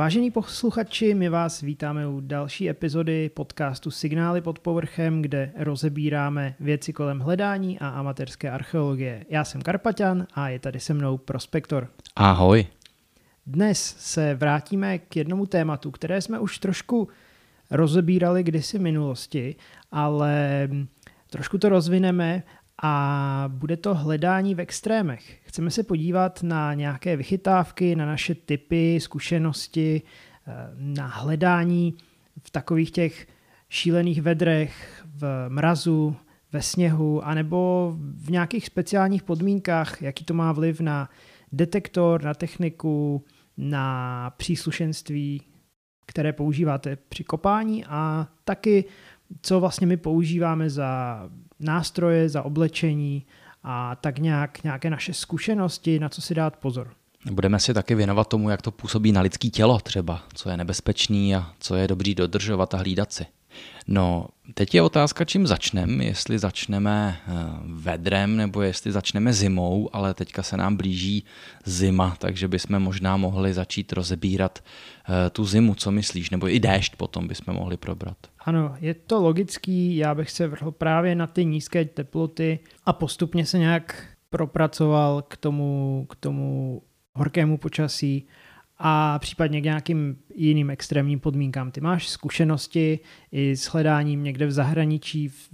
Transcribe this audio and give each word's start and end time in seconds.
Vážení 0.00 0.30
posluchači, 0.30 1.14
my 1.14 1.28
vás 1.28 1.60
vítáme 1.60 2.06
u 2.06 2.20
další 2.20 2.70
epizody 2.70 3.28
podcastu 3.28 3.90
Signály 3.90 4.40
pod 4.40 4.58
povrchem, 4.58 5.22
kde 5.22 5.52
rozebíráme 5.56 6.54
věci 6.60 6.92
kolem 6.92 7.20
hledání 7.20 7.78
a 7.78 7.88
amatérské 7.88 8.50
archeologie. 8.50 9.24
Já 9.28 9.44
jsem 9.44 9.62
Karpaťan 9.62 10.26
a 10.34 10.48
je 10.48 10.58
tady 10.58 10.80
se 10.80 10.94
mnou 10.94 11.18
Prospektor. 11.18 11.88
Ahoj. 12.16 12.66
Dnes 13.46 13.96
se 13.98 14.34
vrátíme 14.34 14.98
k 14.98 15.16
jednomu 15.16 15.46
tématu, 15.46 15.90
které 15.90 16.22
jsme 16.22 16.38
už 16.38 16.58
trošku 16.58 17.08
rozebírali 17.70 18.42
kdysi 18.42 18.78
v 18.78 18.82
minulosti, 18.82 19.56
ale 19.92 20.68
trošku 21.30 21.58
to 21.58 21.68
rozvineme 21.68 22.42
a 22.82 23.44
bude 23.48 23.76
to 23.76 23.94
hledání 23.94 24.54
v 24.54 24.60
extrémech. 24.60 25.38
Chceme 25.44 25.70
se 25.70 25.82
podívat 25.82 26.42
na 26.42 26.74
nějaké 26.74 27.16
vychytávky, 27.16 27.96
na 27.96 28.06
naše 28.06 28.34
typy, 28.34 28.98
zkušenosti, 29.00 30.02
eh, 30.46 30.52
na 30.74 31.06
hledání 31.06 31.94
v 32.42 32.50
takových 32.50 32.90
těch 32.90 33.26
šílených 33.68 34.22
vedrech, 34.22 35.04
v 35.04 35.46
mrazu, 35.48 36.16
ve 36.52 36.62
sněhu, 36.62 37.26
anebo 37.26 37.92
v 37.98 38.30
nějakých 38.30 38.66
speciálních 38.66 39.22
podmínkách, 39.22 40.02
jaký 40.02 40.24
to 40.24 40.34
má 40.34 40.52
vliv 40.52 40.80
na 40.80 41.10
detektor, 41.52 42.22
na 42.22 42.34
techniku, 42.34 43.24
na 43.56 44.30
příslušenství, 44.36 45.42
které 46.06 46.32
používáte 46.32 46.96
při 46.96 47.24
kopání 47.24 47.84
a 47.84 48.28
taky, 48.44 48.84
co 49.42 49.60
vlastně 49.60 49.86
my 49.86 49.96
používáme 49.96 50.70
za 50.70 51.22
nástroje, 51.60 52.28
za 52.28 52.42
oblečení 52.42 53.26
a 53.62 53.96
tak 53.96 54.18
nějak 54.18 54.64
nějaké 54.64 54.90
naše 54.90 55.14
zkušenosti, 55.14 55.98
na 55.98 56.08
co 56.08 56.22
si 56.22 56.34
dát 56.34 56.56
pozor. 56.56 56.90
Budeme 57.30 57.60
si 57.60 57.74
taky 57.74 57.94
věnovat 57.94 58.28
tomu, 58.28 58.50
jak 58.50 58.62
to 58.62 58.70
působí 58.70 59.12
na 59.12 59.20
lidský 59.20 59.50
tělo 59.50 59.78
třeba, 59.78 60.22
co 60.34 60.50
je 60.50 60.56
nebezpečný 60.56 61.36
a 61.36 61.52
co 61.60 61.76
je 61.76 61.88
dobrý 61.88 62.14
dodržovat 62.14 62.74
a 62.74 62.78
hlídat 62.78 63.12
si. 63.12 63.26
No, 63.86 64.26
teď 64.54 64.74
je 64.74 64.82
otázka, 64.82 65.24
čím 65.24 65.46
začneme, 65.46 66.04
jestli 66.04 66.38
začneme 66.38 67.20
eh, 67.20 67.32
vedrem 67.64 68.36
nebo 68.36 68.62
jestli 68.62 68.92
začneme 68.92 69.32
zimou, 69.32 69.90
ale 69.92 70.14
teďka 70.14 70.42
se 70.42 70.56
nám 70.56 70.76
blíží 70.76 71.24
zima, 71.64 72.16
takže 72.18 72.48
bychom 72.48 72.78
možná 72.78 73.16
mohli 73.16 73.54
začít 73.54 73.92
rozebírat 73.92 74.58
eh, 74.58 75.30
tu 75.30 75.44
zimu, 75.44 75.74
co 75.74 75.90
myslíš, 75.90 76.30
nebo 76.30 76.48
i 76.48 76.60
déšť 76.60 76.96
potom 76.96 77.28
bychom 77.28 77.54
mohli 77.54 77.76
probrat. 77.76 78.16
Ano, 78.44 78.74
je 78.80 78.94
to 78.94 79.22
logický, 79.22 79.96
já 79.96 80.14
bych 80.14 80.30
se 80.30 80.48
vrhl 80.48 80.70
právě 80.70 81.14
na 81.14 81.26
ty 81.26 81.44
nízké 81.44 81.84
teploty 81.84 82.58
a 82.86 82.92
postupně 82.92 83.46
se 83.46 83.58
nějak 83.58 84.06
propracoval 84.30 85.22
k 85.22 85.36
tomu, 85.36 86.06
k 86.10 86.16
tomu 86.16 86.82
horkému 87.14 87.58
počasí 87.58 88.26
a 88.78 89.18
případně 89.18 89.60
k 89.60 89.64
nějakým 89.64 90.16
jiným 90.34 90.70
extrémním 90.70 91.20
podmínkám. 91.20 91.70
Ty 91.70 91.80
máš 91.80 92.08
zkušenosti 92.08 92.98
i 93.32 93.56
s 93.56 93.64
hledáním 93.64 94.22
někde 94.22 94.46
v 94.46 94.52
zahraničí, 94.52 95.28
v, 95.28 95.50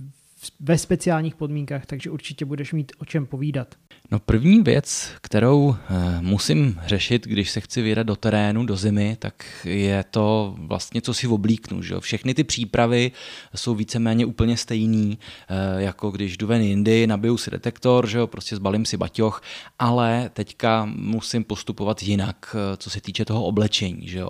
ve 0.61 0.78
speciálních 0.78 1.37
podmínkách, 1.37 1.87
takže 1.87 2.11
určitě 2.11 2.45
budeš 2.45 2.73
mít 2.73 2.93
o 2.98 3.05
čem 3.05 3.27
povídat. 3.27 3.75
No 4.11 4.19
první 4.19 4.62
věc, 4.62 5.11
kterou 5.21 5.75
e, 5.75 6.21
musím 6.21 6.81
řešit, 6.87 7.27
když 7.27 7.51
se 7.51 7.61
chci 7.61 7.83
vydat 7.83 8.03
do 8.03 8.17
terénu, 8.17 8.67
do 8.67 8.77
zimy, 8.77 9.17
tak 9.19 9.45
je 9.65 10.05
to 10.11 10.55
vlastně, 10.59 11.01
co 11.01 11.15
si 11.15 11.27
oblíknu. 11.27 11.83
Že? 11.83 12.01
Všechny 12.01 12.34
ty 12.34 12.45
přípravy 12.45 13.12
jsou 13.55 13.75
víceméně 13.75 14.27
úplně 14.27 14.57
stejný, 14.57 15.19
e, 15.49 15.83
jako 15.83 16.11
když 16.11 16.37
jdu 16.37 16.47
ven 16.47 16.62
jindy, 16.62 17.06
nabiju 17.06 17.37
si 17.37 17.50
detektor, 17.50 18.06
že 18.06 18.27
prostě 18.27 18.56
zbalím 18.56 18.84
si 18.84 18.97
baťoch, 18.97 19.43
ale 19.78 20.31
teďka 20.33 20.84
musím 20.95 21.45
postupovat 21.45 22.03
jinak, 22.03 22.56
eh, 22.56 22.77
co 22.77 22.91
se 22.91 23.00
týče 23.00 23.25
toho 23.25 23.45
oblečení. 23.45 24.09
Že 24.09 24.22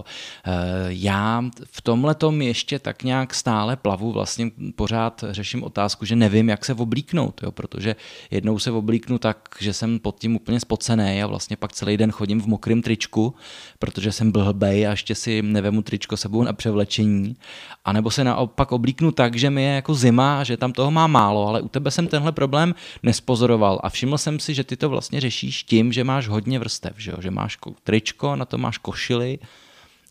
já 0.88 1.44
v 1.64 1.82
tomhle 1.82 2.14
tom 2.14 2.42
ještě 2.42 2.78
tak 2.78 3.02
nějak 3.02 3.34
stále 3.34 3.76
plavu, 3.76 4.12
vlastně 4.12 4.50
pořád 4.76 5.24
řeším 5.30 5.62
otázku, 5.62 6.04
že 6.04 6.16
nevím, 6.16 6.48
jak 6.48 6.64
se 6.64 6.74
oblíknout, 6.74 7.40
jo? 7.42 7.52
protože 7.52 7.96
jednou 8.30 8.58
se 8.58 8.70
oblíknu 8.70 9.18
tak, 9.18 9.48
že 9.66 9.72
jsem 9.72 9.98
pod 9.98 10.18
tím 10.18 10.36
úplně 10.36 10.60
spocený 10.60 11.22
a 11.22 11.26
vlastně 11.26 11.56
pak 11.56 11.72
celý 11.72 11.96
den 11.96 12.12
chodím 12.12 12.40
v 12.40 12.46
mokrém 12.46 12.82
tričku, 12.82 13.34
protože 13.78 14.12
jsem 14.12 14.32
blbej 14.32 14.86
a 14.86 14.90
ještě 14.90 15.14
si 15.14 15.42
nevemu 15.42 15.82
tričko 15.82 16.16
sebou 16.16 16.42
na 16.42 16.52
převlečení. 16.52 17.36
A 17.84 17.92
nebo 17.92 18.10
se 18.10 18.24
naopak 18.24 18.72
oblíknu 18.72 19.12
tak, 19.12 19.36
že 19.36 19.50
mi 19.50 19.62
je 19.62 19.74
jako 19.74 19.94
zima 19.94 20.40
a 20.40 20.44
že 20.44 20.56
tam 20.56 20.72
toho 20.72 20.90
má 20.90 21.06
málo, 21.06 21.48
ale 21.48 21.60
u 21.60 21.68
tebe 21.68 21.90
jsem 21.90 22.06
tenhle 22.06 22.32
problém 22.32 22.74
nespozoroval 23.02 23.80
a 23.82 23.88
všiml 23.88 24.18
jsem 24.18 24.38
si, 24.38 24.54
že 24.54 24.64
ty 24.64 24.76
to 24.76 24.88
vlastně 24.88 25.20
řešíš 25.20 25.62
tím, 25.62 25.92
že 25.92 26.04
máš 26.04 26.28
hodně 26.28 26.58
vrstev, 26.58 26.94
že, 26.98 27.10
jo? 27.10 27.16
že 27.20 27.30
máš 27.30 27.58
tričko, 27.82 28.36
na 28.36 28.44
to 28.44 28.58
máš 28.58 28.78
košily 28.78 29.38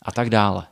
a 0.02 0.12
tak 0.12 0.30
dále. 0.30 0.66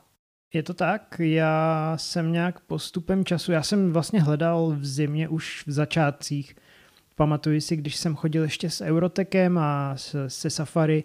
Je 0.54 0.62
to 0.62 0.74
tak, 0.74 1.16
já 1.18 1.94
jsem 1.96 2.32
nějak 2.32 2.60
postupem 2.60 3.24
času, 3.24 3.52
já 3.52 3.62
jsem 3.62 3.92
vlastně 3.92 4.22
hledal 4.22 4.74
v 4.76 4.86
zimě 4.86 5.28
už 5.28 5.64
v 5.66 5.72
začátcích 5.72 6.54
Pamatuji 7.14 7.60
si, 7.60 7.76
když 7.76 7.96
jsem 7.96 8.14
chodil 8.14 8.42
ještě 8.42 8.70
s 8.70 8.80
Eurotekem 8.80 9.58
a 9.58 9.94
se 10.28 10.50
Safari 10.50 11.04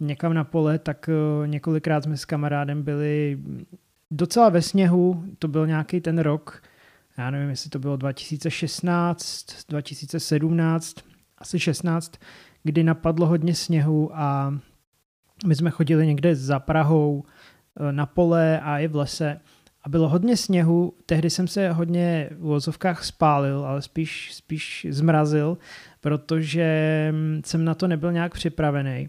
někam 0.00 0.34
na 0.34 0.44
pole, 0.44 0.78
tak 0.78 1.08
eh, 1.08 1.48
několikrát 1.48 2.04
jsme 2.04 2.16
s 2.16 2.24
kamarádem 2.24 2.82
byli 2.82 3.38
docela 4.10 4.48
ve 4.48 4.62
sněhu, 4.62 5.24
to 5.38 5.48
byl 5.48 5.66
nějaký 5.66 6.00
ten 6.00 6.18
rok, 6.18 6.62
já 7.18 7.30
nevím, 7.30 7.50
jestli 7.50 7.70
to 7.70 7.78
bylo 7.78 7.96
2016, 7.96 9.46
2017, 9.68 10.94
asi 11.38 11.58
16, 11.58 12.12
kdy 12.62 12.82
napadlo 12.82 13.26
hodně 13.26 13.54
sněhu 13.54 14.10
a 14.14 14.54
my 15.46 15.54
jsme 15.54 15.70
chodili 15.70 16.06
někde 16.06 16.36
za 16.36 16.58
Prahou 16.58 17.24
eh, 17.24 17.92
na 17.92 18.06
pole 18.06 18.60
a 18.60 18.78
i 18.78 18.88
v 18.88 18.96
lese 18.96 19.40
a 19.82 19.88
bylo 19.88 20.08
hodně 20.08 20.36
sněhu, 20.36 20.94
tehdy 21.06 21.30
jsem 21.30 21.48
se 21.48 21.72
hodně 21.72 22.30
v 22.32 22.40
vozovkách 22.40 23.04
spálil, 23.04 23.64
ale 23.66 23.82
spíš, 23.82 24.34
spíš 24.34 24.86
zmrazil, 24.90 25.58
protože 26.00 27.12
jsem 27.44 27.64
na 27.64 27.74
to 27.74 27.88
nebyl 27.88 28.12
nějak 28.12 28.34
připravený. 28.34 29.08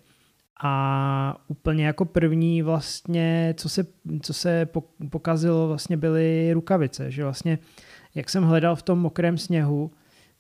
A 0.63 1.35
úplně 1.47 1.85
jako 1.85 2.05
první 2.05 2.61
vlastně, 2.61 3.53
co 3.57 3.69
se, 3.69 3.85
co 4.21 4.33
se 4.33 4.67
pokazilo, 5.09 5.67
vlastně 5.67 5.97
byly 5.97 6.53
rukavice, 6.53 7.11
že 7.11 7.23
vlastně 7.23 7.59
jak 8.15 8.29
jsem 8.29 8.43
hledal 8.43 8.75
v 8.75 8.83
tom 8.83 8.99
mokrém 8.99 9.37
sněhu, 9.37 9.91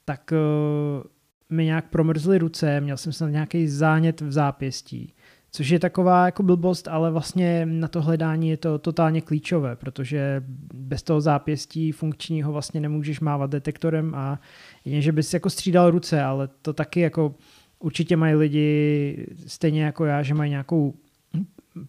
tak 0.05 0.31
uh, 0.31 1.03
mi 1.49 1.65
nějak 1.65 1.89
promrzly 1.89 2.37
ruce, 2.37 2.81
měl 2.81 2.97
jsem 2.97 3.13
snad 3.13 3.29
nějaký 3.29 3.67
zánět 3.67 4.21
v 4.21 4.31
zápěstí 4.31 5.13
Což 5.53 5.69
je 5.69 5.79
taková 5.79 6.25
jako 6.25 6.43
blbost, 6.43 6.87
ale 6.87 7.11
vlastně 7.11 7.65
na 7.65 7.87
to 7.87 8.01
hledání 8.01 8.49
je 8.49 8.57
to 8.57 8.79
totálně 8.79 9.21
klíčové, 9.21 9.75
protože 9.75 10.43
bez 10.73 11.03
toho 11.03 11.21
zápěstí 11.21 11.91
funkčního 11.91 12.51
vlastně 12.51 12.79
nemůžeš 12.81 13.19
mávat 13.19 13.49
detektorem 13.49 14.15
a 14.15 14.39
jen, 14.85 15.01
že 15.01 15.11
bys 15.11 15.33
jako 15.33 15.49
střídal 15.49 15.91
ruce, 15.91 16.23
ale 16.23 16.49
to 16.61 16.73
taky 16.73 16.99
jako 16.99 17.35
určitě 17.79 18.17
mají 18.17 18.35
lidi 18.35 19.27
stejně 19.47 19.83
jako 19.83 20.05
já, 20.05 20.23
že 20.23 20.33
mají 20.33 20.49
nějakou 20.49 20.93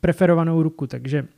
preferovanou 0.00 0.62
ruku, 0.62 0.86
takže 0.86 1.28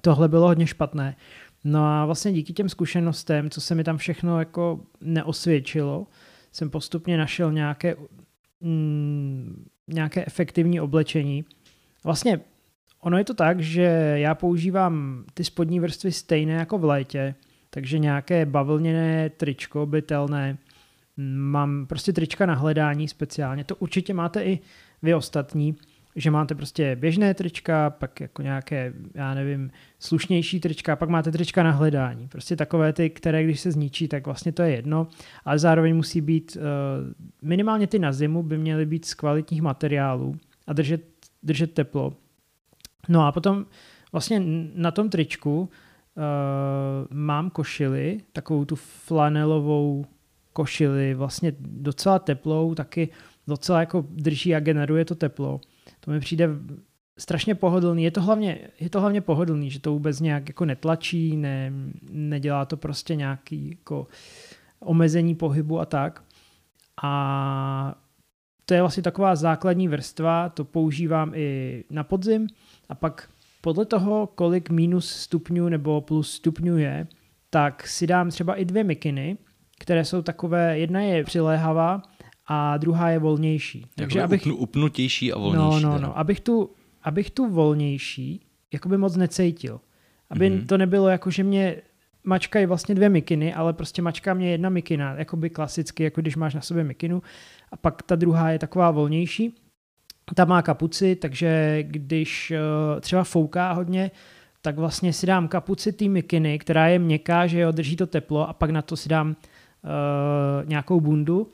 tohle 0.00 0.28
bylo 0.28 0.46
hodně 0.46 0.66
špatné. 0.66 1.16
No 1.64 1.84
a 1.84 2.06
vlastně 2.06 2.32
díky 2.32 2.52
těm 2.52 2.68
zkušenostem, 2.68 3.50
co 3.50 3.60
se 3.60 3.74
mi 3.74 3.84
tam 3.84 3.96
všechno 3.96 4.38
jako 4.38 4.80
neosvědčilo, 5.00 6.06
jsem 6.52 6.70
postupně 6.70 7.16
našel 7.16 7.52
nějaké 7.52 7.96
mm, 8.60 9.64
nějaké 9.88 10.24
efektivní 10.26 10.80
oblečení. 10.80 11.44
Vlastně 12.04 12.40
ono 13.00 13.18
je 13.18 13.24
to 13.24 13.34
tak, 13.34 13.60
že 13.60 13.82
já 14.16 14.34
používám 14.34 15.24
ty 15.34 15.44
spodní 15.44 15.80
vrstvy 15.80 16.12
stejné 16.12 16.52
jako 16.52 16.78
v 16.78 16.84
létě, 16.84 17.34
takže 17.70 17.98
nějaké 17.98 18.46
bavlněné 18.46 19.30
tričko, 19.30 19.86
bytelné, 19.86 20.58
mám 21.36 21.86
prostě 21.86 22.12
trička 22.12 22.46
na 22.46 22.54
hledání 22.54 23.08
speciálně, 23.08 23.64
to 23.64 23.76
určitě 23.76 24.14
máte 24.14 24.44
i 24.44 24.58
vy 25.02 25.14
ostatní, 25.14 25.76
že 26.16 26.30
máte 26.30 26.54
prostě 26.54 26.96
běžné 26.96 27.34
trička, 27.34 27.90
pak 27.90 28.20
jako 28.20 28.42
nějaké, 28.42 28.92
já 29.14 29.34
nevím, 29.34 29.70
slušnější 29.98 30.60
trička, 30.60 30.96
pak 30.96 31.08
máte 31.08 31.32
trička 31.32 31.62
na 31.62 31.70
hledání. 31.70 32.28
Prostě 32.28 32.56
takové 32.56 32.92
ty, 32.92 33.10
které 33.10 33.44
když 33.44 33.60
se 33.60 33.72
zničí, 33.72 34.08
tak 34.08 34.26
vlastně 34.26 34.52
to 34.52 34.62
je 34.62 34.70
jedno, 34.70 35.06
ale 35.44 35.58
zároveň 35.58 35.96
musí 35.96 36.20
být, 36.20 36.56
uh, 36.56 36.62
minimálně 37.42 37.86
ty 37.86 37.98
na 37.98 38.12
zimu 38.12 38.42
by 38.42 38.58
měly 38.58 38.86
být 38.86 39.04
z 39.04 39.14
kvalitních 39.14 39.62
materiálů 39.62 40.36
a 40.66 40.72
držet, 40.72 41.02
držet 41.42 41.72
teplo. 41.72 42.14
No 43.08 43.26
a 43.26 43.32
potom 43.32 43.66
vlastně 44.12 44.42
na 44.74 44.90
tom 44.90 45.10
tričku 45.10 45.60
uh, 45.60 45.68
mám 47.10 47.50
košili, 47.50 48.20
takovou 48.32 48.64
tu 48.64 48.76
flanelovou 48.76 50.04
košili, 50.52 51.14
vlastně 51.14 51.52
docela 51.60 52.18
teplou, 52.18 52.74
taky 52.74 53.08
docela 53.46 53.80
jako 53.80 54.06
drží 54.10 54.54
a 54.54 54.60
generuje 54.60 55.04
to 55.04 55.14
teplo. 55.14 55.60
To 56.04 56.10
mi 56.10 56.20
přijde 56.20 56.48
strašně 57.18 57.54
pohodlný. 57.54 58.04
Je 58.04 58.10
to 58.10 58.22
hlavně, 58.22 58.58
je 58.80 58.90
to 58.90 59.00
hlavně 59.00 59.20
pohodlný, 59.20 59.70
že 59.70 59.80
to 59.80 59.92
vůbec 59.92 60.20
nějak 60.20 60.48
jako 60.48 60.64
netlačí, 60.64 61.36
ne, 61.36 61.72
nedělá 62.10 62.64
to 62.64 62.76
prostě 62.76 63.14
nějaký 63.14 63.68
jako 63.70 64.06
omezení 64.80 65.34
pohybu 65.34 65.80
a 65.80 65.84
tak. 65.84 66.22
A 67.02 67.94
to 68.66 68.74
je 68.74 68.80
vlastně 68.80 69.02
taková 69.02 69.36
základní 69.36 69.88
vrstva, 69.88 70.48
to 70.48 70.64
používám 70.64 71.32
i 71.34 71.84
na 71.90 72.04
podzim 72.04 72.46
a 72.88 72.94
pak 72.94 73.28
podle 73.60 73.84
toho, 73.84 74.26
kolik 74.26 74.70
minus 74.70 75.10
stupňů 75.10 75.68
nebo 75.68 76.00
plus 76.00 76.32
stupňů 76.32 76.78
je, 76.78 77.06
tak 77.50 77.86
si 77.86 78.06
dám 78.06 78.30
třeba 78.30 78.54
i 78.54 78.64
dvě 78.64 78.84
mikiny, 78.84 79.38
které 79.78 80.04
jsou 80.04 80.22
takové, 80.22 80.78
jedna 80.78 81.00
je 81.00 81.24
přiléhavá 81.24 82.02
a 82.46 82.76
druhá 82.76 83.10
je 83.10 83.18
volnější. 83.18 83.86
Takže 83.96 84.22
abych... 84.22 84.42
Upnu, 84.42 84.56
upnutější 84.56 85.32
a 85.32 85.38
volnější. 85.38 85.84
No, 85.84 85.90
no, 85.90 85.98
no. 85.98 86.18
Abych 86.18 86.40
tu, 86.40 86.70
abych 87.02 87.30
tu 87.30 87.50
volnější 87.50 88.40
jakoby 88.72 88.98
moc 88.98 89.16
necítil. 89.16 89.80
Aby 90.30 90.50
mm-hmm. 90.50 90.66
to 90.66 90.78
nebylo 90.78 91.08
jako, 91.08 91.30
že 91.30 91.44
mě 91.44 91.76
mačkají 92.24 92.66
vlastně 92.66 92.94
dvě 92.94 93.08
mikiny, 93.08 93.54
ale 93.54 93.72
prostě 93.72 94.02
mačká 94.02 94.34
mě 94.34 94.50
jedna 94.50 94.68
mikina, 94.68 95.14
jakoby 95.14 95.50
klasicky, 95.50 96.04
jako 96.04 96.20
když 96.20 96.36
máš 96.36 96.54
na 96.54 96.60
sobě 96.60 96.84
mikinu. 96.84 97.22
A 97.72 97.76
pak 97.76 98.02
ta 98.02 98.16
druhá 98.16 98.50
je 98.50 98.58
taková 98.58 98.90
volnější. 98.90 99.54
Ta 100.34 100.44
má 100.44 100.62
kapuci, 100.62 101.16
takže 101.16 101.78
když 101.82 102.52
uh, 102.52 103.00
třeba 103.00 103.24
fouká 103.24 103.72
hodně, 103.72 104.10
tak 104.62 104.76
vlastně 104.76 105.12
si 105.12 105.26
dám 105.26 105.48
kapuci 105.48 105.92
té 105.92 106.08
mikiny, 106.08 106.58
která 106.58 106.88
je 106.88 106.98
měkká, 106.98 107.46
že 107.46 107.60
jo, 107.60 107.72
drží 107.72 107.96
to 107.96 108.06
teplo 108.06 108.48
a 108.48 108.52
pak 108.52 108.70
na 108.70 108.82
to 108.82 108.96
si 108.96 109.08
dám 109.08 109.28
uh, 109.28 110.68
nějakou 110.68 111.00
bundu. 111.00 111.50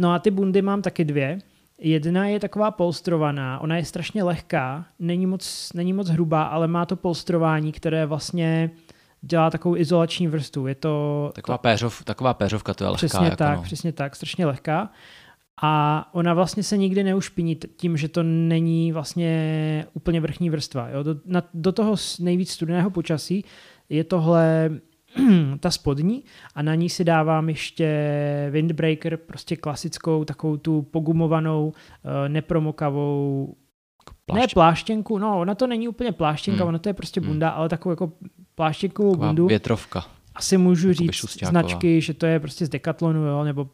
No 0.00 0.12
a 0.12 0.18
ty 0.18 0.30
bundy 0.30 0.62
mám 0.62 0.82
taky 0.82 1.04
dvě. 1.04 1.38
Jedna 1.78 2.26
je 2.26 2.40
taková 2.40 2.70
polstrovaná, 2.70 3.58
ona 3.58 3.76
je 3.76 3.84
strašně 3.84 4.22
lehká, 4.22 4.86
není 4.98 5.26
moc, 5.26 5.70
není 5.74 5.92
moc 5.92 6.08
hrubá, 6.08 6.42
ale 6.42 6.68
má 6.68 6.86
to 6.86 6.96
polstrování, 6.96 7.72
které 7.72 8.06
vlastně 8.06 8.70
dělá 9.22 9.50
takovou 9.50 9.76
izolační 9.76 10.26
vrstvu. 10.28 10.66
Je 10.66 10.74
to... 10.74 11.32
Taková, 11.34 11.58
péřov, 11.58 12.04
taková 12.04 12.34
péřovka, 12.34 12.74
to 12.74 12.84
je 12.84 12.88
lehká. 12.88 12.96
Přesně 12.96 13.24
jako 13.24 13.36
tak, 13.36 13.56
no. 13.56 13.62
přesně 13.62 13.92
tak, 13.92 14.16
strašně 14.16 14.46
lehká. 14.46 14.90
A 15.62 16.08
ona 16.12 16.34
vlastně 16.34 16.62
se 16.62 16.76
nikdy 16.76 17.04
neušpiní 17.04 17.56
tím, 17.76 17.96
že 17.96 18.08
to 18.08 18.22
není 18.22 18.92
vlastně 18.92 19.86
úplně 19.92 20.20
vrchní 20.20 20.50
vrstva. 20.50 20.88
Jo? 20.88 21.02
Do, 21.02 21.16
na, 21.26 21.42
do 21.54 21.72
toho 21.72 21.96
nejvíc 22.20 22.50
studeného 22.50 22.90
počasí 22.90 23.44
je 23.88 24.04
tohle 24.04 24.70
ta 25.60 25.70
spodní 25.70 26.24
a 26.54 26.62
na 26.62 26.74
ní 26.74 26.88
si 26.88 27.04
dávám 27.04 27.48
ještě 27.48 27.88
windbreaker, 28.50 29.16
prostě 29.16 29.56
klasickou 29.56 30.24
takovou 30.24 30.56
tu 30.56 30.82
pogumovanou, 30.82 31.72
eh, 32.04 32.28
nepromokavou 32.28 33.54
Plášť. 34.26 34.42
Ne 34.42 34.54
pláštěnku, 34.54 35.18
no 35.18 35.40
ona 35.40 35.54
to 35.54 35.66
není 35.66 35.88
úplně 35.88 36.12
pláštěnka, 36.12 36.58
hmm. 36.58 36.68
ona 36.68 36.78
to 36.78 36.88
je 36.88 36.94
prostě 36.94 37.20
hmm. 37.20 37.28
bunda, 37.28 37.48
hmm. 37.48 37.58
ale 37.58 37.68
takovou 37.68 37.92
jako 37.92 38.12
pláštěnkovou 38.54 39.10
Taková 39.10 39.26
bundu. 39.26 39.46
větrovka. 39.46 40.04
Asi 40.34 40.58
můžu 40.58 40.88
jako 40.88 40.98
říct 40.98 41.44
značky, 41.44 42.00
že 42.00 42.14
to 42.14 42.26
je 42.26 42.40
prostě 42.40 42.66
z 42.66 42.68
Decathlonu, 42.68 43.24
jo, 43.24 43.44
nebo 43.44 43.68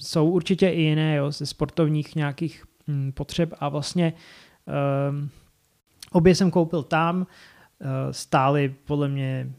jsou 0.00 0.30
určitě 0.30 0.68
i 0.68 0.80
jiné, 0.80 1.16
jo, 1.16 1.30
ze 1.30 1.46
sportovních 1.46 2.16
nějakých 2.16 2.64
hm, 2.88 3.12
potřeb 3.12 3.54
a 3.58 3.68
vlastně 3.68 4.12
um, 5.10 5.30
obě 6.12 6.34
jsem 6.34 6.50
koupil 6.50 6.82
tam, 6.82 7.16
uh, 7.20 7.26
stály 8.10 8.74
podle 8.84 9.08
mě 9.08 9.52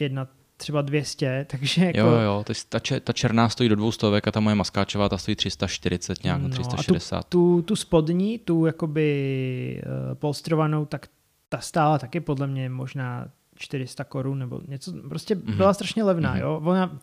jedna 0.00 0.28
třeba 0.58 0.82
200, 0.82 1.46
takže 1.50 1.84
jako... 1.84 1.98
Jo, 1.98 2.06
jo, 2.06 2.44
ta, 2.68 2.78
ta 3.04 3.12
černá 3.12 3.48
stojí 3.48 3.68
do 3.68 3.76
200 3.76 4.06
a 4.26 4.30
ta 4.30 4.40
moje 4.40 4.54
maskáčová 4.54 5.08
ta 5.08 5.18
stojí 5.18 5.36
340 5.36 6.24
nějak, 6.24 6.42
no, 6.42 6.48
360. 6.48 7.16
A 7.16 7.22
tu, 7.22 7.28
tu, 7.28 7.62
tu 7.62 7.76
spodní, 7.76 8.38
tu 8.38 8.66
jakoby 8.66 9.82
uh, 9.86 10.14
polstrovanou, 10.14 10.84
tak 10.84 11.06
ta 11.48 11.58
stála 11.58 11.98
taky 11.98 12.20
podle 12.20 12.46
mě 12.46 12.68
možná 12.68 13.28
400 13.56 14.04
korun 14.04 14.38
nebo 14.38 14.60
něco, 14.68 14.92
prostě 15.08 15.34
mm-hmm. 15.34 15.56
byla 15.56 15.74
strašně 15.74 16.04
levná, 16.04 16.34
mm-hmm. 16.34 16.40
jo. 16.40 16.62
Ona, 16.64 16.98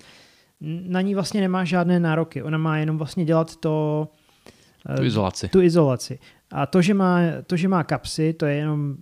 na 0.88 1.02
ní 1.02 1.16
vlastně 1.16 1.42
nemá 1.42 1.64
žádné 1.64 2.00
nároky, 2.00 2.44
ona 2.44 2.58
má 2.58 2.78
jenom 2.78 2.98
vlastně 2.98 3.26
dělat 3.26 3.56
to... 3.56 4.08
Uh, 4.90 4.96
tu 4.96 5.04
izolaci. 5.04 5.48
Tu 5.48 5.62
izolaci. 5.62 6.20
A 6.52 6.66
to, 6.66 6.82
že 6.82 6.94
má, 6.94 7.20
to, 7.48 7.58
že 7.58 7.68
má 7.68 7.84
kapsy, 7.84 8.34
to 8.34 8.46
je 8.46 8.56
jenom 8.56 8.98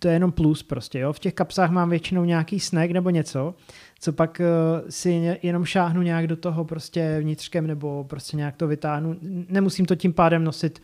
to 0.00 0.08
je 0.08 0.14
jenom 0.14 0.32
plus 0.32 0.62
prostě, 0.62 0.98
jo. 0.98 1.12
V 1.12 1.18
těch 1.18 1.34
kapsách 1.34 1.70
mám 1.70 1.90
většinou 1.90 2.24
nějaký 2.24 2.60
snack 2.60 2.90
nebo 2.90 3.10
něco, 3.10 3.54
co 4.00 4.12
pak 4.12 4.40
uh, 4.40 4.88
si 4.88 5.38
jenom 5.42 5.64
šáhnu 5.64 6.02
nějak 6.02 6.26
do 6.26 6.36
toho 6.36 6.64
prostě 6.64 7.18
vnitřkem 7.20 7.66
nebo 7.66 8.04
prostě 8.04 8.36
nějak 8.36 8.56
to 8.56 8.66
vytáhnu. 8.66 9.16
Nemusím 9.48 9.86
to 9.86 9.94
tím 9.94 10.12
pádem 10.12 10.44
nosit, 10.44 10.82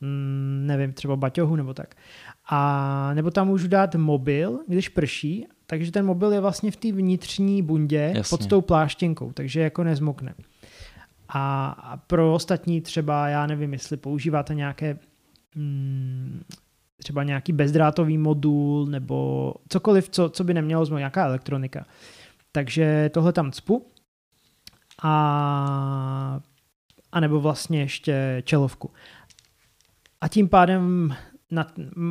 mm, 0.00 0.62
nevím, 0.66 0.92
třeba 0.92 1.16
baťohu 1.16 1.56
nebo 1.56 1.74
tak. 1.74 1.94
A 2.50 3.10
nebo 3.14 3.30
tam 3.30 3.46
můžu 3.46 3.68
dát 3.68 3.94
mobil, 3.94 4.58
když 4.68 4.88
prší, 4.88 5.46
takže 5.66 5.92
ten 5.92 6.06
mobil 6.06 6.32
je 6.32 6.40
vlastně 6.40 6.70
v 6.70 6.76
té 6.76 6.92
vnitřní 6.92 7.62
bundě 7.62 8.12
Jasně. 8.14 8.36
pod 8.36 8.46
tou 8.46 8.60
pláštěnkou, 8.60 9.32
takže 9.32 9.60
jako 9.60 9.84
nezmokne. 9.84 10.34
A, 11.28 11.68
a 11.70 11.96
pro 11.96 12.34
ostatní 12.34 12.80
třeba, 12.80 13.28
já 13.28 13.46
nevím, 13.46 13.72
jestli 13.72 13.96
používáte 13.96 14.54
nějaké 14.54 14.98
mm, 15.54 16.42
třeba 16.98 17.22
nějaký 17.22 17.52
bezdrátový 17.52 18.18
modul 18.18 18.86
nebo 18.86 19.54
cokoliv, 19.68 20.08
co, 20.08 20.28
co 20.28 20.44
by 20.44 20.54
nemělo 20.54 20.84
zmo, 20.84 20.98
nějaká 20.98 21.24
elektronika. 21.26 21.86
Takže 22.52 23.10
tohle 23.14 23.32
tam 23.32 23.52
cpu 23.52 23.86
a, 25.02 26.40
a 27.12 27.20
nebo 27.20 27.40
vlastně 27.40 27.80
ještě 27.80 28.42
čelovku. 28.44 28.90
A 30.20 30.28
tím 30.28 30.48
pádem 30.48 31.14
na, 31.50 31.66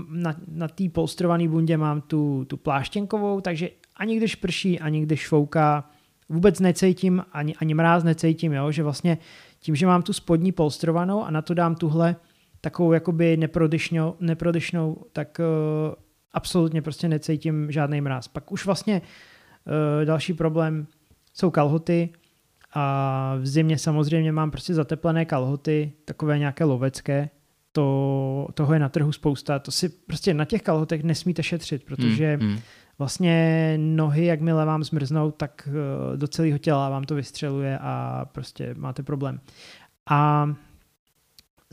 na, 0.09 0.35
na 0.47 0.67
té 0.67 0.89
polstrované 0.89 1.47
bundě 1.47 1.77
mám 1.77 2.01
tu, 2.01 2.45
tu 2.45 2.57
pláštěnkovou, 2.57 3.41
takže 3.41 3.69
ani 3.95 4.17
když 4.17 4.35
prší, 4.35 4.79
ani 4.79 5.01
když 5.01 5.27
fouká, 5.27 5.89
vůbec 6.29 6.59
necítím, 6.59 7.23
ani, 7.31 7.55
ani 7.55 7.73
mráz 7.73 8.03
necítím, 8.03 8.53
jo? 8.53 8.71
že 8.71 8.83
vlastně 8.83 9.17
tím, 9.59 9.75
že 9.75 9.87
mám 9.87 10.01
tu 10.01 10.13
spodní 10.13 10.51
polstrovanou 10.51 11.23
a 11.23 11.31
na 11.31 11.41
to 11.41 11.53
dám 11.53 11.75
tuhle 11.75 12.15
takovou 12.67 12.93
jakoby 12.93 13.37
neprodyšnou, 13.37 14.15
neprodyšnou 14.19 14.97
tak 15.13 15.39
uh, 15.39 15.93
absolutně 16.33 16.81
prostě 16.81 17.09
necítím 17.09 17.71
žádný 17.71 18.01
mráz. 18.01 18.27
Pak 18.27 18.51
už 18.51 18.65
vlastně 18.65 19.01
uh, 19.01 20.05
další 20.05 20.33
problém 20.33 20.87
jsou 21.33 21.51
kalhoty 21.51 22.09
a 22.73 23.35
v 23.39 23.47
zimě 23.47 23.77
samozřejmě 23.77 24.31
mám 24.31 24.51
prostě 24.51 24.73
zateplené 24.73 25.25
kalhoty, 25.25 25.91
takové 26.05 26.39
nějaké 26.39 26.63
lovecké, 26.63 27.29
to, 27.71 28.47
toho 28.53 28.73
je 28.73 28.79
na 28.79 28.89
trhu 28.89 29.11
spousta, 29.11 29.59
to 29.59 29.71
si 29.71 29.89
prostě 29.89 30.33
na 30.33 30.45
těch 30.45 30.61
kalhotech 30.61 31.03
nesmíte 31.03 31.43
šetřit, 31.43 31.83
protože 31.83 32.35
hmm, 32.35 32.49
hmm. 32.49 32.59
vlastně 32.99 33.73
nohy, 33.81 34.25
jakmile 34.25 34.65
vám 34.65 34.83
zmrznou, 34.83 35.31
tak 35.31 35.69
uh, 35.71 36.17
do 36.17 36.27
celého 36.27 36.57
těla 36.57 36.89
vám 36.89 37.03
to 37.03 37.15
vystřeluje 37.15 37.79
a 37.79 38.25
prostě 38.31 38.75
máte 38.77 39.03
problém. 39.03 39.39
A 40.09 40.49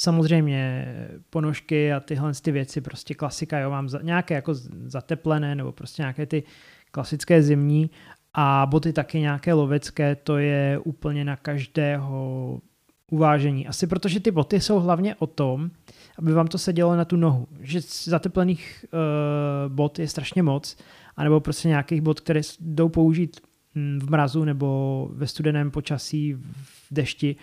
Samozřejmě 0.00 0.86
ponožky 1.30 1.92
a 1.92 2.00
tyhle 2.00 2.32
ty 2.42 2.52
věci, 2.52 2.80
prostě 2.80 3.14
klasika, 3.14 3.58
jo, 3.58 3.70
mám 3.70 3.88
za, 3.88 4.00
nějaké 4.02 4.34
jako 4.34 4.54
zateplené 4.86 5.54
nebo 5.54 5.72
prostě 5.72 6.02
nějaké 6.02 6.26
ty 6.26 6.42
klasické 6.90 7.42
zimní 7.42 7.90
a 8.34 8.66
boty 8.70 8.92
taky 8.92 9.20
nějaké 9.20 9.52
lovecké, 9.52 10.16
to 10.16 10.38
je 10.38 10.78
úplně 10.84 11.24
na 11.24 11.36
každého 11.36 12.60
uvážení. 13.10 13.66
Asi 13.66 13.86
protože 13.86 14.20
ty 14.20 14.30
boty 14.30 14.60
jsou 14.60 14.80
hlavně 14.80 15.14
o 15.14 15.26
tom, 15.26 15.70
aby 16.18 16.32
vám 16.32 16.46
to 16.46 16.58
sedělo 16.58 16.96
na 16.96 17.04
tu 17.04 17.16
nohu. 17.16 17.48
Že 17.60 17.80
zateplených 18.04 18.84
uh, 18.92 19.72
bot 19.72 19.98
je 19.98 20.08
strašně 20.08 20.42
moc, 20.42 20.76
anebo 21.16 21.40
prostě 21.40 21.68
nějakých 21.68 22.00
bot, 22.00 22.20
které 22.20 22.40
jdou 22.60 22.88
použít 22.88 23.40
hm, 23.74 24.00
v 24.02 24.10
mrazu 24.10 24.44
nebo 24.44 25.08
ve 25.12 25.26
studeném 25.26 25.70
počasí, 25.70 26.34
v 26.34 26.86
dešti, 26.90 27.36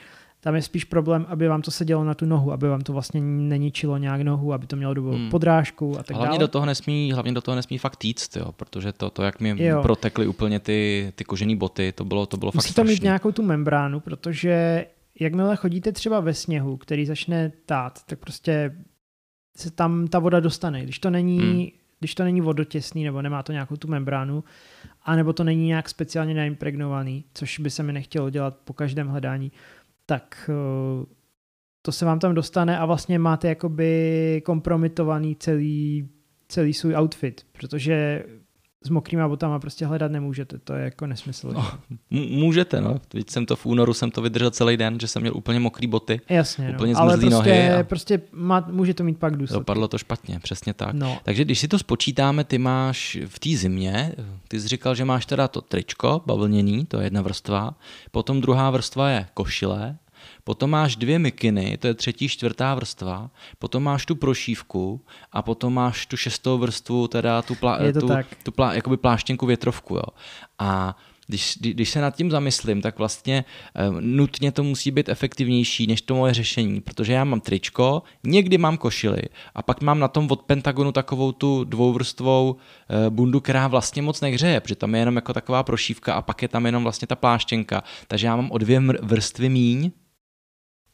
tam 0.44 0.56
je 0.56 0.62
spíš 0.62 0.84
problém, 0.84 1.26
aby 1.30 1.48
vám 1.48 1.62
to 1.62 1.72
sedělo 1.72 2.04
na 2.04 2.14
tu 2.14 2.26
nohu, 2.26 2.52
aby 2.52 2.68
vám 2.68 2.82
to 2.82 2.94
vlastně 2.94 3.22
neničilo 3.22 3.98
nějak 3.98 4.22
nohu, 4.22 4.54
aby 4.54 4.68
to 4.68 4.76
mělo 4.76 4.94
dobrou 4.94 5.12
hmm. 5.12 5.30
podrážku 5.30 6.00
a 6.00 6.04
tak 6.04 6.18
hlavně 6.18 6.28
dále. 6.28 6.40
Do 6.40 6.48
toho 6.48 6.66
nesmí, 6.66 7.14
hlavně 7.14 7.32
do 7.32 7.42
toho 7.42 7.56
nesmí 7.56 7.78
fakt 7.78 8.06
jíct, 8.06 8.36
jo, 8.36 8.52
protože 8.52 8.94
to, 8.94 9.10
to 9.10 9.24
jak 9.24 9.40
mi 9.40 9.66
jo. 9.66 9.82
protekly 9.82 10.28
úplně 10.28 10.60
ty, 10.60 11.12
ty 11.16 11.24
kožené 11.24 11.56
boty, 11.56 11.92
to 11.92 12.06
bylo, 12.06 12.26
to 12.26 12.38
bylo 12.38 12.52
Musí 12.56 12.68
fakt 12.68 12.76
to 12.76 12.84
mít 12.84 13.04
nějakou 13.04 13.32
tu 13.32 13.44
membránu, 13.44 14.00
protože 14.00 14.86
jakmile 15.20 15.56
chodíte 15.56 15.92
třeba 15.92 16.20
ve 16.20 16.34
sněhu, 16.34 16.78
který 16.78 17.06
začne 17.06 17.52
tát, 17.66 18.00
tak 18.06 18.20
prostě 18.20 18.76
se 19.58 19.72
tam 19.72 20.08
ta 20.08 20.20
voda 20.20 20.40
dostane. 20.40 20.84
Když 20.84 21.00
to 21.00 21.10
není, 21.10 21.40
hmm. 21.40 21.68
když 22.00 22.16
to 22.16 22.24
není 22.24 22.42
vodotěsný 22.42 23.04
nebo 23.04 23.22
nemá 23.22 23.44
to 23.44 23.52
nějakou 23.52 23.76
tu 23.76 23.88
membránu, 23.88 24.44
anebo 25.04 25.34
to 25.34 25.44
není 25.44 25.68
nějak 25.68 25.90
speciálně 25.90 26.34
naimpregnovaný, 26.34 27.24
což 27.34 27.60
by 27.60 27.70
se 27.70 27.84
mi 27.84 27.94
nechtělo 27.94 28.30
dělat 28.30 28.58
po 28.66 28.74
každém 28.74 29.08
hledání, 29.08 29.52
tak 30.12 30.50
eh, 30.50 31.06
to 31.82 31.92
se 31.92 32.06
vám 32.06 32.20
tam 32.20 32.34
dostane 32.34 32.80
a 32.80 32.86
vlastně 32.86 33.20
máte 33.20 33.48
jakoby 33.48 34.42
kompromitovaný 34.46 35.36
celý, 35.36 36.10
celý 36.48 36.74
svůj 36.74 36.96
outfit, 36.96 37.46
protože 37.52 38.24
s 38.84 38.90
mokrýma 38.90 39.28
botama 39.28 39.60
prostě 39.60 39.86
hledat 39.86 40.12
nemůžete, 40.12 40.58
to 40.58 40.74
je 40.74 40.84
jako 40.84 41.08
nesmysl. 41.08 41.52
No, 41.54 41.72
můžete, 42.30 42.82
no. 42.82 43.00
Teď 43.08 43.30
jsem 43.30 43.46
to 43.46 43.56
v 43.56 43.66
únoru, 43.66 43.94
jsem 43.94 44.12
to 44.12 44.22
vydržel 44.22 44.52
celý 44.52 44.78
den, 44.78 45.00
že 45.00 45.08
jsem 45.08 45.22
měl 45.22 45.38
úplně 45.38 45.60
mokrý 45.60 45.88
boty. 45.88 46.22
Jasně, 46.30 46.68
no. 46.68 46.74
úplně 46.74 46.94
no. 46.94 47.00
ale 47.00 47.18
prostě, 47.18 47.30
nohy 47.30 47.72
a... 47.72 47.84
prostě 47.84 48.22
má, 48.32 48.68
může 48.72 48.94
to 48.94 49.04
mít 49.04 49.18
pak 49.18 49.38
důsledky. 49.38 49.60
Dopadlo 49.60 49.88
to 49.88 49.98
špatně, 49.98 50.40
přesně 50.40 50.74
tak. 50.74 50.94
No. 50.94 51.18
Takže 51.24 51.46
když 51.46 51.60
si 51.60 51.68
to 51.68 51.80
spočítáme, 51.80 52.44
ty 52.44 52.58
máš 52.58 53.18
v 53.28 53.40
té 53.40 53.50
zimě, 53.50 54.16
ty 54.48 54.60
jsi 54.60 54.68
říkal, 54.68 54.96
že 54.96 55.06
máš 55.06 55.26
teda 55.26 55.48
to 55.48 55.62
tričko 55.62 56.22
bavlněný, 56.26 56.86
to 56.86 56.98
je 56.98 57.04
jedna 57.04 57.22
vrstva, 57.22 57.76
potom 58.12 58.42
druhá 58.42 58.70
vrstva 58.70 59.10
je 59.10 59.26
košile, 59.34 59.98
potom 60.44 60.70
máš 60.70 60.96
dvě 60.96 61.20
mikiny, 61.20 61.78
to 61.78 61.88
je 61.88 61.94
třetí, 61.94 62.30
čtvrtá 62.30 62.76
vrstva, 62.76 63.30
potom 63.60 63.84
máš 63.84 64.06
tu 64.06 64.16
prošívku 64.16 65.02
a 65.32 65.42
potom 65.42 65.74
máš 65.74 66.06
tu 66.06 66.18
šestou 66.18 66.58
vrstvu, 66.58 67.08
teda 67.08 67.42
tu, 67.42 67.56
plá, 67.56 67.80
tu, 68.00 68.10
tu 68.44 68.52
plá, 68.52 68.74
jakoby 68.74 68.98
pláštěnku 68.98 69.46
větrovku. 69.46 69.96
Jo. 69.96 70.04
A 70.60 70.98
když, 71.28 71.58
když 71.62 71.90
se 71.90 72.02
nad 72.02 72.16
tím 72.16 72.32
zamyslím, 72.32 72.82
tak 72.82 72.98
vlastně 72.98 73.46
uh, 73.90 74.02
nutně 74.02 74.52
to 74.52 74.64
musí 74.64 74.92
být 74.92 75.10
efektivnější 75.10 75.88
než 75.88 76.02
to 76.02 76.16
moje 76.16 76.34
řešení, 76.34 76.82
protože 76.82 77.14
já 77.14 77.24
mám 77.24 77.42
tričko, 77.42 78.04
někdy 78.24 78.58
mám 78.58 78.78
košily 78.78 79.22
a 79.56 79.62
pak 79.62 79.82
mám 79.82 80.00
na 80.00 80.08
tom 80.08 80.28
od 80.32 80.42
Pentagonu 80.42 80.92
takovou 80.92 81.32
tu 81.32 81.64
dvouvrstvou 81.64 82.52
uh, 82.52 83.10
bundu, 83.10 83.40
která 83.40 83.68
vlastně 83.68 84.02
moc 84.02 84.22
nehřeje, 84.22 84.60
protože 84.60 84.76
tam 84.76 84.96
je 84.96 85.02
jenom 85.02 85.16
jako 85.16 85.34
taková 85.34 85.64
prošívka 85.64 86.14
a 86.14 86.22
pak 86.22 86.42
je 86.42 86.48
tam 86.48 86.66
jenom 86.66 86.84
vlastně 86.84 87.08
ta 87.08 87.16
pláštěnka, 87.16 87.84
takže 88.08 88.28
já 88.28 88.36
mám 88.36 88.52
o 88.52 88.58
dvě 88.58 88.80
vrstvy 89.02 89.50
míň, 89.50 89.92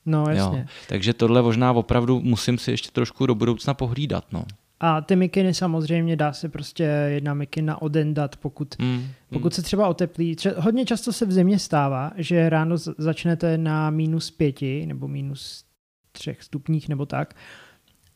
No, 0.07 0.25
jasně. 0.29 0.59
Jo. 0.59 0.65
Takže 0.87 1.13
tohle 1.13 1.41
možná 1.41 1.71
opravdu 1.71 2.21
musím 2.21 2.57
si 2.57 2.71
ještě 2.71 2.89
trošku 2.91 3.25
do 3.25 3.35
budoucna 3.35 3.73
pohlídat. 3.73 4.25
No. 4.31 4.45
A 4.79 5.01
ty 5.01 5.15
mikiny 5.15 5.53
samozřejmě 5.53 6.15
dá 6.15 6.33
se 6.33 6.49
prostě 6.49 6.83
jedna 7.07 7.33
mikina 7.33 7.81
odendat, 7.81 8.35
pokud, 8.35 8.75
mm, 8.79 9.07
pokud 9.29 9.51
mm. 9.51 9.51
se 9.51 9.61
třeba 9.61 9.87
oteplí. 9.87 10.35
Tře- 10.35 10.53
hodně 10.57 10.85
často 10.85 11.13
se 11.13 11.25
v 11.25 11.31
zimě 11.31 11.59
stává, 11.59 12.11
že 12.15 12.49
ráno 12.49 12.75
začnete 12.97 13.57
na 13.57 13.89
minus 13.89 14.31
pěti 14.31 14.85
nebo 14.85 15.07
minus 15.07 15.63
třech 16.11 16.43
stupních 16.43 16.89
nebo 16.89 17.05
tak 17.05 17.33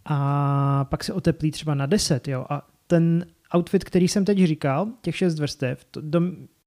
a 0.06 0.86
pak 0.90 1.04
se 1.04 1.14
oteplí 1.14 1.52
třeba 1.52 1.76
na 1.76 1.86
deset, 1.86 2.28
jo. 2.28 2.46
A 2.50 2.68
ten 2.88 3.26
outfit, 3.56 3.84
který 3.84 4.08
jsem 4.08 4.26
teď 4.26 4.44
říkal, 4.44 4.88
těch 5.02 5.16
šest 5.16 5.40
vrstev, 5.40 5.86
to, 5.92 6.02
do 6.02 6.22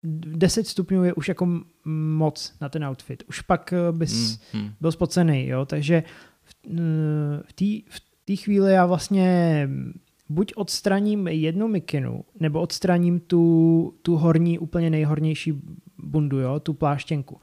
10 0.05 0.67
stupňů 0.67 1.05
je 1.05 1.15
už 1.15 1.29
jako 1.29 1.61
moc 1.85 2.55
na 2.61 2.69
ten 2.69 2.85
outfit. 2.85 3.23
Už 3.29 3.41
pak 3.41 3.73
eh, 3.73 3.93
bys 3.93 4.39
mm, 4.53 4.61
mm. 4.61 4.71
byl 4.81 4.93
spocený, 4.93 5.47
jo. 5.47 5.65
Takže 5.65 6.03
v, 6.45 6.55
v 7.49 7.53
té 7.53 7.65
v 7.91 8.01
té 8.25 8.37
chvíli 8.37 8.73
já 8.73 8.87
vlastně 8.87 9.69
buď 10.29 10.53
odstraním 10.57 11.29
jednu 11.29 11.69
mikinu, 11.69 12.25
nebo 12.41 12.61
odstraním 12.61 13.21
tu, 13.21 13.95
tu 14.03 14.17
horní, 14.17 14.59
úplně 14.59 14.91
nejhornější 14.91 15.63
bundu, 15.99 16.39
jo, 16.39 16.61
tu 16.61 16.75
pláštěnku. 16.75 17.41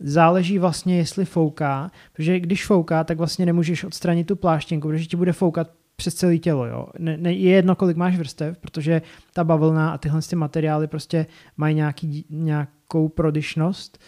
Záleží 0.00 0.58
vlastně, 0.58 0.96
jestli 0.96 1.24
fouká, 1.24 1.90
protože 2.12 2.40
když 2.40 2.66
fouká, 2.66 3.04
tak 3.04 3.18
vlastně 3.18 3.46
nemůžeš 3.46 3.84
odstranit 3.84 4.26
tu 4.26 4.36
pláštěnku, 4.36 4.88
protože 4.88 5.06
ti 5.06 5.16
bude 5.16 5.32
foukat 5.32 5.70
přes 6.04 6.14
celé 6.14 6.38
tělo. 6.38 6.66
Jo. 6.66 6.86
Ne, 6.98 7.16
ne, 7.16 7.32
je 7.32 7.50
jedno, 7.50 7.74
kolik 7.74 7.96
máš 7.96 8.16
vrstev, 8.16 8.58
protože 8.58 9.02
ta 9.32 9.44
bavlna 9.44 9.92
a 9.92 9.98
tyhle 9.98 10.22
ty 10.22 10.36
materiály 10.36 10.86
prostě 10.86 11.26
mají 11.56 11.74
nějaký, 11.74 12.26
nějakou 12.30 13.08
prodyšnost 13.08 13.98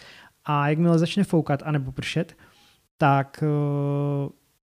a 0.45 0.69
jakmile 0.69 0.99
začne 0.99 1.23
foukat 1.23 1.63
anebo 1.65 1.91
pršet, 1.91 2.37
tak 2.97 3.43
uh, 3.43 4.29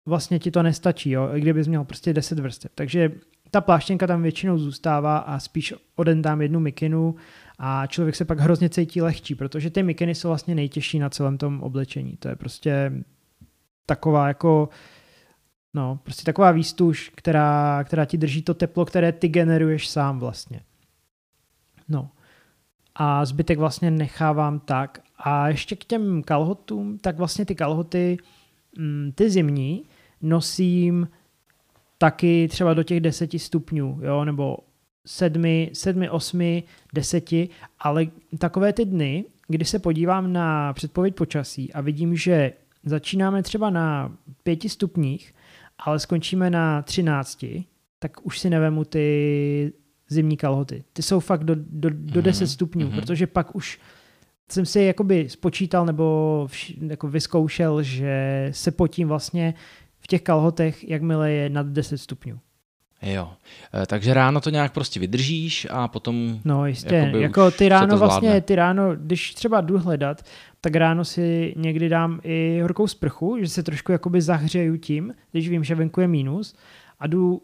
vlastně 0.05 0.39
ti 0.39 0.51
to 0.51 0.63
nestačí, 0.63 1.09
jo, 1.11 1.29
i 1.33 1.41
kdybys 1.41 1.67
měl 1.67 1.83
prostě 1.83 2.13
10 2.13 2.39
vrstev. 2.39 2.71
Takže 2.75 3.11
ta 3.51 3.61
pláštěnka 3.61 4.07
tam 4.07 4.21
většinou 4.21 4.57
zůstává 4.57 5.17
a 5.17 5.39
spíš 5.39 5.73
odendám 5.95 6.41
jednu 6.41 6.59
mikinu 6.59 7.15
a 7.57 7.88
člověk 7.88 8.15
se 8.15 8.25
pak 8.25 8.39
hrozně 8.39 8.69
cítí 8.69 9.01
lehčí, 9.01 9.35
protože 9.35 9.69
ty 9.69 9.83
mikiny 9.83 10.15
jsou 10.15 10.27
vlastně 10.27 10.55
nejtěžší 10.55 10.99
na 10.99 11.09
celém 11.09 11.38
tom 11.38 11.63
oblečení. 11.63 12.17
To 12.19 12.27
je 12.27 12.35
prostě 12.35 12.91
taková 13.85 14.27
jako 14.27 14.69
no, 15.73 15.99
prostě 16.03 16.23
taková 16.23 16.51
výstuž, 16.51 17.11
která, 17.15 17.83
která 17.83 18.05
ti 18.05 18.17
drží 18.17 18.41
to 18.41 18.53
teplo, 18.53 18.85
které 18.85 19.11
ty 19.11 19.27
generuješ 19.27 19.89
sám 19.89 20.19
vlastně. 20.19 20.61
No. 21.89 22.09
A 22.95 23.25
zbytek 23.25 23.59
vlastně 23.59 23.91
nechávám 23.91 24.59
tak. 24.59 25.01
A 25.17 25.47
ještě 25.47 25.75
k 25.75 25.85
těm 25.85 26.23
kalhotům, 26.23 26.97
tak 26.97 27.17
vlastně 27.17 27.45
ty 27.45 27.55
kalhoty, 27.55 28.17
mm, 28.77 29.11
ty 29.15 29.29
zimní, 29.29 29.83
nosím 30.21 31.07
taky 31.97 32.47
třeba 32.47 32.73
do 32.73 32.83
těch 32.83 32.99
deseti 32.99 33.39
stupňů, 33.39 33.99
jo, 34.01 34.25
nebo 34.25 34.57
sedmi, 35.05 35.69
sedmi, 35.73 36.09
osmi, 36.09 36.63
deseti, 36.93 37.49
ale 37.79 38.05
takové 38.38 38.73
ty 38.73 38.85
dny, 38.85 39.25
kdy 39.47 39.65
se 39.65 39.79
podívám 39.79 40.33
na 40.33 40.73
předpověď 40.73 41.15
počasí 41.15 41.73
a 41.73 41.81
vidím, 41.81 42.15
že 42.15 42.53
začínáme 42.83 43.43
třeba 43.43 43.69
na 43.69 44.11
pěti 44.43 44.69
stupních, 44.69 45.33
ale 45.79 46.00
skončíme 46.00 46.50
na 46.50 46.81
třinácti, 46.81 47.65
tak 48.00 48.25
už 48.25 48.39
si 48.39 48.50
nevemu 48.50 48.83
ty 48.83 49.74
zimní 50.09 50.38
kalhoty. 50.38 50.83
Ty 50.93 51.01
jsou 51.01 51.19
fakt 51.19 51.43
do, 51.43 51.55
do, 51.55 51.89
do 51.93 52.21
10 52.21 52.43
mhm, 52.43 52.48
stupňů, 52.48 52.88
mm-hmm. 52.88 52.95
protože 52.95 53.27
pak 53.27 53.55
už 53.55 53.79
jsem 54.51 54.65
si 54.65 54.81
jakoby 54.81 55.29
spočítal 55.29 55.86
nebo 55.86 56.48
vš, 56.51 56.74
jako 56.88 57.07
vyzkoušel, 57.07 57.83
že 57.83 58.50
se 58.51 58.71
potím 58.71 59.07
vlastně 59.07 59.53
v 60.00 60.07
těch 60.07 60.21
kalhotech, 60.21 60.89
jakmile 60.89 61.31
je 61.31 61.50
nad 61.50 61.67
10 61.67 61.98
stupňů. 61.98 62.39
Jo, 63.01 63.31
e, 63.81 63.85
takže 63.85 64.13
ráno 64.13 64.41
to 64.41 64.49
nějak 64.49 64.73
prostě 64.73 64.99
vydržíš 64.99 65.67
a 65.69 65.87
potom... 65.87 66.39
No 66.45 66.65
jistě, 66.65 67.11
jako 67.17 67.51
ty 67.51 67.69
ráno 67.69 67.97
vlastně, 67.97 68.41
ty 68.41 68.55
ráno, 68.55 68.95
když 68.95 69.33
třeba 69.33 69.61
jdu 69.61 69.79
hledat, 69.79 70.23
tak 70.61 70.75
ráno 70.75 71.05
si 71.05 71.53
někdy 71.57 71.89
dám 71.89 72.19
i 72.23 72.59
horkou 72.61 72.87
sprchu, 72.87 73.37
že 73.39 73.47
se 73.47 73.63
trošku 73.63 73.91
jakoby 73.91 74.21
zahřeju 74.21 74.77
tím, 74.77 75.13
když 75.31 75.49
vím, 75.49 75.63
že 75.63 75.75
venku 75.75 76.01
je 76.01 76.07
mínus 76.07 76.55
a 76.99 77.07
jdu, 77.07 77.41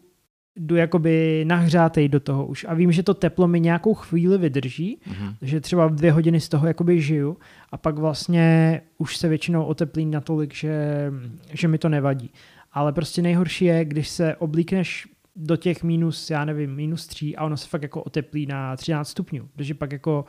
jdu 0.56 0.76
jakoby 0.76 1.44
nahřátej 1.46 2.08
do 2.08 2.20
toho 2.20 2.46
už. 2.46 2.66
A 2.68 2.74
vím, 2.74 2.92
že 2.92 3.02
to 3.02 3.14
teplo 3.14 3.48
mi 3.48 3.60
nějakou 3.60 3.94
chvíli 3.94 4.38
vydrží, 4.38 5.00
mm-hmm. 5.08 5.34
že 5.42 5.60
třeba 5.60 5.88
dvě 5.88 6.12
hodiny 6.12 6.40
z 6.40 6.48
toho 6.48 6.66
jakoby 6.66 7.00
žiju 7.00 7.36
a 7.72 7.76
pak 7.76 7.98
vlastně 7.98 8.80
už 8.98 9.16
se 9.16 9.28
většinou 9.28 9.64
oteplí 9.64 10.06
natolik, 10.06 10.54
že, 10.54 11.12
že 11.52 11.68
mi 11.68 11.78
to 11.78 11.88
nevadí. 11.88 12.30
Ale 12.72 12.92
prostě 12.92 13.22
nejhorší 13.22 13.64
je, 13.64 13.84
když 13.84 14.08
se 14.08 14.36
oblíkneš 14.36 15.08
do 15.36 15.56
těch 15.56 15.82
minus, 15.82 16.30
já 16.30 16.44
nevím, 16.44 16.74
minus 16.74 17.06
tří 17.06 17.36
a 17.36 17.44
ono 17.44 17.56
se 17.56 17.68
fakt 17.68 17.82
jako 17.82 18.02
oteplí 18.02 18.46
na 18.46 18.76
13 18.76 19.08
stupňů, 19.08 19.48
protože 19.54 19.74
pak 19.74 19.92
jako 19.92 20.24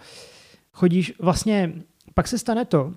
chodíš, 0.72 1.14
vlastně 1.20 1.74
pak 2.14 2.28
se 2.28 2.38
stane 2.38 2.66
to, 2.66 2.94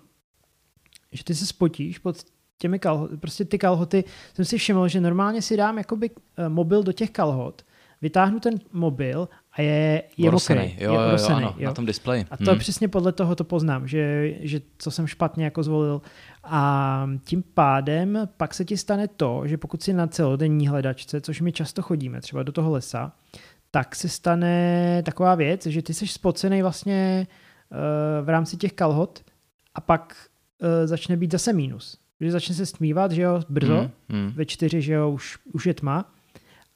že 1.13 1.25
ty 1.25 1.35
se 1.35 1.47
spotíš 1.47 1.99
pod 1.99 2.17
těmi 2.59 2.79
kalhoty, 2.79 3.17
prostě 3.17 3.45
ty 3.45 3.59
kalhoty, 3.59 4.05
jsem 4.35 4.45
si 4.45 4.59
všiml, 4.59 4.89
že 4.89 5.01
normálně 5.01 5.43
si 5.43 5.57
dám 5.57 5.79
jakoby 5.79 6.11
eh, 6.37 6.49
mobil 6.49 6.83
do 6.83 6.93
těch 6.93 7.11
kalhot, 7.11 7.63
vytáhnu 8.03 8.41
ten 8.41 8.55
mobil 8.73 9.29
a 9.53 9.63
je, 9.63 10.03
je 10.17 10.31
mokrý. 10.31 10.57
Jo, 10.57 10.63
je 10.79 10.85
jo, 10.85 10.93
jo, 10.93 11.29
ano, 11.29 11.55
jo. 11.59 11.67
na 11.67 11.75
tom 11.75 11.87
displeji. 11.87 12.25
A 12.31 12.37
to 12.37 12.51
hmm. 12.51 12.59
přesně 12.59 12.89
podle 12.89 13.13
toho 13.13 13.35
to 13.35 13.45
poznám, 13.45 13.89
že, 13.89 14.35
že 14.41 14.61
co 14.79 14.91
jsem 14.91 15.07
špatně 15.07 15.45
jako 15.45 15.63
zvolil. 15.63 16.03
A 16.45 17.07
tím 17.25 17.45
pádem 17.55 18.29
pak 18.37 18.55
se 18.55 18.65
ti 18.65 18.77
stane 18.77 19.09
to, 19.09 19.43
že 19.45 19.57
pokud 19.57 19.83
si 19.83 19.93
na 19.93 20.07
celodenní 20.07 20.69
hledačce, 20.69 21.21
což 21.21 21.41
my 21.41 21.53
často 21.53 21.83
chodíme 21.83 22.21
třeba 22.21 22.43
do 22.43 22.53
toho 22.53 22.71
lesa, 22.71 23.13
tak 23.71 23.97
se 23.97 24.09
stane 24.09 25.03
taková 25.03 25.35
věc, 25.35 25.67
že 25.67 25.83
ty 25.83 25.95
jsi 25.95 26.07
spocený 26.07 26.63
vlastně 26.63 27.27
uh, 27.71 27.79
v 28.27 28.29
rámci 28.29 28.57
těch 28.57 28.73
kalhot 28.73 29.25
a 29.75 29.81
pak 29.81 30.17
uh, 30.63 30.69
začne 30.85 31.17
být 31.17 31.33
zase 31.33 31.53
mínus. 31.53 31.99
Že 32.21 32.33
začne 32.33 32.55
se 32.55 32.67
stmívat, 32.67 33.13
že 33.13 33.23
jo, 33.23 33.43
brzo, 33.49 33.79
hmm, 33.79 33.91
hmm. 34.09 34.33
ve 34.35 34.45
čtyři, 34.45 34.83
že 34.83 34.93
jo, 34.93 35.11
už, 35.11 35.39
už 35.53 35.67
je 35.67 35.75
tma 35.75 36.13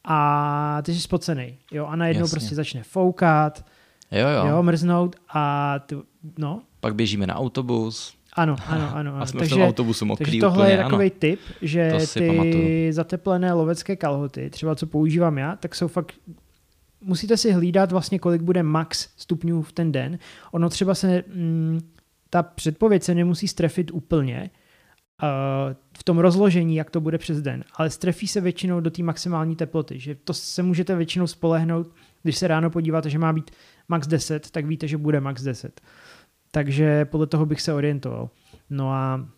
a 0.05 0.83
ty 0.83 0.95
jsi 0.95 1.01
spocený, 1.01 1.59
jo, 1.73 1.87
a 1.87 1.97
najednou 1.97 2.23
Jasně. 2.23 2.35
prostě 2.35 2.55
začne 2.55 2.83
foukat, 2.83 3.65
jo, 4.11 4.29
jo. 4.29 4.47
jo 4.47 4.63
mrznout 4.63 5.17
a 5.29 5.79
ty, 5.79 5.97
no. 6.39 6.63
Pak 6.81 6.95
běžíme 6.95 7.27
na 7.27 7.35
autobus. 7.35 8.17
Ano, 8.35 8.57
ano, 8.67 8.89
ano. 8.95 8.97
ano. 8.97 9.23
A 9.23 9.27
jsme 9.27 9.39
takže, 9.39 9.55
v 9.55 9.59
tom 9.59 9.69
autobusu 9.69 10.05
mokrý 10.05 10.25
Takže 10.25 10.41
tohle 10.41 10.65
úplně, 10.65 10.73
je 10.73 10.77
takový 10.77 11.07
ano. 11.11 11.17
tip, 11.19 11.41
že 11.63 11.93
ty 12.15 12.27
pamatuju. 12.27 12.93
zateplené 12.93 13.53
lovecké 13.53 13.97
kalhoty, 13.97 14.51
třeba 14.51 14.75
co 14.75 14.87
používám 14.87 15.39
já, 15.39 15.57
tak 15.57 15.75
jsou 15.75 15.89
fakt 15.89 16.15
musíte 17.01 17.37
si 17.37 17.53
hlídat 17.53 17.93
vlastně, 17.93 18.19
kolik 18.19 18.43
bude 18.43 18.63
max 18.63 19.09
stupňů 19.17 19.63
v 19.63 19.73
ten 19.73 19.93
den. 19.93 20.19
Ono 20.53 20.69
třeba 20.69 20.95
se, 20.95 21.25
mm, 21.35 21.81
ta 22.31 22.43
předpověď 22.43 23.03
se 23.03 23.15
nemusí 23.15 23.49
strefit 23.49 23.91
úplně, 23.91 24.51
v 25.99 26.05
tom 26.05 26.19
rozložení, 26.19 26.77
jak 26.77 26.91
to 26.91 27.01
bude 27.01 27.19
přes 27.19 27.43
den, 27.43 27.65
ale 27.77 27.91
strefí 27.91 28.29
se 28.29 28.41
většinou 28.41 28.81
do 28.81 28.91
té 28.91 29.03
maximální 29.03 29.57
teploty, 29.57 29.99
že 29.99 30.15
to 30.15 30.35
se 30.35 30.63
můžete 30.63 30.97
většinou 30.97 31.27
spolehnout, 31.27 31.95
když 32.23 32.39
se 32.39 32.49
ráno 32.49 32.71
podíváte, 32.71 33.11
že 33.11 33.19
má 33.19 33.33
být 33.33 33.51
max 33.89 34.07
10, 34.07 34.51
tak 34.51 34.67
víte, 34.67 34.89
že 34.89 34.97
bude 34.97 35.21
max 35.21 35.43
10. 35.43 35.81
Takže 36.55 37.05
podle 37.05 37.27
toho 37.27 37.47
bych 37.47 37.61
se 37.61 37.75
orientoval. 37.75 38.31
No 38.71 38.93
a, 38.93 39.29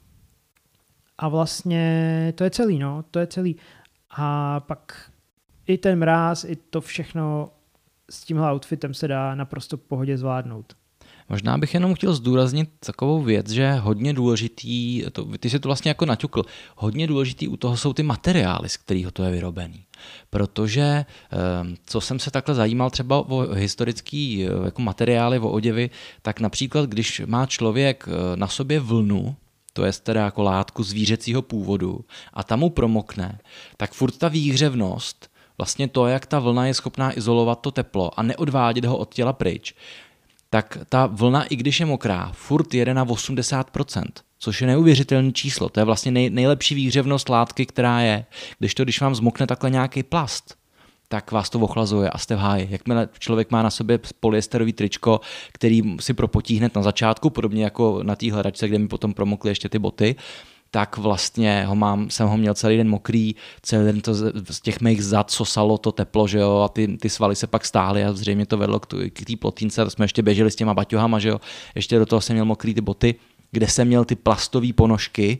a 1.19 1.29
vlastně 1.29 2.33
to 2.37 2.45
je 2.45 2.51
celý, 2.51 2.79
no, 2.79 3.05
to 3.11 3.19
je 3.19 3.27
celý. 3.27 3.57
A 4.11 4.61
pak 4.61 5.11
i 5.67 5.79
ten 5.79 5.99
mráz, 5.99 6.45
i 6.45 6.57
to 6.57 6.81
všechno 6.81 7.51
s 8.11 8.25
tímhle 8.25 8.53
outfitem 8.53 8.95
se 8.95 9.09
dá 9.09 9.35
naprosto 9.35 9.77
v 9.77 9.81
pohodě 9.81 10.19
zvládnout. 10.19 10.77
Možná 11.29 11.59
bych 11.59 11.75
jenom 11.75 11.95
chtěl 11.95 12.15
zdůraznit 12.15 12.71
takovou 12.81 13.23
věc, 13.23 13.51
že 13.51 13.73
hodně 13.73 14.13
důležitý, 14.13 15.05
to, 15.13 15.25
ty 15.39 15.51
jsi 15.51 15.59
to 15.59 15.69
vlastně 15.69 15.89
jako 15.89 16.07
naťukl, 16.07 16.43
hodně 16.77 17.07
důležitý 17.07 17.49
u 17.49 17.57
toho 17.57 17.77
jsou 17.77 17.93
ty 17.93 18.03
materiály, 18.03 18.69
z 18.69 18.77
kterého 18.77 19.11
to 19.11 19.23
je 19.23 19.31
vyrobený. 19.31 19.85
Protože, 20.31 21.05
ehm, 21.31 21.77
co 21.87 22.01
jsem 22.01 22.19
se 22.19 22.31
takhle 22.31 22.55
zajímal 22.55 22.91
třeba 22.91 23.19
o 23.19 23.55
historický 23.55 24.47
jako 24.65 24.83
materiály, 24.83 25.39
o 25.39 25.51
oděvy, 25.51 25.91
tak 26.23 26.41
například, 26.41 26.87
když 26.87 27.23
má 27.27 27.47
člověk 27.47 28.09
eh, 28.09 28.37
na 28.37 28.49
sobě 28.49 28.81
vlnu, 28.81 29.37
to 29.73 29.85
je 29.85 29.93
teda 29.93 30.25
jako 30.25 30.43
látku 30.43 30.83
zvířecího 30.83 31.43
původu, 31.43 32.01
a 32.33 32.45
tam 32.45 32.61
mu 32.61 32.71
promokne, 32.71 33.39
tak 33.77 33.93
furt 33.93 34.19
ta 34.19 34.29
výhřevnost, 34.29 35.31
vlastně 35.59 35.89
to, 35.89 36.07
jak 36.07 36.27
ta 36.27 36.39
vlna 36.39 36.67
je 36.67 36.75
schopná 36.75 37.17
izolovat 37.19 37.61
to 37.61 37.71
teplo 37.71 38.21
a 38.21 38.23
neodvádět 38.23 38.85
ho 38.85 38.97
od 38.97 39.15
těla 39.15 39.33
pryč, 39.33 39.75
tak 40.57 40.79
ta 40.89 41.07
vlna, 41.07 41.45
i 41.45 41.57
když 41.57 41.81
je 41.81 41.87
mokrá, 41.87 42.33
furt 42.35 42.75
jede 42.75 42.95
na 42.95 43.07
80%, 43.07 44.05
což 44.39 44.61
je 44.61 44.67
neuvěřitelné 44.67 45.33
číslo. 45.33 45.69
To 45.69 45.81
je 45.81 45.85
vlastně 45.85 46.13
nej, 46.13 46.31
nejlepší 46.31 46.75
výhřevnost 46.75 47.29
látky, 47.29 47.67
která 47.67 48.01
je. 48.01 48.25
Když 48.59 48.75
to, 48.75 48.85
když 48.85 49.01
vám 49.01 49.15
zmokne 49.15 49.47
takhle 49.47 49.71
nějaký 49.71 50.03
plast, 50.03 50.55
tak 51.09 51.33
vás 51.33 51.51
to 51.51 51.61
ochlazuje 51.61 52.11
a 52.11 52.19
jste 52.19 52.37
v 52.37 52.39
háji. 52.39 52.69
Jakmile 52.71 53.09
člověk 53.19 53.51
má 53.51 53.63
na 53.63 53.71
sobě 53.71 53.99
polyesterový 54.21 54.73
tričko, 54.73 55.21
který 55.53 55.83
si 56.01 56.15
propotí 56.15 56.57
hned 56.57 56.75
na 56.75 56.83
začátku, 56.83 57.31
podobně 57.31 57.65
jako 57.65 58.01
na 58.03 58.17
té 58.17 58.33
hledačce, 58.33 58.69
kde 58.69 58.79
mi 58.79 58.89
potom 58.89 59.15
promokly 59.15 59.51
ještě 59.51 59.69
ty 59.69 59.79
boty, 59.79 60.17
tak 60.77 60.97
vlastně 60.97 61.65
ho 61.67 61.77
mám, 61.77 62.11
jsem 62.11 62.29
ho 62.29 62.37
měl 62.37 62.55
celý 62.55 62.77
den 62.77 62.89
mokrý, 62.89 63.35
celý 63.63 63.85
den 63.85 64.01
to 64.01 64.15
z 64.15 64.61
těch 64.61 64.81
mých 64.81 65.05
zad 65.05 65.31
sosalo 65.31 65.79
to 65.79 65.93
teplo, 65.93 66.29
že 66.29 66.39
jo, 66.39 66.59
a 66.59 66.69
ty, 66.69 66.97
ty 66.97 67.09
svaly 67.09 67.37
se 67.37 67.47
pak 67.47 67.65
stáhly 67.65 68.05
a 68.05 68.13
zřejmě 68.13 68.47
to 68.47 68.59
vedlo 68.59 68.81
k 68.81 69.25
té 69.27 69.37
plotínce, 69.41 69.85
to 69.85 69.91
jsme 69.91 70.05
ještě 70.05 70.23
běželi 70.23 70.51
s 70.51 70.57
těma 70.57 70.75
baťohama, 70.75 71.19
že 71.19 71.29
jo, 71.29 71.41
ještě 71.75 71.99
do 71.99 72.07
toho 72.07 72.21
jsem 72.21 72.35
měl 72.37 72.45
mokrý 72.45 72.75
ty 72.75 72.81
boty, 72.81 73.15
kde 73.53 73.69
jsem 73.69 73.89
měl 73.89 74.05
ty 74.05 74.15
plastové 74.15 74.73
ponožky, 74.73 75.39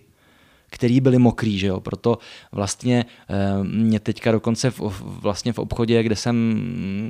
který 0.71 1.01
byly 1.01 1.19
mokrý, 1.19 1.59
že 1.59 1.67
jo? 1.67 1.81
proto 1.81 2.19
vlastně 2.53 3.05
eh, 3.29 3.65
mě 3.65 4.01
teďka 4.01 4.33
dokonce 4.33 4.71
v, 4.71 4.81
vlastně 5.01 5.53
v 5.53 5.59
obchodě, 5.59 6.03
kde 6.03 6.17
jsem, 6.17 6.37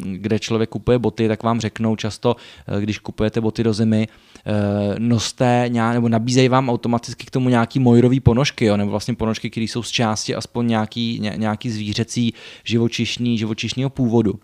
kde 0.04 0.38
člověk 0.38 0.70
kupuje 0.70 0.98
boty, 0.98 1.28
tak 1.28 1.42
vám 1.42 1.60
řeknou 1.60 1.96
často, 1.96 2.36
eh, 2.68 2.80
když 2.80 2.98
kupujete 2.98 3.40
boty 3.40 3.62
do 3.62 3.72
zimy, 3.72 4.08
eh, 4.46 4.52
noste 4.98 5.64
nějak, 5.68 5.94
nebo 5.94 6.08
nabízejí 6.08 6.48
vám 6.48 6.70
automaticky 6.70 7.26
k 7.26 7.30
tomu 7.30 7.48
nějaký 7.48 7.78
mojrový 7.78 8.20
ponožky, 8.20 8.64
jo? 8.64 8.76
nebo 8.76 8.90
vlastně 8.90 9.14
ponožky, 9.14 9.50
které 9.50 9.64
jsou 9.64 9.82
z 9.82 9.90
části 9.90 10.34
aspoň 10.34 10.66
nějaký, 10.66 11.20
nějaký 11.36 11.70
zvířecí 11.70 12.34
živočišní, 12.64 13.38
živočišního 13.38 13.90
původu. 13.90 14.34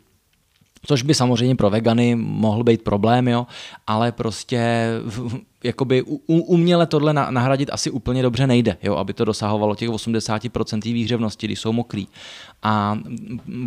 Což 0.86 1.02
by 1.02 1.14
samozřejmě 1.14 1.56
pro 1.56 1.70
vegany 1.70 2.16
mohl 2.16 2.64
být 2.64 2.82
problém, 2.82 3.28
jo, 3.28 3.46
ale 3.86 4.12
prostě 4.12 4.88
jakoby 5.64 6.02
uměle 6.26 6.86
tohle 6.86 7.12
nahradit 7.12 7.70
asi 7.72 7.90
úplně 7.90 8.22
dobře 8.22 8.46
nejde, 8.46 8.76
jo, 8.82 8.96
aby 8.96 9.14
to 9.14 9.24
dosahovalo 9.24 9.74
těch 9.74 9.88
80% 9.88 10.92
výhřevnosti, 10.92 11.46
když 11.46 11.60
jsou 11.60 11.72
mokrý. 11.72 12.08
A 12.62 12.98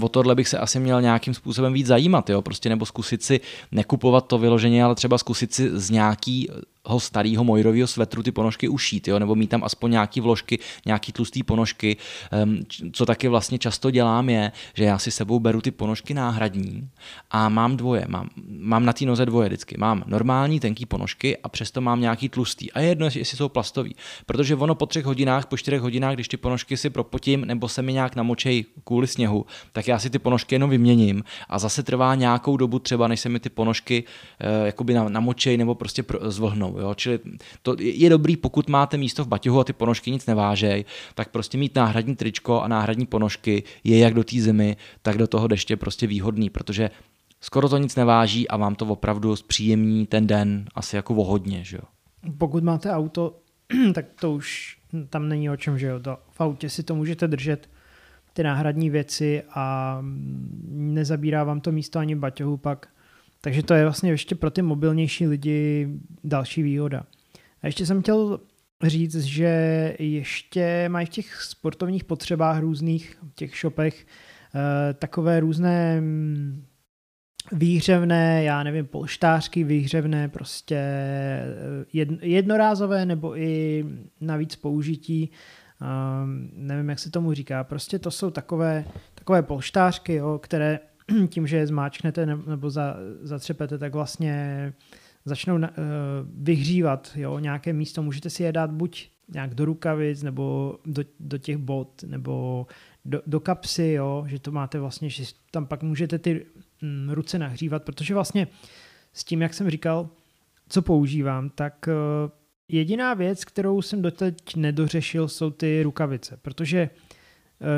o 0.02 0.10
tohle 0.10 0.36
bych 0.36 0.48
se 0.48 0.58
asi 0.58 0.80
měl 0.80 1.02
nějakým 1.02 1.34
způsobem 1.34 1.74
víc 1.74 1.88
zajímat, 1.88 2.30
jo, 2.30 2.42
prostě 2.42 2.70
nebo 2.70 2.86
zkusit 2.86 3.24
si 3.24 3.40
nekupovat 3.72 4.28
to 4.28 4.38
vyloženě, 4.38 4.84
ale 4.84 4.96
třeba 4.96 5.18
zkusit 5.18 5.54
si 5.54 5.80
z 5.80 5.90
nějaký 5.90 6.50
starého 6.98 7.44
mojrového 7.44 7.88
svetru 7.88 8.24
ty 8.24 8.32
ponožky 8.32 8.68
ušít, 8.68 9.08
jo? 9.08 9.20
nebo 9.20 9.36
mít 9.36 9.48
tam 9.48 9.64
aspoň 9.64 9.92
nějaký 9.92 10.22
vložky, 10.22 10.60
nějaký 10.86 11.12
tlustý 11.12 11.44
ponožky. 11.44 11.98
Um, 12.44 12.60
co 12.92 13.06
taky 13.06 13.28
vlastně 13.28 13.60
často 13.60 13.92
dělám 13.92 14.30
je, 14.30 14.52
že 14.74 14.84
já 14.84 14.98
si 14.98 15.12
sebou 15.12 15.40
beru 15.40 15.62
ty 15.62 15.72
ponožky 15.72 16.14
náhradní 16.14 16.90
a 17.32 17.50
mám 17.50 17.78
dvoje. 17.78 18.06
Mám, 18.08 18.30
mám 18.60 18.86
na 18.86 18.94
té 18.94 19.06
noze 19.06 19.26
dvoje 19.26 19.50
vždycky. 19.50 19.76
Mám 19.78 20.04
normální 20.08 20.60
tenký 20.60 20.86
ponožky 20.86 21.38
a 21.38 21.50
přesto 21.50 21.82
mám 21.86 22.02
nějaký 22.02 22.30
tlustý. 22.30 22.72
A 22.72 22.80
je 22.80 22.88
jedno, 22.88 23.06
jestli 23.06 23.38
jsou 23.38 23.50
plastový. 23.50 23.96
Protože 24.26 24.56
ono 24.56 24.76
po 24.76 24.86
třech 24.86 25.06
hodinách, 25.06 25.46
po 25.46 25.58
čtyřech 25.58 25.82
hodinách, 25.82 26.14
když 26.14 26.28
ty 26.28 26.38
ponožky 26.38 26.78
si 26.78 26.90
propotím 26.90 27.46
nebo 27.46 27.70
se 27.70 27.82
mi 27.82 27.94
nějak 27.94 28.16
namočej 28.16 28.66
kvůli 28.84 29.08
sněhu, 29.08 29.46
tak 29.72 29.88
já 29.88 30.00
si 30.00 30.10
ty 30.10 30.20
ponožky 30.20 30.56
jenom 30.56 30.70
vyměním 30.70 31.24
a 31.50 31.60
zase 31.60 31.84
trvá 31.84 32.16
nějakou 32.16 32.58
dobu 32.58 32.80
třeba, 32.80 33.08
než 33.08 33.20
se 33.20 33.30
mi 33.30 33.40
ty 33.40 33.50
ponožky 33.50 34.04
uh, 34.04 34.66
jakoby 34.66 34.94
namočej 34.94 35.58
nebo 35.58 35.76
prostě 35.76 36.04
zvlhnou. 36.22 36.80
Jo? 36.80 36.94
Čili 36.96 37.20
to 37.62 37.76
je 37.80 38.10
dobrý, 38.10 38.38
pokud 38.38 38.70
máte 38.70 38.98
místo 38.98 39.24
v 39.24 39.28
baťohu 39.28 39.60
a 39.60 39.64
ty 39.64 39.74
ponožky 39.74 40.12
nic 40.12 40.26
nevážej, 40.26 40.86
tak 41.16 41.30
prostě 41.30 41.58
mít 41.58 41.76
náhradní 41.76 42.16
tričko 42.16 42.62
a 42.62 42.68
náhradní 42.68 43.06
ponožky 43.06 43.64
je 43.84 44.00
jak 44.00 44.14
do 44.14 44.24
té 44.24 44.42
zimy, 44.42 44.78
tak 45.02 45.18
do 45.18 45.28
toho 45.28 45.48
deště 45.48 45.78
prostě 45.78 46.08
výhodný, 46.08 46.50
protože 46.50 46.90
skoro 47.46 47.70
to 47.70 47.78
nic 47.78 47.96
neváží 47.96 48.48
a 48.48 48.58
vám 48.58 48.76
to 48.76 48.86
opravdu 48.86 49.36
zpříjemní 49.36 50.06
ten 50.06 50.28
den 50.28 50.66
asi 50.76 50.96
jako 50.96 51.14
vohodně, 51.14 51.64
že 51.64 51.78
jo. 51.78 51.84
Pokud 52.38 52.64
máte 52.64 52.92
auto, 52.92 53.40
tak 53.94 54.06
to 54.20 54.32
už 54.32 54.78
tam 55.10 55.30
není 55.30 55.50
o 55.50 55.58
čem, 55.58 55.80
že 55.80 55.88
jo. 55.88 56.00
To, 56.00 56.18
v 56.32 56.42
autě 56.42 56.70
si 56.70 56.84
to 56.84 56.96
můžete 56.96 57.28
držet 57.28 57.70
ty 58.34 58.44
náhradní 58.44 58.90
věci 58.90 59.44
a 59.56 59.98
nezabírá 60.70 61.44
vám 61.44 61.62
to 61.62 61.72
místo 61.72 62.00
ani 62.00 62.16
baťohu 62.16 62.58
pak. 62.58 62.88
Takže 63.42 63.64
to 63.64 63.74
je 63.74 63.84
vlastně 63.84 64.12
ještě 64.12 64.36
pro 64.36 64.52
ty 64.52 64.62
mobilnější 64.62 65.28
lidi 65.28 65.90
další 66.24 66.64
výhoda. 66.64 67.04
A 67.62 67.68
ještě 67.68 67.86
jsem 67.86 68.02
chtěl 68.02 68.40
říct, 68.84 69.16
že 69.24 69.96
ještě 70.00 70.90
mají 70.90 71.06
v 71.06 71.10
těch 71.10 71.42
sportovních 71.42 72.04
potřebách 72.04 72.60
různých, 72.60 73.18
v 73.32 73.36
těch 73.36 73.56
shopech, 73.58 74.08
eh, 74.56 74.94
takové 74.94 75.40
různé 75.40 76.02
mm, 76.02 76.66
výhřevné, 77.52 78.44
já 78.44 78.64
nevím, 78.64 78.86
polštářky 78.86 79.64
výhřevné, 79.64 80.30
prostě 80.30 80.76
eh, 80.76 82.18
jednorázové 82.22 83.06
nebo 83.06 83.38
i 83.38 83.86
navíc 84.22 84.56
použití, 84.56 85.30
um, 85.82 86.50
nevím, 86.54 86.90
jak 86.90 87.00
se 87.00 87.12
tomu 87.12 87.34
říká, 87.34 87.64
prostě 87.64 88.00
to 88.00 88.12
jsou 88.12 88.32
takové, 88.32 88.86
takové 89.16 89.44
polštářky, 89.44 90.14
jo, 90.14 90.40
které 90.44 90.80
tím, 91.30 91.48
že 91.48 91.58
je 91.58 91.68
zmáčknete 91.68 92.26
nebo 92.26 92.70
za, 92.70 92.96
zatřepete, 93.22 93.78
tak 93.78 93.94
vlastně 93.94 94.74
začnou 95.26 95.58
na, 95.58 95.70
uh, 95.70 95.76
vyhřívat 96.44 97.12
jo, 97.16 97.40
nějaké 97.40 97.74
místo. 97.74 98.04
Můžete 98.04 98.30
si 98.30 98.44
je 98.44 98.52
dát 98.52 98.72
buď 98.72 99.10
nějak 99.34 99.56
do 99.56 99.66
rukavic, 99.66 100.24
nebo 100.24 100.76
do, 100.86 101.04
do 101.20 101.38
těch 101.38 101.58
bot, 101.58 102.04
nebo 102.04 102.68
do, 103.06 103.22
do 103.28 103.40
kapsy, 103.40 103.92
jo, 103.92 104.26
že 104.28 104.40
to 104.40 104.52
máte 104.52 104.80
vlastně, 104.80 105.10
že 105.10 105.24
tam 105.52 105.66
pak 105.66 105.84
můžete 105.84 106.20
ty 106.20 106.46
ruce 107.10 107.40
nahřívat, 107.40 107.84
protože 107.84 108.14
vlastně 108.14 108.48
s 109.14 109.24
tím, 109.24 109.42
jak 109.42 109.54
jsem 109.54 109.70
říkal, 109.70 110.10
co 110.70 110.82
používám, 110.82 111.50
tak 111.50 111.86
uh, 111.88 112.32
jediná 112.68 113.14
věc, 113.14 113.46
kterou 113.46 113.82
jsem 113.82 114.02
doteď 114.02 114.56
nedořešil, 114.56 115.28
jsou 115.28 115.52
ty 115.52 115.84
rukavice, 115.84 116.38
protože 116.42 116.90
Eh, 116.90 117.15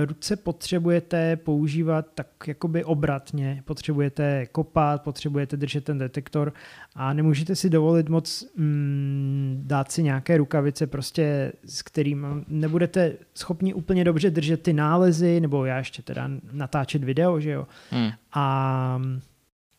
ruce 0.05 0.35
potřebujete 0.35 1.35
používat 1.35 2.05
tak 2.15 2.27
jakoby 2.47 2.83
obratně, 2.83 3.61
potřebujete 3.65 4.45
kopat, 4.45 5.03
potřebujete 5.03 5.57
držet 5.57 5.83
ten 5.83 5.97
detektor 5.97 6.53
a 6.95 7.13
nemůžete 7.13 7.55
si 7.55 7.69
dovolit 7.69 8.09
moc 8.09 8.47
mm, 8.55 9.61
dát 9.65 9.91
si 9.91 10.03
nějaké 10.03 10.37
rukavice 10.37 10.87
prostě, 10.87 11.51
s 11.65 11.81
kterým 11.81 12.45
nebudete 12.47 13.13
schopni 13.33 13.73
úplně 13.73 14.03
dobře 14.03 14.29
držet 14.29 14.63
ty 14.63 14.73
nálezy, 14.73 15.39
nebo 15.41 15.65
já 15.65 15.77
ještě 15.77 16.01
teda 16.01 16.29
natáčet 16.51 17.03
video, 17.03 17.39
že 17.39 17.51
jo. 17.51 17.67
Hmm. 17.91 18.09
A 18.33 19.01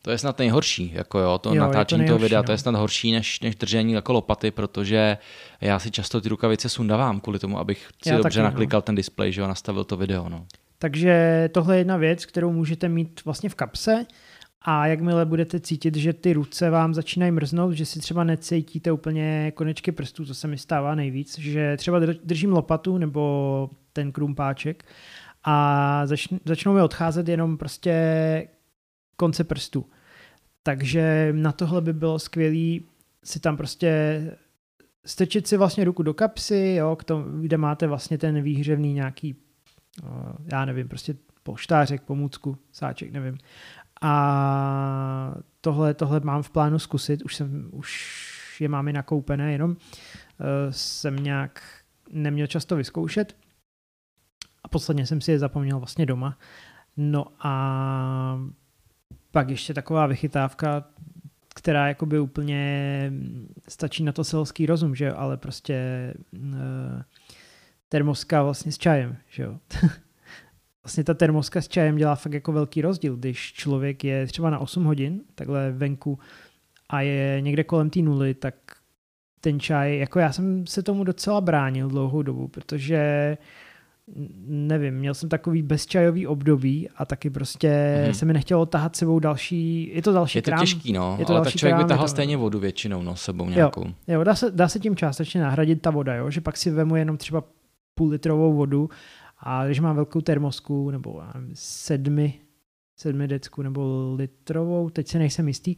to 0.01 0.11
je 0.11 0.17
snad 0.17 0.39
nejhorší, 0.39 0.91
jako 0.93 1.19
jo, 1.19 1.37
to 1.37 1.55
jo, 1.55 1.61
natáčení 1.61 2.03
to 2.03 2.07
toho 2.07 2.19
videa, 2.19 2.41
no. 2.41 2.43
to 2.43 2.51
je 2.51 2.57
snad 2.57 2.75
horší 2.75 3.11
než, 3.11 3.39
než 3.39 3.55
držení 3.55 3.93
jako 3.93 4.13
lopaty, 4.13 4.51
protože 4.51 5.17
já 5.61 5.79
si 5.79 5.91
často 5.91 6.21
ty 6.21 6.29
rukavice 6.29 6.69
sundavám 6.69 7.19
kvůli 7.19 7.39
tomu, 7.39 7.59
abych 7.59 7.89
si 8.03 8.09
já 8.09 8.17
dobře 8.17 8.29
taky, 8.29 8.37
no. 8.37 8.43
naklikal 8.43 8.77
no. 8.77 8.81
ten 8.81 8.95
displej, 8.95 9.31
že 9.31 9.41
jo, 9.41 9.47
nastavil 9.47 9.83
to 9.83 9.97
video, 9.97 10.29
no. 10.29 10.45
Takže 10.79 11.49
tohle 11.53 11.75
je 11.75 11.79
jedna 11.79 11.97
věc, 11.97 12.25
kterou 12.25 12.51
můžete 12.51 12.89
mít 12.89 13.25
vlastně 13.25 13.49
v 13.49 13.55
kapse 13.55 14.05
a 14.61 14.87
jakmile 14.87 15.25
budete 15.25 15.59
cítit, 15.59 15.95
že 15.95 16.13
ty 16.13 16.33
ruce 16.33 16.69
vám 16.69 16.93
začínají 16.93 17.31
mrznout, 17.31 17.73
že 17.73 17.85
si 17.85 17.99
třeba 17.99 18.23
necítíte 18.23 18.91
úplně 18.91 19.51
konečky 19.55 19.91
prstů, 19.91 20.25
to 20.25 20.33
se 20.33 20.47
mi 20.47 20.57
stává 20.57 20.95
nejvíc, 20.95 21.39
že 21.39 21.77
třeba 21.77 21.99
držím 22.23 22.53
lopatu 22.53 22.97
nebo 22.97 23.69
ten 23.93 24.11
krumpáček 24.11 24.85
a 25.43 26.03
začnou 26.45 26.73
mi 26.73 26.81
odcházet 26.81 27.27
jenom 27.27 27.57
prostě 27.57 27.93
konce 29.19 29.43
prstů. 29.43 29.85
Takže 30.63 31.29
na 31.35 31.51
tohle 31.51 31.81
by 31.81 31.93
bylo 31.93 32.19
skvělé 32.19 32.85
si 33.23 33.39
tam 33.39 33.57
prostě 33.57 34.21
strčit 35.05 35.47
si 35.47 35.57
vlastně 35.57 35.83
ruku 35.83 36.03
do 36.03 36.13
kapsy, 36.13 36.75
jo, 36.77 36.95
k 36.95 37.03
tomu, 37.03 37.41
kde 37.41 37.57
máte 37.57 37.87
vlastně 37.87 38.17
ten 38.17 38.41
výhřevný 38.41 38.93
nějaký, 38.93 39.35
já 40.51 40.65
nevím, 40.65 40.87
prostě 40.87 41.15
poštářek, 41.43 42.01
pomůcku, 42.01 42.57
sáček, 42.71 43.11
nevím. 43.11 43.37
A 44.01 45.35
tohle, 45.61 45.93
tohle 45.93 46.19
mám 46.19 46.43
v 46.43 46.49
plánu 46.49 46.79
zkusit, 46.79 47.21
už 47.21 47.35
jsem, 47.35 47.69
už 47.71 48.61
je 48.61 48.69
mám 48.69 48.87
i 48.87 48.93
nakoupené, 48.93 49.51
jenom 49.51 49.71
uh, 49.71 49.77
jsem 50.69 51.15
nějak 51.15 51.61
neměl 52.11 52.47
často 52.47 52.75
vyzkoušet 52.75 53.35
a 54.63 54.67
posledně 54.67 55.05
jsem 55.05 55.21
si 55.21 55.31
je 55.31 55.39
zapomněl 55.39 55.79
vlastně 55.79 56.05
doma. 56.05 56.37
No 56.97 57.25
a 57.39 58.39
pak 59.31 59.49
ještě 59.49 59.73
taková 59.73 60.07
vychytávka, 60.07 60.83
která 61.55 61.87
jakoby 61.87 62.19
úplně 62.19 63.11
stačí 63.67 64.03
na 64.03 64.11
to 64.11 64.23
selský 64.23 64.65
rozum, 64.65 64.95
že 64.95 65.05
jo, 65.05 65.13
ale 65.17 65.37
prostě 65.37 66.13
uh, 66.31 67.01
termoska 67.89 68.43
vlastně 68.43 68.71
s 68.71 68.77
čajem, 68.77 69.17
že 69.29 69.43
jo. 69.43 69.57
vlastně 70.83 71.03
ta 71.03 71.13
termoska 71.13 71.61
s 71.61 71.67
čajem 71.67 71.95
dělá 71.95 72.15
fakt 72.15 72.33
jako 72.33 72.51
velký 72.51 72.81
rozdíl, 72.81 73.15
když 73.15 73.53
člověk 73.53 74.03
je 74.03 74.27
třeba 74.27 74.49
na 74.49 74.59
8 74.59 74.83
hodin, 74.83 75.21
takhle 75.35 75.71
venku 75.71 76.19
a 76.89 77.01
je 77.01 77.41
někde 77.41 77.63
kolem 77.63 77.89
té 77.89 77.99
nuly, 77.99 78.33
tak 78.33 78.55
ten 79.41 79.59
čaj, 79.59 79.97
jako 79.97 80.19
já 80.19 80.31
jsem 80.31 80.67
se 80.67 80.83
tomu 80.83 81.03
docela 81.03 81.41
bránil 81.41 81.89
dlouhou 81.89 82.21
dobu, 82.21 82.47
protože 82.47 83.37
nevím, 84.45 84.93
měl 84.93 85.13
jsem 85.13 85.29
takový 85.29 85.61
bezčajový 85.61 86.27
období 86.27 86.89
a 86.95 87.05
taky 87.05 87.29
prostě 87.29 88.01
hmm. 88.05 88.13
se 88.13 88.25
mi 88.25 88.33
nechtělo 88.33 88.65
tahat 88.65 88.95
sebou 88.95 89.19
další, 89.19 89.91
je 89.95 90.01
to 90.01 90.11
další 90.11 90.37
Je 90.37 90.41
to 90.41 90.51
krám, 90.51 90.59
těžký, 90.59 90.93
no, 90.93 91.15
je 91.19 91.25
to 91.25 91.35
ale 91.35 91.43
tak 91.43 91.55
člověk 91.55 91.75
krám, 91.75 91.85
by 91.85 91.89
tahal 91.89 92.05
to, 92.05 92.09
stejně 92.09 92.37
vodu 92.37 92.59
většinou, 92.59 93.01
no, 93.01 93.15
sebou 93.15 93.49
nějakou. 93.49 93.85
Jo, 93.85 93.93
jo 94.07 94.23
dá, 94.23 94.35
se, 94.35 94.51
dá 94.51 94.67
se 94.67 94.79
tím 94.79 94.95
částečně 94.95 95.41
nahradit 95.41 95.81
ta 95.81 95.91
voda, 95.91 96.15
jo, 96.15 96.31
že 96.31 96.41
pak 96.41 96.57
si 96.57 96.71
vemu 96.71 96.95
jenom 96.95 97.17
třeba 97.17 97.43
půl 97.95 98.09
litrovou 98.09 98.53
vodu 98.53 98.89
a 99.39 99.65
když 99.65 99.79
mám 99.79 99.95
velkou 99.95 100.21
termosku 100.21 100.91
nebo 100.91 101.23
nevím, 101.33 101.51
sedmi, 101.53 102.33
sedmi 102.97 103.27
decku 103.27 103.61
nebo 103.61 104.13
litrovou, 104.17 104.89
teď 104.89 105.07
se 105.07 105.19
nejsem 105.19 105.47
jistý, 105.47 105.75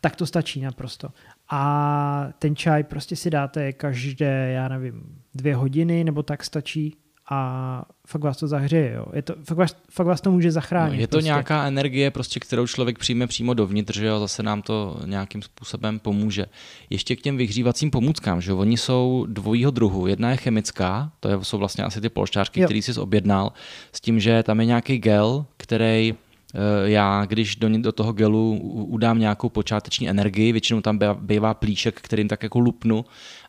tak 0.00 0.16
to 0.16 0.26
stačí 0.26 0.60
naprosto. 0.60 1.08
A 1.50 2.28
ten 2.38 2.56
čaj 2.56 2.82
prostě 2.82 3.16
si 3.16 3.30
dáte 3.30 3.72
každé, 3.72 4.50
já 4.52 4.68
nevím, 4.68 5.22
dvě 5.34 5.54
hodiny 5.56 6.04
nebo 6.04 6.22
tak 6.22 6.44
stačí 6.44 6.96
a 7.30 7.84
fakt 8.06 8.22
vás 8.22 8.36
to 8.36 8.48
zahřeje. 8.48 8.92
Jo. 8.92 9.06
Je 9.12 9.22
to, 9.22 9.34
fakt, 9.44 9.58
vás, 9.58 9.76
fakt 9.90 10.06
vás 10.06 10.20
to 10.20 10.30
může 10.30 10.50
zachránit. 10.50 10.96
No, 10.96 11.00
je 11.00 11.06
to 11.06 11.10
prostě. 11.10 11.24
nějaká 11.24 11.66
energie, 11.66 12.10
prostě, 12.10 12.40
kterou 12.40 12.66
člověk 12.66 12.98
přijme 12.98 13.26
přímo 13.26 13.54
dovnitř, 13.54 13.98
že 13.98 14.06
jo, 14.06 14.20
zase 14.20 14.42
nám 14.42 14.62
to 14.62 15.00
nějakým 15.04 15.42
způsobem 15.42 15.98
pomůže. 15.98 16.46
Ještě 16.90 17.16
k 17.16 17.22
těm 17.22 17.36
vyhřívacím 17.36 17.90
pomůckám, 17.90 18.40
že 18.40 18.50
jo, 18.50 18.58
oni 18.58 18.76
jsou 18.76 19.26
dvojího 19.28 19.70
druhu. 19.70 20.06
Jedna 20.06 20.30
je 20.30 20.36
chemická, 20.36 21.12
to 21.20 21.28
je, 21.28 21.38
jsou 21.42 21.58
vlastně 21.58 21.84
asi 21.84 22.00
ty 22.00 22.08
polštářky, 22.08 22.64
které 22.64 22.78
jsi 22.78 23.00
objednal, 23.00 23.52
s 23.92 24.00
tím, 24.00 24.20
že 24.20 24.42
tam 24.42 24.60
je 24.60 24.66
nějaký 24.66 24.98
gel, 24.98 25.46
který 25.56 26.14
eh, 26.54 26.58
já, 26.90 27.24
když 27.24 27.56
do, 27.56 27.68
do 27.78 27.92
toho 27.92 28.12
gelu 28.12 28.58
udám 28.84 29.18
nějakou 29.18 29.48
počáteční 29.48 30.08
energii, 30.08 30.52
většinou 30.52 30.80
tam 30.80 30.98
bývá 31.20 31.54
plíšek, 31.54 32.00
kterým 32.00 32.28
tak 32.28 32.42
jako 32.42 32.58
lupnu 32.58 33.04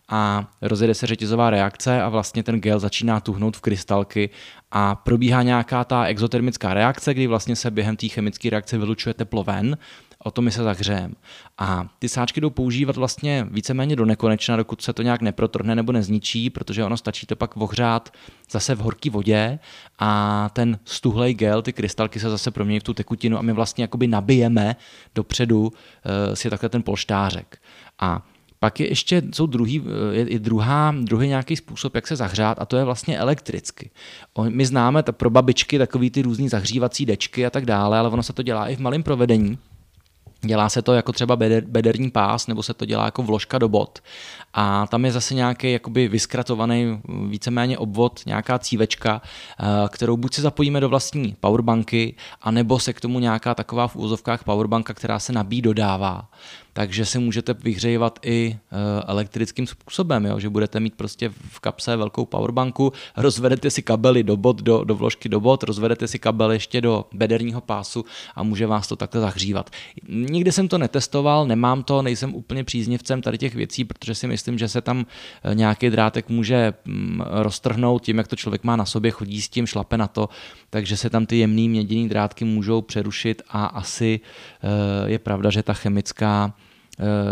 a 0.10 0.52
rozjede 0.62 0.94
se 0.94 1.08
řetězová 1.08 1.50
reakce 1.50 2.02
a 2.02 2.10
vlastně 2.10 2.44
ten 2.44 2.62
gel 2.62 2.80
začíná 2.80 3.20
tuhnout 3.20 3.58
v 3.58 3.62
krystalky 3.62 4.30
a 4.72 4.96
probíhá 4.96 5.44
nějaká 5.44 5.84
ta 5.84 6.06
exotermická 6.06 6.74
reakce, 6.74 7.14
kdy 7.14 7.28
vlastně 7.28 7.56
se 7.56 7.72
během 7.72 7.96
té 7.96 8.08
chemické 8.08 8.50
reakce 8.50 8.78
vylučuje 8.78 9.14
teplo 9.14 9.44
ven, 9.44 9.78
o 10.24 10.32
to 10.32 10.42
my 10.42 10.52
se 10.52 10.64
zahřejeme. 10.64 11.14
A 11.58 11.88
ty 12.00 12.10
sáčky 12.10 12.42
jdou 12.42 12.50
používat 12.50 12.96
vlastně 12.96 13.48
víceméně 13.52 13.96
do 13.96 14.06
nekonečna, 14.06 14.56
dokud 14.56 14.82
se 14.82 14.94
to 14.94 15.02
nějak 15.02 15.22
neprotrhne 15.22 15.76
nebo 15.76 15.92
nezničí, 15.92 16.50
protože 16.50 16.84
ono 16.84 16.98
stačí 16.98 17.26
to 17.26 17.36
pak 17.36 17.58
ohřát 17.58 18.14
zase 18.52 18.76
v 18.76 18.80
horké 18.80 19.10
vodě 19.10 19.60
a 20.00 20.50
ten 20.54 20.80
stuhlej 20.86 21.34
gel, 21.34 21.62
ty 21.62 21.74
krystalky 21.74 22.20
se 22.20 22.30
zase 22.30 22.52
promění 22.52 22.80
v 22.80 22.84
tu 22.84 22.94
tekutinu 22.94 23.38
a 23.38 23.42
my 23.42 23.54
vlastně 23.54 23.84
jakoby 23.84 24.08
nabijeme 24.08 24.76
dopředu 25.16 25.62
uh, 25.62 25.72
si 26.34 26.50
takhle 26.50 26.70
ten 26.70 26.84
polštářek. 26.84 27.62
A 28.00 28.26
pak 28.60 28.80
je 28.80 28.90
ještě, 28.90 29.22
jsou 29.34 29.46
druhý, 29.46 29.84
je, 30.12 30.34
je 30.34 30.40
druhá, 30.40 30.96
druhý 31.02 31.28
nějaký 31.28 31.56
způsob, 31.56 31.96
jak 31.96 32.08
se 32.08 32.16
zahřát 32.16 32.62
a 32.62 32.66
to 32.66 32.78
je 32.78 32.84
vlastně 32.84 33.18
elektricky. 33.18 33.90
My 34.50 34.66
známe 34.66 35.04
ta, 35.04 35.12
pro 35.12 35.30
babičky 35.30 35.78
takový 35.78 36.10
ty 36.10 36.22
různý 36.22 36.50
zahřívací 36.50 37.06
dečky 37.06 37.46
a 37.46 37.50
tak 37.50 37.66
dále, 37.66 38.00
ale 38.00 38.10
ono 38.10 38.24
se 38.24 38.34
to 38.34 38.44
dělá 38.44 38.68
i 38.68 38.76
v 38.76 38.80
malém 38.80 39.04
provedení. 39.04 39.58
Dělá 40.42 40.70
se 40.70 40.82
to 40.82 40.94
jako 40.94 41.12
třeba 41.12 41.36
beder, 41.36 41.64
bederní 41.68 42.12
pás, 42.12 42.48
nebo 42.48 42.64
se 42.64 42.74
to 42.74 42.86
dělá 42.86 43.06
jako 43.06 43.24
vložka 43.24 43.58
do 43.58 43.70
bot. 43.70 44.00
A 44.54 44.88
tam 44.88 45.06
je 45.06 45.12
zase 45.12 45.34
nějaký 45.34 45.72
jakoby 45.72 46.08
vyskratovaný 46.08 47.02
víceméně 47.30 47.78
obvod, 47.78 48.22
nějaká 48.26 48.60
cívečka, 48.60 49.22
eh, 49.60 49.66
kterou 49.90 50.18
buď 50.18 50.34
si 50.34 50.42
zapojíme 50.42 50.80
do 50.80 50.90
vlastní 50.90 51.36
powerbanky, 51.40 52.16
anebo 52.42 52.80
se 52.80 52.94
k 52.94 53.02
tomu 53.02 53.20
nějaká 53.20 53.56
taková 53.56 53.88
v 53.88 53.96
úzovkách 53.96 54.44
powerbanka, 54.44 54.94
která 54.94 55.20
se 55.20 55.34
nabíjí, 55.34 55.62
dodává 55.62 56.30
takže 56.74 57.06
si 57.06 57.20
můžete 57.20 57.54
vyhřejvat 57.54 58.20
i 58.26 58.58
eh, 58.58 58.76
elektrickým 59.08 59.68
způsobem, 59.68 60.26
jo? 60.26 60.40
že 60.40 60.50
budete 60.50 60.80
mít 60.80 60.96
prostě 60.96 61.30
v 61.30 61.60
kapse 61.60 61.96
velkou 61.96 62.26
powerbanku, 62.26 62.94
rozvedete 63.18 63.70
si 63.70 63.82
kabely 63.82 64.24
do 64.24 64.38
bot, 64.38 64.62
do, 64.62 64.84
do 64.84 64.96
vložky 64.96 65.30
do 65.30 65.40
bot, 65.40 65.64
rozvedete 65.64 66.08
si 66.08 66.20
kabel 66.20 66.52
ještě 66.52 66.82
do 66.82 67.06
bederního 67.14 67.62
pásu 67.62 68.06
a 68.36 68.44
může 68.44 68.68
vás 68.68 68.88
to 68.88 68.96
takhle 68.96 69.22
zahřívat. 69.22 69.70
Nikdy 70.08 70.52
jsem 70.52 70.68
to 70.68 70.78
netestoval, 70.78 71.48
nemám 71.48 71.84
to, 71.84 72.02
nejsem 72.02 72.36
úplně 72.36 72.64
příznivcem 72.64 73.22
tady 73.22 73.38
těch 73.38 73.56
věcí, 73.56 73.86
protože 73.86 74.16
si 74.16 74.28
myslím, 74.28 74.58
že 74.58 74.68
se 74.68 74.82
tam 74.82 75.06
eh, 75.44 75.56
nějaký 75.56 75.90
drátek 75.90 76.30
může 76.30 76.74
mm, 76.86 77.22
roztrhnout 77.30 78.04
tím, 78.04 78.18
jak 78.18 78.28
to 78.28 78.36
člověk 78.36 78.64
má 78.64 78.76
na 78.76 78.86
sobě, 78.86 79.12
chodí 79.12 79.42
s 79.42 79.50
tím, 79.50 79.68
šlape 79.68 79.98
na 79.98 80.08
to, 80.08 80.30
takže 80.70 80.98
se 80.98 81.10
tam 81.10 81.26
ty 81.26 81.38
jemný 81.38 81.70
měděný 81.70 82.10
drátky 82.10 82.46
můžou 82.46 82.82
přerušit 82.82 83.42
a 83.50 83.66
asi 83.66 84.20
eh, 84.20 85.10
je 85.10 85.20
pravda, 85.20 85.50
že 85.50 85.64
ta 85.64 85.74
chemická 85.74 86.54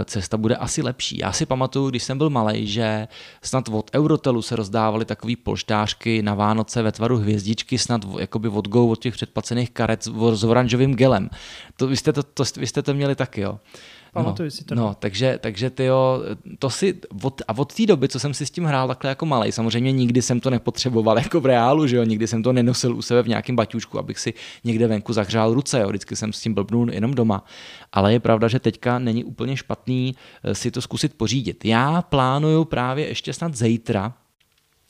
cesta 0.05 0.37
bude 0.37 0.55
asi 0.55 0.81
lepší. 0.81 1.17
Já 1.17 1.31
si 1.31 1.45
pamatuju, 1.45 1.89
když 1.89 2.03
jsem 2.03 2.17
byl 2.17 2.29
malý, 2.29 2.67
že 2.67 3.07
snad 3.41 3.69
od 3.69 3.91
Eurotelu 3.95 4.41
se 4.41 4.55
rozdávaly 4.55 5.05
takové 5.05 5.33
polštářky 5.43 6.21
na 6.21 6.33
Vánoce 6.33 6.81
ve 6.81 6.91
tvaru 6.91 7.17
hvězdičky, 7.17 7.77
snad 7.77 8.01
jakoby 8.19 8.47
od 8.47 8.67
Go, 8.67 8.87
od 8.87 8.99
těch 8.99 9.13
předplacených 9.13 9.71
karet 9.71 10.03
s 10.33 10.43
oranžovým 10.43 10.95
gelem. 10.95 11.29
To, 11.75 11.87
vy, 11.87 11.97
jste 11.97 12.13
to, 12.13 12.23
to, 12.23 12.43
vy 12.57 12.67
jste 12.67 12.81
to 12.81 12.93
měli 12.93 13.15
taky, 13.15 13.41
jo? 13.41 13.59
Pamatuju 14.17 14.47
no, 14.47 14.51
si 14.51 14.63
to. 14.63 14.75
No, 14.75 14.95
takže, 14.99 15.39
takže 15.41 15.69
ty 15.69 15.85
jo, 15.85 16.23
to 16.59 16.69
si, 16.69 16.99
od, 17.23 17.41
a 17.47 17.57
od 17.57 17.73
té 17.73 17.85
doby, 17.85 18.07
co 18.07 18.19
jsem 18.19 18.33
si 18.33 18.45
s 18.45 18.51
tím 18.51 18.65
hrál 18.65 18.87
takhle 18.87 19.09
jako 19.09 19.25
malý, 19.25 19.51
samozřejmě 19.51 19.91
nikdy 19.91 20.21
jsem 20.21 20.39
to 20.39 20.49
nepotřeboval 20.49 21.17
jako 21.23 21.41
v 21.41 21.45
reálu, 21.45 21.87
že 21.87 21.95
jo, 21.95 22.03
nikdy 22.03 22.27
jsem 22.27 22.43
to 22.43 22.53
nenosil 22.53 22.95
u 22.95 23.01
sebe 23.01 23.23
v 23.23 23.27
nějakém 23.27 23.55
baťušku, 23.55 23.99
abych 23.99 24.19
si 24.19 24.33
někde 24.63 24.87
venku 24.87 25.13
zahřál 25.13 25.53
ruce, 25.53 25.79
jo, 25.79 25.89
vždycky 25.89 26.15
jsem 26.15 26.33
s 26.33 26.41
tím 26.41 26.53
blbnul 26.53 26.91
jenom 26.91 27.13
doma. 27.13 27.43
Ale 27.91 28.13
je 28.13 28.19
pravda, 28.19 28.47
že 28.47 28.59
teďka 28.59 28.99
není 28.99 29.23
úplně 29.23 29.57
špatný 29.57 30.15
eh, 30.43 30.55
si 30.55 30.71
to 30.71 30.81
zkusit 30.81 31.13
pořídit. 31.13 31.65
Já 31.65 32.01
plánuju 32.01 32.65
právě 32.65 33.07
ještě 33.07 33.33
snad 33.33 33.55
zítra, 33.55 34.13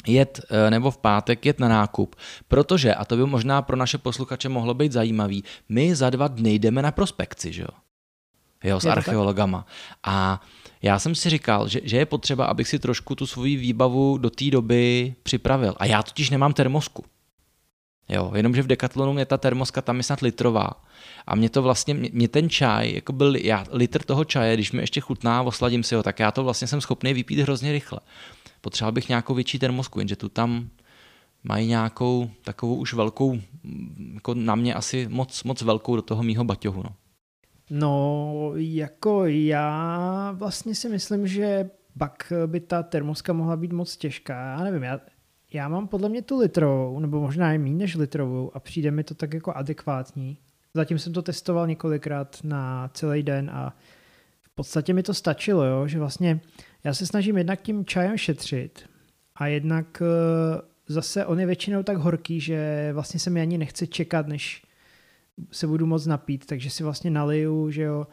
jet 0.07 0.41
eh, 0.49 0.71
nebo 0.71 0.91
v 0.91 0.97
pátek 0.97 1.45
jet 1.45 1.59
na 1.59 1.67
nákup, 1.67 2.15
protože, 2.47 2.95
a 2.95 3.05
to 3.05 3.17
by 3.17 3.25
možná 3.25 3.61
pro 3.61 3.77
naše 3.77 3.97
posluchače 3.97 4.49
mohlo 4.49 4.73
být 4.73 4.91
zajímavý, 4.91 5.43
my 5.69 5.95
za 5.95 6.09
dva 6.09 6.27
dny 6.27 6.53
jdeme 6.53 6.81
na 6.81 6.91
prospekci, 6.91 7.53
že 7.53 7.61
jo? 7.61 7.86
Jo, 8.63 8.79
s 8.79 8.83
je 8.83 8.91
archeologama. 8.91 9.65
A 10.03 10.41
já 10.81 10.99
jsem 10.99 11.15
si 11.15 11.29
říkal, 11.29 11.67
že, 11.67 11.79
že 11.83 11.97
je 11.97 12.05
potřeba, 12.05 12.45
abych 12.45 12.67
si 12.67 12.79
trošku 12.79 13.15
tu 13.15 13.27
svoji 13.27 13.55
výbavu 13.55 14.17
do 14.17 14.29
té 14.29 14.49
doby 14.49 15.15
připravil. 15.23 15.75
A 15.77 15.85
já 15.85 16.03
totiž 16.03 16.29
nemám 16.29 16.53
termosku. 16.53 17.05
Jo, 18.09 18.31
jenomže 18.35 18.61
v 18.61 18.67
Decathlonu 18.67 19.19
je 19.19 19.25
ta 19.25 19.37
termoska 19.37 19.81
tam 19.81 19.97
je 19.97 20.03
snad 20.03 20.21
litrová. 20.21 20.69
A 21.27 21.35
mě 21.35 21.49
to 21.49 21.61
vlastně, 21.61 21.93
mě, 21.93 22.09
mě 22.13 22.27
ten 22.27 22.49
čaj, 22.49 22.93
jako 22.93 23.13
byl 23.13 23.35
já, 23.35 23.65
litr 23.71 24.03
toho 24.03 24.25
čaje, 24.25 24.53
když 24.53 24.71
mi 24.71 24.81
ještě 24.81 25.01
chutná, 25.01 25.41
osladím 25.41 25.83
si 25.83 25.95
ho, 25.95 26.03
tak 26.03 26.19
já 26.19 26.31
to 26.31 26.43
vlastně 26.43 26.67
jsem 26.67 26.81
schopný 26.81 27.13
vypít 27.13 27.39
hrozně 27.39 27.71
rychle. 27.71 27.99
Potřeboval 28.61 28.91
bych 28.91 29.09
nějakou 29.09 29.33
větší 29.33 29.59
termosku, 29.59 29.99
jenže 29.99 30.15
tu 30.15 30.29
tam 30.29 30.69
mají 31.43 31.67
nějakou 31.67 32.29
takovou 32.43 32.75
už 32.75 32.93
velkou, 32.93 33.39
jako 34.13 34.33
na 34.33 34.55
mě 34.55 34.73
asi 34.73 35.07
moc, 35.09 35.43
moc 35.43 35.61
velkou 35.61 35.95
do 35.95 36.01
toho 36.01 36.23
mýho 36.23 36.43
baťohu. 36.43 36.83
No. 36.83 36.89
No, 37.69 38.51
jako 38.55 39.25
já 39.25 40.31
vlastně 40.31 40.75
si 40.75 40.89
myslím, 40.89 41.27
že 41.27 41.69
pak 41.97 42.33
by 42.45 42.59
ta 42.59 42.83
termoska 42.83 43.33
mohla 43.33 43.55
být 43.55 43.73
moc 43.73 43.97
těžká. 43.97 44.51
Já 44.51 44.63
nevím, 44.63 44.83
já, 44.83 44.99
já 45.53 45.67
mám 45.67 45.87
podle 45.87 46.09
mě 46.09 46.21
tu 46.21 46.37
litrovou, 46.39 46.99
nebo 46.99 47.21
možná 47.21 47.53
i 47.53 47.57
méně 47.57 47.75
než 47.75 47.95
litrovou 47.95 48.51
a 48.53 48.59
přijde 48.59 48.91
mi 48.91 49.03
to 49.03 49.15
tak 49.15 49.33
jako 49.33 49.53
adekvátní. 49.53 50.37
Zatím 50.73 50.99
jsem 50.99 51.13
to 51.13 51.21
testoval 51.21 51.67
několikrát 51.67 52.37
na 52.43 52.89
celý 52.93 53.23
den 53.23 53.49
a 53.53 53.73
v 54.41 54.49
podstatě 54.49 54.93
mi 54.93 55.03
to 55.03 55.13
stačilo, 55.13 55.63
jo? 55.63 55.87
že 55.87 55.99
vlastně 55.99 56.39
já 56.83 56.93
se 56.93 57.05
snažím 57.05 57.37
jednak 57.37 57.61
tím 57.61 57.85
čajem 57.85 58.17
šetřit 58.17 58.89
a 59.35 59.47
jednak 59.47 60.01
eh, 60.01 60.61
zase 60.87 61.25
on 61.25 61.39
je 61.39 61.45
většinou 61.45 61.83
tak 61.83 61.97
horký, 61.97 62.39
že 62.39 62.89
vlastně 62.93 63.19
se 63.19 63.29
mi 63.29 63.41
ani 63.41 63.57
nechce 63.57 63.87
čekat, 63.87 64.27
než 64.27 64.63
se 65.51 65.67
budu 65.67 65.85
moc 65.85 66.05
napít, 66.05 66.45
takže 66.45 66.69
si 66.69 66.83
vlastně 66.83 67.11
naliju, 67.11 67.71
že 67.71 67.81
jo, 67.81 68.07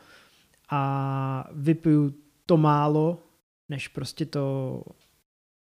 a 0.70 1.48
vypiju 1.52 2.14
to 2.46 2.56
málo, 2.56 3.22
než 3.68 3.88
prostě 3.88 4.26
to 4.26 4.82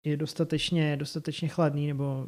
je 0.03 0.17
dostatečně, 0.17 0.97
dostatečně 0.97 1.47
chladný, 1.47 1.87
nebo 1.87 2.27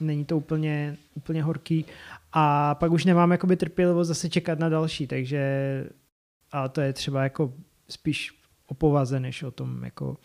není 0.00 0.24
to 0.24 0.36
úplně, 0.36 0.96
úplně 1.14 1.42
horký 1.42 1.84
a 2.32 2.74
pak 2.74 2.92
už 2.92 3.04
nemám 3.04 3.30
jakoby 3.30 3.56
trpělivost 3.56 4.08
zase 4.08 4.28
čekat 4.28 4.58
na 4.58 4.68
další, 4.68 5.06
takže 5.06 5.40
a 6.52 6.68
to 6.68 6.80
je 6.80 6.92
třeba 6.92 7.22
jako 7.22 7.52
spíš 7.88 8.32
o 8.66 8.74
povaze, 8.74 9.20
než 9.20 9.42
o 9.42 9.50
tom 9.50 9.84
jako 9.84 10.08
uh, 10.10 10.16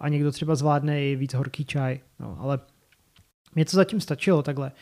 a 0.00 0.08
někdo 0.08 0.32
třeba 0.32 0.54
zvládne 0.54 1.04
i 1.04 1.16
víc 1.16 1.34
horký 1.34 1.64
čaj, 1.64 2.00
no, 2.20 2.36
ale 2.40 2.60
mě 3.54 3.64
to 3.64 3.70
zatím 3.70 4.00
stačilo 4.00 4.42
takhle. 4.42 4.72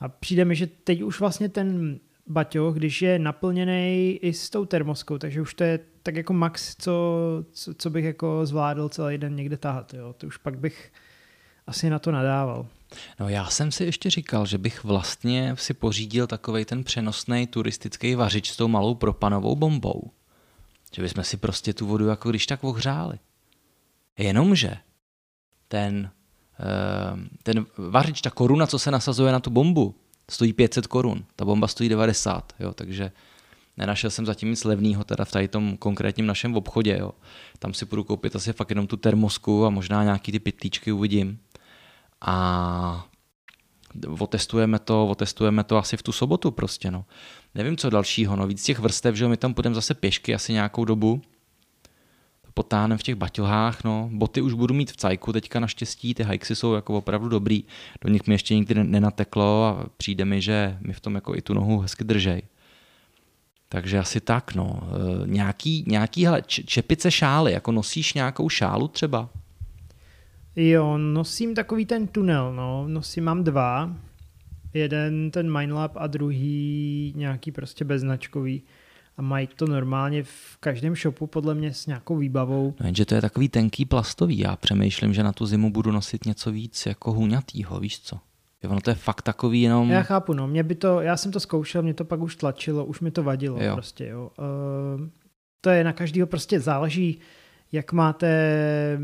A 0.00 0.08
přijde 0.08 0.44
mi, 0.44 0.56
že 0.56 0.66
teď 0.66 1.02
už 1.02 1.20
vlastně 1.20 1.48
ten 1.48 1.98
baťoch, 2.26 2.76
když 2.76 3.02
je 3.02 3.18
naplněný 3.18 4.18
i 4.22 4.32
s 4.32 4.50
tou 4.50 4.64
termoskou, 4.64 5.18
takže 5.18 5.40
už 5.40 5.54
to 5.54 5.64
je 5.64 5.78
tak 6.02 6.16
jako 6.16 6.32
max, 6.32 6.76
co, 6.78 7.18
co, 7.52 7.74
co 7.74 7.90
bych 7.90 8.04
jako 8.04 8.46
zvládl 8.46 8.88
celý 8.88 9.18
den 9.18 9.36
někde 9.36 9.56
tahat. 9.56 9.94
Jo. 9.94 10.14
To 10.18 10.26
už 10.26 10.36
pak 10.36 10.58
bych 10.58 10.92
asi 11.66 11.90
na 11.90 11.98
to 11.98 12.10
nadával. 12.10 12.66
No 13.20 13.28
já 13.28 13.46
jsem 13.46 13.72
si 13.72 13.84
ještě 13.84 14.10
říkal, 14.10 14.46
že 14.46 14.58
bych 14.58 14.84
vlastně 14.84 15.54
si 15.58 15.74
pořídil 15.74 16.26
takový 16.26 16.64
ten 16.64 16.84
přenosný 16.84 17.46
turistický 17.46 18.14
vařič 18.14 18.50
s 18.50 18.56
tou 18.56 18.68
malou 18.68 18.94
propanovou 18.94 19.56
bombou. 19.56 20.10
Že 20.92 21.02
bychom 21.02 21.24
si 21.24 21.36
prostě 21.36 21.74
tu 21.74 21.86
vodu 21.86 22.06
jako 22.06 22.30
když 22.30 22.46
tak 22.46 22.64
ohřáli. 22.64 23.18
Jenomže 24.18 24.76
ten, 25.68 26.10
ten 27.42 27.66
vařič, 27.78 28.20
ta 28.20 28.30
koruna, 28.30 28.66
co 28.66 28.78
se 28.78 28.90
nasazuje 28.90 29.32
na 29.32 29.40
tu 29.40 29.50
bombu, 29.50 29.94
stojí 30.30 30.52
500 30.52 30.86
korun. 30.86 31.24
Ta 31.36 31.44
bomba 31.44 31.68
stojí 31.68 31.88
90, 31.88 32.52
jo, 32.60 32.72
takže 32.72 33.12
nenašel 33.76 34.10
jsem 34.10 34.26
zatím 34.26 34.50
nic 34.50 34.64
levného 34.64 35.04
teda 35.04 35.24
v 35.24 35.30
tady 35.30 35.48
tom 35.48 35.76
konkrétním 35.76 36.26
našem 36.26 36.56
obchodě. 36.56 36.96
Jo. 37.00 37.12
Tam 37.58 37.74
si 37.74 37.84
budu 37.84 38.04
koupit 38.04 38.36
asi 38.36 38.52
fakt 38.52 38.70
jenom 38.70 38.86
tu 38.86 38.96
termosku 38.96 39.66
a 39.66 39.70
možná 39.70 40.04
nějaký 40.04 40.32
ty 40.32 40.38
pytlíčky 40.38 40.92
uvidím. 40.92 41.38
A 42.20 43.06
otestujeme 44.18 44.78
to, 44.78 45.06
otestujeme 45.06 45.64
to 45.64 45.76
asi 45.76 45.96
v 45.96 46.02
tu 46.02 46.12
sobotu 46.12 46.50
prostě, 46.50 46.90
no. 46.90 47.04
Nevím, 47.54 47.76
co 47.76 47.90
dalšího, 47.90 48.36
no, 48.36 48.46
víc 48.46 48.62
těch 48.62 48.78
vrstev, 48.78 49.14
že 49.14 49.28
my 49.28 49.36
tam 49.36 49.54
půjdeme 49.54 49.74
zase 49.74 49.94
pěšky 49.94 50.34
asi 50.34 50.52
nějakou 50.52 50.84
dobu, 50.84 51.22
potáhneme 52.56 52.98
v 52.98 53.02
těch 53.02 53.14
baťohách, 53.14 53.84
no, 53.84 54.08
boty 54.12 54.40
už 54.40 54.52
budu 54.52 54.74
mít 54.74 54.90
v 54.90 54.96
cajku 54.96 55.32
teďka 55.32 55.60
naštěstí, 55.60 56.14
ty 56.14 56.24
hikesy 56.24 56.56
jsou 56.56 56.74
jako 56.74 56.98
opravdu 56.98 57.28
dobrý, 57.28 57.64
do 58.00 58.08
nich 58.08 58.26
mi 58.26 58.34
ještě 58.34 58.54
nikdy 58.54 58.84
nenateklo 58.84 59.64
a 59.64 59.86
přijde 59.96 60.24
mi, 60.24 60.40
že 60.40 60.78
mi 60.80 60.92
v 60.92 61.00
tom 61.00 61.14
jako 61.14 61.36
i 61.36 61.42
tu 61.42 61.54
nohu 61.54 61.78
hezky 61.78 62.04
držej. 62.04 62.42
Takže 63.68 63.98
asi 63.98 64.20
tak, 64.20 64.54
no. 64.54 64.80
E, 64.82 65.26
nějaký, 65.26 65.84
nějaký 65.86 66.24
hele, 66.24 66.42
čepice 66.46 67.10
šály, 67.10 67.52
jako 67.52 67.72
nosíš 67.72 68.14
nějakou 68.14 68.48
šálu 68.48 68.88
třeba? 68.88 69.28
Jo, 70.56 70.98
nosím 70.98 71.54
takový 71.54 71.86
ten 71.86 72.06
tunel, 72.06 72.54
no. 72.54 72.88
Nosím, 72.88 73.24
mám 73.24 73.44
dva. 73.44 73.96
Jeden 74.74 75.30
ten 75.30 75.58
Mindlab 75.58 75.92
a 75.96 76.06
druhý 76.06 77.12
nějaký 77.16 77.52
prostě 77.52 77.84
beznačkový. 77.84 78.62
A 79.16 79.22
mají 79.22 79.46
to 79.46 79.66
normálně 79.66 80.22
v 80.22 80.56
každém 80.60 80.96
shopu 80.96 81.26
podle 81.26 81.54
mě 81.54 81.74
s 81.74 81.86
nějakou 81.86 82.16
výbavou. 82.16 82.74
No 82.80 82.86
jenže 82.86 83.04
to 83.04 83.14
je 83.14 83.20
takový 83.20 83.48
tenký 83.48 83.84
plastový. 83.84 84.38
Já 84.38 84.56
přemýšlím, 84.56 85.14
že 85.14 85.22
na 85.22 85.32
tu 85.32 85.46
zimu 85.46 85.70
budu 85.72 85.92
nosit 85.92 86.26
něco 86.26 86.52
víc 86.52 86.86
jako 86.86 87.12
huňatýho, 87.12 87.80
víš 87.80 88.00
co? 88.00 88.18
Jo, 88.62 88.70
ono 88.70 88.80
to 88.80 88.90
je 88.90 88.94
fakt 88.94 89.22
takový 89.22 89.62
jenom... 89.62 89.90
Já 89.90 90.02
chápu, 90.02 90.32
no. 90.32 90.46
Mě 90.46 90.62
by 90.62 90.74
to, 90.74 91.00
já 91.00 91.16
jsem 91.16 91.32
to 91.32 91.40
zkoušel, 91.40 91.82
mě 91.82 91.94
to 91.94 92.04
pak 92.04 92.20
už 92.20 92.36
tlačilo, 92.36 92.84
už 92.84 93.00
mi 93.00 93.10
to 93.10 93.22
vadilo 93.22 93.62
jo. 93.62 93.74
prostě, 93.74 94.06
jo. 94.06 94.30
Uh, 94.38 95.08
to 95.60 95.70
je 95.70 95.84
na 95.84 95.92
každého 95.92 96.26
prostě 96.26 96.60
záleží, 96.60 97.18
jak 97.72 97.92
máte, 97.92 98.98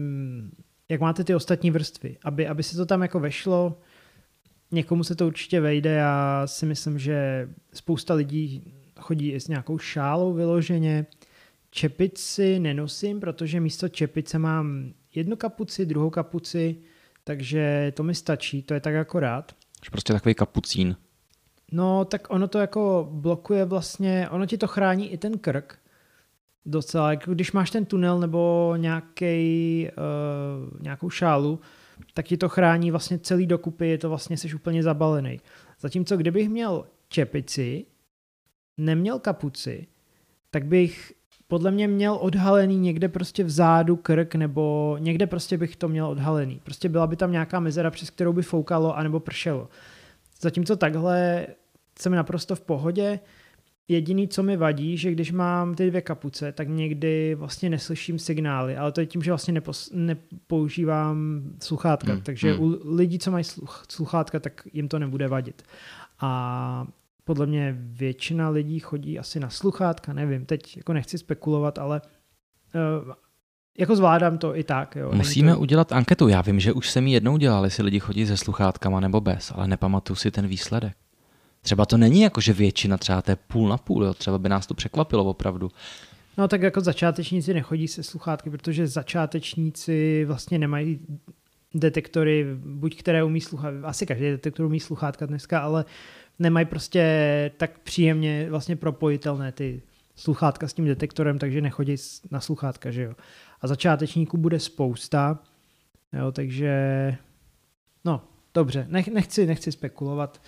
jak 0.89 1.01
máte 1.01 1.25
ty 1.25 1.35
ostatní 1.35 1.71
vrstvy. 1.71 2.17
Aby, 2.25 2.49
aby 2.49 2.63
se 2.63 2.77
to 2.77 2.87
tam 2.87 3.03
jako 3.03 3.21
vešlo, 3.21 3.79
někomu 4.71 5.05
se 5.05 5.15
to 5.15 5.27
určitě 5.27 5.61
vejde. 5.61 5.91
Já 5.91 6.43
si 6.47 6.67
myslím, 6.67 6.99
že 6.99 7.49
spousta 7.75 8.15
lidí 8.15 8.75
chodí 9.03 9.33
i 9.33 9.41
s 9.41 9.49
nějakou 9.49 9.79
šálou 9.79 10.33
vyloženě. 10.33 11.07
Čepici 11.71 12.59
nenosím, 12.59 13.21
protože 13.21 13.61
místo 13.61 13.89
čepice 13.89 14.39
mám 14.39 14.93
jednu 15.15 15.37
kapuci, 15.37 15.87
druhou 15.87 16.11
kapuci, 16.11 16.77
takže 17.25 17.93
to 17.97 18.03
mi 18.03 18.15
stačí, 18.15 18.63
to 18.63 18.75
je 18.75 18.81
tak 18.81 18.95
akorát. 18.95 19.53
Prostě 19.91 20.13
takový 20.13 20.35
kapucín. 20.35 20.97
No, 21.73 22.05
tak 22.05 22.27
ono 22.31 22.49
to 22.49 22.59
jako 22.59 23.09
blokuje 23.11 23.65
vlastně, 23.65 24.29
ono 24.31 24.47
ti 24.47 24.59
to 24.59 24.67
chrání 24.67 25.13
i 25.13 25.19
ten 25.19 25.39
krk 25.39 25.79
docela, 26.67 27.11
jako 27.11 27.35
když 27.35 27.53
máš 27.53 27.71
ten 27.71 27.85
tunel 27.85 28.21
nebo 28.21 28.75
nějaký, 28.77 29.89
uh, 29.89 30.81
nějakou 30.83 31.11
šálu, 31.11 31.61
tak 32.15 32.27
ti 32.27 32.37
to 32.37 32.49
chrání 32.49 32.91
vlastně 32.91 33.19
celý 33.19 33.47
dokupy, 33.47 33.89
je 33.89 33.99
to 33.99 34.09
vlastně, 34.09 34.37
jsi 34.37 34.55
úplně 34.55 34.83
zabalený. 34.83 35.41
Zatímco 35.81 36.17
kdybych 36.17 36.49
měl 36.49 36.85
čepici, 37.09 37.85
neměl 38.85 39.19
kapuci, 39.19 39.87
tak 40.51 40.67
bych 40.67 41.13
podle 41.49 41.71
mě 41.71 41.89
měl 41.89 42.19
odhalený 42.21 42.79
někde 42.79 43.09
prostě 43.09 43.45
vzadu 43.45 43.97
krk 43.97 44.35
nebo 44.35 44.97
někde 45.01 45.27
prostě 45.27 45.59
bych 45.59 45.77
to 45.77 45.89
měl 45.89 46.07
odhalený. 46.07 46.61
Prostě 46.65 46.89
byla 46.89 47.07
by 47.07 47.17
tam 47.17 47.33
nějaká 47.33 47.61
mezera, 47.61 47.91
přes 47.91 48.11
kterou 48.11 48.33
by 48.33 48.43
foukalo 48.43 48.97
anebo 48.97 49.21
pršelo. 49.21 49.69
Zatímco 50.41 50.77
takhle 50.77 51.47
jsem 52.01 52.15
naprosto 52.15 52.57
v 52.57 52.61
pohodě. 52.61 53.21
Jediný, 53.89 54.29
co 54.29 54.43
mi 54.43 54.57
vadí, 54.57 54.97
že 54.97 55.11
když 55.11 55.33
mám 55.33 55.75
ty 55.75 55.91
dvě 55.91 56.01
kapuce, 56.01 56.53
tak 56.53 56.69
někdy 56.69 57.35
vlastně 57.35 57.71
neslyším 57.71 58.19
signály, 58.19 58.77
ale 58.77 58.93
to 58.93 59.01
je 59.01 59.07
tím, 59.07 59.23
že 59.23 59.31
vlastně 59.31 59.55
nepos, 59.55 59.91
nepoužívám 59.95 61.43
sluchátka, 61.63 62.13
hmm. 62.13 62.23
takže 62.23 62.53
hmm. 62.53 62.63
u 62.63 62.95
lidí, 62.95 63.19
co 63.19 63.31
mají 63.31 63.45
sluch, 63.45 63.85
sluchátka, 63.89 64.41
tak 64.41 64.69
jim 64.73 64.89
to 64.89 64.99
nebude 64.99 65.29
vadit. 65.29 65.63
A 66.21 66.87
podle 67.25 67.47
mě 67.47 67.77
většina 67.79 68.49
lidí 68.49 68.79
chodí 68.79 69.19
asi 69.19 69.41
na 69.41 69.51
sluchátka, 69.51 70.13
nevím, 70.13 70.47
teď 70.47 70.77
jako 70.77 70.93
nechci 70.93 71.19
spekulovat, 71.19 71.79
ale 71.79 72.03
uh, 72.75 73.13
jako 73.79 73.97
zvládám 73.97 74.39
to 74.39 74.57
i 74.57 74.65
tak. 74.65 74.97
Jo. 74.97 75.11
Musíme 75.15 75.53
to... 75.53 75.59
udělat 75.59 75.93
anketu. 75.93 76.29
Já 76.29 76.41
vím, 76.41 76.61
že 76.61 76.73
už 76.73 76.91
jsem 76.91 77.07
ji 77.07 77.15
jednou 77.15 77.37
dělal, 77.37 77.65
jestli 77.65 77.85
lidi 77.85 78.01
chodí 78.01 78.27
se 78.27 78.37
sluchátkama 78.37 79.01
nebo 79.01 79.21
bez, 79.21 79.53
ale 79.55 79.69
nepamatuju 79.69 80.17
si 80.17 80.31
ten 80.31 80.47
výsledek. 80.47 80.93
Třeba 81.61 81.87
to 81.87 81.97
není 81.97 82.21
jako, 82.21 82.41
že 82.41 82.53
většina, 82.53 82.99
třeba 82.99 83.23
to 83.23 83.31
je 83.31 83.37
půl 83.37 83.69
na 83.69 83.77
půl, 83.77 84.05
jo. 84.05 84.15
třeba 84.15 84.39
by 84.39 84.49
nás 84.49 84.67
to 84.67 84.75
překvapilo 84.75 85.25
opravdu. 85.25 85.71
No 86.39 86.49
tak 86.49 86.63
jako 86.63 86.81
začátečníci 86.81 87.55
nechodí 87.55 87.89
se 87.89 88.03
sluchátky, 88.03 88.51
protože 88.51 88.87
začátečníci 88.87 90.25
vlastně 90.25 90.59
nemají 90.59 91.01
detektory, 91.75 92.47
buď 92.65 92.99
které 92.99 93.25
umí 93.25 93.41
sluchátka, 93.41 93.89
asi 93.89 94.07
každý 94.07 94.25
detektor 94.25 94.67
umí 94.67 94.81
sluchátka 94.81 95.27
dneska, 95.27 95.61
ale 95.61 95.85
uh, 95.85 95.91
nemají 96.43 96.67
prostě 96.67 97.51
tak 97.57 97.79
příjemně 97.79 98.47
vlastně 98.51 98.77
propojitelné 98.77 99.53
ty 99.53 99.83
sluchátka 100.17 100.69
s 100.69 100.73
tím 100.73 100.85
detektorem, 100.85 101.39
takže 101.39 101.61
nechodí 101.61 101.97
na 102.31 102.41
sluchátka, 102.41 102.91
že 102.91 103.03
jo. 103.03 103.15
A 103.61 103.67
začátečníků 103.67 104.37
bude 104.37 104.61
spousta, 104.61 105.39
jo, 106.13 106.33
takže 106.33 106.73
no, 108.05 108.23
dobře, 108.55 108.87
nech, 108.89 109.09
nechci, 109.09 109.47
nechci 109.47 109.73
spekulovat, 109.73 110.43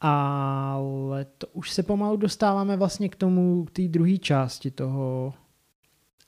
ale 0.00 1.24
to 1.24 1.46
už 1.52 1.70
se 1.70 1.82
pomalu 1.82 2.16
dostáváme 2.16 2.76
vlastně 2.76 3.08
k 3.08 3.16
tomu, 3.16 3.64
k 3.64 3.70
té 3.70 3.82
druhé 3.82 4.18
části 4.18 4.70
toho, 4.70 5.34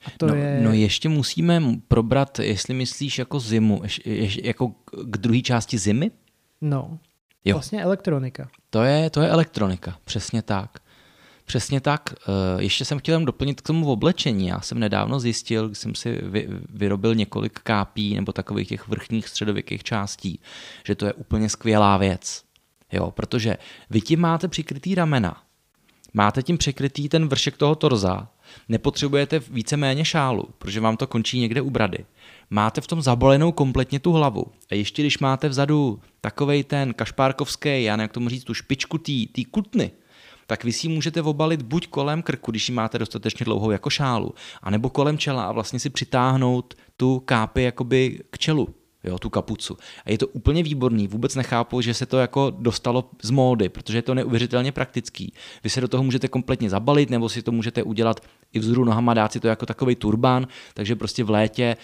a 0.05 0.09
to 0.17 0.27
no, 0.27 0.35
je... 0.35 0.61
no 0.63 0.73
ještě 0.73 1.09
musíme 1.09 1.61
probrat, 1.87 2.39
jestli 2.39 2.73
myslíš 2.73 3.19
jako 3.19 3.39
zimu, 3.39 3.81
jako 4.43 4.67
k 5.03 5.17
druhé 5.17 5.41
části 5.41 5.77
zimy? 5.77 6.11
No, 6.61 6.99
Jo. 7.45 7.55
Vlastně 7.55 7.83
elektronika. 7.83 8.47
To 8.69 8.83
je, 8.83 9.09
to 9.09 9.21
je 9.21 9.29
elektronika, 9.29 9.97
přesně 10.05 10.41
tak. 10.41 10.79
Přesně 11.45 11.81
tak. 11.81 12.13
Eh, 12.13 12.63
ještě 12.63 12.85
jsem 12.85 12.99
chtěl 12.99 13.25
doplnit 13.25 13.61
k 13.61 13.67
tomu 13.67 13.91
oblečení. 13.91 14.47
Já 14.47 14.61
jsem 14.61 14.79
nedávno 14.79 15.19
zjistil, 15.19 15.67
když 15.67 15.77
jsem 15.77 15.95
si 15.95 16.21
vy, 16.23 16.47
vyrobil 16.69 17.15
několik 17.15 17.59
kápí 17.59 18.15
nebo 18.15 18.33
takových 18.33 18.67
těch 18.67 18.87
vrchních 18.87 19.27
středověkých 19.27 19.83
částí, 19.83 20.39
že 20.85 20.95
to 20.95 21.05
je 21.05 21.13
úplně 21.13 21.49
skvělá 21.49 21.97
věc. 21.97 22.43
Jo, 22.91 23.11
protože 23.11 23.57
vy 23.89 24.01
tím 24.01 24.19
máte 24.19 24.47
přikrytý 24.47 24.95
ramena, 24.95 25.41
máte 26.13 26.43
tím 26.43 26.57
přikrytý 26.57 27.09
ten 27.09 27.27
vršek 27.27 27.57
toho 27.57 27.75
torza, 27.75 28.27
nepotřebujete 28.69 29.39
víceméně 29.39 30.05
šálu, 30.05 30.49
protože 30.57 30.79
vám 30.79 30.97
to 30.97 31.07
končí 31.07 31.39
někde 31.39 31.61
u 31.61 31.69
brady 31.69 32.05
máte 32.49 32.81
v 32.81 32.87
tom 32.87 33.01
zabolenou 33.01 33.51
kompletně 33.51 33.99
tu 33.99 34.11
hlavu. 34.11 34.45
A 34.71 34.75
ještě 34.75 35.01
když 35.01 35.19
máte 35.19 35.49
vzadu 35.49 35.99
takovej 36.21 36.63
ten 36.63 36.93
kašpárkovský, 36.93 37.83
já 37.83 37.95
nevím, 37.95 38.05
jak 38.05 38.11
tomu 38.11 38.29
říct, 38.29 38.43
tu 38.43 38.53
špičku 38.53 38.97
té 38.97 39.41
kutny, 39.51 39.91
tak 40.47 40.63
vy 40.63 40.71
si 40.71 40.87
můžete 40.87 41.21
obalit 41.21 41.61
buď 41.61 41.87
kolem 41.87 42.21
krku, 42.21 42.51
když 42.51 42.69
ji 42.69 42.75
máte 42.75 42.99
dostatečně 42.99 43.43
dlouhou 43.43 43.71
jako 43.71 43.89
šálu, 43.89 44.33
anebo 44.61 44.89
kolem 44.89 45.17
čela 45.17 45.45
a 45.45 45.51
vlastně 45.51 45.79
si 45.79 45.89
přitáhnout 45.89 46.73
tu 46.97 47.19
kápy 47.25 47.63
jakoby 47.63 48.19
k 48.29 48.37
čelu 48.37 48.75
jo, 49.05 49.19
tu 49.19 49.29
kapucu. 49.29 49.77
A 50.05 50.11
je 50.11 50.17
to 50.17 50.27
úplně 50.27 50.63
výborný, 50.63 51.07
vůbec 51.07 51.35
nechápu, 51.35 51.81
že 51.81 51.93
se 51.93 52.05
to 52.05 52.17
jako 52.17 52.53
dostalo 52.59 53.09
z 53.21 53.29
módy, 53.29 53.69
protože 53.69 53.97
je 53.97 54.01
to 54.01 54.13
neuvěřitelně 54.15 54.71
praktický. 54.71 55.33
Vy 55.63 55.69
se 55.69 55.81
do 55.81 55.87
toho 55.87 56.03
můžete 56.03 56.27
kompletně 56.27 56.69
zabalit, 56.69 57.09
nebo 57.09 57.29
si 57.29 57.41
to 57.41 57.51
můžete 57.51 57.83
udělat 57.83 58.19
i 58.53 58.59
vzhůru 58.59 58.85
nohama, 58.85 59.13
dát 59.13 59.31
si 59.31 59.39
to 59.39 59.47
jako 59.47 59.65
takový 59.65 59.95
turban, 59.95 60.47
takže 60.73 60.95
prostě 60.95 61.23
v 61.23 61.29
létě 61.29 61.63
e, 61.63 61.77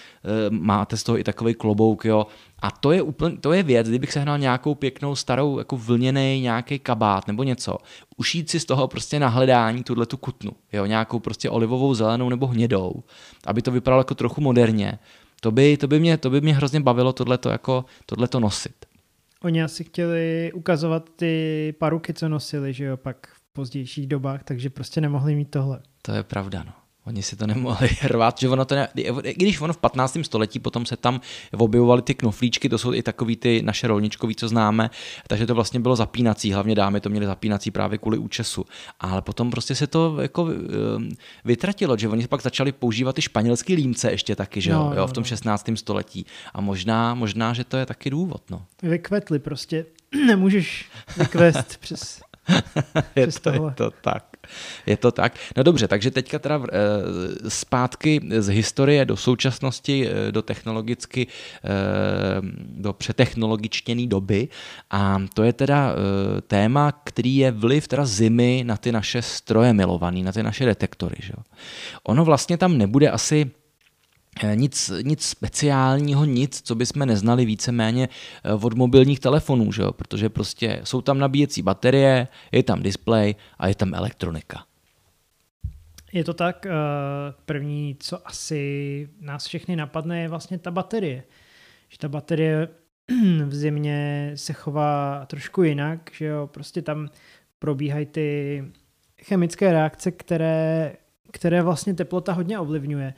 máte 0.50 0.98
z 0.98 1.04
toho 1.04 1.18
i 1.20 1.24
takový 1.24 1.54
klobouk, 1.54 2.06
jo. 2.06 2.28
A 2.60 2.72
to 2.72 2.92
je, 2.92 3.02
úplně, 3.02 3.38
to 3.38 3.54
je 3.54 3.64
věc, 3.64 3.90
kdybych 3.90 4.14
sehnal 4.14 4.38
nějakou 4.38 4.76
pěknou 4.76 5.16
starou 5.16 5.58
jako 5.58 5.78
vlněný 5.78 6.42
nějaký 6.42 6.80
kabát 6.80 7.28
nebo 7.28 7.44
něco, 7.44 7.78
ušít 8.18 8.50
si 8.50 8.60
z 8.60 8.66
toho 8.66 8.88
prostě 8.88 9.20
na 9.20 9.28
hledání 9.28 9.84
tuhle 9.84 10.06
tu 10.06 10.18
kutnu, 10.18 10.52
jo, 10.74 10.86
nějakou 10.86 11.20
prostě 11.20 11.50
olivovou, 11.50 11.94
zelenou 11.94 12.30
nebo 12.30 12.48
hnědou, 12.48 13.04
aby 13.46 13.62
to 13.62 13.72
vypadalo 13.72 14.00
jako 14.00 14.16
trochu 14.16 14.42
moderně 14.42 15.00
to 15.44 15.52
by, 15.52 15.78
to 15.78 15.88
by, 15.88 16.00
mě, 16.00 16.18
to 16.18 16.30
by 16.30 16.42
mě 16.42 16.54
hrozně 16.54 16.80
bavilo 16.80 17.14
tohleto, 17.14 17.50
jako, 17.50 17.86
tohleto 18.06 18.40
nosit. 18.40 18.86
Oni 19.44 19.64
asi 19.64 19.84
chtěli 19.84 20.52
ukazovat 20.54 21.10
ty 21.16 21.74
paruky, 21.80 22.14
co 22.14 22.30
nosili, 22.30 22.74
že 22.74 22.86
jo, 22.86 22.98
pak 22.98 23.28
v 23.28 23.54
pozdějších 23.54 24.08
dobách, 24.08 24.44
takže 24.44 24.70
prostě 24.70 25.02
nemohli 25.02 25.36
mít 25.36 25.52
tohle. 25.52 25.80
To 26.02 26.12
je 26.12 26.24
pravda, 26.24 26.64
no. 26.64 26.74
Oni 27.06 27.24
si 27.24 27.36
to 27.36 27.48
nemohli 27.48 27.90
rvat, 28.08 28.40
že 28.40 28.50
ono 28.50 28.66
to 28.66 28.76
ne, 28.76 28.88
i 29.24 29.34
když 29.34 29.62
ono 29.62 29.74
v 29.74 29.78
15. 29.78 30.18
století 30.22 30.60
potom 30.60 30.86
se 30.86 30.98
tam 30.98 31.22
objevovaly 31.58 32.02
ty 32.02 32.16
knoflíčky, 32.16 32.70
to 32.70 32.78
jsou 32.78 32.94
i 32.94 33.04
takový 33.04 33.36
ty 33.36 33.62
naše 33.62 33.88
rolničkový, 33.88 34.36
co 34.36 34.48
známe, 34.48 34.90
takže 35.28 35.48
to 35.48 35.56
vlastně 35.56 35.80
bylo 35.80 35.96
zapínací, 35.96 36.54
hlavně 36.54 36.76
dámy 36.76 37.00
to 37.00 37.10
měly 37.10 37.26
zapínací 37.26 37.72
právě 37.72 37.98
kvůli 37.98 38.18
účesu. 38.18 38.66
Ale 39.00 39.22
potom 39.22 39.52
prostě 39.52 39.76
se 39.76 39.88
to 39.88 40.22
jako 40.22 40.48
ehm, 40.48 41.10
vytratilo, 41.46 41.98
že 41.98 42.10
oni 42.10 42.28
pak 42.28 42.42
začali 42.42 42.72
používat 42.72 43.16
ty 43.16 43.22
španělský 43.22 43.76
límce 43.76 44.12
ještě 44.12 44.36
taky, 44.36 44.62
že 44.62 44.72
no, 44.74 44.94
jo, 44.96 45.08
v 45.08 45.14
tom 45.14 45.24
16. 45.24 45.68
No. 45.68 45.78
století. 45.78 46.26
A 46.54 46.62
možná, 46.62 47.16
možná, 47.16 47.54
že 47.54 47.64
to 47.64 47.78
je 47.78 47.86
taky 47.86 48.10
důvod, 48.10 48.42
no. 48.50 48.66
Vykvetli 48.84 49.40
prostě, 49.40 49.86
nemůžeš 50.28 50.90
vykvést 51.18 51.78
přes 51.78 52.22
je, 53.16 53.28
to, 53.28 53.50
je 53.50 53.60
to 53.76 53.92
tak. 53.92 54.31
Je 54.86 54.98
to 54.98 55.12
tak. 55.12 55.34
No 55.58 55.64
dobře, 55.64 55.88
takže 55.88 56.12
teďka 56.12 56.40
teda 56.40 56.62
eh, 56.64 57.50
zpátky 57.50 58.22
z 58.40 58.48
historie 58.48 59.06
do 59.06 59.18
současnosti, 59.18 60.10
eh, 60.10 60.32
do 60.32 60.42
technologicky, 60.42 61.28
eh, 61.28 61.70
do 62.58 62.94
přetechnologičtěné 62.94 64.08
doby 64.08 64.48
a 64.92 65.22
to 65.34 65.44
je 65.44 65.54
teda 65.54 65.96
téma, 66.48 66.92
který 67.04 67.38
je 67.38 67.52
vliv 67.52 67.88
teda 67.88 68.06
zimy 68.06 68.64
na 68.66 68.78
ty 68.78 68.92
naše 68.92 69.22
stroje 69.22 69.74
milovaný, 69.74 70.24
na 70.24 70.32
ty 70.32 70.44
naše 70.44 70.66
detektory. 70.66 71.16
Že? 71.20 71.34
Ono 72.04 72.26
vlastně 72.26 72.58
tam 72.58 72.78
nebude 72.78 73.10
asi 73.10 73.52
nic, 74.56 74.92
nic 75.02 75.26
speciálního, 75.26 76.26
nic, 76.26 76.62
co 76.62 76.76
bychom 76.76 77.06
neznali 77.06 77.46
víceméně 77.46 78.10
eh, 78.44 78.54
od 78.54 78.74
mobilních 78.74 79.20
telefonů, 79.20 79.72
že 79.72 79.82
jo? 79.82 79.94
protože 79.94 80.30
prostě 80.30 80.82
jsou 80.84 81.02
tam 81.02 81.20
nabíjecí 81.20 81.62
baterie, 81.62 82.28
je 82.52 82.64
tam 82.64 82.82
displej 82.82 83.36
a 83.60 83.68
je 83.68 83.76
tam 83.76 83.94
elektronika. 83.94 84.66
Je 86.14 86.24
to 86.24 86.34
tak, 86.34 86.66
eh, 86.66 86.72
první, 87.46 87.96
co 88.00 88.28
asi 88.28 89.10
nás 89.20 89.48
všechny 89.48 89.76
napadne, 89.76 90.22
je 90.22 90.28
vlastně 90.28 90.60
ta 90.60 90.72
baterie. 90.72 91.24
Že 91.90 91.98
ta 91.98 92.10
baterie 92.10 92.68
v 93.46 93.56
zimě 93.56 94.32
se 94.36 94.54
chová 94.54 95.26
trošku 95.26 95.64
jinak, 95.64 96.10
že 96.14 96.26
jo, 96.26 96.48
prostě 96.48 96.82
tam 96.82 97.10
probíhají 97.60 98.06
ty 98.06 98.64
chemické 99.24 99.72
reakce, 99.72 100.12
které, 100.12 100.94
které 101.32 101.62
vlastně 101.62 101.94
teplota 101.94 102.34
hodně 102.34 102.60
ovlivňuje. 102.60 103.14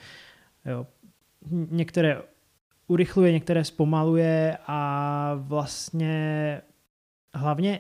Jo 0.66 0.88
některé 1.52 2.22
urychluje, 2.88 3.32
některé 3.32 3.64
zpomaluje 3.64 4.58
a 4.68 5.34
vlastně 5.38 6.62
hlavně 7.34 7.80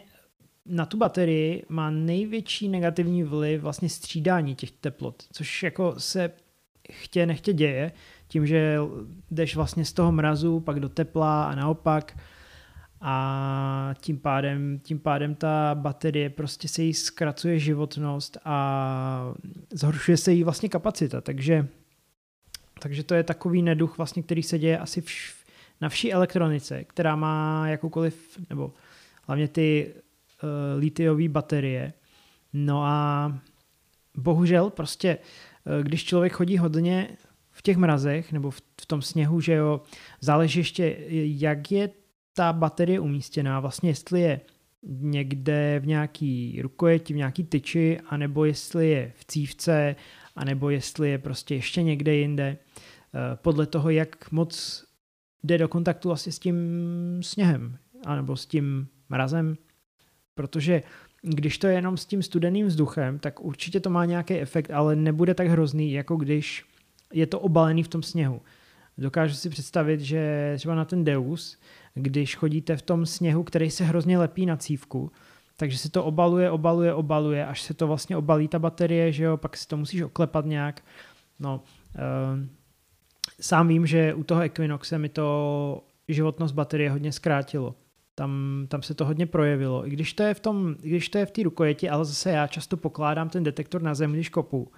na 0.65 0.85
tu 0.85 0.97
baterii 0.97 1.65
má 1.69 1.89
největší 1.89 2.69
negativní 2.69 3.23
vliv 3.23 3.61
vlastně 3.61 3.89
střídání 3.89 4.55
těch 4.55 4.71
teplot, 4.71 5.23
což 5.33 5.63
jako 5.63 5.99
se 5.99 6.31
chtě 6.91 7.25
nechtě 7.25 7.53
děje, 7.53 7.91
tím, 8.27 8.45
že 8.45 8.77
jdeš 9.31 9.55
vlastně 9.55 9.85
z 9.85 9.93
toho 9.93 10.11
mrazu 10.11 10.59
pak 10.59 10.79
do 10.79 10.89
tepla 10.89 11.45
a 11.45 11.55
naopak 11.55 12.17
a 13.01 13.93
tím 14.01 14.19
pádem, 14.19 14.79
tím 14.83 14.99
pádem 14.99 15.35
ta 15.35 15.75
baterie 15.75 16.29
prostě 16.29 16.67
se 16.67 16.83
jí 16.83 16.93
zkracuje 16.93 17.59
životnost 17.59 18.37
a 18.45 19.33
zhoršuje 19.73 20.17
se 20.17 20.31
jí 20.31 20.43
vlastně 20.43 20.69
kapacita, 20.69 21.21
takže 21.21 21.67
takže 22.79 23.03
to 23.03 23.13
je 23.13 23.23
takový 23.23 23.61
neduch, 23.61 23.97
vlastně, 23.97 24.23
který 24.23 24.43
se 24.43 24.59
děje 24.59 24.79
asi 24.79 25.01
vš, 25.01 25.35
na 25.81 25.89
vší 25.89 26.13
elektronice, 26.13 26.83
která 26.83 27.15
má 27.15 27.67
jakoukoliv, 27.67 28.39
nebo 28.49 28.73
hlavně 29.27 29.47
ty 29.47 29.93
uh, 29.93 30.49
litiové 30.79 31.27
baterie. 31.27 31.93
No 32.53 32.83
a 32.83 33.37
bohužel 34.17 34.69
prostě, 34.69 35.17
uh, 35.17 35.83
když 35.83 36.03
člověk 36.03 36.33
chodí 36.33 36.57
hodně 36.57 37.09
v 37.51 37.61
těch 37.61 37.77
mrazech 37.77 38.31
nebo 38.31 38.51
v, 38.51 38.61
v 38.81 38.85
tom 38.85 39.01
sněhu, 39.01 39.41
že 39.41 39.53
jo, 39.53 39.81
záleží 40.21 40.59
ještě, 40.59 40.97
jak 41.23 41.71
je 41.71 41.89
ta 42.33 42.53
baterie 42.53 42.99
umístěná, 42.99 43.59
vlastně 43.59 43.89
jestli 43.89 44.21
je 44.21 44.41
někde 44.87 45.79
v 45.79 45.87
nějaký 45.87 46.59
rukojeti, 46.61 47.13
v 47.13 47.17
nějaký 47.17 47.43
tyči, 47.43 47.99
anebo 48.09 48.45
jestli 48.45 48.89
je 48.89 49.13
v 49.15 49.25
cívce, 49.25 49.95
anebo 50.35 50.69
jestli 50.69 51.09
je 51.09 51.17
prostě 51.17 51.55
ještě 51.55 51.83
někde 51.83 52.15
jinde. 52.15 52.57
Eh, 53.13 53.35
podle 53.35 53.65
toho, 53.65 53.89
jak 53.89 54.31
moc 54.31 54.83
jde 55.43 55.57
do 55.57 55.67
kontaktu 55.67 56.11
asi 56.11 56.31
s 56.31 56.39
tím 56.39 56.57
sněhem, 57.21 57.77
anebo 58.05 58.35
s 58.37 58.45
tím 58.45 58.87
mrazem, 59.09 59.55
protože 60.35 60.81
když 61.21 61.57
to 61.57 61.67
je 61.67 61.73
jenom 61.73 61.97
s 61.97 62.05
tím 62.05 62.23
studeným 62.23 62.67
vzduchem, 62.67 63.19
tak 63.19 63.39
určitě 63.39 63.79
to 63.79 63.89
má 63.89 64.05
nějaký 64.05 64.33
efekt, 64.33 64.71
ale 64.71 64.95
nebude 64.95 65.33
tak 65.33 65.47
hrozný, 65.47 65.91
jako 65.91 66.15
když 66.15 66.65
je 67.13 67.27
to 67.27 67.39
obalený 67.39 67.83
v 67.83 67.87
tom 67.87 68.03
sněhu. 68.03 68.41
Dokážu 68.97 69.35
si 69.35 69.49
představit, 69.49 69.99
že 69.99 70.53
třeba 70.57 70.75
na 70.75 70.85
ten 70.85 71.03
Deus, 71.03 71.57
když 71.93 72.35
chodíte 72.35 72.77
v 72.77 72.81
tom 72.81 73.05
sněhu, 73.05 73.43
který 73.43 73.71
se 73.71 73.83
hrozně 73.83 74.17
lepí 74.17 74.45
na 74.45 74.57
cívku, 74.57 75.11
takže 75.57 75.77
se 75.77 75.91
to 75.91 76.03
obaluje, 76.03 76.51
obaluje, 76.51 76.93
obaluje, 76.93 77.45
až 77.45 77.61
se 77.61 77.73
to 77.73 77.87
vlastně 77.87 78.17
obalí 78.17 78.47
ta 78.47 78.59
baterie, 78.59 79.11
že 79.11 79.23
jo, 79.23 79.37
pak 79.37 79.57
si 79.57 79.67
to 79.67 79.77
musíš 79.77 80.01
oklepat 80.01 80.45
nějak. 80.45 80.81
No, 81.39 81.61
uh, 81.95 82.45
sám 83.41 83.67
vím, 83.67 83.85
že 83.85 84.13
u 84.13 84.23
toho 84.23 84.41
Equinoxe 84.41 84.97
mi 84.97 85.09
to 85.09 85.83
životnost 86.07 86.55
baterie 86.55 86.89
hodně 86.91 87.11
zkrátilo. 87.11 87.75
Tam, 88.15 88.65
tam 88.67 88.81
se 88.81 88.93
to 88.93 89.05
hodně 89.05 89.25
projevilo. 89.25 89.87
I 89.87 89.89
když 89.89 90.13
to 90.13 90.23
je 90.23 90.33
v 90.33 90.39
tom, 90.39 90.75
když 90.79 91.09
to 91.09 91.17
je 91.17 91.25
v 91.25 91.31
té 91.31 91.43
rukojeti, 91.43 91.89
ale 91.89 92.05
zase 92.05 92.31
já 92.31 92.47
často 92.47 92.77
pokládám 92.77 93.29
ten 93.29 93.43
detektor 93.43 93.81
na 93.81 93.93
zem, 93.93 94.11
když 94.11 94.29
kopu. 94.29 94.71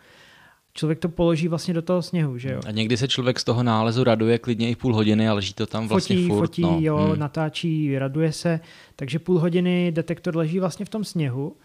Člověk 0.77 0.99
to 0.99 1.09
položí 1.09 1.47
vlastně 1.47 1.73
do 1.73 1.81
toho 1.81 2.01
sněhu, 2.01 2.37
že 2.37 2.51
jo. 2.51 2.61
A 2.67 2.71
někdy 2.71 2.97
se 2.97 3.07
člověk 3.07 3.39
z 3.39 3.43
toho 3.43 3.63
nálezu 3.63 4.03
raduje 4.03 4.39
klidně 4.39 4.69
i 4.69 4.75
půl 4.75 4.95
hodiny 4.95 5.29
a 5.29 5.33
leží 5.33 5.53
to 5.53 5.65
tam 5.65 5.87
vlastně 5.87 6.15
fotí, 6.15 6.27
furt. 6.27 6.47
Fotí, 6.47 6.61
no. 6.61 6.77
jo, 6.79 6.97
hmm. 6.97 7.19
natáčí, 7.19 7.99
raduje 7.99 8.31
se. 8.31 8.59
Takže 8.95 9.19
půl 9.19 9.39
hodiny 9.39 9.91
detektor 9.91 10.37
leží 10.37 10.59
vlastně 10.59 10.85
v 10.85 10.89
tom 10.89 11.03
sněhu. 11.03 11.55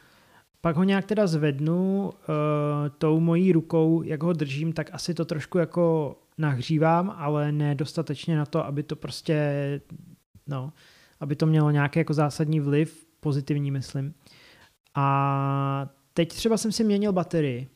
Pak 0.60 0.76
ho 0.76 0.84
nějak 0.84 1.06
teda 1.06 1.26
zvednu 1.26 2.04
uh, 2.04 2.10
tou 2.98 3.20
mojí 3.20 3.52
rukou, 3.52 4.02
jak 4.02 4.22
ho 4.22 4.32
držím, 4.32 4.72
tak 4.72 4.90
asi 4.92 5.14
to 5.14 5.24
trošku 5.24 5.58
jako 5.58 6.16
nahřívám, 6.38 7.14
ale 7.16 7.52
ne 7.52 7.74
dostatečně 7.74 8.36
na 8.36 8.46
to, 8.46 8.66
aby 8.66 8.82
to 8.82 8.96
prostě, 8.96 9.80
no, 10.46 10.72
aby 11.20 11.36
to 11.36 11.46
mělo 11.46 11.70
nějaký 11.70 11.98
jako 11.98 12.14
zásadní 12.14 12.60
vliv, 12.60 13.06
pozitivní 13.20 13.70
myslím. 13.70 14.14
A 14.94 15.88
teď 16.14 16.28
třeba 16.28 16.56
jsem 16.56 16.72
si 16.72 16.84
měnil 16.84 17.12
baterii 17.12 17.68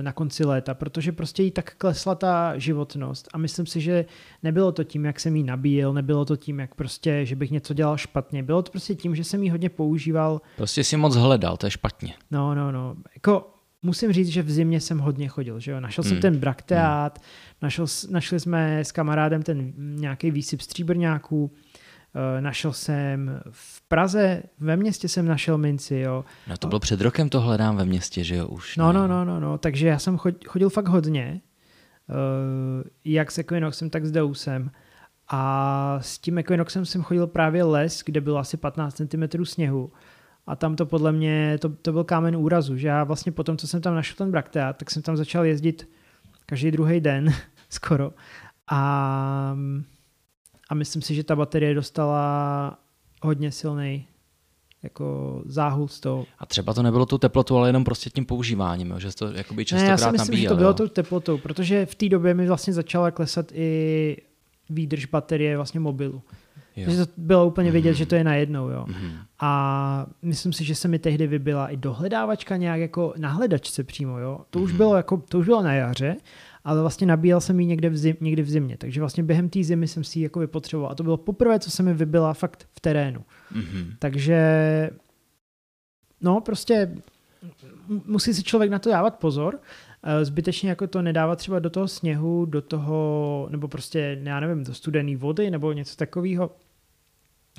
na 0.00 0.12
konci 0.12 0.44
léta, 0.44 0.74
protože 0.74 1.12
prostě 1.12 1.42
jí 1.42 1.50
tak 1.50 1.74
klesla 1.74 2.14
ta 2.14 2.58
životnost 2.58 3.28
a 3.32 3.38
myslím 3.38 3.66
si, 3.66 3.80
že 3.80 4.04
nebylo 4.42 4.72
to 4.72 4.84
tím, 4.84 5.04
jak 5.04 5.20
jsem 5.20 5.36
jí 5.36 5.42
nabíjel, 5.42 5.92
nebylo 5.92 6.24
to 6.24 6.36
tím, 6.36 6.60
jak 6.60 6.74
prostě, 6.74 7.26
že 7.26 7.36
bych 7.36 7.50
něco 7.50 7.74
dělal 7.74 7.96
špatně, 7.96 8.42
bylo 8.42 8.62
to 8.62 8.70
prostě 8.70 8.94
tím, 8.94 9.16
že 9.16 9.24
jsem 9.24 9.42
jí 9.42 9.50
hodně 9.50 9.68
používal. 9.68 10.40
Prostě 10.56 10.84
si 10.84 10.96
moc 10.96 11.16
hledal, 11.16 11.56
to 11.56 11.66
je 11.66 11.70
špatně. 11.70 12.14
No, 12.30 12.54
no, 12.54 12.72
no, 12.72 12.96
jako 13.14 13.54
musím 13.82 14.12
říct, 14.12 14.28
že 14.28 14.42
v 14.42 14.50
zimě 14.50 14.80
jsem 14.80 14.98
hodně 14.98 15.28
chodil, 15.28 15.60
že 15.60 15.70
jo, 15.70 15.80
našel 15.80 16.04
hmm. 16.04 16.08
jsem 16.08 16.20
ten 16.20 16.38
brakteát, 16.38 17.18
hmm. 17.18 17.26
našel, 17.62 17.86
našli 18.10 18.40
jsme 18.40 18.80
s 18.80 18.92
kamarádem 18.92 19.42
ten 19.42 19.72
nějaký 19.76 20.30
výsyp 20.30 20.60
stříbrňáků, 20.60 21.52
eh, 21.54 21.69
našel 22.40 22.72
jsem 22.72 23.40
v 23.50 23.88
Praze, 23.88 24.42
ve 24.58 24.76
městě 24.76 25.08
jsem 25.08 25.26
našel 25.26 25.58
minci, 25.58 25.96
jo. 25.96 26.24
No 26.48 26.56
to 26.56 26.68
bylo 26.68 26.80
před 26.80 27.00
rokem, 27.00 27.28
to 27.28 27.40
hledám 27.40 27.76
ve 27.76 27.84
městě, 27.84 28.24
že 28.24 28.36
jo, 28.36 28.46
už. 28.48 28.76
No, 28.76 28.92
no, 28.92 29.06
no, 29.06 29.24
no, 29.24 29.40
no, 29.40 29.58
takže 29.58 29.88
já 29.88 29.98
jsem 29.98 30.18
chodil 30.46 30.70
fakt 30.70 30.88
hodně, 30.88 31.40
eh, 32.10 32.14
jak 33.04 33.30
s 33.30 33.38
Equinoxem, 33.38 33.90
tak 33.90 34.04
s 34.04 34.12
Deusem. 34.12 34.70
A 35.32 35.98
s 36.00 36.18
tím 36.18 36.38
Equinoxem 36.38 36.86
jsem 36.86 37.02
chodil 37.02 37.26
právě 37.26 37.64
les, 37.64 38.02
kde 38.06 38.20
bylo 38.20 38.38
asi 38.38 38.56
15 38.56 38.94
cm 38.94 39.44
sněhu 39.44 39.92
a 40.46 40.56
tam 40.56 40.76
to 40.76 40.86
podle 40.86 41.12
mě, 41.12 41.58
to, 41.60 41.68
to 41.68 41.92
byl 41.92 42.04
kámen 42.04 42.36
úrazu, 42.36 42.76
že 42.76 42.88
já 42.88 43.04
vlastně 43.04 43.32
potom, 43.32 43.56
co 43.56 43.66
jsem 43.66 43.80
tam 43.80 43.94
našel 43.94 44.16
ten 44.16 44.30
brakteát, 44.30 44.76
tak 44.76 44.90
jsem 44.90 45.02
tam 45.02 45.16
začal 45.16 45.44
jezdit 45.44 45.88
každý 46.46 46.70
druhý 46.70 47.00
den 47.00 47.34
skoro 47.68 48.12
a, 48.70 49.56
a 50.70 50.74
myslím 50.74 51.02
si, 51.02 51.14
že 51.14 51.24
ta 51.24 51.36
baterie 51.36 51.74
dostala 51.74 52.78
hodně 53.22 53.52
silný 53.52 54.06
jako 54.82 55.42
záhul 55.46 55.88
z 55.88 56.00
toho. 56.00 56.26
A 56.38 56.46
třeba 56.46 56.74
to 56.74 56.82
nebylo 56.82 57.06
tu 57.06 57.18
teplotu, 57.18 57.56
ale 57.56 57.68
jenom 57.68 57.84
prostě 57.84 58.10
tím 58.10 58.26
používáním, 58.26 58.94
že 58.98 59.16
to 59.16 59.32
jakoby 59.32 59.64
častokrát 59.64 59.98
ne, 59.98 60.04
já 60.04 60.08
si 60.08 60.12
myslím, 60.12 60.34
nabíjel, 60.34 60.42
že 60.42 60.48
to 60.48 60.56
bylo 60.56 60.74
tou 60.74 60.88
teplotou, 60.88 61.38
protože 61.38 61.86
v 61.86 61.94
té 61.94 62.08
době 62.08 62.34
mi 62.34 62.46
vlastně 62.46 62.72
začala 62.72 63.10
klesat 63.10 63.52
i 63.52 64.16
výdrž 64.70 65.06
baterie 65.06 65.56
vlastně 65.56 65.80
mobilu. 65.80 66.22
Jo. 66.76 66.84
Takže 66.86 67.06
to 67.06 67.12
bylo 67.16 67.46
úplně 67.46 67.70
vidět, 67.70 67.90
mm. 67.90 67.96
že 67.96 68.06
to 68.06 68.14
je 68.14 68.24
najednou. 68.24 68.68
Jo. 68.68 68.84
Mm. 68.88 69.12
A 69.40 70.06
myslím 70.22 70.52
si, 70.52 70.64
že 70.64 70.74
se 70.74 70.88
mi 70.88 70.98
tehdy 70.98 71.26
vybila 71.26 71.68
i 71.68 71.76
dohledávačka 71.76 72.56
nějak 72.56 72.80
jako 72.80 73.14
na 73.16 73.28
hledačce 73.28 73.84
přímo. 73.84 74.18
Jo. 74.18 74.40
To, 74.50 74.58
mm. 74.58 74.64
už 74.64 74.70
mhm. 74.70 74.76
bylo 74.76 74.96
jako, 74.96 75.22
to 75.28 75.38
už 75.38 75.46
bylo 75.46 75.62
na 75.62 75.72
jaře, 75.72 76.16
ale 76.64 76.80
vlastně 76.80 77.06
nabíjel 77.06 77.40
jsem 77.40 77.60
ji 77.60 77.66
někde 77.66 77.88
v, 77.88 77.96
zim, 77.96 78.16
někdy 78.20 78.42
v 78.42 78.50
zimě. 78.50 78.76
Takže 78.76 79.00
vlastně 79.00 79.22
během 79.22 79.48
té 79.48 79.64
zimy 79.64 79.88
jsem 79.88 80.04
si 80.04 80.18
ji 80.18 80.22
jako 80.22 80.40
vypotřeboval. 80.40 80.92
A 80.92 80.94
to 80.94 81.02
bylo 81.02 81.16
poprvé, 81.16 81.58
co 81.58 81.70
se 81.70 81.82
mi 81.82 81.94
vybila 81.94 82.34
fakt 82.34 82.68
v 82.72 82.80
terénu. 82.80 83.24
Mm. 83.54 83.92
Takže 83.98 84.40
no 86.20 86.40
prostě 86.40 86.96
musí 88.06 88.34
si 88.34 88.42
člověk 88.42 88.70
na 88.70 88.78
to 88.78 88.90
dávat 88.90 89.18
pozor, 89.18 89.60
eh, 90.02 90.24
zbytečně 90.24 90.68
jako 90.68 90.86
to 90.86 91.02
nedávat 91.02 91.38
třeba 91.38 91.58
do 91.58 91.70
toho 91.70 91.88
sněhu, 91.88 92.44
do 92.44 92.62
toho, 92.62 93.48
nebo 93.50 93.68
prostě, 93.68 94.20
já 94.22 94.40
nevím, 94.40 94.64
do 94.64 94.74
studené 94.74 95.16
vody 95.16 95.50
nebo 95.50 95.72
něco 95.72 95.96
takového. 95.96 96.50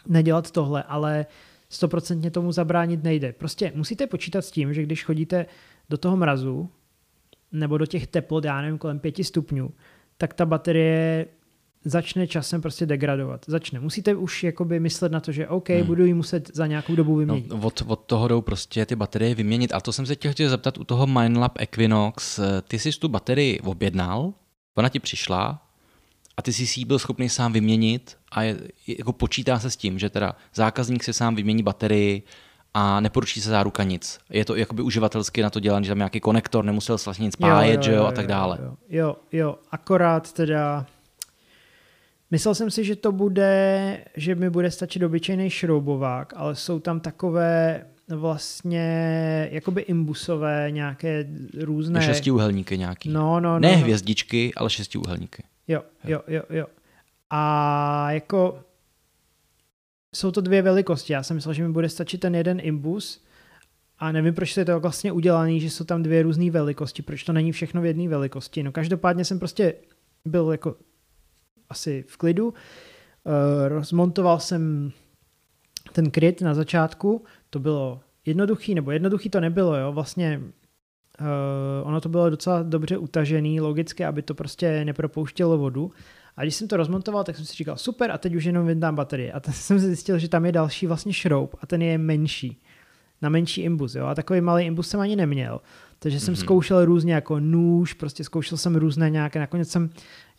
Nedělat 0.07 0.51
tohle, 0.51 0.83
ale 0.83 1.25
stoprocentně 1.69 2.31
tomu 2.31 2.51
zabránit 2.51 3.03
nejde. 3.03 3.33
Prostě 3.33 3.71
musíte 3.75 4.07
počítat 4.07 4.41
s 4.41 4.51
tím, 4.51 4.73
že 4.73 4.83
když 4.83 5.03
chodíte 5.03 5.45
do 5.89 5.97
toho 5.97 6.17
mrazu, 6.17 6.69
nebo 7.51 7.77
do 7.77 7.85
těch 7.85 8.07
teplot, 8.07 8.45
já 8.45 8.61
nevím, 8.61 8.77
kolem 8.77 8.99
pěti 8.99 9.23
stupňů, 9.23 9.71
tak 10.17 10.33
ta 10.33 10.45
baterie 10.45 11.25
začne 11.85 12.27
časem 12.27 12.61
prostě 12.61 12.85
degradovat. 12.85 13.45
Začne. 13.47 13.79
Musíte 13.79 14.15
už 14.15 14.43
jakoby 14.43 14.79
myslet 14.79 15.11
na 15.11 15.19
to, 15.19 15.31
že 15.31 15.47
OK, 15.47 15.69
hmm. 15.69 15.87
budu 15.87 16.05
ji 16.05 16.13
muset 16.13 16.51
za 16.53 16.67
nějakou 16.67 16.95
dobu 16.95 17.15
vyměnit. 17.15 17.49
No, 17.49 17.59
od, 17.61 17.83
od 17.87 17.99
toho 17.99 18.27
jdou 18.27 18.41
prostě 18.41 18.85
ty 18.85 18.95
baterie 18.95 19.35
vyměnit. 19.35 19.73
A 19.73 19.79
to 19.79 19.93
jsem 19.93 20.05
se 20.05 20.15
tě 20.15 20.31
chtěl 20.31 20.49
zeptat 20.49 20.77
u 20.77 20.83
toho 20.83 21.07
Mindlab 21.07 21.57
Equinox. 21.59 22.39
Ty 22.67 22.79
jsi 22.79 22.91
tu 22.91 23.07
baterii 23.07 23.59
objednal, 23.59 24.33
ona 24.75 24.89
ti 24.89 24.99
přišla 24.99 25.67
a 26.37 26.41
ty 26.41 26.53
jsi 26.53 26.67
si 26.67 26.79
ji 26.79 26.85
byl 26.85 26.99
schopný 26.99 27.29
sám 27.29 27.53
vyměnit 27.53 28.17
a 28.31 28.43
je, 28.43 28.57
jako 28.87 29.13
počítá 29.13 29.59
se 29.59 29.71
s 29.71 29.77
tím, 29.77 29.99
že 29.99 30.09
teda 30.09 30.35
zákazník 30.55 31.03
si 31.03 31.13
sám 31.13 31.35
vymění 31.35 31.63
baterii 31.63 32.23
a 32.73 32.99
neporučí 32.99 33.41
se 33.41 33.49
záruka 33.49 33.83
nic. 33.83 34.19
Je 34.29 34.45
to 34.45 34.55
jakoby 34.55 34.81
uživatelsky 34.81 35.41
na 35.41 35.49
to 35.49 35.59
dělané, 35.59 35.85
že 35.85 35.91
tam 35.91 35.97
nějaký 35.97 36.19
konektor, 36.19 36.65
nemusel 36.65 36.97
se 36.97 37.05
vlastně 37.05 37.23
nic 37.23 37.35
pájet, 37.35 37.73
jo, 37.73 37.77
jo, 37.77 37.81
že 37.83 37.91
jo, 37.91 37.97
jo, 37.97 38.05
a 38.05 38.11
tak 38.11 38.27
dále. 38.27 38.57
Jo, 38.61 38.75
jo, 38.89 39.15
jo, 39.31 39.55
akorát 39.71 40.33
teda 40.33 40.85
Myslel 42.31 42.55
jsem 42.55 42.71
si, 42.71 42.83
že 42.83 42.95
to 42.95 43.11
bude, 43.11 43.97
že 44.15 44.35
mi 44.35 44.49
bude 44.49 44.71
stačit 44.71 45.03
obyčejný 45.03 45.49
šroubovák, 45.49 46.33
ale 46.35 46.55
jsou 46.55 46.79
tam 46.79 46.99
takové 46.99 47.85
vlastně 48.09 48.87
jakoby 49.51 49.81
imbusové 49.81 50.67
nějaké 50.71 51.25
různé... 51.61 52.01
Šestiúhelníky 52.01 52.77
nějaký. 52.77 53.09
No, 53.09 53.39
no, 53.39 53.53
no. 53.53 53.59
Ne 53.59 53.71
no. 53.71 53.77
hvězdičky, 53.77 54.51
ale 54.55 54.69
šestiúhelníky. 54.69 55.43
Jo, 55.67 55.81
jo, 56.03 56.21
jo, 56.27 56.41
jo. 56.49 56.65
A 57.29 58.11
jako 58.11 58.59
jsou 60.15 60.31
to 60.31 60.41
dvě 60.41 60.61
velikosti. 60.61 61.13
Já 61.13 61.23
jsem 61.23 61.35
myslel, 61.35 61.53
že 61.53 61.63
mi 61.63 61.73
bude 61.73 61.89
stačit 61.89 62.17
ten 62.17 62.35
jeden 62.35 62.59
imbus 62.63 63.23
a 63.99 64.11
nevím, 64.11 64.33
proč 64.33 64.57
je 64.57 64.65
to 64.65 64.79
vlastně 64.79 65.11
udělaný, 65.11 65.59
že 65.59 65.69
jsou 65.69 65.83
tam 65.83 66.03
dvě 66.03 66.23
různé 66.23 66.51
velikosti, 66.51 67.01
proč 67.01 67.23
to 67.23 67.33
není 67.33 67.51
všechno 67.51 67.81
v 67.81 67.85
jedné 67.85 68.07
velikosti. 68.07 68.63
No 68.63 68.71
každopádně 68.71 69.25
jsem 69.25 69.39
prostě 69.39 69.73
byl 70.25 70.51
jako 70.51 70.75
asi 71.69 72.03
v 72.07 72.17
klidu. 72.17 72.47
Uh, 72.47 72.53
rozmontoval 73.67 74.39
jsem 74.39 74.91
ten 75.93 76.11
kryt 76.11 76.41
na 76.41 76.53
začátku, 76.53 77.23
to 77.49 77.59
bylo 77.59 78.01
jednoduchý, 78.25 78.75
nebo 78.75 78.91
jednoduchý 78.91 79.29
to 79.29 79.39
nebylo, 79.39 79.75
jo, 79.75 79.91
vlastně 79.91 80.41
uh, 81.21 81.87
ono 81.87 82.01
to 82.01 82.09
bylo 82.09 82.29
docela 82.29 82.63
dobře 82.63 82.97
utažený, 82.97 83.61
logicky, 83.61 84.05
aby 84.05 84.21
to 84.21 84.33
prostě 84.33 84.85
nepropouštělo 84.85 85.57
vodu. 85.57 85.91
A 86.37 86.41
když 86.41 86.55
jsem 86.55 86.67
to 86.67 86.77
rozmontoval, 86.77 87.23
tak 87.23 87.35
jsem 87.35 87.45
si 87.45 87.55
říkal, 87.55 87.77
super, 87.77 88.11
a 88.11 88.17
teď 88.17 88.35
už 88.35 88.43
jenom 88.43 88.67
vyndám 88.67 88.95
baterie. 88.95 89.31
A 89.31 89.39
teď 89.39 89.55
jsem 89.65 89.79
zjistil, 89.79 90.19
že 90.19 90.29
tam 90.29 90.45
je 90.45 90.51
další 90.51 90.87
vlastně 90.87 91.13
šroub 91.13 91.55
a 91.61 91.67
ten 91.67 91.81
je 91.81 91.97
menší, 91.97 92.61
na 93.21 93.29
menší 93.29 93.61
imbus, 93.61 93.95
jo, 93.95 94.05
a 94.05 94.15
takový 94.15 94.41
malý 94.41 94.65
imbus 94.65 94.89
jsem 94.89 94.99
ani 94.99 95.15
neměl. 95.15 95.61
Takže 95.99 96.19
jsem 96.19 96.33
mm-hmm. 96.33 96.37
zkoušel 96.39 96.85
různě 96.85 97.13
jako 97.13 97.39
nůž, 97.39 97.93
prostě 97.93 98.23
zkoušel 98.23 98.57
jsem 98.57 98.75
různé 98.75 99.09
nějaké, 99.09 99.39
nakonec 99.39 99.69
jsem, 99.69 99.89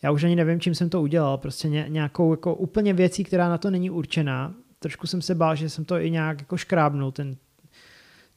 já 0.01 0.11
už 0.11 0.23
ani 0.23 0.35
nevím, 0.35 0.59
čím 0.59 0.75
jsem 0.75 0.89
to 0.89 1.01
udělal, 1.01 1.37
prostě 1.37 1.69
nějakou 1.69 2.33
jako 2.33 2.55
úplně 2.55 2.93
věcí, 2.93 3.23
která 3.23 3.49
na 3.49 3.57
to 3.57 3.71
není 3.71 3.89
určená. 3.89 4.53
Trošku 4.79 5.07
jsem 5.07 5.21
se 5.21 5.35
bál, 5.35 5.55
že 5.55 5.69
jsem 5.69 5.85
to 5.85 5.99
i 5.99 6.11
nějak 6.11 6.39
jako 6.39 6.57
škrábnul, 6.57 7.11
ten, 7.11 7.35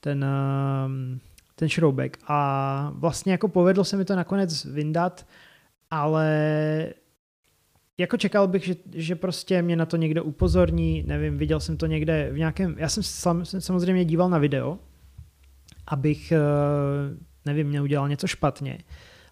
ten, 0.01 0.25
ehm, 0.25 1.21
ten 1.55 1.69
šroubek. 1.69 2.19
A 2.29 2.93
vlastně 2.95 3.33
jako 3.33 3.49
povedlo 3.49 3.85
se 3.85 3.97
mi 3.97 4.05
to 4.05 4.17
nakonec 4.17 4.65
vyndat, 4.65 5.27
ale 5.91 6.29
jako 7.99 8.17
čekal 8.17 8.49
bych, 8.49 8.65
že, 8.65 8.75
že 8.95 9.17
prostě 9.17 9.63
mě 9.63 9.77
na 9.77 9.87
to 9.87 9.97
někdo 9.97 10.25
upozorní, 10.25 11.05
nevím, 11.07 11.39
viděl 11.39 11.61
jsem 11.61 11.77
to 11.77 11.87
někde 11.87 12.31
v 12.33 12.39
nějakém, 12.39 12.75
já 12.79 12.89
jsem, 12.89 13.03
sam, 13.03 13.45
jsem 13.45 13.61
samozřejmě 13.61 14.05
díval 14.05 14.31
na 14.31 14.39
video, 14.39 14.79
abych, 15.87 16.33
eh, 16.33 16.39
nevím, 17.47 17.73
neudělal 17.73 18.09
něco 18.09 18.27
špatně. 18.27 18.79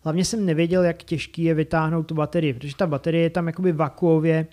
Hlavně 0.03 0.25
jsem 0.25 0.47
nevěděl, 0.47 0.85
jak 0.85 1.03
těžký 1.03 1.45
je 1.45 1.55
vytáhnout 1.55 2.03
tu 2.03 2.15
baterii, 2.15 2.55
protože 2.55 2.77
ta 2.77 2.87
baterie 2.87 3.23
je 3.23 3.31
tam 3.31 3.47
jakoby 3.47 3.73
vakuově 3.73 4.47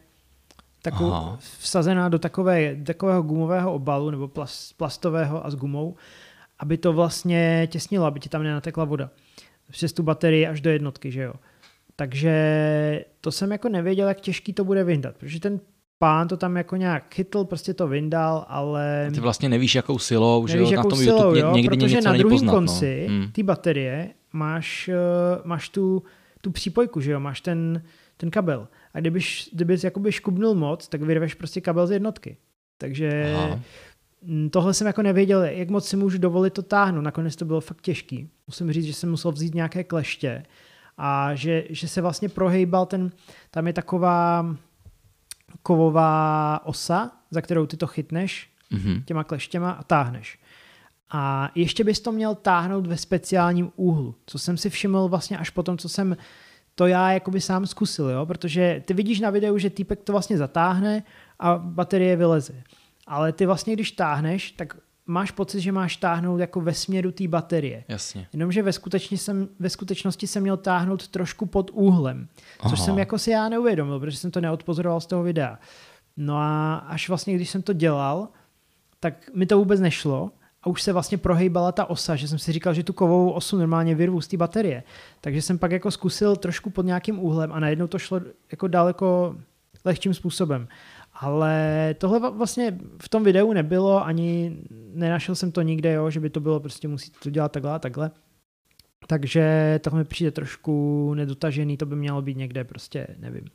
takovou, 0.81 1.37
vsazená 1.59 2.09
do 2.09 2.19
takové, 2.19 2.75
takového 2.75 3.21
gumového 3.21 3.73
obalu 3.73 4.09
nebo 4.11 4.27
plast, 4.27 4.77
plastového 4.77 5.45
a 5.45 5.49
s 5.49 5.55
gumou, 5.55 5.95
aby 6.59 6.77
to 6.77 6.93
vlastně 6.93 7.67
těsnilo, 7.71 8.05
aby 8.05 8.19
ti 8.19 8.29
tam 8.29 8.43
nenatekla 8.43 8.85
voda. 8.85 9.09
Přes 9.71 9.93
tu 9.93 10.03
baterii 10.03 10.47
až 10.47 10.61
do 10.61 10.69
jednotky, 10.69 11.11
že 11.11 11.21
jo. 11.21 11.33
Takže 12.01 13.05
to 13.21 13.31
jsem 13.31 13.51
jako 13.51 13.69
nevěděl, 13.69 14.07
jak 14.07 14.21
těžký 14.21 14.53
to 14.53 14.63
bude 14.63 14.83
vyndat, 14.83 15.15
protože 15.17 15.39
ten 15.39 15.59
pán 15.99 16.27
to 16.27 16.37
tam 16.37 16.57
jako 16.57 16.75
nějak 16.75 17.13
chytl, 17.13 17.43
prostě 17.43 17.73
to 17.73 17.87
vyndal, 17.87 18.45
ale... 18.47 19.09
Ty 19.13 19.19
vlastně 19.19 19.49
nevíš, 19.49 19.75
jakou 19.75 19.99
silou, 19.99 20.47
nevíš, 20.47 20.69
že 20.69 20.75
jakou 20.75 20.89
na 20.89 20.95
tom 20.95 20.99
silou, 20.99 21.17
YouTube 21.17 21.39
jo, 21.39 21.55
někdy 21.55 21.77
protože 21.77 21.95
něco 21.95 22.09
na 22.09 22.17
druhém 22.17 22.35
poznat, 22.35 22.51
konci 22.51 23.05
no. 23.09 23.15
hmm. 23.15 23.31
ty 23.31 23.43
baterie 23.43 24.09
máš, 24.33 24.89
uh, 24.89 25.45
máš 25.45 25.69
tu, 25.69 26.03
tu 26.41 26.51
přípojku, 26.51 27.01
že 27.01 27.11
jo, 27.11 27.19
máš 27.19 27.41
ten, 27.41 27.83
ten 28.17 28.31
kabel. 28.31 28.67
A 28.93 28.99
kdybyš, 28.99 29.49
kdybys 29.53 29.83
jakoby 29.83 30.11
škubnul 30.11 30.55
moc, 30.55 30.87
tak 30.87 31.01
vyrveš 31.01 31.33
prostě 31.33 31.61
kabel 31.61 31.87
z 31.87 31.91
jednotky. 31.91 32.37
Takže 32.77 33.33
Aha. 33.37 33.59
tohle 34.51 34.73
jsem 34.73 34.87
jako 34.87 35.01
nevěděl, 35.01 35.43
jak 35.43 35.69
moc 35.69 35.87
si 35.87 35.97
můžu 35.97 36.17
dovolit 36.17 36.53
to 36.53 36.61
táhnout. 36.61 37.03
Nakonec 37.03 37.35
to 37.35 37.45
bylo 37.45 37.61
fakt 37.61 37.81
těžký. 37.81 38.29
Musím 38.47 38.71
říct, 38.71 38.85
že 38.85 38.93
jsem 38.93 39.09
musel 39.09 39.31
vzít 39.31 39.55
nějaké 39.55 39.83
kleště 39.83 40.43
a 41.03 41.35
že, 41.35 41.63
že 41.69 41.87
se 41.87 42.01
vlastně 42.01 42.29
prohejbal 42.29 42.85
ten, 42.85 43.11
tam 43.51 43.67
je 43.67 43.73
taková 43.73 44.55
kovová 45.63 46.59
osa, 46.65 47.11
za 47.31 47.41
kterou 47.41 47.65
ty 47.65 47.77
to 47.77 47.87
chytneš 47.87 48.49
mm-hmm. 48.71 49.03
těma 49.03 49.23
kleštěma 49.23 49.71
a 49.71 49.83
táhneš. 49.83 50.39
A 51.09 51.51
ještě 51.55 51.83
bys 51.83 51.99
to 51.99 52.11
měl 52.11 52.35
táhnout 52.35 52.87
ve 52.87 52.97
speciálním 52.97 53.71
úhlu, 53.75 54.15
co 54.25 54.39
jsem 54.39 54.57
si 54.57 54.69
všiml 54.69 55.07
vlastně 55.07 55.37
až 55.37 55.49
potom, 55.49 55.77
co 55.77 55.89
jsem 55.89 56.17
to 56.75 56.87
já 56.87 57.11
jakoby 57.11 57.41
sám 57.41 57.65
zkusil, 57.65 58.09
jo? 58.09 58.25
protože 58.25 58.83
ty 58.85 58.93
vidíš 58.93 59.19
na 59.19 59.29
videu, 59.29 59.57
že 59.57 59.69
týpek 59.69 60.03
to 60.03 60.11
vlastně 60.11 60.37
zatáhne 60.37 61.03
a 61.39 61.57
baterie 61.57 62.15
vyleze. 62.15 62.63
Ale 63.07 63.33
ty 63.33 63.45
vlastně, 63.45 63.73
když 63.73 63.91
táhneš, 63.91 64.51
tak 64.51 64.77
máš 65.11 65.31
pocit, 65.31 65.61
že 65.61 65.71
máš 65.71 65.95
táhnout 65.97 66.39
jako 66.39 66.61
ve 66.61 66.73
směru 66.73 67.11
té 67.11 67.27
baterie. 67.27 67.83
Jasně. 67.87 68.27
Jenomže 68.33 68.63
ve, 68.63 68.73
skutečnosti 68.73 69.17
jsem, 69.17 69.49
ve 69.59 69.69
skutečnosti 69.69 70.27
jsem 70.27 70.43
měl 70.43 70.57
táhnout 70.57 71.07
trošku 71.07 71.45
pod 71.45 71.71
úhlem, 71.73 72.27
což 72.69 72.79
Aha. 72.79 72.85
jsem 72.85 72.99
jako 72.99 73.19
si 73.19 73.31
já 73.31 73.49
neuvědomil, 73.49 73.99
protože 73.99 74.17
jsem 74.17 74.31
to 74.31 74.41
neodpozoroval 74.41 75.01
z 75.01 75.05
toho 75.05 75.23
videa. 75.23 75.59
No 76.17 76.37
a 76.37 76.75
až 76.75 77.09
vlastně, 77.09 77.35
když 77.35 77.49
jsem 77.49 77.61
to 77.61 77.73
dělal, 77.73 78.27
tak 78.99 79.29
mi 79.35 79.45
to 79.45 79.57
vůbec 79.57 79.79
nešlo 79.79 80.31
a 80.63 80.67
už 80.67 80.81
se 80.81 80.93
vlastně 80.93 81.17
prohejbala 81.17 81.71
ta 81.71 81.85
osa, 81.85 82.15
že 82.15 82.27
jsem 82.27 82.39
si 82.39 82.51
říkal, 82.51 82.73
že 82.73 82.83
tu 82.83 82.93
kovovou 82.93 83.31
osu 83.31 83.57
normálně 83.57 83.95
vyrvu 83.95 84.21
z 84.21 84.27
té 84.27 84.37
baterie. 84.37 84.83
Takže 85.21 85.41
jsem 85.41 85.57
pak 85.59 85.71
jako 85.71 85.91
zkusil 85.91 86.35
trošku 86.35 86.69
pod 86.69 86.85
nějakým 86.85 87.19
úhlem 87.19 87.51
a 87.53 87.59
najednou 87.59 87.87
to 87.87 87.99
šlo 87.99 88.21
jako 88.51 88.67
daleko 88.67 89.35
lehčím 89.85 90.13
způsobem. 90.13 90.67
Ale 91.21 91.95
tohle 91.97 92.31
vlastně 92.31 92.77
v 93.01 93.09
tom 93.09 93.23
videu 93.23 93.53
nebylo, 93.53 94.05
ani 94.05 94.57
nenašel 94.93 95.35
jsem 95.35 95.51
to 95.51 95.61
nikde, 95.61 95.93
jo, 95.93 96.09
že 96.09 96.19
by 96.19 96.29
to 96.29 96.39
bylo 96.39 96.59
prostě 96.59 96.87
musíte 96.87 97.19
to 97.23 97.29
dělat 97.29 97.51
takhle 97.51 97.71
a 97.71 97.79
takhle. 97.79 98.11
Takže 99.07 99.79
tohle 99.83 99.99
mi 99.99 100.05
přijde 100.05 100.31
trošku 100.31 101.13
nedotažený, 101.13 101.77
to 101.77 101.85
by 101.85 101.95
mělo 101.95 102.21
být 102.21 102.37
někde 102.37 102.63
prostě, 102.63 103.07
nevím, 103.19 103.45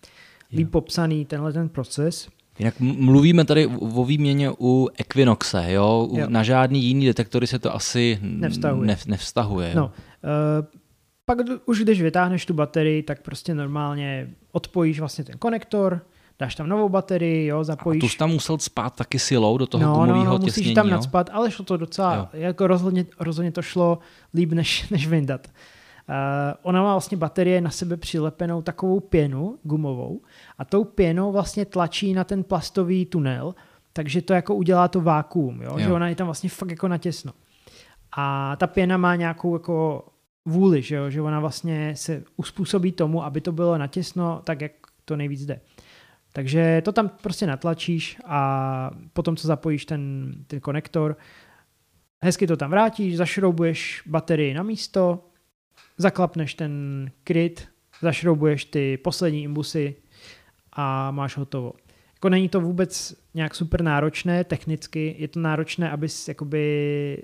líp 0.53 0.71
popsaný 0.71 1.25
tenhle 1.25 1.53
ten 1.53 1.69
proces. 1.69 2.29
Jinak 2.59 2.81
mluvíme 2.81 3.45
tady 3.45 3.67
o 3.67 4.05
výměně 4.05 4.51
u 4.61 4.89
Equinoxe, 4.99 5.73
jo? 5.73 6.09
jo. 6.13 6.27
Na 6.29 6.43
žádný 6.43 6.85
jiný 6.85 7.07
detektory 7.07 7.47
se 7.47 7.59
to 7.59 7.75
asi 7.75 8.19
nevztahuje. 8.23 8.87
Ne, 8.87 8.97
nevztahuje 9.07 9.69
jo? 9.69 9.77
No, 9.77 9.87
uh, 9.87 10.67
pak 11.25 11.39
už 11.67 11.81
když 11.81 12.03
vytáhneš 12.03 12.47
tu 12.47 12.55
baterii, 12.55 13.03
tak 13.03 13.23
prostě 13.23 13.55
normálně 13.55 14.31
odpojíš 14.53 15.01
vlastně 15.01 15.25
ten 15.25 15.39
konektor, 15.39 16.01
dáš 16.39 16.55
tam 16.55 16.69
novou 16.69 16.89
baterii, 16.89 17.47
jo, 17.47 17.65
zapojíš. 17.65 18.01
A 18.01 18.07
tu 18.07 18.09
jsi 18.09 18.19
tam 18.19 18.31
musel 18.31 18.59
spát 18.59 18.97
taky 18.97 19.19
silou 19.19 19.59
do 19.59 19.67
toho 19.67 19.85
no, 19.85 19.95
gumového 19.95 20.25
no, 20.25 20.39
musíš 20.39 20.55
těsnění, 20.55 20.75
tam 20.75 20.87
jo? 20.87 20.93
nadspat, 20.93 21.31
ale 21.33 21.51
šlo 21.51 21.65
to 21.65 21.77
docela, 21.77 22.15
jo. 22.17 22.29
jako 22.33 22.67
rozhodně, 22.67 23.07
rozhodně 23.21 23.53
to 23.53 23.63
šlo 23.63 23.99
líp, 24.35 24.53
než, 24.53 24.89
než 24.91 25.07
vyndat. 25.09 25.47
Uh, 26.09 26.15
ona 26.63 26.83
má 26.83 26.93
vlastně 26.93 27.17
baterie 27.17 27.61
na 27.61 27.71
sebe 27.71 27.97
přilepenou 27.97 28.63
takovou 28.63 29.01
pěnu 29.01 29.59
gumovou 29.63 30.21
a 30.59 30.65
tou 30.65 30.85
pěnou 30.85 31.33
vlastně 31.33 31.65
tlačí 31.65 32.15
na 32.15 32.25
ten 32.25 32.45
plastový 32.45 33.07
tunel, 33.07 33.55
takže 33.93 34.23
to 34.23 34.33
jako 34.33 34.55
udělá 34.55 34.89
to 34.89 35.01
vákuum, 35.01 35.63
jo? 35.63 35.71
jo. 35.73 35.79
že 35.79 35.93
ona 35.93 36.09
je 36.09 36.15
tam 36.15 36.27
vlastně 36.27 36.51
fakt 36.51 36.71
jako 36.71 36.89
natěsno. 36.89 37.33
A 38.17 38.57
ta 38.57 38.67
pěna 38.67 38.97
má 38.97 39.17
nějakou 39.17 39.55
jako 39.55 40.07
vůli, 40.45 40.83
že, 40.83 40.95
jo? 40.95 41.11
že 41.11 41.23
ona 41.23 41.41
vlastně 41.41 41.93
se 41.97 42.23
uspůsobí 42.37 42.93
tomu, 42.93 43.25
aby 43.25 43.41
to 43.41 43.53
bylo 43.53 43.79
natěsno 43.79 44.41
tak, 44.45 44.61
jak 44.61 44.73
to 45.05 45.17
nejvíc 45.17 45.47
jde. 45.47 45.61
Takže 46.37 46.83
to 46.85 46.93
tam 46.93 47.09
prostě 47.09 47.47
natlačíš 47.47 48.19
a 48.25 48.91
potom, 49.13 49.37
co 49.37 49.47
zapojíš 49.47 49.85
ten, 49.85 50.33
ten 50.47 50.61
konektor, 50.61 51.17
hezky 52.23 52.47
to 52.47 52.57
tam 52.57 52.71
vrátíš, 52.71 53.17
zašroubuješ 53.17 54.03
baterii 54.07 54.55
na 54.55 54.63
místo, 54.63 55.25
zaklapneš 55.99 56.55
ten 56.55 56.73
kryt, 57.25 57.69
zašroubuješ 58.03 58.65
ty 58.65 58.97
poslední 58.97 59.43
imbusy 59.43 59.95
a 60.73 61.11
máš 61.11 61.37
hotovo. 61.37 61.73
Jako 62.15 62.29
není 62.29 62.49
to 62.49 62.61
vůbec 62.61 63.15
nějak 63.35 63.55
super 63.55 63.83
náročné 63.83 64.45
technicky, 64.45 65.17
je 65.19 65.29
to 65.29 65.41
náročné, 65.41 65.91
abys 65.91 66.29
jakoby 66.29 67.23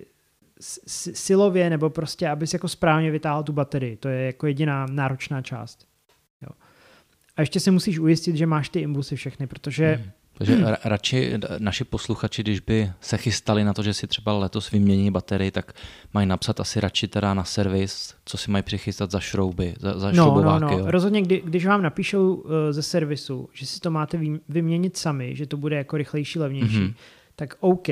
silově 1.14 1.70
nebo 1.70 1.90
prostě, 1.90 2.28
abys 2.28 2.52
jako 2.52 2.68
správně 2.68 3.10
vytáhl 3.10 3.42
tu 3.42 3.52
baterii. 3.52 3.96
To 3.96 4.08
je 4.08 4.26
jako 4.26 4.46
jediná 4.46 4.86
náročná 4.90 5.42
část. 5.42 5.91
A 7.36 7.40
ještě 7.40 7.60
se 7.60 7.70
musíš 7.70 7.98
ujistit, 7.98 8.36
že 8.36 8.46
máš 8.46 8.68
ty 8.68 8.80
imbusy 8.80 9.16
všechny, 9.16 9.46
protože 9.46 9.94
hmm 9.94 10.10
takže 10.38 10.54
hmm. 10.54 10.74
radši 10.84 11.32
naši 11.58 11.84
posluchači, 11.84 12.42
když 12.42 12.60
by 12.60 12.92
se 13.00 13.16
chystali 13.16 13.64
na 13.64 13.74
to, 13.74 13.82
že 13.82 13.94
si 13.94 14.06
třeba 14.06 14.38
letos 14.38 14.70
vymění 14.70 15.10
baterii, 15.10 15.50
tak 15.50 15.72
mají 16.14 16.26
napsat 16.26 16.60
asi 16.60 16.80
radši 16.80 17.08
teda 17.08 17.34
na 17.34 17.44
servis, 17.44 18.14
co 18.24 18.36
si 18.36 18.50
mají 18.50 18.62
přichystat 18.62 19.10
za 19.10 19.20
šrouby, 19.20 19.74
za, 19.78 19.98
za 19.98 20.12
no, 20.12 20.14
šroubováky. 20.14 20.64
No, 20.64 20.70
no. 20.70 20.78
Jo. 20.78 20.84
Rozhodně, 20.90 21.22
kdy, 21.22 21.42
když 21.44 21.66
vám 21.66 21.82
napíšou 21.82 22.34
uh, 22.34 22.50
ze 22.70 22.82
servisu, 22.82 23.48
že 23.52 23.66
si 23.66 23.80
to 23.80 23.90
máte 23.90 24.20
vyměnit 24.48 24.96
sami, 24.96 25.36
že 25.36 25.46
to 25.46 25.56
bude 25.56 25.76
jako 25.76 25.96
rychlejší, 25.96 26.38
levnější, 26.38 26.78
mm-hmm. 26.78 26.94
tak 27.36 27.54
OK, 27.60 27.88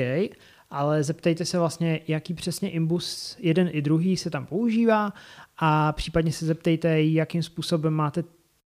ale 0.69 1.03
zeptejte 1.03 1.45
se 1.45 1.59
vlastně, 1.59 1.99
jaký 2.07 2.33
přesně 2.33 2.69
imbus 2.69 3.37
jeden 3.39 3.69
i 3.71 3.81
druhý 3.81 4.17
se 4.17 4.29
tam 4.29 4.45
používá 4.45 5.13
a 5.57 5.91
případně 5.91 6.31
se 6.31 6.45
zeptejte, 6.45 7.03
jakým 7.03 7.43
způsobem 7.43 7.93
máte 7.93 8.23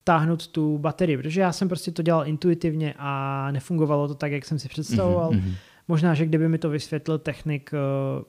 táhnout 0.09 0.47
tu 0.47 0.79
baterii, 0.79 1.17
protože 1.17 1.41
já 1.41 1.53
jsem 1.53 1.69
prostě 1.69 1.91
to 1.91 2.03
dělal 2.03 2.27
intuitivně 2.27 2.95
a 2.99 3.51
nefungovalo 3.51 4.09
to 4.09 4.15
tak, 4.15 4.33
jak 4.33 4.45
jsem 4.45 4.59
si 4.59 4.69
představoval. 4.69 5.31
Mm-hmm. 5.31 5.55
Možná, 5.89 6.15
že 6.15 6.27
kdyby 6.27 6.49
mi 6.49 6.59
to 6.59 6.71
vysvětlil 6.71 7.19
technik, 7.19 7.71
eh, 7.75 8.25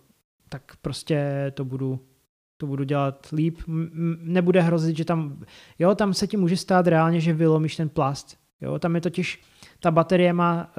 tak 0.49 0.61
prostě 0.81 1.51
to 1.55 1.65
budu 1.65 1.99
to 2.57 2.67
budu 2.67 2.83
dělat 2.83 3.27
líp. 3.31 3.59
Nebude 4.21 4.61
hrozit, 4.61 4.97
že 4.97 5.05
tam, 5.05 5.43
jo, 5.79 5.95
tam 5.95 6.13
se 6.13 6.27
ti 6.27 6.37
může 6.37 6.57
stát 6.57 6.87
reálně, 6.87 7.19
že 7.19 7.33
vylomíš 7.33 7.75
ten 7.75 7.89
plast. 7.89 8.37
Jo, 8.61 8.79
tam 8.79 8.95
je 8.95 9.01
totiž, 9.01 9.41
ta 9.79 9.91
baterie 9.91 10.33
má 10.33 10.69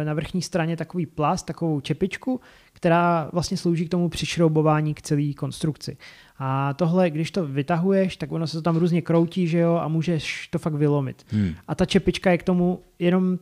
e, 0.00 0.04
na 0.04 0.14
vrchní 0.14 0.42
straně 0.42 0.76
takový 0.76 1.06
plast, 1.06 1.46
takovou 1.46 1.80
čepičku, 1.80 2.40
která 2.72 3.30
vlastně 3.32 3.56
slouží 3.56 3.86
k 3.86 3.90
tomu 3.90 4.08
přišroubování 4.08 4.94
k 4.94 5.02
celé 5.02 5.32
konstrukci. 5.32 5.96
A 6.38 6.74
tohle, 6.74 7.10
když 7.10 7.30
to 7.30 7.46
vytahuješ, 7.46 8.16
tak 8.16 8.32
ono 8.32 8.46
se 8.46 8.56
to 8.56 8.62
tam 8.62 8.76
různě 8.76 9.02
kroutí, 9.02 9.48
že 9.48 9.58
jo, 9.58 9.74
a 9.74 9.88
můžeš 9.88 10.48
to 10.48 10.58
fakt 10.58 10.74
vylomit. 10.74 11.26
Hmm. 11.28 11.54
A 11.68 11.74
ta 11.74 11.84
čepička 11.84 12.30
je 12.30 12.38
k 12.38 12.42
tomu 12.42 12.80
jenom 12.98 13.38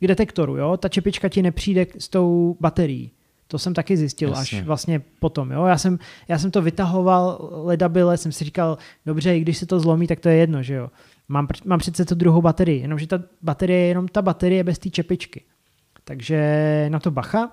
k 0.00 0.06
detektoru, 0.06 0.56
jo. 0.56 0.76
Ta 0.76 0.88
čepička 0.88 1.28
ti 1.28 1.42
nepřijde 1.42 1.86
s 1.98 2.08
tou 2.08 2.56
baterií. 2.60 3.10
To 3.48 3.58
jsem 3.58 3.74
taky 3.74 3.96
zjistil 3.96 4.28
Jasně. 4.28 4.58
až 4.58 4.66
vlastně 4.66 5.02
potom. 5.18 5.50
Jo? 5.50 5.64
Já, 5.64 5.78
jsem, 5.78 5.98
já 6.28 6.38
jsem 6.38 6.50
to 6.50 6.62
vytahoval 6.62 7.50
ledabile, 7.52 8.16
jsem 8.16 8.32
si 8.32 8.44
říkal, 8.44 8.78
dobře, 9.06 9.36
i 9.36 9.40
když 9.40 9.58
se 9.58 9.66
to 9.66 9.80
zlomí, 9.80 10.06
tak 10.06 10.20
to 10.20 10.28
je 10.28 10.36
jedno, 10.36 10.62
že 10.62 10.74
jo. 10.74 10.90
Mám, 11.28 11.48
mám 11.64 11.78
přece 11.78 12.04
tu 12.04 12.14
druhou 12.14 12.42
baterii, 12.42 12.80
jenomže 12.80 13.06
ta 13.06 13.22
baterie 13.42 13.80
je 13.80 13.86
jenom 13.86 14.08
ta 14.08 14.22
baterie 14.22 14.64
bez 14.64 14.78
té 14.78 14.90
čepičky. 14.90 15.42
Takže 16.04 16.86
na 16.90 17.00
to 17.00 17.10
bacha 17.10 17.52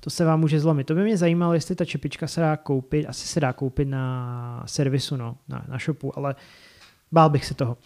to 0.00 0.10
se 0.10 0.24
vám 0.24 0.40
může 0.40 0.60
zlomit. 0.60 0.86
To 0.86 0.94
by 0.94 1.02
mě 1.02 1.16
zajímalo, 1.16 1.54
jestli 1.54 1.74
ta 1.74 1.84
čepička 1.84 2.26
se 2.26 2.40
dá 2.40 2.56
koupit, 2.56 3.06
asi 3.06 3.28
se 3.28 3.40
dá 3.40 3.52
koupit 3.52 3.88
na 3.88 4.62
servisu, 4.66 5.16
no, 5.16 5.36
na, 5.48 5.64
na 5.68 5.78
shopu, 5.78 6.18
ale 6.18 6.34
bál 7.12 7.30
bych 7.30 7.44
se 7.44 7.54
toho. 7.54 7.76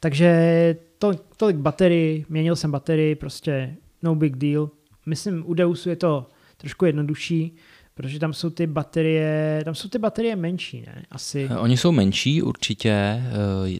Takže 0.00 0.76
to, 0.98 1.14
tolik 1.36 1.56
baterii, 1.56 2.26
měnil 2.28 2.56
jsem 2.56 2.70
baterii, 2.70 3.14
prostě 3.14 3.76
no 4.02 4.14
big 4.14 4.36
deal. 4.36 4.70
Myslím, 5.06 5.44
u 5.46 5.54
Deusu 5.54 5.88
je 5.88 5.96
to 5.96 6.30
trošku 6.56 6.84
jednodušší, 6.84 7.56
protože 7.94 8.18
tam 8.18 8.32
jsou 8.32 8.50
ty 8.50 8.66
baterie, 8.66 9.62
tam 9.64 9.74
jsou 9.74 9.88
ty 9.88 9.98
baterie 9.98 10.36
menší, 10.36 10.84
ne? 10.86 11.04
Asi. 11.10 11.48
Oni 11.58 11.76
jsou 11.76 11.92
menší 11.92 12.42
určitě, 12.42 12.90
eh, 12.90 13.22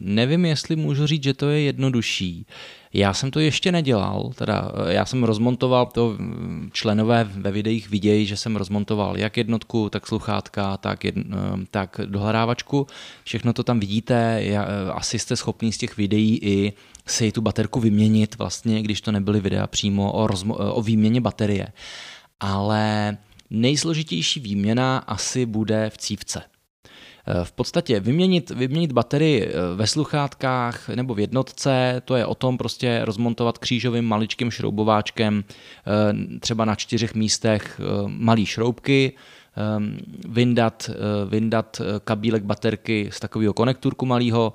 nevím, 0.01 0.45
jestli 0.45 0.75
můžu 0.75 1.07
říct, 1.07 1.23
že 1.23 1.33
to 1.33 1.49
je 1.49 1.61
jednodušší. 1.61 2.45
Já 2.93 3.13
jsem 3.13 3.31
to 3.31 3.39
ještě 3.39 3.71
nedělal, 3.71 4.31
teda 4.35 4.71
eh, 4.75 4.93
já 4.93 5.05
jsem 5.05 5.23
rozmontoval, 5.23 5.85
to 5.85 6.15
mm, 6.17 6.69
členové 6.73 7.23
ve 7.23 7.51
videích 7.51 7.89
vidějí, 7.89 8.25
že 8.25 8.37
jsem 8.37 8.55
rozmontoval 8.55 9.17
jak 9.17 9.37
jednotku, 9.37 9.89
tak 9.89 10.07
sluchátka, 10.07 10.77
tak, 10.77 11.03
jedn, 11.03 11.21
eh, 11.33 11.65
tak 11.71 11.99
dohrávačku. 12.05 12.87
Všechno 13.23 13.53
to 13.53 13.63
tam 13.63 13.79
vidíte, 13.79 14.43
asi 14.93 15.19
jste 15.19 15.35
schopný 15.35 15.71
z 15.71 15.77
těch 15.77 15.97
videí 15.97 16.39
i 16.41 16.73
si 17.07 17.31
tu 17.31 17.41
baterku 17.41 17.79
vyměnit, 17.79 18.37
vlastně, 18.37 18.81
když 18.81 19.01
to 19.01 19.11
nebyly 19.11 19.41
videa 19.41 19.67
přímo 19.67 20.11
o, 20.11 20.27
rozmo- 20.27 20.55
o 20.73 20.81
výměně 20.81 21.21
baterie. 21.21 21.67
Ale 22.39 23.17
Nejsložitější 23.49 24.39
výměna 24.39 24.97
asi 24.97 25.45
bude 25.45 25.89
v 25.89 25.97
cívce. 25.97 26.41
Eh, 27.27 27.45
v 27.45 27.51
podstatě 27.51 27.99
vyměnit, 27.99 28.49
vyměnit 28.49 28.91
baterii 28.91 29.45
eh, 29.45 29.75
ve 29.75 29.87
sluchátkách 29.87 30.89
nebo 30.89 31.13
v 31.13 31.19
jednotce, 31.19 32.01
to 32.05 32.15
je 32.15 32.25
o 32.25 32.35
tom 32.35 32.57
prostě 32.57 33.01
rozmontovat 33.05 33.57
křížovým 33.57 34.05
maličkým 34.05 34.51
šroubováčkem 34.51 35.43
eh, 35.43 36.39
třeba 36.39 36.65
na 36.65 36.75
čtyřech 36.75 37.15
místech 37.15 37.81
malý 38.07 38.45
šroubky, 38.45 39.13
vyndat, 40.27 40.89
vyndat 41.29 41.81
kabílek 42.03 42.43
baterky 42.43 43.09
z 43.11 43.19
takového 43.19 43.53
konekturku 43.53 44.05
malého, 44.05 44.53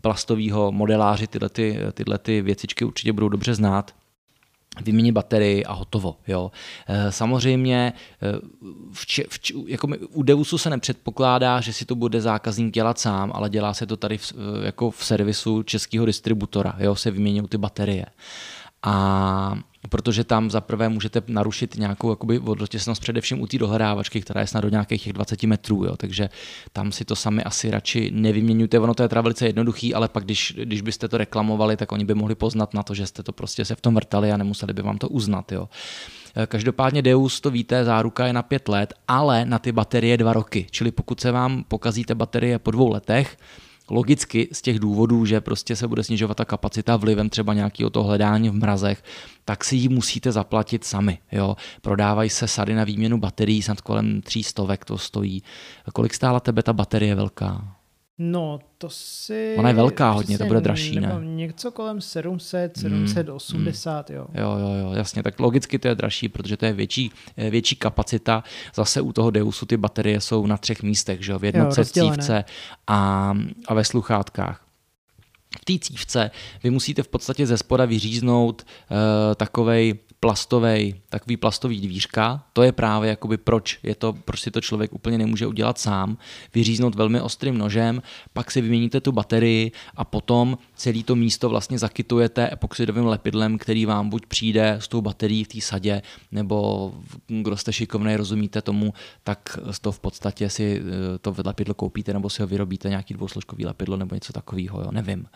plastového 0.00 0.72
modeláři 0.72 1.26
tyhle, 1.26 1.48
ty, 1.48 1.78
tyhle 1.94 2.18
ty 2.18 2.42
věcičky 2.42 2.84
určitě 2.84 3.12
budou 3.12 3.28
dobře 3.28 3.54
znát 3.54 3.94
vyměnit 4.80 5.12
baterii 5.12 5.64
a 5.64 5.72
hotovo. 5.72 6.16
Jo. 6.28 6.50
Eh, 6.88 7.12
samozřejmě 7.12 7.92
eh, 8.22 8.38
v, 8.92 9.06
či, 9.06 9.24
v, 9.28 9.40
jako 9.66 9.88
u 10.10 10.22
Deusu 10.22 10.58
se 10.58 10.70
nepředpokládá, 10.70 11.60
že 11.60 11.72
si 11.72 11.84
to 11.84 11.94
bude 11.94 12.20
zákazník 12.20 12.74
dělat 12.74 12.98
sám, 12.98 13.32
ale 13.34 13.50
dělá 13.50 13.74
se 13.74 13.86
to 13.86 13.96
tady 13.96 14.18
v, 14.18 14.32
eh, 14.32 14.66
jako 14.66 14.90
v 14.90 15.04
servisu 15.04 15.62
českého 15.62 16.06
distributora, 16.06 16.76
jo, 16.78 16.94
se 16.94 17.10
vyměňují 17.10 17.48
ty 17.48 17.58
baterie. 17.58 18.06
A 18.82 19.54
protože 19.88 20.24
tam 20.24 20.50
zaprvé 20.50 20.88
můžete 20.88 21.22
narušit 21.26 21.76
nějakou 21.76 22.10
jakoby 22.10 22.38
vodotěsnost 22.38 23.02
především 23.02 23.40
u 23.40 23.46
té 23.46 23.58
dohrávačky, 23.58 24.20
která 24.20 24.40
je 24.40 24.46
snad 24.46 24.60
do 24.60 24.68
nějakých 24.68 25.02
těch 25.02 25.12
20 25.12 25.42
metrů, 25.42 25.84
jo, 25.84 25.96
takže 25.96 26.28
tam 26.72 26.92
si 26.92 27.04
to 27.04 27.16
sami 27.16 27.44
asi 27.44 27.70
radši 27.70 28.10
nevyměňujte, 28.14 28.78
ono 28.78 28.94
to 28.94 29.02
je 29.02 29.08
teda 29.08 29.20
velice 29.20 29.46
jednoduchý, 29.46 29.94
ale 29.94 30.08
pak 30.08 30.24
když, 30.24 30.54
když 30.64 30.80
byste 30.80 31.08
to 31.08 31.18
reklamovali, 31.18 31.76
tak 31.76 31.92
oni 31.92 32.04
by 32.04 32.14
mohli 32.14 32.34
poznat 32.34 32.74
na 32.74 32.82
to, 32.82 32.94
že 32.94 33.06
jste 33.06 33.22
to 33.22 33.32
prostě 33.32 33.64
se 33.64 33.74
v 33.74 33.80
tom 33.80 33.94
vrtali 33.94 34.32
a 34.32 34.36
nemuseli 34.36 34.72
by 34.72 34.82
vám 34.82 34.98
to 34.98 35.08
uznat, 35.08 35.52
jo. 35.52 35.68
Každopádně 36.46 37.02
Deus, 37.02 37.40
to 37.40 37.50
víte, 37.50 37.84
záruka 37.84 38.26
je 38.26 38.32
na 38.32 38.42
pět 38.42 38.68
let, 38.68 38.94
ale 39.08 39.44
na 39.44 39.58
ty 39.58 39.72
baterie 39.72 40.16
dva 40.16 40.32
roky. 40.32 40.66
Čili 40.70 40.90
pokud 40.90 41.20
se 41.20 41.32
vám 41.32 41.64
pokazíte 41.68 42.14
baterie 42.14 42.58
po 42.58 42.70
dvou 42.70 42.90
letech, 42.90 43.36
logicky 43.92 44.48
z 44.52 44.62
těch 44.62 44.78
důvodů, 44.78 45.26
že 45.26 45.40
prostě 45.40 45.76
se 45.76 45.88
bude 45.88 46.04
snižovat 46.04 46.36
ta 46.36 46.44
kapacita 46.44 46.96
vlivem 46.96 47.30
třeba 47.30 47.54
nějakého 47.54 47.90
toho 47.90 48.08
hledání 48.08 48.50
v 48.50 48.54
mrazech, 48.54 49.04
tak 49.44 49.64
si 49.64 49.76
ji 49.76 49.88
musíte 49.88 50.32
zaplatit 50.32 50.84
sami. 50.84 51.18
Jo. 51.32 51.56
Prodávají 51.80 52.30
se 52.30 52.48
sady 52.48 52.74
na 52.74 52.84
výměnu 52.84 53.18
baterií, 53.18 53.62
snad 53.62 53.80
kolem 53.80 54.22
300 54.22 54.76
to 54.84 54.98
stojí. 54.98 55.42
Kolik 55.92 56.14
stála 56.14 56.40
tebe 56.40 56.62
ta 56.62 56.72
baterie 56.72 57.14
velká? 57.14 57.81
No, 58.24 58.58
to 58.78 58.90
si... 58.90 59.54
Ona 59.58 59.68
je 59.68 59.74
velká 59.74 60.10
hodně, 60.10 60.38
to 60.38 60.44
bude 60.44 60.60
dražší, 60.60 61.00
ne? 61.00 61.18
Něco 61.22 61.70
kolem 61.70 62.00
700, 62.00 62.78
780, 63.06 64.10
mm, 64.10 64.16
jo. 64.16 64.26
Jo, 64.34 64.56
jo, 64.58 64.68
jo, 64.68 64.92
jasně, 64.92 65.22
tak 65.22 65.40
logicky 65.40 65.78
to 65.78 65.88
je 65.88 65.94
dražší, 65.94 66.28
protože 66.28 66.56
to 66.56 66.66
je 66.66 66.72
větší, 66.72 67.10
eh, 67.36 67.50
větší 67.50 67.76
kapacita. 67.76 68.44
Zase 68.74 69.00
u 69.00 69.12
toho 69.12 69.30
Deusu 69.30 69.66
ty 69.66 69.76
baterie 69.76 70.20
jsou 70.20 70.46
na 70.46 70.56
třech 70.56 70.82
místech, 70.82 71.24
že 71.24 71.32
jo, 71.32 71.38
v 71.38 71.44
jednotce, 71.44 71.84
cívce 71.84 72.44
a, 72.86 73.34
a 73.66 73.74
ve 73.74 73.84
sluchátkách. 73.84 74.64
V 75.60 75.64
té 75.64 75.78
cívce 75.78 76.30
vy 76.62 76.70
musíte 76.70 77.02
v 77.02 77.08
podstatě 77.08 77.46
ze 77.46 77.58
spoda 77.58 77.84
vyříznout 77.84 78.62
uh, 78.62 78.96
takovej 79.34 79.94
plastový, 80.22 80.94
takový 81.08 81.36
plastový 81.36 81.80
dvířka. 81.80 82.44
To 82.52 82.62
je 82.62 82.72
právě 82.72 83.10
jakoby 83.10 83.36
proč, 83.36 83.78
je 83.82 83.94
to, 83.94 84.12
proč 84.12 84.40
si 84.40 84.50
to 84.50 84.60
člověk 84.60 84.92
úplně 84.92 85.18
nemůže 85.18 85.46
udělat 85.46 85.78
sám. 85.78 86.18
Vyříznout 86.54 86.94
velmi 86.94 87.20
ostrým 87.20 87.58
nožem, 87.58 88.02
pak 88.32 88.50
si 88.50 88.60
vyměníte 88.60 89.00
tu 89.00 89.12
baterii 89.12 89.72
a 89.96 90.04
potom 90.04 90.58
celé 90.74 91.02
to 91.02 91.16
místo 91.16 91.48
vlastně 91.48 91.78
zakytujete 91.78 92.50
epoxidovým 92.52 93.06
lepidlem, 93.06 93.58
který 93.58 93.86
vám 93.86 94.08
buď 94.08 94.26
přijde 94.26 94.76
s 94.80 94.88
tou 94.88 95.00
baterií 95.00 95.44
v 95.44 95.48
té 95.48 95.60
sadě, 95.60 96.02
nebo 96.32 96.92
kdo 97.28 97.56
jste 97.56 97.72
šikovný, 97.72 98.16
rozumíte 98.16 98.62
tomu, 98.62 98.94
tak 99.24 99.58
to 99.80 99.92
v 99.92 100.00
podstatě 100.00 100.50
si 100.50 100.82
eh, 100.82 101.18
to 101.18 101.34
lepidlo 101.44 101.74
koupíte 101.74 102.12
nebo 102.12 102.30
si 102.30 102.42
ho 102.42 102.48
vyrobíte 102.48 102.88
nějaký 102.88 103.14
dvousložkový 103.14 103.66
lepidlo 103.66 103.96
nebo 103.96 104.14
něco 104.14 104.32
takového, 104.32 104.80
jo, 104.80 104.88
nevím. 104.90 105.26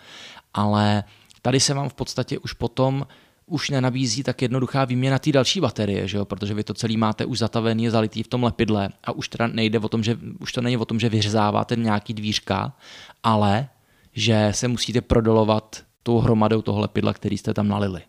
Ale 0.55 1.05
tady 1.43 1.61
se 1.61 1.74
vám 1.74 1.89
v 1.89 1.95
podstatě 1.95 2.39
už 2.39 2.53
potom 2.53 3.07
už 3.47 3.70
nenabízí 3.70 4.22
tak 4.22 4.42
jednoduchá 4.42 4.84
výměna 4.84 5.18
té 5.18 5.32
další 5.32 5.61
baterie, 5.61 6.09
že 6.09 6.16
jo? 6.16 6.24
protože 6.24 6.55
vy 6.55 6.64
to 6.64 6.74
celý 6.74 6.97
máte 6.97 7.24
už 7.24 7.38
zatavený, 7.38 7.88
zalitý 7.88 8.22
v 8.22 8.28
tom 8.28 8.44
lepidle 8.44 8.88
a 9.05 9.12
už 9.12 9.28
teda 9.28 9.47
nejde 9.47 9.78
o 9.78 9.88
tom, 9.88 10.03
že 10.03 10.18
už 10.40 10.53
to 10.53 10.61
není 10.61 10.76
o 10.76 10.84
tom, 10.84 11.01
že 11.01 11.09
vyřezáváte 11.09 11.76
nějaký 11.76 12.14
dvířka, 12.14 12.76
ale 13.22 13.68
že 14.12 14.49
se 14.51 14.68
musíte 14.68 15.01
prodolovat 15.01 15.84
tou 16.03 16.18
hromadou 16.18 16.62
toho 16.62 16.80
lepidla, 16.80 17.14
který 17.14 17.38
jste 17.38 17.55
tam 17.55 17.68
nalili. 17.68 18.03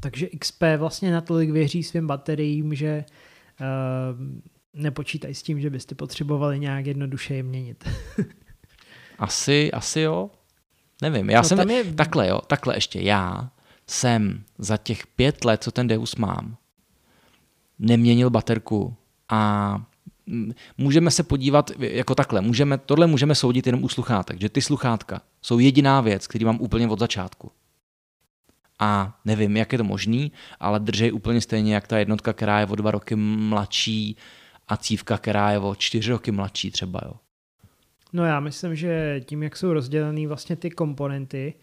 Takže 0.00 0.26
XP 0.26 0.62
vlastně 0.76 1.12
natolik 1.12 1.50
věří 1.50 1.82
svým 1.82 2.06
bateriím, 2.06 2.74
že 2.74 3.04
nepočítají 4.74 5.34
s 5.34 5.42
tím, 5.42 5.60
že 5.60 5.70
byste 5.70 5.94
potřebovali 5.94 6.58
nějak 6.58 6.86
jednoduše 6.86 7.34
je 7.34 7.42
měnit. 7.42 7.88
asi, 9.18 9.72
asi 9.72 10.00
jo. 10.00 10.30
Nevím, 11.02 11.30
já 11.30 11.40
no, 11.40 11.44
jsem, 11.44 11.70
je... 11.70 11.84
takhle 11.84 12.28
jo, 12.28 12.40
takhle 12.46 12.76
ještě, 12.76 13.00
já 13.00 13.50
jsem 13.90 14.44
za 14.58 14.76
těch 14.76 15.06
pět 15.06 15.44
let, 15.44 15.62
co 15.62 15.70
ten 15.70 15.86
Deus 15.86 16.16
mám, 16.16 16.56
neměnil 17.78 18.30
baterku 18.30 18.94
a 19.28 19.82
můžeme 20.78 21.10
se 21.10 21.22
podívat 21.22 21.70
jako 21.78 22.14
takhle, 22.14 22.40
můžeme, 22.40 22.78
tohle 22.78 23.06
můžeme 23.06 23.34
soudit 23.34 23.66
jenom 23.66 23.84
u 23.84 23.88
sluchátek, 23.88 24.40
že 24.40 24.48
ty 24.48 24.62
sluchátka 24.62 25.22
jsou 25.42 25.58
jediná 25.58 26.00
věc, 26.00 26.26
který 26.26 26.44
mám 26.44 26.60
úplně 26.60 26.88
od 26.88 26.98
začátku. 26.98 27.52
A 28.78 29.18
nevím, 29.24 29.56
jak 29.56 29.72
je 29.72 29.78
to 29.78 29.84
možný, 29.84 30.32
ale 30.60 30.80
držej 30.80 31.12
úplně 31.12 31.40
stejně, 31.40 31.74
jak 31.74 31.86
ta 31.86 31.98
jednotka, 31.98 32.32
která 32.32 32.60
je 32.60 32.66
o 32.66 32.74
dva 32.74 32.90
roky 32.90 33.16
mladší 33.16 34.16
a 34.68 34.76
cívka, 34.76 35.18
která 35.18 35.50
je 35.50 35.58
o 35.58 35.74
čtyři 35.74 36.10
roky 36.10 36.30
mladší 36.30 36.70
třeba, 36.70 37.00
jo. 37.04 37.12
No 38.12 38.24
já 38.24 38.40
myslím, 38.40 38.76
že 38.76 39.20
tím, 39.24 39.42
jak 39.42 39.56
jsou 39.56 39.72
rozdělený 39.72 40.26
vlastně 40.26 40.56
ty 40.56 40.70
komponenty, 40.70 41.54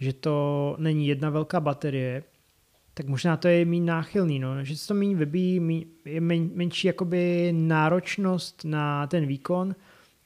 že 0.00 0.12
to 0.12 0.76
není 0.78 1.06
jedna 1.06 1.30
velká 1.30 1.60
baterie, 1.60 2.22
tak 2.94 3.06
možná 3.06 3.36
to 3.36 3.48
je 3.48 3.64
méně 3.64 3.84
náchylný, 3.84 4.38
no, 4.38 4.64
že 4.64 4.76
se 4.76 4.88
to 4.88 4.94
méně 4.94 5.16
vybíjí, 5.16 5.60
míň, 5.60 5.84
je 6.04 6.20
men, 6.20 6.50
menší 6.54 6.86
jakoby 6.86 7.52
náročnost 7.56 8.64
na 8.64 9.06
ten 9.06 9.26
výkon, 9.26 9.74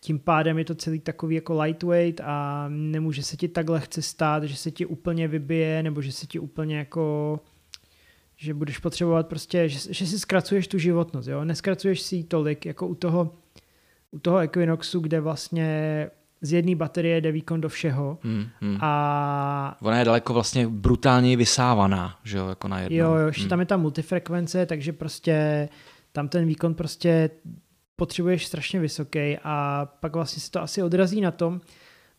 tím 0.01 0.19
pádem 0.19 0.59
je 0.59 0.65
to 0.65 0.75
celý 0.75 1.01
takový 1.01 1.35
jako 1.35 1.63
lightweight 1.63 2.21
a 2.25 2.67
nemůže 2.69 3.23
se 3.23 3.37
ti 3.37 3.49
tak 3.49 3.69
lehce 3.69 4.03
stát, 4.03 4.45
že 4.45 4.57
se 4.57 4.71
ti 4.71 4.87
úplně 4.87 5.29
vybije, 5.29 5.83
nebo 5.83 6.03
že 6.03 6.13
se 6.13 6.27
ti 6.27 6.39
úplně 6.39 6.79
jako 6.79 7.41
že 8.37 8.55
budeš 8.55 8.79
potřebovat 8.79 9.27
prostě, 9.27 9.69
že, 9.69 9.95
že 9.95 10.07
si 10.07 10.19
zkracuješ 10.19 10.69
tu 10.69 10.79
životnost, 10.79 11.29
jo, 11.29 11.45
neskracuješ 11.45 12.01
si 12.01 12.17
ji 12.17 12.25
tolik, 12.25 12.67
jako 12.67 12.87
u 12.87 12.95
toho, 12.95 13.35
u 14.11 14.19
toho 14.19 14.39
Equinoxu, 14.39 15.01
kde 15.01 15.21
vlastně 15.21 16.11
z 16.45 16.53
jedné 16.53 16.75
baterie 16.75 17.21
jde 17.21 17.33
výkon 17.33 17.61
do 17.61 17.69
všeho. 17.69 18.19
Hmm, 18.23 18.47
hmm. 18.61 18.79
A... 18.81 19.77
Ona 19.83 19.99
je 19.99 20.05
daleko 20.05 20.35
vlastně 20.35 20.69
brutálně 20.69 21.37
vysávaná, 21.37 22.19
že 22.25 22.39
jo, 22.39 22.49
jako 22.49 22.69
na 22.69 22.81
jedno. 22.81 22.97
Jo, 22.97 23.15
jo, 23.15 23.33
hmm. 23.39 23.49
tam 23.49 23.61
je 23.61 23.67
ta 23.67 23.77
multifrekvence, 23.77 24.67
takže 24.67 24.93
prostě 24.93 25.69
tam 26.13 26.29
ten 26.29 26.47
výkon 26.47 26.75
prostě 26.75 27.31
potřebuješ 27.97 28.47
strašně 28.47 28.81
vysoký 28.81 29.39
a 29.45 29.87
pak 30.01 30.15
vlastně 30.15 30.41
se 30.41 30.51
to 30.51 30.63
asi 30.63 30.83
odrazí 30.83 31.21
na 31.21 31.31
tom. 31.31 31.61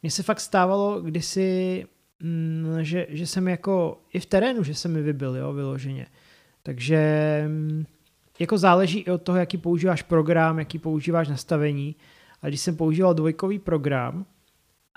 Mně 0.01 0.11
se 0.11 0.23
fakt 0.23 0.39
stávalo 0.39 1.01
kdysi, 1.01 1.85
mm, 2.19 2.77
že, 2.81 3.07
že 3.09 3.27
jsem 3.27 3.47
jako 3.47 4.01
i 4.13 4.19
v 4.19 4.25
terénu, 4.25 4.63
že 4.63 4.73
jsem 4.73 4.93
mi 4.93 5.01
vybil, 5.01 5.35
jo, 5.35 5.53
vyloženě. 5.53 6.07
Takže 6.63 6.99
mm, 7.47 7.85
jako 8.39 8.57
záleží 8.57 8.99
i 8.99 9.11
od 9.11 9.21
toho, 9.21 9.37
jaký 9.37 9.57
používáš 9.57 10.01
program, 10.01 10.59
jaký 10.59 10.79
používáš 10.79 11.27
nastavení. 11.27 11.95
A 12.45 12.47
když 12.47 12.61
jsem 12.61 12.75
používal 12.75 13.13
dvojkový 13.13 13.59
program 13.59 14.25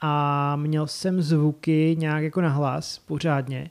a 0.02 0.56
měl 0.56 0.86
jsem 0.86 1.22
zvuky 1.22 1.96
nějak 1.98 2.22
jako 2.22 2.40
na 2.40 2.48
hlas 2.48 2.98
pořádně, 2.98 3.70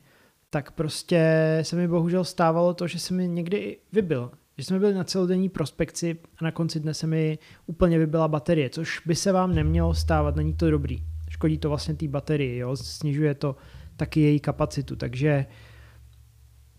tak 0.49 0.71
prostě 0.71 1.21
se 1.61 1.75
mi 1.75 1.87
bohužel 1.87 2.23
stávalo 2.23 2.73
to, 2.73 2.87
že 2.87 2.99
se 2.99 3.13
mi 3.13 3.27
někdy 3.27 3.77
vybil. 3.93 4.31
Že 4.57 4.63
jsme 4.63 4.79
byli 4.79 4.93
na 4.93 5.03
celodenní 5.03 5.49
prospekci 5.49 6.19
a 6.37 6.45
na 6.45 6.51
konci 6.51 6.79
dne 6.79 6.93
se 6.93 7.07
mi 7.07 7.39
úplně 7.65 7.99
vybila 7.99 8.27
baterie, 8.27 8.69
což 8.69 9.01
by 9.05 9.15
se 9.15 9.31
vám 9.31 9.55
nemělo 9.55 9.93
stávat, 9.93 10.35
není 10.35 10.53
to 10.53 10.71
dobrý. 10.71 11.03
Škodí 11.29 11.57
to 11.57 11.69
vlastně 11.69 11.95
té 11.95 12.07
baterii, 12.07 12.57
jo? 12.57 12.75
snižuje 12.75 13.35
to 13.35 13.55
taky 13.97 14.21
její 14.21 14.39
kapacitu, 14.39 14.95
takže 14.95 15.45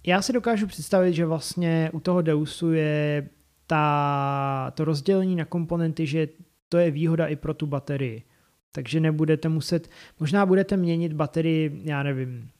já 0.06 0.22
si 0.22 0.32
dokážu 0.32 0.66
představit, 0.66 1.12
že 1.12 1.26
vlastně 1.26 1.90
u 1.92 2.00
toho 2.00 2.22
Deusu 2.22 2.72
je 2.72 3.28
ta, 3.66 4.72
to 4.74 4.84
rozdělení 4.84 5.36
na 5.36 5.44
komponenty, 5.44 6.06
že 6.06 6.28
to 6.68 6.78
je 6.78 6.90
výhoda 6.90 7.26
i 7.26 7.36
pro 7.36 7.54
tu 7.54 7.66
baterii. 7.66 8.22
Takže 8.72 9.00
nebudete 9.00 9.48
muset, 9.48 9.90
možná 10.20 10.46
budete 10.46 10.76
měnit 10.76 11.12
baterii, 11.12 11.80
já 11.84 12.02
nevím, 12.02 12.50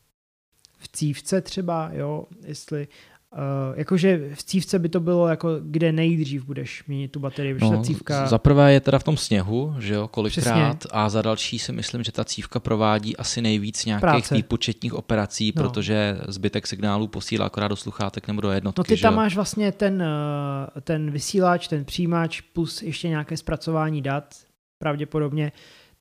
v 0.79 0.89
cívce 0.89 1.41
třeba, 1.41 1.91
jo, 1.93 2.27
jestli 2.47 2.89
Uh, 3.33 3.79
jakože 3.79 4.31
v 4.35 4.43
cívce 4.43 4.79
by 4.79 4.89
to 4.89 5.01
bylo 5.01 5.29
jako, 5.29 5.49
kde 5.63 5.93
nejdřív 5.93 6.45
budeš 6.45 6.85
měnit 6.85 7.13
tu 7.13 7.21
baterii, 7.21 7.57
no, 7.61 7.71
ta 7.71 7.83
cívka... 7.83 8.27
Za 8.27 8.39
prvé 8.39 8.73
je 8.73 8.81
teda 8.81 8.99
v 8.99 9.05
tom 9.05 9.17
sněhu, 9.17 9.75
že 9.79 9.95
jo, 9.95 10.09
kolikrát, 10.09 10.79
Přesně. 10.79 10.91
a 10.93 11.09
za 11.09 11.23
další 11.23 11.59
si 11.59 11.73
myslím, 11.73 12.03
že 12.03 12.13
ta 12.13 12.25
cívka 12.25 12.61
provádí 12.61 13.17
asi 13.17 13.43
nejvíc 13.43 13.85
nějakých 13.85 14.01
Práce. 14.01 14.35
výpočetních 14.35 14.95
operací, 14.95 15.53
no. 15.57 15.63
protože 15.63 16.19
zbytek 16.29 16.67
signálu 16.67 17.09
posílá 17.09 17.47
akorát 17.47 17.69
do 17.69 17.77
sluchátek 17.77 18.29
nebo 18.29 18.41
do 18.41 18.51
jednotky. 18.51 18.81
No 18.81 18.85
ty 18.85 18.97
tam 18.97 19.15
máš 19.15 19.35
vlastně 19.35 19.73
ten, 19.73 20.03
eh, 20.03 20.81
ten 20.81 21.11
vysílač, 21.11 21.69
ten 21.69 21.85
přijímač 21.85 22.41
plus 22.41 22.83
ještě 22.83 23.09
nějaké 23.09 23.37
zpracování 23.37 24.03
dat, 24.03 24.35
pravděpodobně, 24.79 25.53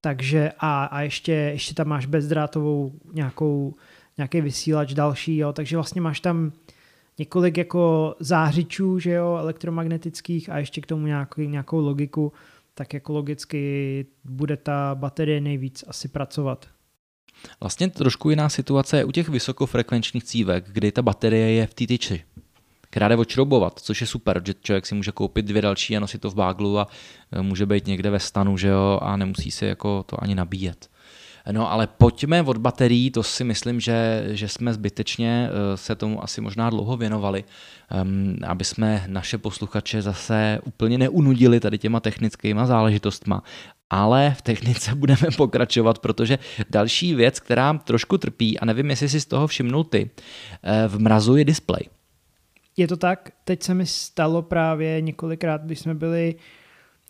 takže 0.02 0.52
a, 0.60 0.86
a 0.86 1.02
ještě, 1.02 1.32
ještě 1.32 1.74
tam 1.74 1.88
máš 1.88 2.06
bezdrátovou 2.06 2.92
nějakou, 3.14 3.76
nějaký 4.18 4.42
vysílač 4.42 4.94
další, 4.94 5.38
jo, 5.38 5.54
takže 5.54 5.78
vlastně 5.78 6.02
máš 6.02 6.20
tam 6.20 6.52
několik 7.20 7.58
jako 7.58 8.16
zářičů, 8.20 9.00
že 9.00 9.12
jo, 9.12 9.38
elektromagnetických 9.40 10.50
a 10.50 10.58
ještě 10.58 10.82
k 10.82 10.86
tomu 10.86 11.08
nějaký, 11.08 11.48
nějakou 11.48 11.80
logiku, 11.80 12.34
tak 12.74 12.94
jako 12.94 13.14
logicky 13.14 14.06
bude 14.24 14.58
ta 14.58 14.96
baterie 14.96 15.42
nejvíc 15.42 15.84
asi 15.88 16.08
pracovat. 16.08 16.68
Vlastně 17.60 17.90
trošku 17.90 18.30
jiná 18.30 18.50
situace 18.50 18.98
je 18.98 19.06
u 19.06 19.12
těch 19.12 19.30
vysokofrekvenčních 19.30 20.24
cívek, 20.24 20.66
kdy 20.72 20.92
ta 20.92 21.02
baterie 21.02 21.52
je 21.52 21.68
v 21.68 21.74
té 21.74 21.88
tyči, 21.88 22.24
která 22.82 23.08
jde 23.08 23.16
což 23.82 24.02
je 24.02 24.08
super, 24.08 24.42
že 24.46 24.54
člověk 24.62 24.86
si 24.86 24.96
může 24.96 25.12
koupit 25.12 25.46
dvě 25.46 25.62
další 25.62 25.98
a 25.98 26.00
nosit 26.00 26.22
to 26.22 26.30
v 26.30 26.36
báglu 26.36 26.80
a 26.80 26.88
e, 27.32 27.42
může 27.42 27.66
být 27.66 27.88
někde 27.88 28.10
ve 28.10 28.20
stanu, 28.20 28.58
že 28.58 28.68
jo, 28.68 29.00
a 29.02 29.18
nemusí 29.18 29.52
si 29.52 29.66
jako 29.66 30.04
to 30.04 30.24
ani 30.24 30.36
nabíjet. 30.36 30.90
No 31.52 31.72
ale 31.72 31.88
pojďme 31.88 32.42
od 32.42 32.58
baterií, 32.58 33.12
to 33.12 33.24
si 33.24 33.44
myslím, 33.44 33.80
že, 33.80 34.28
že 34.32 34.48
jsme 34.48 34.74
zbytečně 34.74 35.50
eh, 35.50 35.78
se 35.78 35.96
tomu 35.96 36.24
asi 36.24 36.42
možná 36.42 36.70
dlouho 36.70 36.98
věnovali, 36.98 37.44
um, 38.04 38.36
aby 38.48 38.64
jsme 38.64 39.04
naše 39.08 39.38
posluchače 39.38 40.02
zase 40.02 40.60
úplně 40.66 40.98
neunudili 40.98 41.60
tady 41.60 41.78
těma 41.78 42.00
technickýma 42.00 42.66
záležitostma. 42.66 43.44
Ale 43.90 44.36
v 44.38 44.42
technice 44.42 44.96
budeme 44.96 45.28
pokračovat, 45.38 46.00
protože 46.00 46.40
další 46.70 47.16
věc, 47.16 47.40
která 47.40 47.74
trošku 47.74 48.18
trpí, 48.18 48.60
a 48.60 48.66
nevím, 48.66 48.90
jestli 48.90 49.10
si 49.10 49.22
z 49.22 49.26
toho 49.26 49.48
všimnul 49.48 49.84
ty, 49.84 50.10
eh, 50.64 50.88
v 50.88 51.00
mrazu 51.00 51.36
je 51.36 51.46
displej. 51.46 51.90
Je 52.78 52.88
to 52.88 52.98
tak, 52.98 53.32
teď 53.44 53.64
se 53.64 53.74
mi 53.74 53.86
stalo 53.86 54.42
právě 54.42 55.02
několikrát, 55.02 55.62
když 55.62 55.80
jsme 55.80 55.96
byli, 55.96 56.36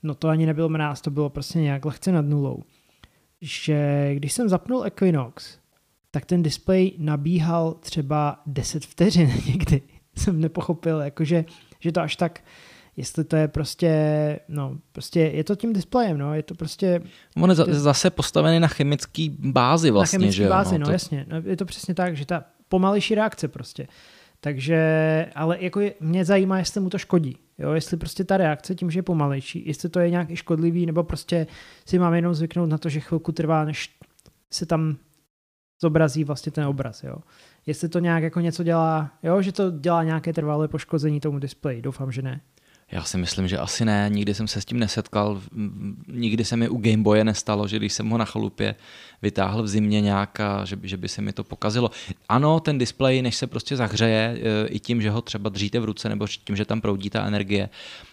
no 0.04 0.16
to 0.16 0.28
ani 0.28 0.46
nebyl 0.46 0.70
mráz, 0.70 1.02
to 1.02 1.12
bylo 1.12 1.30
prostě 1.30 1.60
nějak 1.60 1.86
lehce 1.86 2.12
nad 2.12 2.26
nulou 2.26 2.64
že 3.42 4.10
když 4.16 4.34
jsem 4.34 4.50
zapnul 4.50 4.86
Equinox, 4.86 5.58
tak 6.12 6.26
ten 6.26 6.44
displej 6.44 6.92
nabíhal 6.98 7.74
třeba 7.74 8.42
10 8.46 8.86
vteřin 8.86 9.34
někdy. 9.48 9.82
Jsem 10.16 10.42
nepochopil, 10.42 11.00
jakože, 11.00 11.46
že 11.80 11.92
to 11.92 12.02
až 12.02 12.16
tak, 12.16 12.44
jestli 12.98 13.24
to 13.24 13.36
je 13.36 13.48
prostě, 13.48 14.40
no, 14.48 14.78
prostě 14.92 15.20
je 15.20 15.44
to 15.44 15.56
tím 15.56 15.74
displejem, 15.74 16.18
no, 16.18 16.34
je 16.34 16.44
to 16.44 16.56
prostě... 16.56 17.02
On 17.42 17.50
je 17.50 17.56
zase 17.56 18.10
postavený 18.10 18.60
na 18.60 18.68
chemický 18.68 19.38
bázi 19.40 19.92
vlastně, 19.92 20.18
Na 20.18 20.22
chemický 20.22 20.38
že 20.38 20.50
bázi, 20.50 20.74
no, 20.74 20.80
no 20.80 20.86
to... 20.86 20.92
jasně. 20.92 21.26
No, 21.30 21.42
je 21.46 21.58
to 21.58 21.66
přesně 21.66 21.94
tak, 21.94 22.18
že 22.18 22.26
ta 22.26 22.44
pomalejší 22.70 23.16
reakce 23.16 23.48
prostě. 23.48 23.88
Takže, 24.40 24.82
ale 25.36 25.58
jako 25.64 25.80
je, 25.80 25.94
mě 26.00 26.26
zajímá, 26.26 26.58
jestli 26.58 26.82
mu 26.82 26.90
to 26.90 26.98
škodí. 26.98 27.38
Jo, 27.58 27.72
jestli 27.72 27.98
prostě 27.98 28.24
ta 28.24 28.38
reakce 28.38 28.76
tím, 28.76 28.92
že 28.92 29.00
je 29.00 29.04
pomalejší, 29.04 29.64
jestli 29.68 29.90
to 29.90 30.00
je 30.00 30.10
nějak 30.10 30.30
i 30.30 30.36
škodlivý, 30.36 30.86
nebo 30.86 31.04
prostě 31.04 31.48
si 31.86 32.00
mám 32.00 32.14
jenom 32.14 32.34
zvyknout 32.34 32.70
na 32.70 32.78
to, 32.78 32.90
že 32.90 33.00
chvilku 33.00 33.32
trvá, 33.32 33.66
než 33.66 33.96
se 34.52 34.66
tam 34.66 34.98
zobrazí 35.82 36.24
vlastně 36.24 36.52
ten 36.52 36.66
obraz, 36.66 37.04
jo. 37.04 37.16
Jestli 37.66 37.90
to 37.90 38.00
nějak 38.00 38.24
jako 38.24 38.40
něco 38.40 38.64
dělá, 38.64 39.12
jo, 39.24 39.42
že 39.42 39.52
to 39.52 39.72
dělá 39.72 40.04
nějaké 40.04 40.34
trvalé 40.34 40.68
poškození 40.68 41.20
tomu 41.20 41.40
displeji, 41.40 41.82
doufám, 41.82 42.12
že 42.12 42.22
ne. 42.22 42.42
Já 42.92 43.04
si 43.04 43.18
myslím, 43.18 43.48
že 43.48 43.58
asi 43.58 43.86
ne, 43.86 44.10
nikdy 44.10 44.34
jsem 44.34 44.48
se 44.48 44.62
s 44.62 44.66
tím 44.66 44.80
nesetkal, 44.80 45.42
nikdy 46.08 46.46
se 46.46 46.58
mi 46.58 46.70
u 46.70 46.78
Game 46.78 47.04
Boye 47.04 47.24
nestalo, 47.24 47.68
že 47.68 47.78
když 47.78 47.94
jsem 47.94 48.10
ho 48.10 48.18
na 48.18 48.26
chalupě 48.26 48.76
vytáhl 49.22 49.64
v 49.64 49.68
zimě 49.68 50.02
nějaká, 50.02 50.66
že, 50.66 50.76
by, 50.76 50.88
že 50.88 50.98
by 50.98 51.08
se 51.08 51.22
mi 51.22 51.34
to 51.34 51.44
pokazilo. 51.44 51.92
Ano, 52.30 52.60
ten 52.60 52.78
displej, 52.78 53.22
než 53.22 53.36
se 53.36 53.48
prostě 53.48 53.76
zahřeje, 53.76 54.38
e, 54.38 54.68
i 54.68 54.80
tím, 54.80 55.02
že 55.02 55.10
ho 55.10 55.22
třeba 55.22 55.50
držíte 55.50 55.80
v 55.80 55.86
ruce, 55.86 56.10
nebo 56.10 56.28
tím, 56.28 56.56
že 56.56 56.66
tam 56.66 56.82
proudí 56.82 57.10
ta 57.10 57.26
energie, 57.26 57.70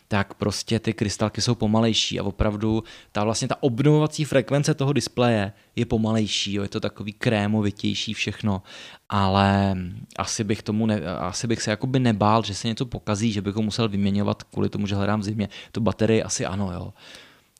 tak 0.08 0.34
prostě 0.34 0.78
ty 0.78 0.92
krystalky 0.92 1.40
jsou 1.40 1.54
pomalejší 1.54 2.20
a 2.20 2.22
opravdu 2.22 2.84
ta 3.12 3.24
vlastně 3.24 3.48
ta 3.48 3.62
obnovovací 3.62 4.24
frekvence 4.24 4.74
toho 4.74 4.92
displeje 4.92 5.52
je 5.76 5.86
pomalejší, 5.86 6.54
jo, 6.54 6.62
je 6.62 6.68
to 6.68 6.80
takový 6.80 7.12
krémovitější 7.12 8.14
všechno, 8.14 8.62
ale 9.08 9.76
asi 10.16 10.44
bych 10.44 10.62
tomu 10.62 10.86
ne, 10.86 11.00
asi 11.00 11.46
bych 11.46 11.62
se 11.62 11.70
jakoby 11.70 11.98
nebál, 11.98 12.42
že 12.42 12.54
se 12.54 12.68
něco 12.68 12.86
pokazí, 12.86 13.32
že 13.32 13.42
bych 13.42 13.54
ho 13.54 13.62
musel 13.62 13.88
vyměňovat 13.88 14.42
kvůli 14.42 14.68
tomu, 14.68 14.86
že 14.86 14.94
hledám 14.94 15.20
v 15.20 15.24
zimě. 15.24 15.48
To 15.72 15.80
baterii 15.80 16.22
asi 16.22 16.46
ano, 16.46 16.72
jo. 16.72 16.92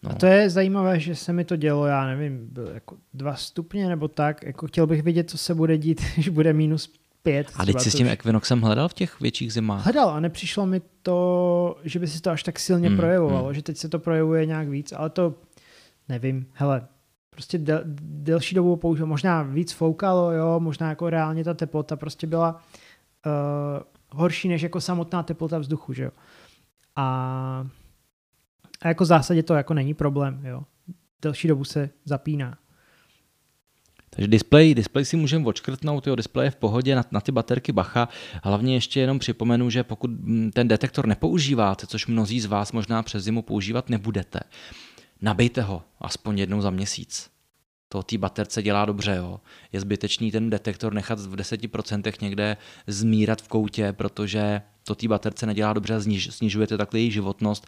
No. 0.03 0.11
A 0.11 0.15
to 0.15 0.27
je 0.27 0.51
zajímavé, 0.51 1.01
že 1.01 1.15
se 1.15 1.33
mi 1.33 1.45
to 1.45 1.57
dělo, 1.57 1.87
já 1.87 2.07
nevím, 2.07 2.49
byl 2.53 2.71
jako 2.75 2.97
dva 3.15 3.35
stupně 3.35 3.89
nebo 3.89 4.09
tak, 4.09 4.43
jako 4.43 4.67
chtěl 4.67 4.87
bych 4.87 5.03
vidět, 5.03 5.31
co 5.31 5.39
se 5.39 5.55
bude 5.55 5.79
dít, 5.79 6.01
když 6.15 6.29
bude 6.29 6.53
minus 6.53 6.93
5. 7.25 7.53
A 7.57 7.65
teď 7.65 7.81
jsi 7.81 7.91
s 7.91 7.95
tím 7.95 8.07
Equinoxem 8.09 8.61
hledal 8.61 8.89
v 8.89 8.95
těch 8.95 9.21
větších 9.21 9.53
zimách? 9.53 9.85
Hledal 9.85 10.11
a 10.11 10.21
nepřišlo 10.21 10.67
mi 10.67 10.83
to, 11.03 11.79
že 11.85 11.99
by 11.99 12.07
si 12.07 12.21
to 12.21 12.31
až 12.31 12.43
tak 12.43 12.59
silně 12.59 12.89
hmm, 12.89 12.97
projevovalo, 12.97 13.45
hmm. 13.45 13.55
že 13.55 13.63
teď 13.63 13.77
se 13.77 13.89
to 13.89 13.99
projevuje 13.99 14.47
nějak 14.47 14.69
víc, 14.69 14.93
ale 14.93 15.11
to 15.11 15.35
nevím, 16.09 16.47
hele, 16.53 16.87
prostě 17.31 17.59
del, 17.59 17.81
delší 18.01 18.55
dobu 18.55 18.77
použil, 18.77 19.07
možná 19.07 19.43
víc 19.43 19.73
foukalo, 19.73 20.33
jo, 20.33 20.61
možná 20.61 20.89
jako 20.89 21.11
reálně 21.11 21.45
ta 21.45 21.55
teplota 21.55 21.97
prostě 21.97 22.27
byla 22.27 22.53
uh, 23.27 23.83
horší 24.19 24.49
než 24.49 24.63
jako 24.63 24.81
samotná 24.81 25.23
teplota 25.23 25.59
vzduchu, 25.59 25.93
že 25.93 26.05
jo. 26.05 26.11
A, 26.97 27.67
a 28.83 28.89
jako 28.89 29.05
v 29.05 29.07
zásadě 29.07 29.43
to 29.43 29.55
jako 29.55 29.75
není 29.75 29.95
problém, 29.95 30.47
jo. 30.47 30.63
Delší 31.23 31.49
dobu 31.49 31.65
se 31.65 31.91
zapíná. 32.05 32.59
Takže 34.15 34.29
display, 34.29 34.75
display 34.75 35.05
si 35.05 35.17
můžeme 35.17 35.47
odškrtnout, 35.47 36.07
jo, 36.07 36.15
display 36.15 36.47
je 36.47 36.51
v 36.51 36.57
pohodě, 36.57 36.95
na, 36.95 37.05
na 37.11 37.21
ty 37.21 37.33
baterky 37.33 37.73
bacha. 37.73 38.09
Hlavně 38.43 38.75
ještě 38.75 39.01
jenom 39.01 39.19
připomenu, 39.19 39.71
že 39.71 39.85
pokud 39.85 40.11
mm, 40.11 40.51
ten 40.51 40.69
detektor 40.69 41.07
nepoužíváte, 41.07 41.87
což 41.87 42.07
mnozí 42.07 42.41
z 42.41 42.47
vás 42.47 42.73
možná 42.73 43.03
přes 43.03 43.25
zimu 43.25 43.43
používat 43.43 43.89
nebudete, 43.89 44.41
nabijte 45.21 45.63
ho 45.63 45.83
aspoň 46.01 46.39
jednou 46.39 46.61
za 46.61 46.71
měsíc. 46.71 47.31
To 47.89 48.03
té 48.03 48.19
baterce 48.19 48.63
dělá 48.63 48.85
dobře. 48.85 49.15
Jo. 49.17 49.41
Je 49.73 49.81
zbytečný 49.81 50.31
ten 50.31 50.51
detektor 50.51 50.95
nechat 50.95 51.21
v 51.21 51.37
10% 51.37 52.13
někde 52.21 52.57
zmírat 52.87 53.43
v 53.43 53.49
koutě, 53.49 53.93
protože 53.93 54.63
to 54.85 54.95
té 54.95 55.09
baterce 55.09 55.47
nedělá 55.47 55.73
dobře 55.73 55.95
a 55.95 56.01
sniž, 56.01 56.35
snižujete 56.35 56.79
takhle 56.79 57.01
její 57.01 57.11
životnost 57.11 57.67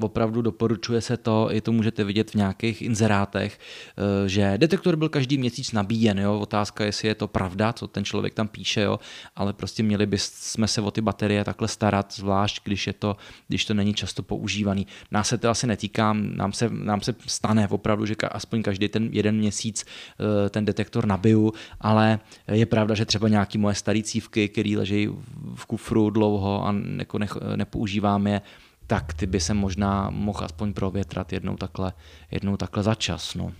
opravdu 0.00 0.42
doporučuje 0.42 1.00
se 1.00 1.16
to, 1.16 1.48
i 1.52 1.60
to 1.60 1.72
můžete 1.72 2.04
vidět 2.04 2.30
v 2.30 2.34
nějakých 2.34 2.82
inzerátech, 2.82 3.58
eh, 3.58 4.28
že 4.28 4.54
detektor 4.56 4.96
byl 4.96 5.08
každý 5.08 5.38
měsíc 5.38 5.72
nabíjen, 5.72 6.18
jo? 6.18 6.38
otázka, 6.38 6.84
jestli 6.84 7.08
je 7.08 7.14
to 7.14 7.28
pravda, 7.28 7.72
co 7.72 7.86
ten 7.86 8.04
člověk 8.04 8.34
tam 8.34 8.48
píše, 8.48 8.80
jo? 8.80 9.00
ale 9.36 9.52
prostě 9.52 9.82
měli 9.82 10.06
bychom 10.06 10.66
se 10.66 10.80
o 10.80 10.90
ty 10.90 11.00
baterie 11.00 11.44
takhle 11.44 11.68
starat, 11.68 12.12
zvlášť 12.12 12.64
když 12.64 12.86
je 12.86 12.92
to, 12.92 13.16
když 13.48 13.64
to 13.64 13.74
není 13.74 13.94
často 13.94 14.22
používaný. 14.22 14.86
Nás 15.10 15.28
se 15.28 15.38
to 15.38 15.50
asi 15.50 15.66
netýká, 15.66 16.12
nám 16.12 16.52
se, 16.52 16.70
nám 16.70 17.00
se 17.00 17.14
stane 17.26 17.68
opravdu, 17.68 18.06
že 18.06 18.14
aspoň 18.30 18.62
každý 18.62 18.88
ten 18.88 19.08
jeden 19.12 19.36
měsíc 19.36 19.84
eh, 19.84 20.48
ten 20.50 20.64
detektor 20.64 21.06
nabiju, 21.06 21.52
ale 21.80 22.18
je 22.48 22.66
pravda, 22.66 22.94
že 22.94 23.04
třeba 23.04 23.28
nějaký 23.28 23.58
moje 23.58 23.74
staré 23.74 24.02
cívky, 24.02 24.48
které 24.48 24.74
leží 24.76 25.08
v 25.54 25.66
kufru 25.66 26.10
dlouho 26.10 26.66
a 26.66 26.74
jako 26.98 27.18
nepoužívám 27.56 28.26
je, 28.26 28.40
tak 28.86 29.14
ty 29.14 29.26
by 29.26 29.40
se 29.40 29.54
možná 29.54 30.10
mohl 30.10 30.44
aspoň 30.44 30.72
provětrat 30.72 31.32
jednou 31.32 31.56
takhle, 31.56 31.92
jednou 32.30 32.56
takhle 32.56 32.82
za 32.82 32.94
čas. 32.94 33.34
No. 33.34 33.52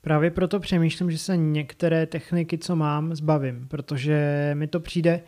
Právě 0.00 0.30
proto 0.30 0.60
přemýšlím, 0.60 1.10
že 1.10 1.18
se 1.18 1.36
některé 1.36 2.06
techniky, 2.06 2.58
co 2.58 2.76
mám, 2.76 3.14
zbavím, 3.14 3.66
protože 3.68 4.50
mi 4.54 4.66
to 4.66 4.80
přijde, 4.80 5.22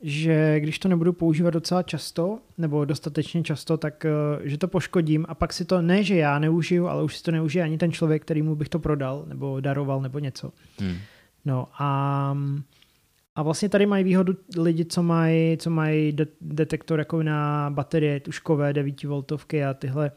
že 0.00 0.60
když 0.60 0.78
to 0.78 0.88
nebudu 0.88 1.12
používat 1.12 1.50
docela 1.50 1.82
často, 1.82 2.38
nebo 2.58 2.84
dostatečně 2.84 3.42
často, 3.42 3.76
tak 3.76 4.04
eh, 4.04 4.10
že 4.42 4.58
to 4.58 4.68
poškodím 4.68 5.26
a 5.28 5.34
pak 5.34 5.52
si 5.52 5.64
to, 5.64 5.82
ne 5.82 6.02
že 6.02 6.16
já 6.16 6.38
neužiju, 6.38 6.88
ale 6.88 7.02
už 7.02 7.16
si 7.16 7.22
to 7.22 7.30
neužije 7.30 7.64
ani 7.64 7.78
ten 7.78 7.92
člověk, 7.92 8.22
který 8.22 8.42
mu 8.42 8.54
bych 8.54 8.68
to 8.68 8.78
prodal, 8.78 9.24
nebo 9.26 9.60
daroval, 9.60 10.00
nebo 10.00 10.18
něco. 10.18 10.52
Hmm. 10.80 10.96
No 11.44 11.68
a 11.78 12.36
a 13.38 13.42
vlastně 13.42 13.68
tady 13.68 13.86
mají 13.86 14.04
výhodu 14.04 14.32
lidi, 14.56 14.84
co 14.84 15.02
mají, 15.02 15.56
co 15.58 15.70
mají 15.70 16.12
de- 16.12 16.26
detektor 16.40 16.98
jako 16.98 17.22
na 17.22 17.70
baterie 17.70 18.20
tuškové 18.20 18.72
9 18.72 19.04
voltovky 19.04 19.64
a 19.64 19.74
tyhle 19.74 20.10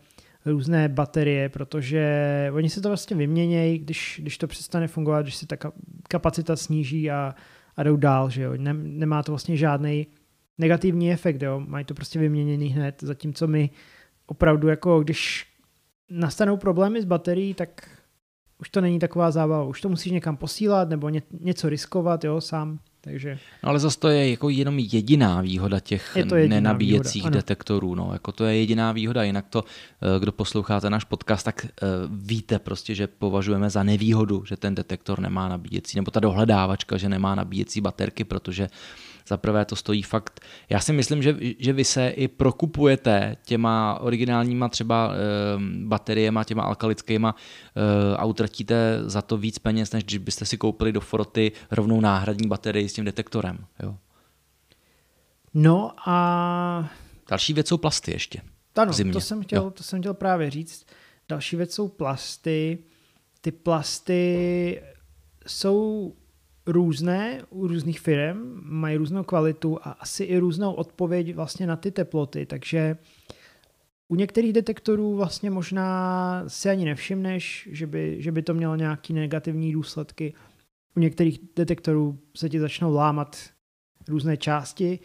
různé 0.46 0.90
baterie, 0.90 1.50
protože 1.50 2.06
oni 2.54 2.70
se 2.70 2.82
to 2.82 2.88
vlastně 2.88 3.16
vyměnějí, 3.16 3.80
když, 3.80 4.20
když 4.22 4.38
to 4.38 4.48
přestane 4.48 4.88
fungovat, 4.88 5.22
když 5.22 5.36
se 5.36 5.48
ta 5.48 5.58
kapacita 6.08 6.56
sníží 6.56 7.12
a, 7.12 7.36
a 7.76 7.84
jdou 7.84 7.96
dál, 7.96 8.30
že 8.30 8.42
jo. 8.42 8.54
nemá 8.74 9.24
to 9.24 9.32
vlastně 9.32 9.58
žádný 9.58 10.08
negativní 10.58 11.12
efekt, 11.12 11.42
jo. 11.42 11.60
Mají 11.68 11.86
to 11.86 11.94
prostě 11.94 12.20
vyměněný 12.20 12.68
hned, 12.68 13.02
zatímco 13.02 13.48
my 13.48 13.70
opravdu 14.26 14.68
jako, 14.68 15.00
když 15.00 15.48
nastanou 16.10 16.58
problémy 16.58 17.02
s 17.02 17.06
baterií, 17.06 17.54
tak 17.54 17.90
už 18.60 18.70
to 18.70 18.82
není 18.82 19.00
taková 19.00 19.32
zábava. 19.32 19.64
Už 19.64 19.82
to 19.82 19.90
musíš 19.90 20.12
někam 20.12 20.38
posílat 20.38 20.90
nebo 20.90 21.10
ně, 21.10 21.22
něco 21.40 21.70
riskovat, 21.70 22.24
jo, 22.24 22.42
sám. 22.42 22.80
Takže... 23.04 23.40
No 23.64 23.70
ale 23.70 23.80
zase 23.80 24.00
to 24.00 24.08
je 24.08 24.30
jako 24.30 24.50
jenom 24.50 24.80
jediná 24.80 25.42
výhoda 25.42 25.80
těch 25.80 26.12
je 26.16 26.26
to 26.26 26.36
nenabíjecích 26.36 27.22
výhoda, 27.22 27.36
detektorů. 27.36 27.96
No. 27.96 28.10
Jako 28.14 28.32
to 28.32 28.46
je 28.46 28.58
jediná 28.58 28.92
výhoda, 28.92 29.24
jinak 29.24 29.46
to, 29.50 29.64
eh, 30.02 30.20
kdo 30.20 30.32
posloucháte 30.32 30.90
náš 30.90 31.04
podcast, 31.04 31.46
tak 31.46 31.66
uh, 31.66 31.90
víte 32.26 32.60
prostě, 32.60 32.96
že 32.96 33.08
považujeme 33.08 33.70
za 33.70 33.84
nevýhodu, 33.84 34.46
že 34.46 34.58
ten 34.58 34.76
detektor 34.76 35.20
nemá 35.20 35.50
nabíjecí, 35.50 35.98
nebo 35.98 36.12
ta 36.12 36.20
dohledávačka, 36.20 36.98
že 36.98 37.10
nemá 37.10 37.36
nabíjecí 37.36 37.82
baterky, 37.82 38.24
protože 38.24 38.64
uh, 38.64 39.11
za 39.32 39.38
prvé 39.38 39.66
to 39.66 39.76
stojí 39.76 40.02
fakt. 40.02 40.40
Já 40.70 40.80
si 40.80 40.94
myslím, 40.94 41.24
že, 41.24 41.36
že 41.60 41.74
vy 41.74 41.86
se 41.86 42.10
i 42.10 42.28
prokupujete 42.28 43.38
těma 43.46 44.00
originálníma 44.00 44.70
třeba 44.70 45.12
e, 45.14 45.18
bateriema, 45.86 46.44
těma 46.44 46.64
alkalickýma 46.64 47.36
e, 47.36 48.18
a 48.18 48.26
utratíte 48.26 49.00
za 49.06 49.22
to 49.22 49.38
víc 49.38 49.60
peněz, 49.60 49.92
než 49.92 50.04
když 50.04 50.18
byste 50.18 50.46
si 50.46 50.58
koupili 50.58 50.92
do 50.92 51.02
Foroty 51.02 51.52
rovnou 51.72 52.02
náhradní 52.02 52.48
baterii 52.48 52.90
s 52.90 52.94
tím 52.94 53.06
detektorem. 53.06 53.66
Jo. 53.84 53.96
No 55.54 55.92
a... 56.06 56.90
Další 57.30 57.54
věc 57.54 57.68
jsou 57.68 57.78
plasty 57.78 58.12
ještě. 58.12 58.42
Ano, 58.76 58.94
to 59.14 59.22
jsem, 59.22 59.44
chtěl, 59.44 59.72
to 59.72 59.84
jsem 59.84 60.00
chtěl 60.02 60.14
právě 60.14 60.50
říct. 60.50 60.86
Další 61.30 61.56
věc 61.56 61.74
jsou 61.74 61.88
plasty. 61.88 62.78
Ty 63.42 63.52
plasty 63.52 64.82
jsou 65.48 66.14
různé 66.66 67.42
u 67.50 67.68
různých 67.68 68.00
firm, 68.00 68.62
mají 68.64 68.98
různou 68.98 69.24
kvalitu 69.24 69.80
a 69.82 69.92
asi 69.92 70.24
i 70.24 70.38
různou 70.38 70.74
odpověď 70.74 71.36
vlastně 71.36 71.68
na 71.68 71.76
ty 71.76 71.92
teploty, 71.92 72.46
takže 72.46 72.98
u 74.08 74.16
některých 74.16 74.54
detektorů 74.54 75.16
vlastně 75.16 75.50
možná 75.50 76.44
si 76.48 76.70
ani 76.70 76.86
nevšimneš, 76.86 77.70
že 77.72 77.88
by, 77.88 78.22
že 78.22 78.32
by 78.32 78.42
to 78.42 78.54
mělo 78.54 78.76
nějaký 78.76 79.14
negativní 79.14 79.72
důsledky. 79.72 80.34
U 80.96 81.00
některých 81.00 81.40
detektorů 81.56 82.20
se 82.38 82.50
ti 82.50 82.60
začnou 82.60 82.94
lámat 82.94 83.38
různé 84.08 84.38
části. 84.38 85.00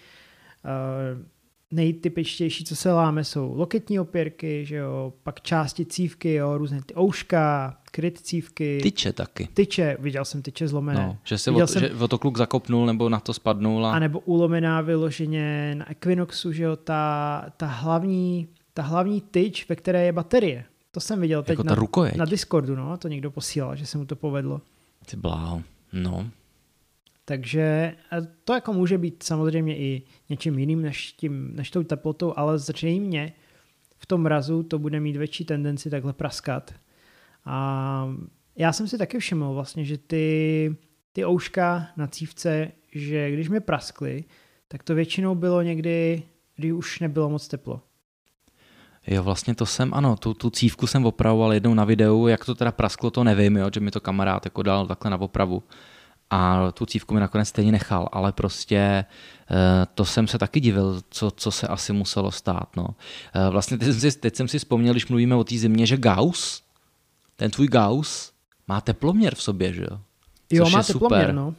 Uh, 1.15 1.27
nejtypičtější, 1.71 2.65
co 2.65 2.77
se 2.77 2.93
láme, 2.93 3.25
jsou 3.25 3.55
loketní 3.55 4.01
opěrky, 4.01 4.65
že 4.65 4.77
jo, 4.77 5.13
pak 5.23 5.41
části 5.41 5.85
cívky, 5.85 6.35
jo, 6.35 6.59
různé 6.59 6.81
ty 6.87 6.95
ouška, 6.99 7.77
kryt 7.91 8.19
cívky. 8.19 8.79
Tyče 8.83 9.13
taky. 9.13 9.49
Tyče, 9.55 9.97
viděl 10.01 10.25
jsem 10.25 10.43
tyče 10.43 10.69
zlomené. 10.69 11.07
No, 11.07 11.19
že 11.25 11.39
se 11.39 11.51
o, 11.51 11.67
jsem, 11.67 11.83
že 11.83 11.95
o 11.95 12.09
to 12.09 12.19
kluk 12.19 12.39
zakopnul 12.39 12.87
nebo 12.87 13.09
na 13.09 13.21
to 13.21 13.35
spadnul. 13.35 13.87
A... 13.87 13.93
a 13.93 13.99
nebo 13.99 14.19
ulomená 14.19 14.81
vyloženě 14.81 15.75
na 15.75 15.91
Equinoxu, 15.91 16.53
že 16.53 16.63
jo, 16.63 16.77
ta, 16.77 17.45
ta 17.57 17.67
hlavní, 17.67 18.49
ta 18.75 18.83
hlavní 18.83 19.21
tyč, 19.21 19.69
ve 19.69 19.77
které 19.77 20.05
je 20.05 20.13
baterie. 20.13 20.65
To 20.91 21.01
jsem 21.01 21.21
viděl 21.21 21.43
teď 21.43 21.59
jako 21.59 21.63
na, 21.63 21.75
rukojeť. 21.75 22.17
na 22.17 22.25
Discordu, 22.25 22.77
no, 22.77 22.97
to 22.97 23.09
někdo 23.09 23.31
posílal, 23.31 23.77
že 23.77 23.87
se 23.87 23.99
mu 23.99 24.05
to 24.05 24.17
povedlo. 24.17 24.61
Ty 25.07 25.17
bláho, 25.17 25.63
no. 25.93 26.31
Takže 27.29 27.95
to 28.45 28.55
jako 28.55 28.73
může 28.73 28.99
být 28.99 29.23
samozřejmě 29.23 29.79
i 29.79 30.03
něčím 30.29 30.59
jiným 30.59 30.83
než, 30.83 31.13
tím, 31.13 31.57
než 31.57 31.71
tou 31.71 31.83
teplotou, 31.83 32.33
ale 32.37 32.59
zřejmě 32.59 33.33
v 33.99 34.07
tom 34.07 34.23
mrazu 34.23 34.63
to 34.63 34.79
bude 34.79 35.01
mít 35.01 35.17
větší 35.17 35.45
tendenci 35.45 35.91
takhle 35.91 36.13
praskat. 36.13 36.75
A 37.45 38.09
já 38.57 38.73
jsem 38.73 38.89
si 38.89 38.99
taky 38.99 39.19
všiml 39.19 39.55
vlastně, 39.55 39.85
že 39.85 39.99
ty, 39.99 40.77
ty 41.13 41.27
ouška 41.27 41.89
na 41.97 42.07
cívce, 42.07 42.73
že 42.95 43.31
když 43.31 43.49
mi 43.49 43.61
praskly, 43.61 44.25
tak 44.69 44.83
to 44.83 44.95
většinou 44.95 45.35
bylo 45.35 45.63
někdy, 45.63 46.23
kdy 46.57 46.73
už 46.73 47.01
nebylo 47.01 47.31
moc 47.31 47.49
teplo. 47.49 47.81
Jo, 49.07 49.23
vlastně 49.23 49.55
to 49.55 49.67
jsem, 49.67 49.95
ano, 49.95 50.17
tu, 50.17 50.35
tu 50.35 50.51
cívku 50.51 50.87
jsem 50.87 51.07
opravoval 51.07 51.53
jednou 51.53 51.75
na 51.75 51.85
videu, 51.85 52.27
jak 52.27 52.45
to 52.45 52.55
teda 52.55 52.73
prasklo, 52.73 53.11
to 53.11 53.25
nevím, 53.25 53.57
jo, 53.57 53.71
že 53.75 53.81
mi 53.81 53.91
to 53.91 54.01
kamarád 54.01 54.47
jako 54.47 54.63
dal 54.63 54.87
takhle 54.87 55.11
na 55.11 55.21
opravu 55.21 55.63
a 56.31 56.73
tu 56.73 56.87
cívku 56.87 57.15
mi 57.15 57.21
nakonec 57.21 57.49
stejně 57.49 57.73
nechal, 57.73 58.09
ale 58.13 58.33
prostě 58.33 58.77
eh, 58.77 59.87
to 59.95 60.05
jsem 60.05 60.27
se 60.27 60.39
taky 60.39 60.61
divil, 60.61 61.01
co, 61.11 61.31
co 61.31 61.51
se 61.51 61.67
asi 61.67 61.93
muselo 61.93 62.31
stát. 62.31 62.77
No. 62.77 62.87
Eh, 63.35 63.51
vlastně 63.51 63.79
teď 63.79 63.89
jsem, 63.89 64.11
si, 64.11 64.19
teď 64.19 64.37
jsem 64.37 64.49
si 64.49 64.59
vzpomněl, 64.59 64.95
když 64.95 65.07
mluvíme 65.07 65.35
o 65.35 65.45
té 65.45 65.59
zimě, 65.59 65.87
že 65.87 65.97
Gauss, 65.97 66.63
ten 67.37 67.51
tvůj 67.51 67.69
Gauss, 67.69 68.33
má 68.69 68.81
teploměr 68.81 69.35
v 69.35 69.43
sobě, 69.43 69.73
že 69.73 69.83
jo? 69.83 70.01
Což 70.49 70.59
jo, 70.59 70.71
má 70.71 70.83
teploměr, 70.83 71.21
super. 71.21 71.35
no. 71.35 71.55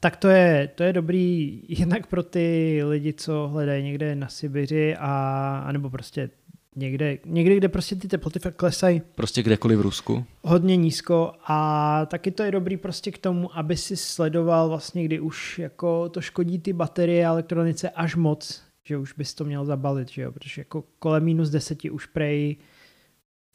Tak 0.00 0.16
to 0.16 0.28
je, 0.28 0.70
to 0.74 0.82
je 0.82 0.92
dobrý 0.92 1.60
jednak 1.68 2.06
pro 2.06 2.22
ty 2.22 2.80
lidi, 2.84 3.12
co 3.12 3.48
hledají 3.48 3.84
někde 3.84 4.14
na 4.14 4.28
Sibiři 4.28 4.96
a, 4.96 5.62
anebo 5.66 5.90
prostě 5.90 6.30
někde, 6.76 7.18
někde, 7.24 7.56
kde 7.56 7.68
prostě 7.68 7.96
ty 7.96 8.08
teploty 8.08 8.38
fakt 8.38 8.56
klesají. 8.56 9.02
Prostě 9.14 9.42
kdekoliv 9.42 9.78
v 9.78 9.82
Rusku. 9.82 10.24
Hodně 10.42 10.76
nízko 10.76 11.32
a 11.46 12.06
taky 12.06 12.30
to 12.30 12.42
je 12.42 12.50
dobrý 12.50 12.76
prostě 12.76 13.10
k 13.10 13.18
tomu, 13.18 13.58
aby 13.58 13.76
si 13.76 13.96
sledoval 13.96 14.68
vlastně, 14.68 15.04
kdy 15.04 15.20
už 15.20 15.58
jako 15.58 16.08
to 16.08 16.20
škodí 16.20 16.58
ty 16.58 16.72
baterie 16.72 17.26
elektronice 17.26 17.90
až 17.90 18.16
moc, 18.16 18.62
že 18.84 18.96
už 18.96 19.12
bys 19.12 19.34
to 19.34 19.44
měl 19.44 19.64
zabalit, 19.64 20.08
že 20.08 20.22
jo, 20.22 20.32
protože 20.32 20.60
jako 20.60 20.84
kolem 20.98 21.24
minus 21.24 21.50
deseti 21.50 21.90
už 21.90 22.06
prej 22.06 22.56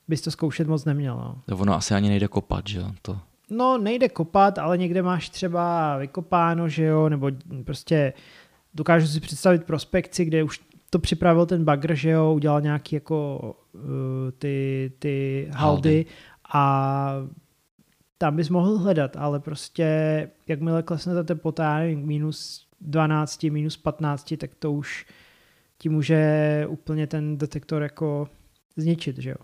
bys 0.07 0.21
to 0.21 0.31
zkoušet 0.31 0.67
moc 0.67 0.85
neměl. 0.85 1.15
No. 1.15 1.41
To 1.45 1.57
ono 1.57 1.75
asi 1.75 1.93
ani 1.93 2.09
nejde 2.09 2.27
kopat, 2.27 2.67
že 2.67 2.79
jo, 2.79 2.91
to 3.01 3.19
no 3.49 3.77
nejde 3.77 4.09
kopat, 4.09 4.57
ale 4.57 4.77
někde 4.77 5.01
máš 5.01 5.29
třeba 5.29 5.97
vykopáno, 5.97 6.69
že 6.69 6.83
jo, 6.83 7.09
nebo 7.09 7.31
prostě 7.63 8.13
dokážu 8.73 9.07
si 9.07 9.19
představit 9.19 9.63
prospekci, 9.63 10.25
kde 10.25 10.43
už 10.43 10.59
to 10.89 10.99
připravil 10.99 11.45
ten 11.45 11.63
bagr, 11.63 11.95
že 11.95 12.09
jo, 12.09 12.33
udělal 12.33 12.61
nějaký 12.61 12.95
jako 12.95 13.39
uh, 13.73 13.81
ty, 14.37 14.91
ty 14.99 15.47
haldy 15.53 16.05
a 16.53 17.13
tam 18.17 18.35
bys 18.35 18.49
mohl 18.49 18.77
hledat, 18.77 19.17
ale 19.17 19.39
prostě 19.39 19.85
jakmile 20.47 20.83
klesne 20.83 21.13
ta 21.13 21.23
teplota 21.23 21.79
minus 21.95 22.67
12, 22.81 23.43
minus 23.43 23.77
15, 23.77 24.33
tak 24.37 24.55
to 24.55 24.71
už 24.71 25.05
ti 25.77 25.89
může 25.89 26.65
úplně 26.69 27.07
ten 27.07 27.37
detektor 27.37 27.83
jako 27.83 28.29
zničit, 28.75 29.17
že 29.17 29.29
jo. 29.29 29.35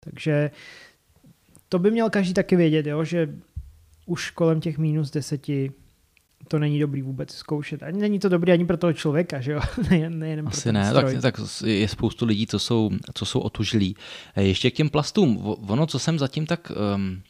Takže 0.00 0.50
to 1.68 1.78
by 1.78 1.90
měl 1.90 2.10
každý 2.10 2.34
taky 2.34 2.56
vědět, 2.56 2.86
jo, 2.86 3.04
že 3.04 3.34
už 4.06 4.30
kolem 4.30 4.60
těch 4.60 4.78
minus 4.78 5.10
10 5.10 5.48
to 6.48 6.58
není 6.58 6.80
dobrý 6.80 7.02
vůbec 7.02 7.34
zkoušet. 7.34 7.82
Ani 7.82 8.00
není 8.00 8.18
to 8.18 8.28
dobrý 8.28 8.52
ani 8.52 8.64
pro 8.64 8.76
toho 8.76 8.92
člověka, 8.92 9.40
že 9.40 9.52
jo? 9.52 9.60
Nejen, 9.90 10.18
nejen 10.18 10.48
Asi 10.48 10.72
ne, 10.72 10.92
tak, 10.92 11.06
tak 11.22 11.40
je 11.64 11.88
spoustu 11.88 12.26
lidí, 12.26 12.46
co 12.46 12.58
jsou, 12.58 12.90
co 13.14 13.26
jsou 13.26 13.40
otužilí. 13.40 13.96
Ještě 14.36 14.70
k 14.70 14.74
těm 14.74 14.90
plastům. 14.90 15.56
Ono, 15.68 15.86
co 15.86 15.98
jsem 15.98 16.18
zatím 16.18 16.46
tak 16.46 16.72
um, 16.94 17.22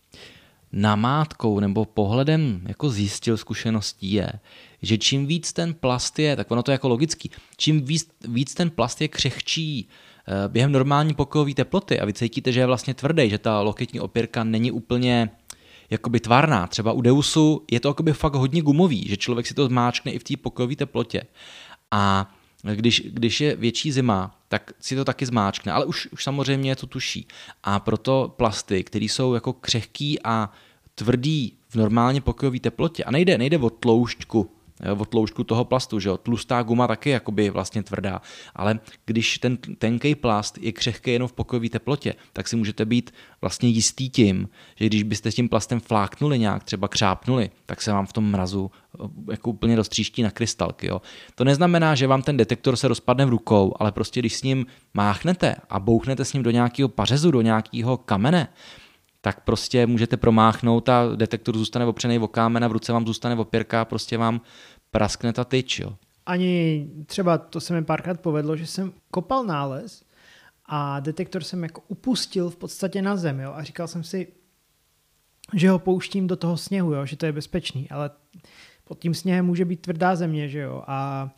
namátkou 0.72 1.60
nebo 1.60 1.84
pohledem 1.84 2.60
jako 2.68 2.90
zjistil 2.90 3.36
zkušeností 3.36 4.12
je, 4.12 4.32
že 4.82 4.98
čím 4.98 5.26
víc 5.26 5.52
ten 5.52 5.74
plast 5.74 6.18
je, 6.18 6.36
tak 6.36 6.50
ono 6.50 6.62
to 6.62 6.70
je 6.70 6.74
jako 6.74 6.88
logický, 6.88 7.30
čím 7.56 7.84
víc, 7.84 8.10
víc 8.28 8.54
ten 8.54 8.70
plast 8.70 9.00
je 9.00 9.08
křehčí 9.08 9.88
uh, 10.28 10.52
během 10.52 10.72
normální 10.72 11.14
pokojové 11.14 11.54
teploty 11.54 12.00
a 12.00 12.04
vy 12.04 12.12
cítíte, 12.12 12.52
že 12.52 12.60
je 12.60 12.66
vlastně 12.66 12.94
tvrdý, 12.94 13.30
že 13.30 13.38
ta 13.38 13.60
loketní 13.60 14.00
opěrka 14.00 14.44
není 14.44 14.70
úplně 14.70 15.30
jakoby 15.90 16.20
tvarná. 16.20 16.66
Třeba 16.66 16.92
u 16.92 17.00
Deusu 17.00 17.64
je 17.70 17.80
to 17.80 17.88
jakoby 17.88 18.12
fakt 18.12 18.34
hodně 18.34 18.62
gumový, 18.62 19.08
že 19.08 19.16
člověk 19.16 19.46
si 19.46 19.54
to 19.54 19.66
zmáčkne 19.66 20.12
i 20.12 20.18
v 20.18 20.24
té 20.24 20.36
pokojové 20.36 20.76
teplotě. 20.76 21.22
A 21.90 22.34
když, 22.74 23.02
když 23.06 23.40
je 23.40 23.56
větší 23.56 23.92
zima, 23.92 24.38
tak 24.48 24.72
si 24.80 24.96
to 24.96 25.04
taky 25.04 25.26
zmáčkne, 25.26 25.72
ale 25.72 25.84
už, 25.84 26.08
už 26.12 26.24
samozřejmě 26.24 26.76
to 26.76 26.86
tuší. 26.86 27.26
A 27.64 27.80
proto 27.80 28.34
plasty, 28.36 28.84
které 28.84 29.04
jsou 29.04 29.34
jako 29.34 29.52
křehký 29.52 30.22
a 30.24 30.50
tvrdý 30.94 31.52
v 31.68 31.74
normálně 31.74 32.20
pokojové 32.20 32.60
teplotě, 32.60 33.04
a 33.04 33.10
nejde, 33.10 33.38
nejde 33.38 33.58
o 33.58 33.70
tloušťku, 33.70 34.55
o 34.98 35.04
tloušťku 35.04 35.44
toho 35.44 35.64
plastu, 35.64 36.00
že 36.00 36.08
jo? 36.08 36.16
Tlustá 36.16 36.62
guma 36.62 36.86
taky 36.86 37.10
jakoby 37.10 37.50
vlastně 37.50 37.82
tvrdá, 37.82 38.20
ale 38.54 38.78
když 39.04 39.38
ten 39.38 39.56
tenký 39.56 40.14
plast 40.14 40.58
je 40.58 40.72
křehký 40.72 41.10
jenom 41.10 41.28
v 41.28 41.32
pokojové 41.32 41.68
teplotě, 41.68 42.14
tak 42.32 42.48
si 42.48 42.56
můžete 42.56 42.84
být 42.84 43.14
vlastně 43.40 43.68
jistý 43.68 44.10
tím, 44.10 44.48
že 44.76 44.86
když 44.86 45.02
byste 45.02 45.32
s 45.32 45.34
tím 45.34 45.48
plastem 45.48 45.80
fláknuli 45.80 46.38
nějak, 46.38 46.64
třeba 46.64 46.88
křápnuli, 46.88 47.50
tak 47.66 47.82
se 47.82 47.92
vám 47.92 48.06
v 48.06 48.12
tom 48.12 48.30
mrazu 48.30 48.70
eh, 48.70 49.08
jako 49.30 49.50
úplně 49.50 49.76
roztříští 49.76 50.22
na 50.22 50.30
krystalky. 50.30 50.86
Jo? 50.86 51.02
To 51.34 51.44
neznamená, 51.44 51.94
že 51.94 52.06
vám 52.06 52.22
ten 52.22 52.36
detektor 52.36 52.76
se 52.76 52.88
rozpadne 52.88 53.26
v 53.26 53.28
rukou, 53.28 53.74
ale 53.78 53.92
prostě 53.92 54.20
když 54.20 54.36
s 54.36 54.42
ním 54.42 54.66
máchnete 54.94 55.56
a 55.70 55.80
bouchnete 55.80 56.24
s 56.24 56.32
ním 56.32 56.42
do 56.42 56.50
nějakého 56.50 56.88
pařezu, 56.88 57.30
do 57.30 57.40
nějakého 57.40 57.96
kamene, 57.96 58.48
tak 59.26 59.40
prostě 59.40 59.86
můžete 59.86 60.16
promáchnout 60.16 60.88
a 60.88 61.16
detektor 61.16 61.56
zůstane 61.56 61.86
opřený 61.86 62.18
o 62.18 62.28
kámen 62.28 62.64
a 62.64 62.68
v 62.68 62.72
ruce 62.72 62.92
vám 62.92 63.06
zůstane 63.06 63.34
opěrka 63.36 63.80
a 63.80 63.84
prostě 63.84 64.18
vám 64.18 64.40
praskne 64.90 65.32
ta 65.32 65.44
tyč. 65.44 65.78
Jo. 65.78 65.96
Ani 66.26 66.86
třeba 67.06 67.38
to 67.38 67.60
se 67.60 67.74
mi 67.74 67.84
párkrát 67.84 68.20
povedlo, 68.20 68.56
že 68.56 68.66
jsem 68.66 68.92
kopal 69.10 69.44
nález 69.44 70.04
a 70.66 71.00
detektor 71.00 71.44
jsem 71.44 71.62
jako 71.62 71.82
upustil 71.88 72.50
v 72.50 72.56
podstatě 72.56 73.02
na 73.02 73.16
zem 73.16 73.40
jo, 73.40 73.52
a 73.54 73.62
říkal 73.62 73.88
jsem 73.88 74.04
si, 74.04 74.28
že 75.54 75.70
ho 75.70 75.78
pouštím 75.78 76.26
do 76.26 76.36
toho 76.36 76.56
sněhu, 76.56 76.94
jo, 76.94 77.06
že 77.06 77.16
to 77.16 77.26
je 77.26 77.32
bezpečný, 77.32 77.90
ale 77.90 78.10
pod 78.84 78.98
tím 78.98 79.14
sněhem 79.14 79.46
může 79.46 79.64
být 79.64 79.80
tvrdá 79.80 80.16
země, 80.16 80.48
že 80.48 80.58
jo, 80.58 80.82
a 80.86 81.30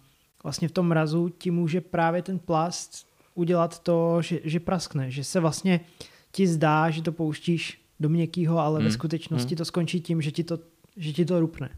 vlastně 0.43 0.69
v 0.69 0.73
tom 0.73 0.87
mrazu 0.87 1.29
ti 1.29 1.51
může 1.51 1.81
právě 1.81 2.23
ten 2.23 2.39
plast 2.39 3.07
udělat 3.35 3.79
to, 3.79 4.23
že, 4.23 4.41
že 4.45 4.61
praskne, 4.61 5.11
že 5.11 5.25
se 5.25 5.41
vlastně 5.41 5.81
ti 6.39 6.47
zdá, 6.47 6.91
že 6.91 7.03
to 7.03 7.13
pouštíš 7.13 7.83
do 8.01 8.09
měkkýho, 8.09 8.59
ale 8.59 8.79
hmm. 8.79 8.87
ve 8.87 8.93
skutečnosti 8.93 9.55
hmm. 9.55 9.59
to 9.59 9.65
skončí 9.65 10.01
tím, 10.01 10.23
že 10.23 10.31
ti 10.31 10.45
to, 10.45 10.59
že 10.97 11.13
ti 11.13 11.25
to 11.25 11.41
rupne. 11.41 11.69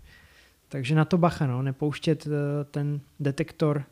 Takže 0.68 0.94
na 0.94 1.04
to 1.04 1.18
bacha, 1.18 1.46
no, 1.46 1.62
nepouštět 1.62 2.26
eh, 2.26 2.64
ten 2.64 3.00
detektor 3.20 3.84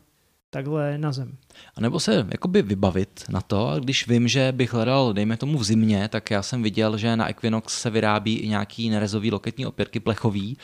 takhle 0.49 0.97
na 0.97 1.11
zem. 1.11 1.37
A 1.75 1.81
nebo 1.81 1.99
se 1.99 2.27
jakoby 2.31 2.61
vybavit 2.61 3.25
na 3.29 3.41
to, 3.41 3.75
když 3.79 4.07
vím, 4.07 4.27
že 4.27 4.51
bych 4.51 4.73
hledal, 4.73 5.13
dejme 5.13 5.37
tomu 5.37 5.57
v 5.57 5.63
zimě, 5.63 6.07
tak 6.07 6.31
já 6.31 6.41
jsem 6.41 6.63
viděl, 6.63 6.97
že 6.97 7.15
na 7.15 7.29
Equinox 7.29 7.81
se 7.81 7.89
vyrábí 7.89 8.37
i 8.37 8.47
nějaký 8.47 8.89
nerezový 8.89 9.31
loketní 9.31 9.65
opěrky 9.65 9.99
plechový 9.99 10.57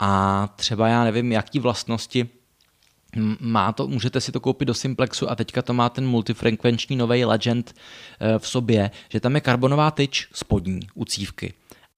a 0.00 0.48
třeba 0.56 0.88
já 0.88 1.04
nevím, 1.04 1.32
jaký 1.32 1.58
vlastnosti 1.58 2.28
má 3.40 3.72
to, 3.72 3.88
můžete 3.88 4.20
si 4.20 4.32
to 4.32 4.40
koupit 4.40 4.64
do 4.64 4.74
Simplexu 4.74 5.30
a 5.30 5.34
teďka 5.34 5.62
to 5.62 5.74
má 5.74 5.88
ten 5.88 6.06
multifrekvenční 6.06 6.96
nový 6.96 7.24
Legend 7.24 7.74
eh, 8.20 8.38
v 8.38 8.48
sobě, 8.48 8.90
že 9.08 9.20
tam 9.20 9.34
je 9.34 9.40
karbonová 9.40 9.90
tyč 9.90 10.28
spodní 10.32 10.80
u 10.94 11.04
cívky. 11.04 11.54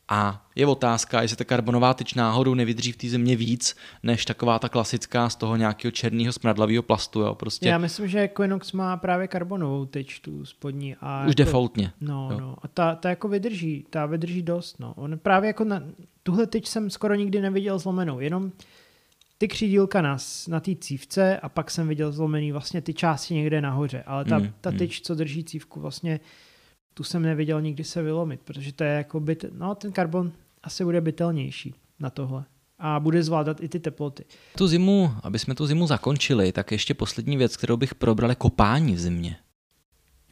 A 0.08 0.46
je 0.56 0.66
otázka, 0.66 1.22
jestli 1.22 1.36
ta 1.36 1.44
karbonová 1.44 1.94
tyč 1.94 2.14
náhodou 2.14 2.54
nevydrží 2.54 2.92
v 2.92 2.96
té 2.96 3.08
země 3.08 3.36
víc, 3.36 3.76
než 4.02 4.24
taková 4.24 4.58
ta 4.58 4.68
klasická 4.68 5.28
z 5.28 5.36
toho 5.36 5.56
nějakého 5.56 5.92
černého 5.92 6.32
smradlavého 6.32 6.82
plastu. 6.82 7.20
Jo? 7.20 7.34
Prostě... 7.34 7.68
Já 7.68 7.78
myslím, 7.78 8.08
že 8.08 8.20
Equinox 8.20 8.72
má 8.72 8.96
právě 8.96 9.28
karbonovou 9.28 9.86
tyč 9.86 10.20
tu 10.20 10.44
spodní. 10.44 10.96
A 11.00 11.20
Už 11.20 11.28
jako, 11.28 11.34
defaultně. 11.34 11.92
No, 12.00 12.28
jo. 12.32 12.40
no. 12.40 12.56
A 12.62 12.68
ta, 12.68 12.94
ta 12.94 13.10
jako 13.10 13.28
vydrží, 13.28 13.86
ta 13.90 14.06
vydrží 14.06 14.42
dost. 14.42 14.80
No. 14.80 14.94
On 14.96 15.18
právě 15.18 15.46
jako 15.46 15.64
na, 15.64 15.82
tuhle 16.22 16.46
tyč 16.46 16.66
jsem 16.66 16.90
skoro 16.90 17.14
nikdy 17.14 17.40
neviděl 17.40 17.78
zlomenou, 17.78 18.20
jenom 18.20 18.52
ty 19.38 19.48
křídílka 19.48 20.02
na, 20.02 20.16
na 20.48 20.60
té 20.60 20.74
cívce 20.74 21.38
a 21.40 21.48
pak 21.48 21.70
jsem 21.70 21.88
viděl 21.88 22.12
zlomený 22.12 22.52
vlastně 22.52 22.80
ty 22.80 22.94
části 22.94 23.34
někde 23.34 23.60
nahoře, 23.60 24.02
ale 24.06 24.24
ta, 24.24 24.38
mm, 24.38 24.52
ta 24.60 24.70
mm. 24.70 24.78
tyč, 24.78 25.00
co 25.00 25.14
drží 25.14 25.44
cívku, 25.44 25.80
vlastně 25.80 26.20
tu 26.94 27.04
jsem 27.04 27.22
neviděl 27.22 27.60
nikdy 27.60 27.84
se 27.84 28.02
vylomit, 28.02 28.40
protože 28.44 28.72
to 28.72 28.84
je 28.84 28.90
jako 28.90 29.20
byt, 29.20 29.44
no 29.52 29.74
ten 29.74 29.92
karbon 29.92 30.32
asi 30.62 30.84
bude 30.84 31.00
bytelnější 31.00 31.74
na 32.00 32.10
tohle 32.10 32.44
a 32.78 33.00
bude 33.00 33.22
zvládat 33.22 33.60
i 33.60 33.68
ty 33.68 33.80
teploty. 33.80 34.24
Tu 34.58 34.66
zimu, 34.66 35.14
aby 35.22 35.38
jsme 35.38 35.54
tu 35.54 35.66
zimu 35.66 35.86
zakončili, 35.86 36.52
tak 36.52 36.72
ještě 36.72 36.94
poslední 36.94 37.36
věc, 37.36 37.56
kterou 37.56 37.76
bych 37.76 37.94
probral, 37.94 38.30
je 38.30 38.34
kopání 38.34 38.94
v 38.94 39.00
zimě. 39.00 39.36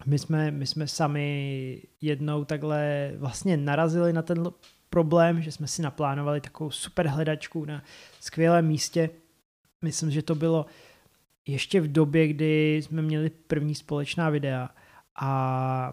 My 0.06 0.18
jsme, 0.18 0.50
my 0.50 0.66
jsme 0.66 0.88
sami 0.88 1.82
jednou 2.00 2.44
takhle 2.44 3.12
vlastně 3.16 3.56
narazili 3.56 4.12
na 4.12 4.22
ten 4.22 4.50
problém, 4.94 5.42
že 5.42 5.52
jsme 5.52 5.66
si 5.66 5.82
naplánovali 5.82 6.40
takovou 6.40 6.70
super 6.70 7.06
hledačku 7.06 7.64
na 7.64 7.82
skvělém 8.20 8.66
místě. 8.66 9.10
Myslím, 9.82 10.10
že 10.10 10.22
to 10.22 10.34
bylo 10.34 10.66
ještě 11.46 11.80
v 11.80 11.92
době, 11.92 12.28
kdy 12.28 12.82
jsme 12.82 13.02
měli 13.02 13.30
první 13.30 13.74
společná 13.74 14.30
videa 14.30 14.70
a 15.20 15.92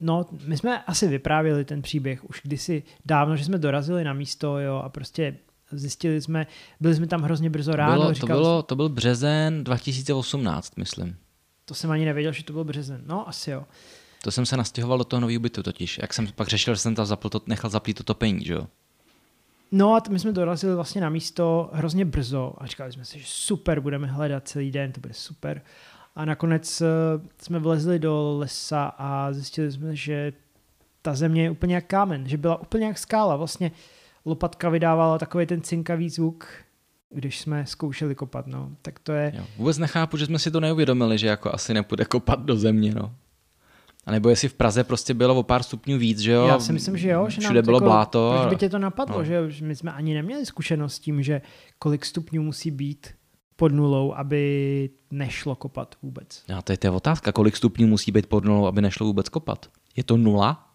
No, 0.00 0.26
my 0.46 0.56
jsme 0.56 0.82
asi 0.82 1.08
vyprávěli 1.08 1.64
ten 1.64 1.82
příběh 1.82 2.30
už 2.30 2.40
kdysi 2.44 2.82
dávno, 3.04 3.36
že 3.36 3.44
jsme 3.44 3.58
dorazili 3.58 4.04
na 4.04 4.12
místo, 4.12 4.58
jo, 4.58 4.76
a 4.76 4.88
prostě 4.88 5.36
zjistili 5.72 6.22
jsme, 6.22 6.46
byli 6.80 6.94
jsme 6.94 7.06
tam 7.06 7.22
hrozně 7.22 7.50
brzo 7.50 7.72
ráno. 7.72 8.00
Bylo, 8.00 8.14
to, 8.14 8.26
bylo, 8.26 8.62
to 8.62 8.76
byl 8.76 8.88
březen 8.88 9.64
2018, 9.64 10.76
myslím. 10.76 11.16
To 11.64 11.74
jsem 11.74 11.90
ani 11.90 12.04
nevěděl, 12.04 12.32
že 12.32 12.44
to 12.44 12.52
byl 12.52 12.64
březen. 12.64 13.02
No, 13.06 13.28
asi 13.28 13.50
jo. 13.50 13.64
To 14.22 14.30
jsem 14.30 14.46
se 14.46 14.56
nastěhoval 14.56 14.98
do 14.98 15.04
toho 15.04 15.20
nového 15.20 15.40
bytu 15.40 15.62
totiž. 15.62 15.98
Jak 16.02 16.14
jsem 16.14 16.26
pak 16.34 16.48
řešil, 16.48 16.74
že 16.74 16.80
jsem 16.80 16.94
tam 16.94 17.06
zapl 17.06 17.28
to, 17.28 17.40
nechal 17.46 17.70
zaplít 17.70 17.96
to 17.96 18.04
topení, 18.04 18.44
že 18.44 18.52
jo? 18.52 18.66
No 19.72 19.94
a 19.94 20.02
my 20.10 20.18
jsme 20.18 20.32
dorazili 20.32 20.74
vlastně 20.74 21.00
na 21.00 21.08
místo 21.08 21.70
hrozně 21.72 22.04
brzo 22.04 22.54
a 22.58 22.66
říkali 22.66 22.92
jsme 22.92 23.04
si, 23.04 23.18
že 23.18 23.24
super, 23.28 23.80
budeme 23.80 24.06
hledat 24.06 24.48
celý 24.48 24.70
den, 24.70 24.92
to 24.92 25.00
bude 25.00 25.14
super. 25.14 25.62
A 26.16 26.24
nakonec 26.24 26.80
eh, 26.80 26.86
jsme 27.42 27.58
vlezli 27.58 27.98
do 27.98 28.36
lesa 28.38 28.84
a 28.98 29.32
zjistili 29.32 29.72
jsme, 29.72 29.96
že 29.96 30.32
ta 31.02 31.14
země 31.14 31.42
je 31.42 31.50
úplně 31.50 31.74
jak 31.74 31.86
kámen, 31.86 32.28
že 32.28 32.36
byla 32.36 32.60
úplně 32.60 32.86
jak 32.86 32.98
skála. 32.98 33.36
Vlastně 33.36 33.72
lopatka 34.24 34.68
vydávala 34.68 35.18
takový 35.18 35.46
ten 35.46 35.62
cinkavý 35.62 36.10
zvuk, 36.10 36.46
když 37.10 37.40
jsme 37.40 37.66
zkoušeli 37.66 38.14
kopat, 38.14 38.46
no. 38.46 38.70
Tak 38.82 38.98
to 38.98 39.12
je... 39.12 39.32
Jo, 39.36 39.44
vůbec 39.56 39.78
nechápu, 39.78 40.16
že 40.16 40.26
jsme 40.26 40.38
si 40.38 40.50
to 40.50 40.60
neuvědomili, 40.60 41.18
že 41.18 41.26
jako 41.26 41.54
asi 41.54 41.74
nepůjde 41.74 42.04
kopat 42.04 42.40
do 42.40 42.56
země, 42.56 42.94
no. 42.94 43.14
A 44.08 44.10
nebo 44.10 44.28
jestli 44.28 44.48
v 44.48 44.54
Praze 44.54 44.84
prostě 44.84 45.14
bylo 45.14 45.34
o 45.34 45.42
pár 45.42 45.62
stupňů 45.62 45.98
víc, 45.98 46.18
že 46.18 46.32
jo? 46.32 46.46
Já 46.46 46.58
si 46.60 46.72
myslím, 46.72 46.96
že 46.96 47.08
jo. 47.08 47.28
Že 47.28 47.40
Všude 47.40 47.62
bylo 47.62 47.76
jako, 47.76 47.84
bláto. 47.84 48.34
Proč 48.38 48.50
by 48.50 48.56
tě 48.56 48.68
to 48.68 48.78
napadlo, 48.78 49.18
no. 49.18 49.24
že 49.24 49.48
my 49.60 49.76
jsme 49.76 49.92
ani 49.92 50.14
neměli 50.14 50.46
zkušenost 50.46 50.94
s 50.94 50.98
tím, 50.98 51.22
že 51.22 51.42
kolik 51.78 52.04
stupňů 52.04 52.42
musí 52.42 52.70
být 52.70 53.08
pod 53.56 53.72
nulou, 53.72 54.14
aby 54.14 54.90
nešlo 55.10 55.54
kopat 55.54 55.94
vůbec. 56.02 56.44
A 56.56 56.62
to 56.62 56.72
je 56.72 56.76
ta 56.76 56.92
otázka, 56.92 57.32
kolik 57.32 57.56
stupňů 57.56 57.86
musí 57.86 58.12
být 58.12 58.26
pod 58.26 58.44
nulou, 58.44 58.66
aby 58.66 58.82
nešlo 58.82 59.06
vůbec 59.06 59.28
kopat? 59.28 59.66
Je 59.96 60.04
to 60.04 60.16
nula? 60.16 60.70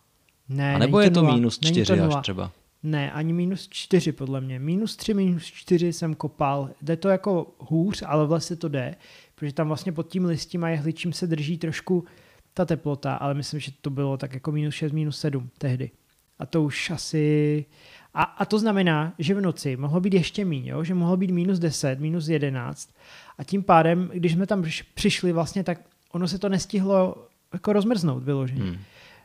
Ne, 0.49 0.75
A 0.75 0.77
nebo 0.77 0.99
je 0.99 1.09
to 1.09 1.21
nula. 1.21 1.35
minus 1.35 1.59
čtyři 1.59 1.99
až 1.99 2.15
třeba? 2.21 2.51
Ne, 2.83 3.11
ani 3.11 3.33
minus 3.33 3.67
čtyři 3.69 4.11
podle 4.11 4.41
mě. 4.41 4.59
Minus 4.59 4.95
tři, 4.95 5.13
minus 5.13 5.43
čtyři 5.43 5.93
jsem 5.93 6.15
kopal. 6.15 6.69
Jde 6.81 6.97
to 6.97 7.09
jako 7.09 7.47
hůř, 7.59 8.03
ale 8.05 8.27
vlastně 8.27 8.55
to 8.55 8.67
jde, 8.67 8.95
protože 9.35 9.53
tam 9.53 9.67
vlastně 9.67 9.91
pod 9.91 10.07
tím 10.07 10.25
listím 10.25 10.63
a 10.63 10.69
jehličím 10.69 11.13
se 11.13 11.27
drží 11.27 11.57
trošku 11.57 12.05
ta 12.53 12.65
teplota, 12.65 13.15
ale 13.15 13.33
myslím, 13.33 13.59
že 13.59 13.71
to 13.81 13.89
bylo 13.89 14.17
tak 14.17 14.33
jako 14.33 14.51
minus 14.51 14.75
6, 14.75 14.91
minus 14.91 15.19
7 15.19 15.49
tehdy. 15.57 15.91
A 16.39 16.45
to 16.45 16.63
už 16.63 16.89
asi, 16.89 17.65
A, 18.13 18.23
a 18.23 18.45
to 18.45 18.59
znamená, 18.59 19.13
že 19.19 19.33
v 19.33 19.41
noci 19.41 19.77
mohlo 19.77 19.99
být 19.99 20.13
ještě 20.13 20.45
méně, 20.45 20.71
jo? 20.71 20.83
že 20.83 20.93
mohlo 20.93 21.17
být 21.17 21.31
minus 21.31 21.59
10, 21.59 21.99
minus 21.99 22.27
11 22.27 22.95
a 23.37 23.43
tím 23.43 23.63
pádem, 23.63 24.11
když 24.13 24.31
jsme 24.31 24.47
tam 24.47 24.63
přišli 24.93 25.31
vlastně, 25.31 25.63
tak 25.63 25.79
ono 26.11 26.27
se 26.27 26.39
to 26.39 26.49
nestihlo 26.49 27.27
jako 27.53 27.73
rozmrznout 27.73 28.23
vyloženě. 28.23 28.63
Hmm. 28.63 28.77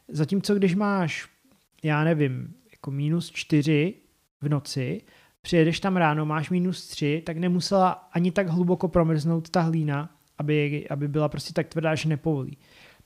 Zatímco 0.08 0.54
když 0.54 0.74
máš, 0.74 1.28
já 1.82 2.04
nevím, 2.04 2.54
jako 2.70 2.90
minus 2.90 3.30
4 3.30 3.94
v 4.40 4.48
noci, 4.48 5.02
přijedeš 5.42 5.80
tam 5.80 5.96
ráno, 5.96 6.26
máš 6.26 6.50
minus 6.50 6.88
3, 6.88 7.22
tak 7.26 7.36
nemusela 7.36 8.08
ani 8.12 8.32
tak 8.32 8.48
hluboko 8.48 8.88
promrznout 8.88 9.50
ta 9.50 9.60
hlína, 9.60 10.10
aby, 10.38 10.86
aby 10.90 11.08
byla 11.08 11.28
prostě 11.28 11.52
tak 11.52 11.68
tvrdá, 11.68 11.94
že 11.94 12.08
nepovolí. 12.08 12.58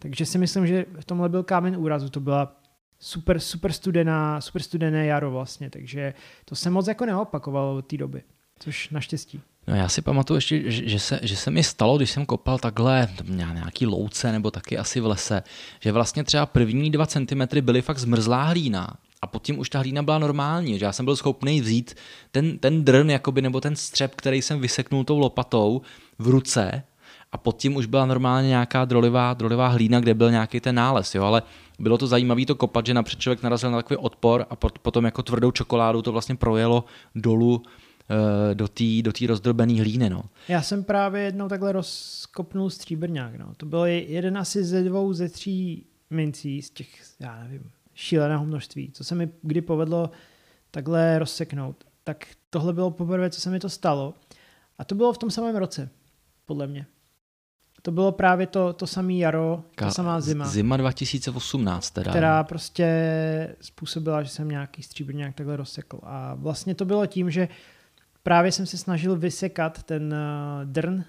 Takže 0.02 0.26
si 0.26 0.38
myslím, 0.38 0.66
že 0.66 0.84
v 1.00 1.04
tomhle 1.04 1.28
byl 1.28 1.42
kámen 1.42 1.76
úrazu, 1.76 2.08
to 2.08 2.20
byla 2.20 2.56
super, 2.98 3.40
super 3.40 3.72
studená, 3.72 4.40
super 4.40 4.62
studené 4.62 5.06
jaro 5.06 5.30
vlastně, 5.30 5.70
takže 5.70 6.14
to 6.44 6.54
se 6.54 6.70
moc 6.70 6.86
jako 6.86 7.06
neopakovalo 7.06 7.76
od 7.76 7.86
té 7.86 7.96
doby, 7.96 8.22
což 8.58 8.90
naštěstí. 8.90 9.40
No 9.66 9.76
já 9.76 9.88
si 9.88 10.02
pamatuju 10.02 10.36
ještě, 10.36 10.70
že 10.70 10.98
se, 10.98 11.20
že 11.22 11.36
se 11.36 11.50
mi 11.50 11.62
stalo, 11.62 11.96
když 11.96 12.10
jsem 12.10 12.26
kopal 12.26 12.58
takhle 12.58 13.08
nějaký 13.28 13.86
louce 13.86 14.32
nebo 14.32 14.50
taky 14.50 14.78
asi 14.78 15.00
v 15.00 15.06
lese, 15.06 15.42
že 15.80 15.92
vlastně 15.92 16.24
třeba 16.24 16.46
první 16.46 16.90
dva 16.90 17.06
centimetry 17.06 17.60
byly 17.60 17.82
fakt 17.82 17.98
zmrzlá 17.98 18.44
hlína 18.44 18.96
a 19.22 19.26
pod 19.26 19.42
tím 19.42 19.58
už 19.58 19.70
ta 19.70 19.78
hlína 19.78 20.02
byla 20.02 20.18
normální, 20.18 20.78
že 20.78 20.84
já 20.84 20.92
jsem 20.92 21.04
byl 21.04 21.16
schopný 21.16 21.60
vzít 21.60 21.94
ten, 22.30 22.58
ten 22.58 22.84
drn 22.84 23.10
jakoby, 23.10 23.42
nebo 23.42 23.60
ten 23.60 23.76
střep, 23.76 24.14
který 24.14 24.42
jsem 24.42 24.60
vyseknul 24.60 25.04
tou 25.04 25.18
lopatou 25.18 25.82
v 26.18 26.28
ruce 26.28 26.82
a 27.32 27.38
pod 27.38 27.56
tím 27.56 27.76
už 27.76 27.86
byla 27.86 28.06
normálně 28.06 28.48
nějaká 28.48 28.84
drolivá, 28.84 29.34
drolivá 29.34 29.68
hlína, 29.68 30.00
kde 30.00 30.14
byl 30.14 30.30
nějaký 30.30 30.60
ten 30.60 30.74
nález, 30.74 31.14
jo, 31.14 31.22
ale 31.24 31.42
bylo 31.78 31.98
to 31.98 32.06
zajímavé 32.06 32.46
to 32.46 32.54
kopat, 32.54 32.86
že 32.86 32.94
napřed 32.94 33.20
člověk 33.20 33.42
narazil 33.42 33.70
na 33.70 33.78
takový 33.78 33.96
odpor 33.96 34.46
a 34.50 34.56
potom 34.56 35.04
jako 35.04 35.22
tvrdou 35.22 35.50
čokoládu 35.50 36.02
to 36.02 36.12
vlastně 36.12 36.34
projelo 36.34 36.84
dolů 37.14 37.62
eh, 38.10 38.54
do 38.54 38.68
té 38.68 38.84
do 39.02 39.12
tý 39.12 39.26
rozdrobené 39.26 39.80
hlíny. 39.80 40.10
No. 40.10 40.22
Já 40.48 40.62
jsem 40.62 40.84
právě 40.84 41.22
jednou 41.22 41.48
takhle 41.48 41.72
rozkopnul 41.72 42.70
stříbrňák. 42.70 43.36
No. 43.36 43.54
To 43.56 43.66
byl 43.66 43.84
jeden 43.84 44.38
asi 44.38 44.64
ze 44.64 44.82
dvou, 44.82 45.12
ze 45.12 45.28
tří 45.28 45.86
mincí 46.10 46.62
z 46.62 46.70
těch, 46.70 46.88
já 47.20 47.42
nevím, 47.42 47.70
šíleného 47.94 48.44
množství, 48.44 48.90
co 48.92 49.04
se 49.04 49.14
mi 49.14 49.28
kdy 49.42 49.60
povedlo 49.60 50.10
takhle 50.70 51.18
rozseknout. 51.18 51.84
Tak 52.04 52.26
tohle 52.50 52.72
bylo 52.72 52.90
poprvé, 52.90 53.30
co 53.30 53.40
se 53.40 53.50
mi 53.50 53.60
to 53.60 53.68
stalo. 53.68 54.14
A 54.78 54.84
to 54.84 54.94
bylo 54.94 55.12
v 55.12 55.18
tom 55.18 55.30
samém 55.30 55.56
roce, 55.56 55.90
podle 56.46 56.66
mě. 56.66 56.86
To 57.82 57.92
bylo 57.92 58.12
právě 58.12 58.46
to, 58.46 58.72
to 58.72 58.86
samé 58.86 59.12
jaro, 59.12 59.64
ta 59.74 59.90
samá 59.90 60.20
zima. 60.20 60.46
Zima 60.46 60.76
2018 60.76 61.90
teda. 61.90 62.10
Která 62.10 62.44
prostě 62.44 62.86
způsobila, 63.60 64.22
že 64.22 64.28
jsem 64.28 64.48
nějaký 64.48 64.82
stříbrňák 64.82 65.34
takhle 65.34 65.56
rozsekl. 65.56 65.98
A 66.02 66.34
vlastně 66.34 66.74
to 66.74 66.84
bylo 66.84 67.06
tím, 67.06 67.30
že 67.30 67.48
právě 68.22 68.52
jsem 68.52 68.66
se 68.66 68.78
snažil 68.78 69.16
vysekat 69.16 69.82
ten 69.82 70.14
eh, 70.14 70.64
drn, 70.64 71.04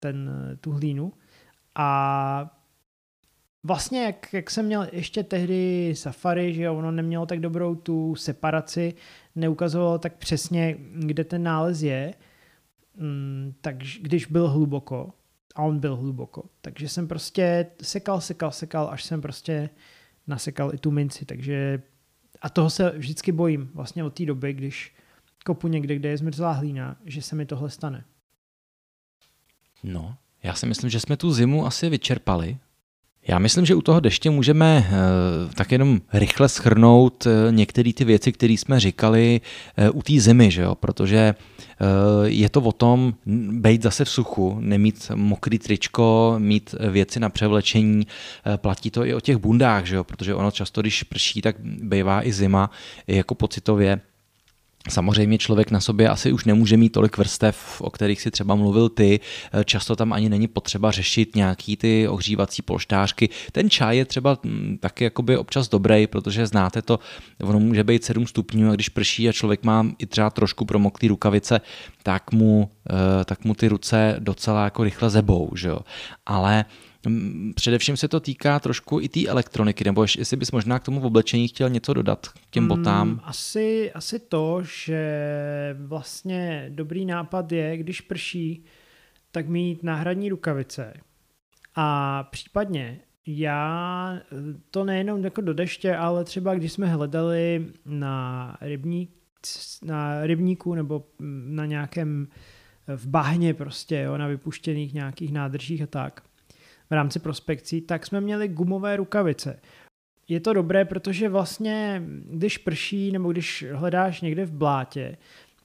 ten, 0.00 0.30
eh, 0.52 0.56
tu 0.56 0.72
hlínu 0.72 1.12
a 1.74 2.58
vlastně 3.62 4.04
jak, 4.04 4.32
jak 4.32 4.50
jsem 4.50 4.66
měl 4.66 4.86
ještě 4.92 5.22
tehdy 5.22 5.92
Safari, 5.96 6.54
že 6.54 6.70
ono 6.70 6.90
nemělo 6.90 7.26
tak 7.26 7.40
dobrou 7.40 7.74
tu 7.74 8.14
separaci, 8.14 8.94
neukazovalo 9.34 9.98
tak 9.98 10.16
přesně, 10.16 10.76
kde 10.98 11.24
ten 11.24 11.42
nález 11.42 11.82
je, 11.82 12.14
mm, 12.96 13.54
tak 13.60 13.76
když 14.00 14.26
byl 14.26 14.48
hluboko, 14.48 15.12
a 15.54 15.62
on 15.62 15.78
byl 15.78 15.96
hluboko. 15.96 16.44
Takže 16.60 16.88
jsem 16.88 17.08
prostě 17.08 17.66
sekal, 17.82 18.20
sekal, 18.20 18.52
sekal, 18.52 18.88
až 18.90 19.04
jsem 19.04 19.20
prostě 19.22 19.70
nasekal 20.26 20.74
i 20.74 20.78
tu 20.78 20.90
minci. 20.90 21.24
Takže 21.24 21.82
a 22.42 22.48
toho 22.48 22.70
se 22.70 22.90
vždycky 22.90 23.32
bojím 23.32 23.70
vlastně 23.74 24.04
od 24.04 24.14
té 24.14 24.26
doby, 24.26 24.52
když 24.52 24.94
kopu 25.44 25.68
někde, 25.68 25.96
kde 25.96 26.08
je 26.08 26.18
zmrzlá 26.18 26.52
hlína, 26.52 26.96
že 27.04 27.22
se 27.22 27.36
mi 27.36 27.46
tohle 27.46 27.70
stane. 27.70 28.04
No, 29.82 30.16
já 30.42 30.54
si 30.54 30.66
myslím, 30.66 30.90
že 30.90 31.00
jsme 31.00 31.16
tu 31.16 31.32
zimu 31.32 31.66
asi 31.66 31.88
vyčerpali. 31.88 32.58
Já 33.28 33.38
myslím, 33.38 33.66
že 33.66 33.74
u 33.74 33.82
toho 33.82 34.00
deště 34.00 34.30
můžeme 34.30 34.86
eh, 34.86 35.54
tak 35.54 35.72
jenom 35.72 36.00
rychle 36.12 36.48
schrnout 36.48 37.26
eh, 37.26 37.52
některé 37.52 37.92
ty 37.92 38.04
věci, 38.04 38.32
které 38.32 38.52
jsme 38.52 38.80
říkali 38.80 39.40
eh, 39.76 39.90
u 39.90 40.02
té 40.02 40.12
zimy, 40.20 40.50
že 40.50 40.62
jo? 40.62 40.74
protože 40.74 41.34
je 42.24 42.48
to 42.48 42.60
o 42.60 42.72
tom 42.72 43.14
být 43.50 43.82
zase 43.82 44.04
v 44.04 44.10
suchu, 44.10 44.56
nemít 44.60 45.10
mokrý 45.14 45.58
tričko, 45.58 46.34
mít 46.38 46.74
věci 46.90 47.20
na 47.20 47.28
převlečení, 47.28 48.06
platí 48.56 48.90
to 48.90 49.04
i 49.04 49.14
o 49.14 49.20
těch 49.20 49.36
bundách, 49.36 49.86
že 49.86 49.96
jo? 49.96 50.04
protože 50.04 50.34
ono 50.34 50.50
často, 50.50 50.80
když 50.80 51.02
prší, 51.02 51.42
tak 51.42 51.56
bývá 51.60 52.26
i 52.26 52.32
zima, 52.32 52.70
jako 53.06 53.34
pocitově 53.34 54.00
Samozřejmě 54.88 55.38
člověk 55.38 55.70
na 55.70 55.80
sobě 55.80 56.08
asi 56.08 56.32
už 56.32 56.44
nemůže 56.44 56.76
mít 56.76 56.88
tolik 56.88 57.18
vrstev, 57.18 57.80
o 57.80 57.90
kterých 57.90 58.20
si 58.20 58.30
třeba 58.30 58.54
mluvil 58.54 58.88
ty. 58.88 59.20
Často 59.64 59.96
tam 59.96 60.12
ani 60.12 60.28
není 60.28 60.48
potřeba 60.48 60.90
řešit 60.90 61.36
nějaký 61.36 61.76
ty 61.76 62.08
ohřívací 62.08 62.62
polštářky. 62.62 63.28
Ten 63.52 63.70
čaj 63.70 63.96
je 63.96 64.04
třeba 64.04 64.38
mm, 64.42 64.78
taky 64.80 65.04
jakoby 65.04 65.36
občas 65.36 65.68
dobrý, 65.68 66.06
protože 66.06 66.46
znáte 66.46 66.82
to, 66.82 66.98
ono 67.42 67.60
může 67.60 67.84
být 67.84 68.04
7 68.04 68.26
stupňů 68.26 68.70
a 68.70 68.74
když 68.74 68.88
prší 68.88 69.28
a 69.28 69.32
člověk 69.32 69.64
má 69.64 69.86
i 69.98 70.06
třeba 70.06 70.30
trošku 70.30 70.64
promoklý 70.64 71.08
rukavice, 71.08 71.60
tak 72.02 72.32
mu, 72.32 72.70
eh, 72.90 73.24
tak 73.24 73.44
mu 73.44 73.54
ty 73.54 73.68
ruce 73.68 74.16
docela 74.18 74.64
jako 74.64 74.84
rychle 74.84 75.10
zebou, 75.10 75.50
že 75.56 75.68
jo. 75.68 75.78
Ale 76.26 76.64
Především 77.54 77.96
se 77.96 78.08
to 78.08 78.20
týká 78.20 78.60
trošku 78.60 79.00
i 79.00 79.08
té 79.08 79.26
elektroniky, 79.26 79.84
nebo 79.84 80.02
jestli 80.18 80.36
bys 80.36 80.52
možná 80.52 80.78
k 80.78 80.84
tomu 80.84 81.00
v 81.00 81.06
oblečení 81.06 81.48
chtěl 81.48 81.70
něco 81.70 81.94
dodat 81.94 82.26
k 82.26 82.50
těm 82.50 82.68
botám? 82.68 83.08
Mm, 83.08 83.20
asi, 83.22 83.92
asi 83.92 84.18
to, 84.18 84.62
že 84.62 85.76
vlastně 85.80 86.66
dobrý 86.68 87.04
nápad 87.04 87.52
je, 87.52 87.76
když 87.76 88.00
prší, 88.00 88.64
tak 89.30 89.48
mít 89.48 89.82
náhradní 89.82 90.28
rukavice. 90.28 90.94
A 91.74 92.22
případně 92.22 93.00
já 93.26 94.20
to 94.70 94.84
nejenom 94.84 95.24
jako 95.24 95.40
do 95.40 95.54
deště, 95.54 95.96
ale 95.96 96.24
třeba 96.24 96.54
když 96.54 96.72
jsme 96.72 96.86
hledali 96.86 97.66
na, 97.86 98.56
rybník, 98.60 99.10
na 99.84 100.26
rybníku 100.26 100.74
nebo 100.74 101.06
na 101.48 101.66
nějakém 101.66 102.28
v 102.96 103.06
bahně 103.06 103.54
prostě, 103.54 103.96
jo, 103.96 104.18
na 104.18 104.26
vypuštěných 104.26 104.94
nějakých 104.94 105.32
nádržích 105.32 105.82
a 105.82 105.86
tak, 105.86 106.22
v 106.90 106.92
rámci 106.92 107.18
prospekcí, 107.18 107.80
tak 107.80 108.06
jsme 108.06 108.20
měli 108.20 108.48
gumové 108.48 108.96
rukavice. 108.96 109.60
Je 110.28 110.40
to 110.40 110.52
dobré, 110.52 110.84
protože 110.84 111.28
vlastně, 111.28 112.02
když 112.30 112.58
prší 112.58 113.12
nebo 113.12 113.32
když 113.32 113.64
hledáš 113.72 114.20
někde 114.20 114.44
v 114.44 114.52
blátě, 114.52 115.16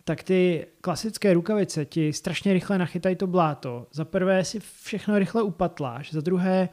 tak 0.03 0.23
ty 0.23 0.65
klasické 0.81 1.33
rukavice 1.33 1.85
ti 1.85 2.13
strašně 2.13 2.53
rychle 2.53 2.77
nachytají 2.77 3.15
to 3.15 3.27
bláto. 3.27 3.87
Za 3.91 4.05
prvé 4.05 4.45
si 4.45 4.59
všechno 4.83 5.19
rychle 5.19 5.43
upatláš, 5.43 6.13
za 6.13 6.21
druhé 6.21 6.69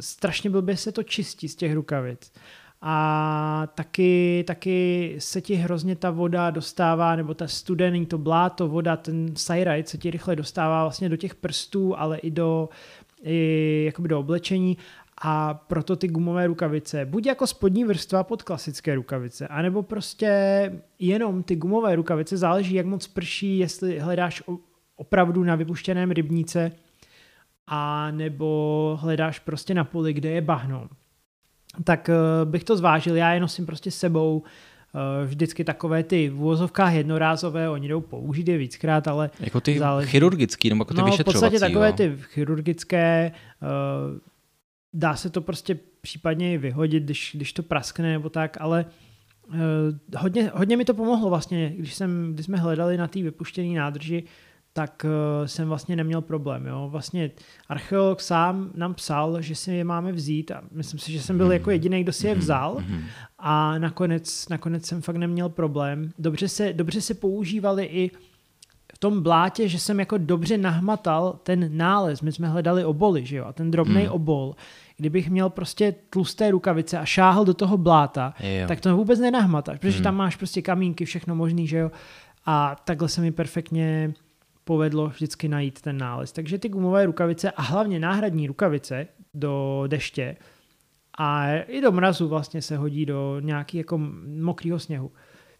strašně 0.00 0.50
blbě 0.50 0.76
se 0.76 0.92
to 0.92 1.02
čistí 1.02 1.48
z 1.48 1.56
těch 1.56 1.74
rukavic. 1.74 2.32
A 2.80 3.68
taky, 3.74 4.44
taky 4.46 5.16
se 5.18 5.40
ti 5.40 5.54
hrozně 5.54 5.96
ta 5.96 6.10
voda 6.10 6.50
dostává, 6.50 7.16
nebo 7.16 7.34
ta 7.34 7.48
studený, 7.48 8.06
to 8.06 8.18
bláto, 8.18 8.68
voda, 8.68 8.96
ten 8.96 9.36
sajrajt 9.36 9.88
se 9.88 9.98
ti 9.98 10.10
rychle 10.10 10.36
dostává 10.36 10.82
vlastně 10.82 11.08
do 11.08 11.16
těch 11.16 11.34
prstů, 11.34 11.98
ale 11.98 12.18
i 12.18 12.30
do, 12.30 12.68
i 13.22 13.82
jakoby 13.86 14.08
do 14.08 14.20
oblečení 14.20 14.76
a 15.22 15.54
proto 15.54 15.96
ty 15.96 16.08
gumové 16.08 16.46
rukavice, 16.46 17.04
buď 17.04 17.26
jako 17.26 17.46
spodní 17.46 17.84
vrstva 17.84 18.24
pod 18.24 18.42
klasické 18.42 18.94
rukavice, 18.94 19.48
anebo 19.48 19.82
prostě 19.82 20.72
jenom 20.98 21.42
ty 21.42 21.56
gumové 21.56 21.96
rukavice, 21.96 22.36
záleží 22.36 22.74
jak 22.74 22.86
moc 22.86 23.06
prší, 23.06 23.58
jestli 23.58 23.98
hledáš 23.98 24.42
opravdu 24.96 25.44
na 25.44 25.54
vypuštěném 25.54 26.10
rybníce, 26.10 26.72
a 27.68 28.10
nebo 28.10 28.98
hledáš 29.00 29.38
prostě 29.38 29.74
na 29.74 29.84
poli, 29.84 30.12
kde 30.12 30.30
je 30.30 30.40
bahno. 30.40 30.88
Tak 31.84 32.08
eh, 32.08 32.14
bych 32.44 32.64
to 32.64 32.76
zvážil, 32.76 33.16
já 33.16 33.32
je 33.32 33.40
nosím 33.40 33.66
prostě 33.66 33.90
sebou, 33.90 34.42
vždycky 35.24 35.64
takové 35.64 36.02
ty 36.02 36.28
v 36.28 36.40
úvozovkách 36.40 36.94
jednorázové, 36.94 37.70
oni 37.70 37.88
jdou 37.88 38.00
použít 38.00 38.48
je 38.48 38.58
víckrát, 38.58 39.08
ale 39.08 39.30
Jako 39.40 39.60
ty 39.60 39.78
záleží. 39.78 40.10
chirurgický, 40.10 40.68
nebo 40.68 40.82
jako 40.82 40.94
ty 40.94 41.00
no, 41.00 41.16
v 41.16 41.24
podstatě 41.24 41.60
takové 41.60 41.86
jo. 41.86 41.92
ty 41.92 42.16
chirurgické, 42.20 43.32
uh, 43.62 44.18
dá 44.92 45.16
se 45.16 45.30
to 45.30 45.40
prostě 45.40 45.78
případně 46.00 46.54
i 46.54 46.58
vyhodit, 46.58 47.02
když, 47.02 47.32
když 47.34 47.52
to 47.52 47.62
praskne 47.62 48.12
nebo 48.12 48.28
tak, 48.28 48.56
ale 48.60 48.86
uh, 49.48 49.56
hodně, 50.16 50.50
hodně 50.54 50.76
mi 50.76 50.84
to 50.84 50.94
pomohlo 50.94 51.28
vlastně, 51.28 51.72
když, 51.76 51.94
jsem, 51.94 52.34
když 52.34 52.46
jsme 52.46 52.58
hledali 52.58 52.96
na 52.96 53.08
té 53.08 53.22
vypuštěné 53.22 53.78
nádrži, 53.78 54.24
tak 54.78 55.04
uh, 55.04 55.46
jsem 55.46 55.68
vlastně 55.68 55.96
neměl 55.96 56.20
problém. 56.20 56.66
Jo. 56.66 56.88
Vlastně 56.90 57.30
archeolog 57.68 58.20
sám 58.20 58.70
nám 58.74 58.94
psal, 58.94 59.42
že 59.42 59.54
si 59.54 59.72
je 59.72 59.84
máme 59.84 60.12
vzít 60.12 60.50
a 60.50 60.62
myslím 60.72 61.00
si, 61.00 61.12
že 61.12 61.22
jsem 61.22 61.36
byl 61.36 61.46
mm. 61.46 61.52
jako 61.52 61.70
jediný, 61.70 62.02
kdo 62.02 62.12
si 62.12 62.26
je 62.26 62.32
mhm. 62.32 62.40
vzal 62.40 62.76
mm. 62.88 63.02
a 63.38 63.78
nakonec, 63.78 64.48
nakonec 64.48 64.86
jsem 64.86 65.02
fakt 65.02 65.16
neměl 65.16 65.48
problém. 65.48 66.10
Dobře 66.18 66.48
se, 66.48 66.72
dobře 66.72 67.00
se 67.00 67.14
používali 67.14 67.84
i 67.84 68.10
v 68.94 68.98
tom 68.98 69.22
blátě, 69.22 69.68
že 69.68 69.78
jsem 69.78 70.00
jako 70.00 70.18
dobře 70.18 70.58
nahmatal 70.58 71.38
ten 71.42 71.76
nález. 71.76 72.20
My 72.20 72.32
jsme 72.32 72.48
hledali 72.48 72.84
oboly, 72.84 73.26
že 73.26 73.36
jo, 73.36 73.44
a 73.44 73.52
ten 73.52 73.70
drobný 73.70 74.02
hmm. 74.02 74.12
obol, 74.12 74.54
kdybych 74.96 75.30
měl 75.30 75.50
prostě 75.50 75.94
tlusté 76.10 76.50
rukavice 76.50 76.98
a 76.98 77.04
šáhl 77.04 77.44
do 77.44 77.54
toho 77.54 77.76
bláta, 77.76 78.34
jo. 78.40 78.68
tak 78.68 78.80
to 78.80 78.96
vůbec 78.96 79.20
nenahmatáš, 79.20 79.78
protože 79.78 79.96
hmm. 79.96 80.04
tam 80.04 80.16
máš 80.16 80.36
prostě 80.36 80.62
kamínky, 80.62 81.04
všechno 81.04 81.34
možný, 81.34 81.66
že 81.66 81.78
jo. 81.78 81.90
A 82.46 82.76
takhle 82.84 83.08
se 83.08 83.20
mi 83.20 83.32
perfektně 83.32 84.14
povedlo 84.68 85.08
vždycky 85.08 85.48
najít 85.48 85.80
ten 85.80 85.98
nález. 85.98 86.32
Takže 86.32 86.58
ty 86.58 86.68
gumové 86.68 87.06
rukavice 87.06 87.50
a 87.50 87.62
hlavně 87.62 87.98
náhradní 87.98 88.46
rukavice 88.46 89.06
do 89.34 89.84
deště 89.86 90.36
a 91.18 91.54
i 91.56 91.80
do 91.80 91.92
mrazu 91.92 92.28
vlastně 92.28 92.62
se 92.62 92.76
hodí 92.76 93.06
do 93.06 93.40
nějaký 93.40 93.78
jako 93.78 93.98
mokrého 94.40 94.78
sněhu. 94.78 95.12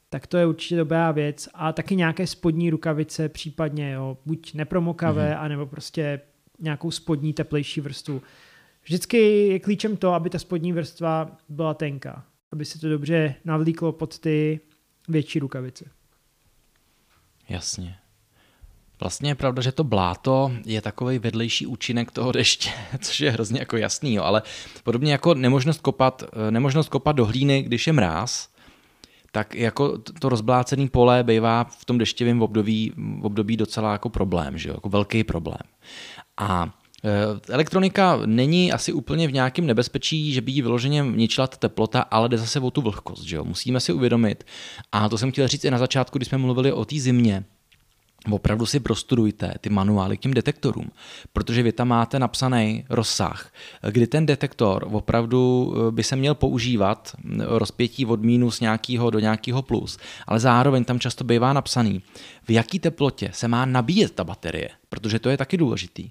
Tak 0.09 0.27
to 0.27 0.37
je 0.37 0.47
určitě 0.47 0.77
dobrá 0.77 1.13
věc. 1.13 1.49
A 1.55 1.73
taky 1.73 1.97
nějaké 1.97 2.27
spodní 2.27 2.71
rukavice, 2.71 3.29
případně 3.29 3.93
jo, 3.93 4.19
buď 4.27 4.55
nepromokavé, 4.55 5.31
mm-hmm. 5.31 5.41
anebo 5.41 5.67
prostě 5.67 6.21
nějakou 6.59 6.91
spodní 6.91 7.33
teplejší 7.33 7.81
vrstvu. 7.81 8.23
Vždycky 8.83 9.47
je 9.49 9.59
klíčem 9.59 9.97
to, 9.97 10.13
aby 10.13 10.31
ta 10.31 10.39
spodní 10.39 10.73
vrstva 10.73 11.37
byla 11.49 11.75
tenká, 11.75 12.25
aby 12.53 12.65
se 12.65 12.81
to 12.81 12.89
dobře 12.89 13.35
navlíklo 13.45 13.93
pod 13.93 14.19
ty 14.19 14.61
větší 15.09 15.39
rukavice. 15.39 15.85
Jasně. 17.49 17.97
Vlastně 19.01 19.31
je 19.31 19.35
pravda, 19.35 19.63
že 19.63 19.73
to 19.73 19.85
bláto 19.85 20.53
je 20.67 20.81
takový 20.81 21.19
vedlejší 21.19 21.67
účinek 21.67 22.11
toho 22.11 22.33
deště, 22.33 22.71
což 23.01 23.21
je 23.21 23.31
hrozně 23.31 23.61
jako 23.61 23.77
jasný, 23.77 24.15
jo. 24.15 24.23
ale 24.23 24.43
podobně 24.85 25.13
jako 25.13 25.35
nemožnost 25.35 25.81
kopat, 25.81 26.23
eh, 26.23 26.51
nemožnost 26.51 26.89
kopat 26.89 27.17
do 27.17 27.27
hlíny, 27.27 27.63
když 27.63 27.87
je 27.87 27.93
mráz, 27.93 28.49
tak 29.33 29.55
jako 29.55 29.99
to 29.99 30.29
rozblácený 30.29 30.89
pole 30.89 31.25
bývá 31.25 31.65
v 31.65 31.85
tom 31.85 31.99
deštivém 31.99 32.43
období, 32.43 32.93
období 33.23 33.57
docela 33.57 33.93
jako 33.93 34.09
problém, 34.09 34.59
že 34.59 34.69
jo? 34.69 34.75
jako 34.75 34.89
velký 34.89 35.25
problém. 35.25 35.61
A 36.37 36.75
eh, 37.05 37.53
Elektronika 37.53 38.21
není 38.27 38.73
asi 38.73 38.93
úplně 38.93 39.29
v 39.29 39.33
nějakém 39.33 39.67
nebezpečí, 39.67 40.33
že 40.33 40.41
by 40.41 40.53
jí 40.53 40.63
vyloženě 40.63 41.03
ničila 41.03 41.47
ta 41.47 41.57
teplota, 41.57 42.01
ale 42.01 42.29
jde 42.29 42.39
zase 42.39 42.61
o 42.61 42.71
tu 42.71 42.83
vlhkost. 42.83 43.23
Že 43.23 43.37
jo? 43.37 43.45
Musíme 43.45 43.81
si 43.81 43.93
uvědomit. 43.93 44.45
A 44.93 45.09
to 45.09 45.19
jsem 45.19 45.33
chtěl 45.33 45.49
říct 45.49 45.65
i 45.65 45.71
na 45.71 45.79
začátku, 45.79 46.19
když 46.19 46.29
jsme 46.29 46.39
mluvili 46.39 46.73
o 46.73 46.85
té 46.85 46.97
zimě, 46.97 47.45
opravdu 48.31 48.67
si 48.67 48.81
prostudujte 48.81 49.55
ty 49.61 49.71
manuály 49.71 50.17
k 50.17 50.21
těm 50.21 50.35
detektorům, 50.35 50.91
protože 51.33 51.63
vy 51.63 51.73
tam 51.73 51.89
máte 51.89 52.19
napsaný 52.19 52.85
rozsah, 52.91 53.53
kdy 53.91 54.07
ten 54.07 54.27
detektor 54.27 54.89
opravdu 54.93 55.75
eh, 55.77 55.91
by 55.91 56.03
se 56.03 56.17
měl 56.17 56.35
používat 56.35 57.13
mm, 57.23 57.41
rozpětí 57.41 58.07
od 58.07 58.23
minus 58.23 58.61
nějakého 58.61 59.11
do 59.11 59.19
nějakého 59.19 59.63
plus, 59.63 59.99
ale 60.27 60.41
zároveň 60.41 60.85
tam 60.85 61.01
často 61.01 61.25
bývá 61.25 61.53
napsaný, 61.53 62.03
v 62.43 62.51
jaký 62.51 62.79
teplotě 62.79 63.31
se 63.33 63.49
má 63.49 63.65
nabíjet 63.65 64.13
ta 64.13 64.25
baterie, 64.25 64.69
protože 64.89 65.19
to 65.19 65.29
je 65.29 65.37
taky 65.37 65.57
důležitý. 65.57 66.11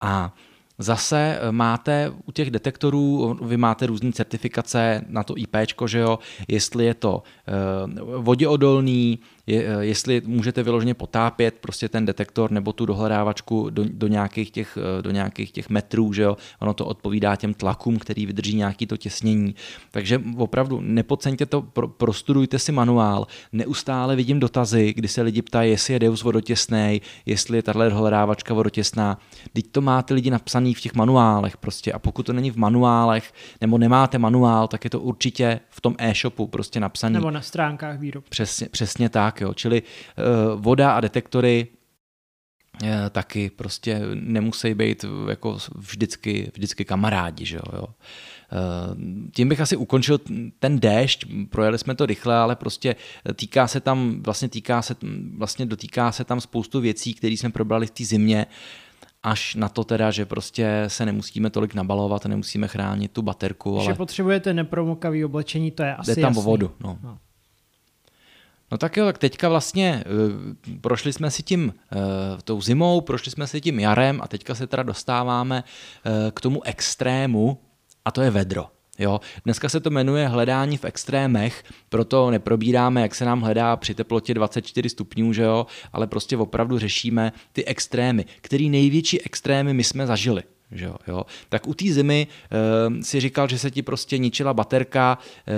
A 0.00 0.34
Zase 0.78 1.38
eh, 1.40 1.52
máte 1.52 2.12
u 2.26 2.32
těch 2.32 2.50
detektorů, 2.50 3.38
vy 3.42 3.56
máte 3.56 3.86
různé 3.86 4.12
certifikace 4.12 5.04
na 5.08 5.22
to 5.22 5.34
IP, 5.36 5.56
že 5.86 5.98
jo, 5.98 6.18
jestli 6.48 6.84
je 6.84 6.94
to 6.94 7.22
uh, 7.98 8.22
voděodolný, 8.22 9.18
je, 9.46 9.64
eh, 9.66 9.84
jestli 9.84 10.22
můžete 10.24 10.62
vyloženě 10.62 10.94
potápět 10.94 11.54
prostě 11.60 11.88
ten 11.88 12.06
detektor 12.06 12.50
nebo 12.50 12.72
tu 12.72 12.86
dohledávačku 12.86 13.70
do, 13.70 13.84
do, 13.88 14.06
nějakých, 14.06 14.50
těch, 14.50 14.78
eh, 14.98 15.02
do 15.02 15.10
nějakých 15.10 15.52
těch 15.52 15.70
metrů, 15.70 16.12
že 16.12 16.22
jo? 16.22 16.36
ono 16.58 16.74
to 16.74 16.86
odpovídá 16.86 17.36
těm 17.36 17.54
tlakům, 17.54 17.98
který 17.98 18.26
vydrží 18.26 18.56
nějaký 18.56 18.86
to 18.86 18.96
těsnění. 18.96 19.54
Takže 19.90 20.20
opravdu 20.36 20.80
nepodceňte 20.80 21.46
to, 21.46 21.62
pro, 21.62 21.88
prostudujte 21.88 22.58
si 22.58 22.72
manuál. 22.72 23.26
Neustále 23.52 24.16
vidím 24.16 24.40
dotazy, 24.40 24.92
kdy 24.92 25.08
se 25.08 25.22
lidi 25.22 25.42
ptají, 25.42 25.70
jestli 25.70 25.92
je 25.92 25.98
Deus 25.98 26.22
vodotěsný, 26.22 27.00
jestli 27.26 27.58
je 27.58 27.62
tahle 27.62 27.90
dohledávačka 27.90 28.54
vodotěsná. 28.54 29.18
Teď 29.52 29.64
to 29.72 29.80
máte 29.80 30.14
lidi 30.14 30.30
napsaný 30.30 30.74
v 30.74 30.80
těch 30.80 30.94
manuálech 30.94 31.56
prostě 31.56 31.92
a 31.92 31.98
pokud 31.98 32.26
to 32.26 32.32
není 32.32 32.50
v 32.50 32.56
manuálech 32.56 33.32
nebo 33.60 33.78
nemáte 33.78 34.18
manuál, 34.18 34.68
tak 34.68 34.84
je 34.84 34.90
to 34.90 35.00
určitě 35.00 35.60
v 35.70 35.80
tom 35.80 35.94
e-shopu 35.98 36.46
prostě 36.46 36.80
napsaný. 36.80 37.12
Nebo 37.14 37.30
na 37.30 37.40
stránkách 37.40 37.98
výrobku. 37.98 38.30
Přesně, 38.30 38.68
přesně 38.68 39.08
tak 39.08 39.33
tak, 39.34 39.40
jo. 39.40 39.54
Čili 39.54 39.82
uh, 39.82 40.60
voda 40.60 40.92
a 40.92 41.00
detektory 41.00 41.66
uh, 42.82 42.88
taky 43.10 43.50
prostě 43.50 44.00
nemusí 44.14 44.74
být 44.74 45.04
jako 45.28 45.58
vždycky, 45.74 46.50
vždycky 46.54 46.84
kamarádi, 46.84 47.44
že 47.44 47.56
jo. 47.56 47.76
jo. 47.76 47.86
Uh, 47.86 48.98
tím 49.32 49.48
bych 49.48 49.60
asi 49.60 49.76
ukončil 49.76 50.20
ten 50.58 50.80
déšť, 50.80 51.26
projeli 51.50 51.78
jsme 51.78 51.94
to 51.94 52.06
rychle, 52.06 52.36
ale 52.36 52.56
prostě 52.56 52.96
týká 53.34 53.66
se 53.66 53.80
tam, 53.80 54.22
vlastně 54.22 54.48
týká 54.48 54.82
se, 54.82 54.96
vlastně 55.38 55.66
dotýká 55.66 56.12
se 56.12 56.24
tam 56.24 56.40
spoustu 56.40 56.80
věcí, 56.80 57.14
které 57.14 57.34
jsme 57.34 57.50
probrali 57.50 57.86
v 57.86 57.90
té 57.90 58.04
zimě, 58.04 58.46
až 59.22 59.54
na 59.54 59.68
to 59.68 59.84
teda, 59.84 60.10
že 60.10 60.26
prostě 60.26 60.84
se 60.88 61.06
nemusíme 61.06 61.50
tolik 61.50 61.74
nabalovat, 61.74 62.26
nemusíme 62.26 62.68
chránit 62.68 63.12
tu 63.12 63.22
baterku. 63.22 63.78
Že 63.80 63.86
ale... 63.86 63.94
potřebujete 63.94 64.54
nepromokavý 64.54 65.24
oblečení, 65.24 65.70
to 65.70 65.82
je 65.82 65.96
asi 65.96 66.10
Jde 66.10 66.22
tam 66.22 66.30
jasný. 66.30 66.40
o 66.40 66.44
vodu. 66.44 66.70
No. 66.80 66.98
No. 67.02 67.18
No 68.70 68.78
tak 68.78 68.96
jo, 68.96 69.06
tak 69.06 69.18
teďka 69.18 69.48
vlastně 69.48 70.04
uh, 70.06 70.78
prošli 70.80 71.12
jsme 71.12 71.30
si 71.30 71.42
tím 71.42 71.74
uh, 71.74 72.00
tou 72.44 72.60
zimou, 72.60 73.00
prošli 73.00 73.30
jsme 73.30 73.46
si 73.46 73.60
tím 73.60 73.80
jarem 73.80 74.20
a 74.22 74.28
teďka 74.28 74.54
se 74.54 74.66
teda 74.66 74.82
dostáváme 74.82 75.64
uh, 75.64 76.12
k 76.30 76.40
tomu 76.40 76.62
extrému 76.62 77.58
a 78.04 78.10
to 78.10 78.22
je 78.22 78.30
vedro. 78.30 78.70
Jo, 78.98 79.20
dneska 79.44 79.68
se 79.68 79.80
to 79.80 79.90
jmenuje 79.90 80.28
hledání 80.28 80.76
v 80.76 80.84
extrémech, 80.84 81.64
proto 81.88 82.30
neprobíráme, 82.30 83.02
jak 83.02 83.14
se 83.14 83.24
nám 83.24 83.40
hledá 83.40 83.76
při 83.76 83.94
teplotě 83.94 84.34
24 84.34 84.88
stupňů, 84.88 85.32
že 85.32 85.42
jo, 85.42 85.66
ale 85.92 86.06
prostě 86.06 86.36
opravdu 86.36 86.78
řešíme 86.78 87.32
ty 87.52 87.64
extrémy, 87.64 88.24
který 88.40 88.70
největší 88.70 89.22
extrémy 89.22 89.74
my 89.74 89.84
jsme 89.84 90.06
zažili. 90.06 90.42
Že 90.72 90.84
jo, 90.84 90.96
jo. 91.08 91.22
Tak 91.48 91.68
u 91.68 91.74
té 91.74 91.84
zimy 91.92 92.26
e, 92.98 93.02
si 93.02 93.20
říkal, 93.20 93.48
že 93.48 93.58
se 93.58 93.70
ti 93.70 93.82
prostě 93.82 94.18
ničila 94.18 94.54
baterka, 94.54 95.18
e, 95.46 95.52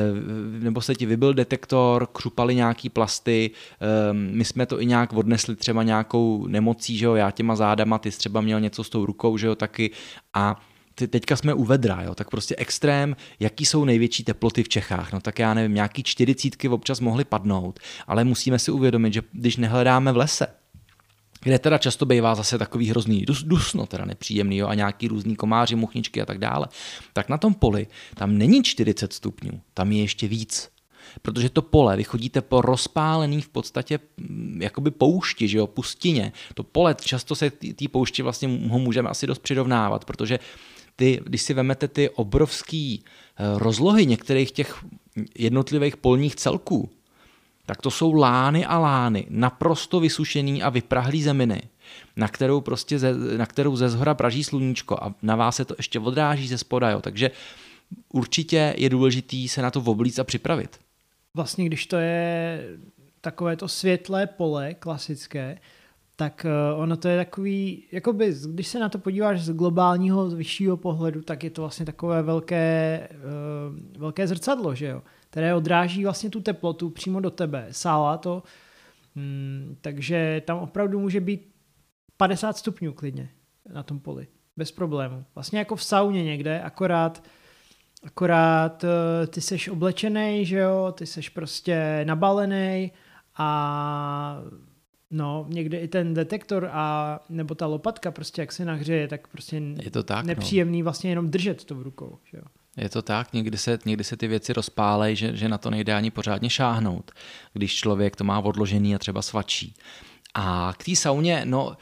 nebo 0.65 0.81
se 0.81 0.95
ti 0.95 1.07
vybil 1.07 1.35
detektor, 1.35 2.09
křupaly 2.13 2.55
nějaký 2.55 2.89
plasty, 2.89 3.51
e, 3.51 4.13
my 4.13 4.45
jsme 4.45 4.67
to 4.67 4.81
i 4.81 4.87
nějak 4.87 5.13
odnesli 5.13 5.57
třeba 5.57 5.83
nějakou 5.83 6.47
nemocí, 6.47 6.97
že 6.97 7.07
jo, 7.07 7.15
já 7.15 7.31
těma 7.31 7.57
zádama, 7.57 7.99
ty 7.99 8.13
jsi 8.13 8.19
třeba 8.19 8.41
měl 8.41 8.61
něco 8.61 8.85
s 8.85 8.89
tou 8.89 9.07
rukou, 9.07 9.37
že 9.37 9.47
jo, 9.47 9.55
taky. 9.55 9.91
A 10.35 10.61
teďka 10.97 11.37
jsme 11.37 11.55
u 11.55 11.65
vedra, 11.65 12.03
jo, 12.03 12.15
tak 12.15 12.31
prostě 12.31 12.57
extrém, 12.59 13.17
jaký 13.41 13.67
jsou 13.67 13.85
největší 13.85 14.25
teploty 14.25 14.63
v 14.63 14.69
Čechách, 14.69 15.13
no 15.13 15.21
tak 15.21 15.39
já 15.39 15.55
nevím, 15.55 15.75
nějaký 15.75 16.03
čtyřicítky 16.03 16.69
občas 16.69 17.01
mohly 17.01 17.25
padnout, 17.25 17.81
ale 18.07 18.25
musíme 18.25 18.59
si 18.59 18.71
uvědomit, 18.71 19.13
že 19.13 19.23
když 19.33 19.57
nehledáme 19.57 20.13
v 20.13 20.17
lese, 20.17 20.47
kde 21.43 21.59
teda 21.59 21.79
často 21.79 22.07
bývá 22.07 22.35
zase 22.35 22.59
takový 22.59 22.91
hrozný 22.91 23.25
dus, 23.25 23.43
dusno, 23.43 23.87
teda 23.87 24.05
nepříjemný, 24.05 24.57
jo, 24.57 24.67
a 24.67 24.75
nějaký 24.75 25.09
různý 25.09 25.37
komáři, 25.37 25.75
muchničky 25.75 26.23
a 26.23 26.27
tak 26.27 26.39
dále, 26.39 26.69
tak 27.13 27.29
na 27.29 27.39
tom 27.39 27.55
poli 27.55 27.87
tam 28.15 28.39
není 28.39 28.63
40 28.63 29.13
stupňů, 29.13 29.61
tam 29.75 29.93
je 29.93 30.01
ještě 30.01 30.29
víc. 30.29 30.71
Protože 31.23 31.49
to 31.49 31.63
pole, 31.63 31.97
vy 31.97 32.05
chodíte 32.05 32.41
po 32.41 32.61
rozpálený 32.61 33.43
v 33.43 33.49
podstatě 33.49 33.99
mm, 34.17 34.63
jakoby 34.63 34.91
poušti, 34.91 35.49
že 35.49 35.59
jo, 35.59 35.67
pustině. 35.67 36.33
To 36.55 36.63
pole, 36.63 36.97
často 37.01 37.35
se 37.35 37.51
té 37.51 37.89
poušti 37.91 38.23
vlastně 38.23 38.49
ho 38.69 38.79
můžeme 38.79 39.09
asi 39.09 39.27
dost 39.27 39.39
přirovnávat, 39.39 40.05
protože 40.05 40.39
ty, 40.97 41.21
když 41.25 41.43
si 41.43 41.55
vemete 41.55 41.89
ty 41.89 42.11
obrovský 42.11 43.05
eh, 43.05 43.45
rozlohy 43.59 44.07
některých 44.07 44.53
těch 44.53 44.85
jednotlivých 45.39 45.97
polních 45.97 46.37
celků, 46.37 46.91
tak 47.67 47.83
to 47.83 47.91
jsou 47.91 48.13
lány 48.13 48.67
a 48.67 48.79
lány, 48.79 49.27
naprosto 49.31 50.01
vysušený 50.01 50.63
a 50.63 50.71
vyprahlý 50.71 51.23
zeminy, 51.23 51.63
na 52.17 52.29
kterou 52.29 52.61
prostě 52.61 52.99
ze, 52.99 53.15
na 53.15 53.47
kterou 53.47 53.77
ze 53.77 53.89
zhora 53.89 54.15
praží 54.15 54.45
sluníčko 54.45 54.99
a 55.03 55.15
na 55.23 55.37
vás 55.37 55.57
se 55.57 55.65
to 55.65 55.75
ještě 55.79 55.99
odráží 55.99 56.49
ze 56.49 56.59
spoda, 56.59 56.91
jo. 56.91 57.01
takže 57.01 57.31
určitě 58.13 58.75
je 58.77 58.89
důležitý 58.89 59.49
se 59.49 59.63
na 59.63 59.71
to 59.71 59.81
oblíct 59.81 60.19
a 60.19 60.25
připravit. 60.25 60.81
Vlastně, 61.35 61.67
když 61.67 61.87
to 61.87 61.97
je 61.97 62.63
takové 63.21 63.57
to 63.57 63.69
světlé 63.69 64.27
pole 64.27 64.75
klasické, 64.75 65.59
tak 66.17 66.45
eh, 66.45 66.75
ono 66.75 66.97
to 66.97 67.09
je 67.09 67.17
takový, 67.17 67.85
jakoby, 67.93 68.35
když 68.47 68.69
se 68.69 68.79
na 68.79 68.89
to 68.89 68.99
podíváš 68.99 69.41
z 69.41 69.53
globálního, 69.53 70.31
z 70.31 70.35
vyššího 70.35 70.77
pohledu, 70.77 71.23
tak 71.23 71.45
je 71.45 71.51
to 71.51 71.63
vlastně 71.63 71.87
takové 71.87 72.23
velké, 72.23 73.09
uh, 73.15 74.01
velké 74.01 74.27
zrcadlo, 74.27 74.75
že 74.75 74.87
jo? 74.87 75.03
které 75.31 75.55
odráží 75.55 76.05
vlastně 76.05 76.31
tu 76.31 76.41
teplotu 76.41 76.91
přímo 76.91 77.21
do 77.21 77.31
tebe. 77.31 77.67
Sála 77.71 78.17
to, 78.17 78.43
hmm, 79.17 79.77
takže 79.81 80.43
tam 80.45 80.59
opravdu 80.59 81.01
může 81.01 81.21
být 81.21 81.55
50 82.17 82.57
stupňů 82.57 82.93
klidně 82.93 83.31
na 83.73 83.83
tom 83.83 84.01
poli. 84.01 84.27
Bez 84.57 84.73
problému. 84.73 85.25
Vlastně 85.35 85.59
jako 85.59 85.77
v 85.77 85.85
sauně 85.85 86.25
někde, 86.25 86.61
akorát 86.61 87.23
akorát 88.05 88.85
uh, 88.85 89.27
ty 89.27 89.41
seš 89.41 89.69
oblečený, 89.69 90.45
že 90.45 90.59
jo, 90.59 90.95
ty 90.99 91.07
seš 91.07 91.29
prostě 91.29 92.05
nabalený 92.05 92.93
a 93.37 94.39
No, 95.11 95.47
někde 95.49 95.79
i 95.79 95.89
ten 95.89 96.15
detektor 96.15 96.71
a 96.73 97.19
nebo 97.29 97.55
ta 97.55 97.67
lopatka 97.67 98.11
prostě 98.11 98.41
jak 98.41 98.53
se 98.53 98.65
nahřeje, 98.65 99.09
tak 99.09 99.29
prostě 99.29 99.63
je 99.83 99.91
to 99.91 100.03
tak, 100.03 100.25
no. 100.25 100.27
nepříjemný 100.27 100.81
no. 100.81 100.85
vlastně 100.85 101.11
jenom 101.11 101.31
držet 101.31 101.65
to 101.65 101.75
v 101.75 101.83
rukou. 101.83 102.19
Že 102.25 102.39
jo? 102.39 102.45
Je 102.77 102.89
to 102.89 103.03
tak, 103.03 103.33
někdy 103.33 103.59
se, 103.59 103.79
někdy 103.85 104.05
se 104.05 104.17
ty 104.17 104.29
věci 104.29 104.53
rozpálej, 104.53 105.17
že, 105.17 105.37
že 105.37 105.49
na 105.49 105.59
to 105.59 105.71
nejde 105.71 105.95
ani 105.95 106.11
pořádně 106.11 106.51
šáhnout, 106.51 107.11
když 107.53 107.75
člověk 107.75 108.17
to 108.17 108.25
má 108.25 108.41
odložený 108.41 108.95
a 108.95 108.99
třeba 108.99 109.23
svačí. 109.23 109.75
A 110.35 110.75
k 110.79 110.85
té 110.85 110.97
sauně, 110.97 111.43
no, 111.45 111.77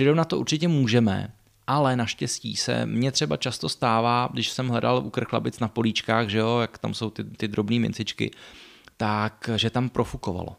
uh, 0.00 0.14
na 0.14 0.24
to 0.24 0.38
určitě 0.38 0.68
můžeme, 0.68 1.32
ale 1.66 1.96
naštěstí 1.96 2.56
se 2.56 2.86
mně 2.86 3.12
třeba 3.12 3.36
často 3.36 3.68
stává, 3.68 4.28
když 4.32 4.50
jsem 4.50 4.68
hledal 4.68 5.02
u 5.06 5.10
krchlabic 5.10 5.60
na 5.60 5.68
políčkách, 5.68 6.28
že 6.28 6.38
jo, 6.38 6.58
jak 6.60 6.78
tam 6.78 6.94
jsou 6.94 7.10
ty, 7.10 7.24
ty 7.24 7.48
drobné 7.48 7.78
mincičky, 7.78 8.30
tak 8.96 9.50
že 9.56 9.70
tam 9.70 9.88
profukovalo. 9.88 10.56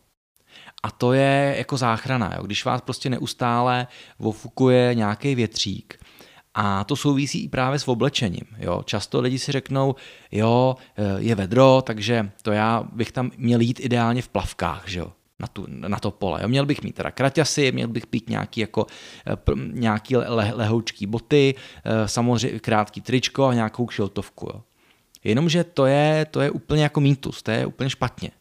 A 0.88 0.91
to 0.91 1.14
je 1.14 1.55
jako 1.57 1.77
záchrana, 1.77 2.34
jo? 2.35 2.43
když 2.43 2.65
vás 2.65 2.81
prostě 2.81 3.09
neustále 3.09 3.88
ofukuje 4.18 4.95
nějaký 4.95 5.35
větřík, 5.35 5.99
a 6.53 6.84
to 6.84 6.95
souvisí 6.95 7.43
i 7.43 7.49
právě 7.49 7.80
s 7.80 7.88
oblečením. 7.88 8.45
Jo. 8.57 8.84
Často 8.85 9.22
lidi 9.22 9.39
si 9.39 9.51
řeknou, 9.51 9.95
jo, 10.31 10.76
je 11.18 11.35
vedro, 11.35 11.84
takže 11.85 12.31
to 12.41 12.51
já 12.51 12.84
bych 12.93 13.11
tam 13.11 13.31
měl 13.38 13.61
jít 13.61 13.80
ideálně 13.80 14.22
v 14.22 14.27
plavkách, 14.27 14.88
že 14.88 14.99
jo 14.99 15.11
na, 15.39 15.47
tu, 15.47 15.65
na 15.68 15.99
to 15.99 16.11
pole. 16.11 16.39
Jo. 16.41 16.47
Měl 16.47 16.65
bych 16.65 16.84
mít 16.84 16.95
teda 16.95 17.11
kraťasy, 17.11 17.72
měl 17.72 17.88
bych 17.88 18.03
mít 18.11 18.30
nějaký, 18.30 18.61
jako, 18.61 18.85
eh, 19.27 19.35
nějaký 19.55 20.15
le, 20.15 20.51
lehoučký 20.53 21.05
boty, 21.05 21.55
eh, 21.85 22.07
samozřejmě 22.07 22.59
krátký 22.59 23.01
tričko 23.01 23.45
a 23.45 23.53
nějakou 23.53 23.85
kšiltovku. 23.85 24.49
Jo. 24.53 24.61
Jenomže 25.23 25.64
to 25.64 25.85
je, 25.85 26.26
to 26.31 26.41
je 26.41 26.51
úplně 26.51 26.84
jako 26.84 26.99
mýtus, 26.99 27.43
to 27.43 27.51
je 27.51 27.65
úplně 27.65 27.89
špatně. 27.89 28.31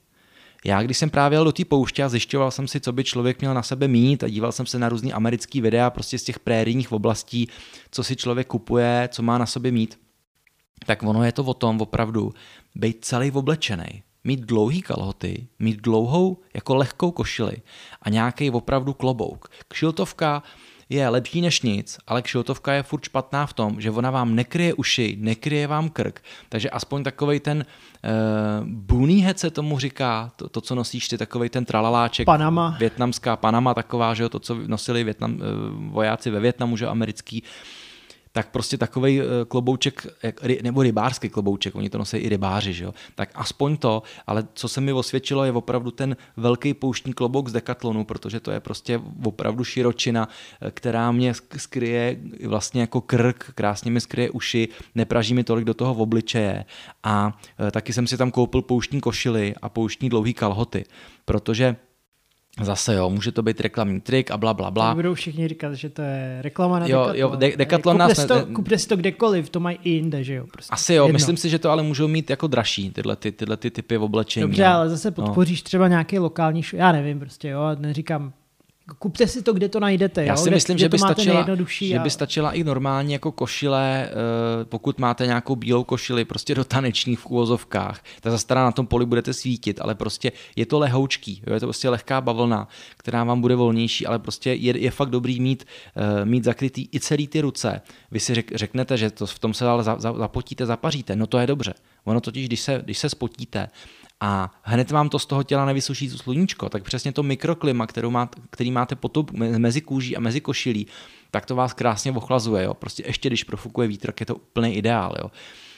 Já, 0.64 0.82
když 0.82 0.98
jsem 0.98 1.10
právě 1.10 1.36
jel 1.36 1.44
do 1.44 1.52
té 1.52 1.64
pouště 1.64 2.04
a 2.04 2.08
zjišťoval 2.08 2.50
jsem 2.50 2.68
si, 2.68 2.80
co 2.80 2.92
by 2.92 3.04
člověk 3.04 3.40
měl 3.40 3.54
na 3.54 3.62
sebe 3.62 3.88
mít 3.88 4.24
a 4.24 4.28
díval 4.28 4.52
jsem 4.52 4.66
se 4.66 4.78
na 4.78 4.88
různý 4.88 5.12
americký 5.12 5.60
videa 5.60 5.90
prostě 5.90 6.18
z 6.18 6.22
těch 6.22 6.38
prérijních 6.38 6.92
oblastí, 6.92 7.48
co 7.90 8.04
si 8.04 8.16
člověk 8.16 8.46
kupuje, 8.46 9.08
co 9.12 9.22
má 9.22 9.38
na 9.38 9.46
sobě 9.46 9.72
mít, 9.72 9.98
tak 10.86 11.02
ono 11.02 11.24
je 11.24 11.32
to 11.32 11.44
o 11.44 11.54
tom 11.54 11.80
opravdu 11.80 12.32
být 12.74 13.04
celý 13.04 13.30
oblečený 13.30 14.02
mít 14.26 14.40
dlouhý 14.40 14.82
kalhoty, 14.82 15.46
mít 15.58 15.80
dlouhou 15.80 16.38
jako 16.54 16.74
lehkou 16.74 17.10
košili 17.10 17.56
a 18.02 18.10
nějaký 18.10 18.50
opravdu 18.50 18.92
klobouk. 18.92 19.48
Kšiltovka 19.68 20.42
je 20.88 21.08
lepší 21.08 21.40
než 21.40 21.62
nic, 21.62 21.98
ale 22.06 22.22
kšiltovka 22.22 22.72
je 22.72 22.82
furt 22.82 23.04
špatná 23.04 23.46
v 23.46 23.52
tom, 23.52 23.80
že 23.80 23.90
ona 23.90 24.10
vám 24.10 24.34
nekryje 24.34 24.74
uši, 24.74 25.16
nekryje 25.20 25.66
vám 25.66 25.88
krk, 25.88 26.22
takže 26.48 26.70
aspoň 26.70 27.04
takový 27.04 27.40
ten 27.40 27.66
uh, 27.66 28.66
buný 28.66 29.22
head 29.22 29.38
se 29.38 29.50
tomu 29.50 29.78
říká, 29.78 30.32
to, 30.36 30.48
to 30.48 30.60
co 30.60 30.74
nosíš 30.74 31.08
ty, 31.08 31.18
takový 31.18 31.48
ten 31.48 31.64
tralaláček. 31.64 32.26
Panama. 32.26 32.76
Větnamská 32.78 33.36
Panama 33.36 33.74
taková, 33.74 34.14
že 34.14 34.22
jo, 34.22 34.28
to, 34.28 34.38
co 34.38 34.54
nosili 34.66 35.04
Větnam, 35.04 35.34
uh, 35.34 35.40
vojáci 35.92 36.30
ve 36.30 36.40
Větnamu, 36.40 36.76
že 36.76 36.86
americký, 36.86 37.42
tak 38.36 38.50
prostě 38.50 38.78
takový 38.78 39.20
eh, 39.20 39.24
klobouček, 39.48 40.06
nebo 40.62 40.82
rybářský 40.82 41.28
klobouček, 41.28 41.74
oni 41.74 41.90
to 41.90 41.98
nosí 41.98 42.16
i 42.16 42.28
rybáři, 42.28 42.72
že 42.72 42.84
jo? 42.84 42.94
tak 43.14 43.30
aspoň 43.34 43.76
to, 43.76 44.02
ale 44.26 44.44
co 44.54 44.68
se 44.68 44.80
mi 44.80 44.92
osvědčilo, 44.92 45.44
je 45.44 45.52
opravdu 45.52 45.90
ten 45.90 46.16
velký 46.36 46.74
pouštní 46.74 47.12
klobouk 47.12 47.48
z 47.48 47.52
Decathlonu, 47.52 48.04
protože 48.04 48.40
to 48.40 48.50
je 48.50 48.60
prostě 48.60 49.00
opravdu 49.24 49.64
širočina, 49.64 50.28
eh, 50.60 50.70
která 50.70 51.12
mě 51.12 51.32
skryje 51.56 52.20
vlastně 52.46 52.80
jako 52.80 53.00
krk, 53.00 53.52
krásně 53.54 53.90
mi 53.90 54.00
skryje 54.00 54.30
uši, 54.30 54.68
nepraží 54.94 55.34
mi 55.34 55.44
tolik 55.44 55.64
do 55.64 55.74
toho 55.74 55.94
v 55.94 56.00
obličeje 56.00 56.64
a 57.02 57.38
eh, 57.58 57.70
taky 57.70 57.92
jsem 57.92 58.06
si 58.06 58.16
tam 58.16 58.30
koupil 58.30 58.62
pouštní 58.62 59.00
košily 59.00 59.54
a 59.62 59.68
pouštní 59.68 60.08
dlouhý 60.08 60.34
kalhoty, 60.34 60.84
protože 61.24 61.76
Zase 62.62 62.94
jo, 62.94 63.10
může 63.10 63.32
to 63.32 63.42
být 63.42 63.60
reklamní 63.60 64.00
trik 64.00 64.30
a 64.30 64.36
bla, 64.36 64.54
bla, 64.54 64.70
bla. 64.70 64.94
budou 64.94 65.14
všichni 65.14 65.48
říkat, 65.48 65.74
že 65.74 65.90
to 65.90 66.02
je 66.02 66.38
reklama 66.42 66.78
na 66.78 66.86
jo, 66.86 66.98
Decathlon. 66.98 67.16
Jo, 67.16 67.36
de- 67.36 67.56
Decathlon 67.56 67.98
nás... 67.98 68.18
Ne, 68.18 68.26
to, 68.26 68.46
kupte 68.46 68.78
si 68.78 68.88
to 68.88 68.96
kdekoliv, 68.96 69.50
to 69.50 69.60
mají 69.60 69.78
i 69.84 69.90
jinde, 69.90 70.24
že 70.24 70.34
jo. 70.34 70.46
Prostě. 70.52 70.70
Asi 70.72 70.94
jo, 70.94 71.04
Jedno. 71.04 71.12
myslím 71.12 71.36
si, 71.36 71.48
že 71.48 71.58
to 71.58 71.70
ale 71.70 71.82
můžou 71.82 72.08
mít 72.08 72.30
jako 72.30 72.46
dražší, 72.46 72.90
tyhle, 72.90 73.16
ty, 73.16 73.32
tyhle 73.32 73.56
ty 73.56 73.70
typy 73.70 73.98
oblečení. 73.98 74.42
Dobře, 74.42 74.66
ale 74.66 74.88
zase 74.88 75.08
no. 75.08 75.14
podpoříš 75.14 75.62
no. 75.62 75.64
třeba 75.64 75.88
nějaký 75.88 76.18
lokální, 76.18 76.62
já 76.72 76.92
nevím 76.92 77.20
prostě, 77.20 77.48
jo, 77.48 77.60
neříkám 77.78 78.32
Kupte 78.98 79.26
si 79.26 79.42
to, 79.42 79.52
kde 79.52 79.68
to 79.68 79.80
najdete. 79.80 80.24
Já 80.24 80.32
jo? 80.32 80.36
si 80.36 80.50
myslím, 80.50 80.76
kde 80.76 80.84
že 80.84 80.88
by, 80.88 80.98
stačila, 80.98 81.46
že 81.68 81.98
a... 81.98 82.02
by 82.02 82.10
stačila 82.10 82.52
i 82.52 82.64
normálně 82.64 83.14
jako 83.14 83.32
košile, 83.32 84.08
eh, 84.10 84.64
pokud 84.64 84.98
máte 84.98 85.26
nějakou 85.26 85.56
bílou 85.56 85.84
košili, 85.84 86.24
prostě 86.24 86.54
do 86.54 86.64
tanečních 86.64 87.18
v 87.18 87.26
úvozovkách, 87.26 88.02
tak 88.20 88.32
zase 88.32 88.54
na 88.54 88.72
tom 88.72 88.86
poli 88.86 89.06
budete 89.06 89.32
svítit, 89.32 89.80
ale 89.80 89.94
prostě 89.94 90.32
je 90.56 90.66
to 90.66 90.78
lehoučký, 90.78 91.42
jo? 91.46 91.54
je 91.54 91.60
to 91.60 91.66
prostě 91.66 91.88
lehká 91.88 92.20
bavlna, 92.20 92.68
která 92.96 93.24
vám 93.24 93.40
bude 93.40 93.54
volnější, 93.56 94.06
ale 94.06 94.18
prostě 94.18 94.52
je, 94.52 94.78
je 94.78 94.90
fakt 94.90 95.10
dobrý 95.10 95.40
mít, 95.40 95.66
eh, 95.96 96.24
mít 96.24 96.44
zakrytý 96.44 96.88
i 96.94 97.00
celý 97.00 97.28
ty 97.28 97.40
ruce. 97.40 97.80
Vy 98.10 98.20
si 98.20 98.34
řek, 98.34 98.52
řeknete, 98.54 98.96
že 98.96 99.10
to 99.10 99.26
v 99.26 99.38
tom 99.38 99.54
se 99.54 99.66
ale 99.66 99.84
zapotíte, 100.16 100.66
zapaříte, 100.66 101.16
no 101.16 101.26
to 101.26 101.38
je 101.38 101.46
dobře. 101.46 101.74
Ono 102.04 102.20
totiž, 102.20 102.46
když 102.46 102.60
se, 102.60 102.80
když 102.84 102.98
se 102.98 103.08
spotíte 103.08 103.68
a 104.20 104.60
hned 104.62 104.90
vám 104.90 105.08
to 105.08 105.18
z 105.18 105.26
toho 105.26 105.42
těla 105.42 105.64
nevysuší 105.64 106.10
sluníčko, 106.10 106.68
tak 106.68 106.82
přesně 106.82 107.12
to 107.12 107.22
mikroklima, 107.22 107.86
kterou 107.86 108.10
má, 108.10 108.30
který 108.50 108.70
máte 108.70 108.96
potom 108.96 109.26
mezi 109.58 109.80
kůží 109.80 110.16
a 110.16 110.20
mezi 110.20 110.40
košilí, 110.40 110.86
tak 111.30 111.46
to 111.46 111.56
vás 111.56 111.72
krásně 111.72 112.12
ochlazuje. 112.12 112.64
Jo? 112.64 112.74
Prostě 112.74 113.02
ještě 113.06 113.28
když 113.28 113.44
profukuje 113.44 113.88
vítr, 113.88 114.12
je 114.20 114.26
to 114.26 114.34
úplný 114.34 114.76
ideál. 114.76 115.14
Jo? 115.22 115.30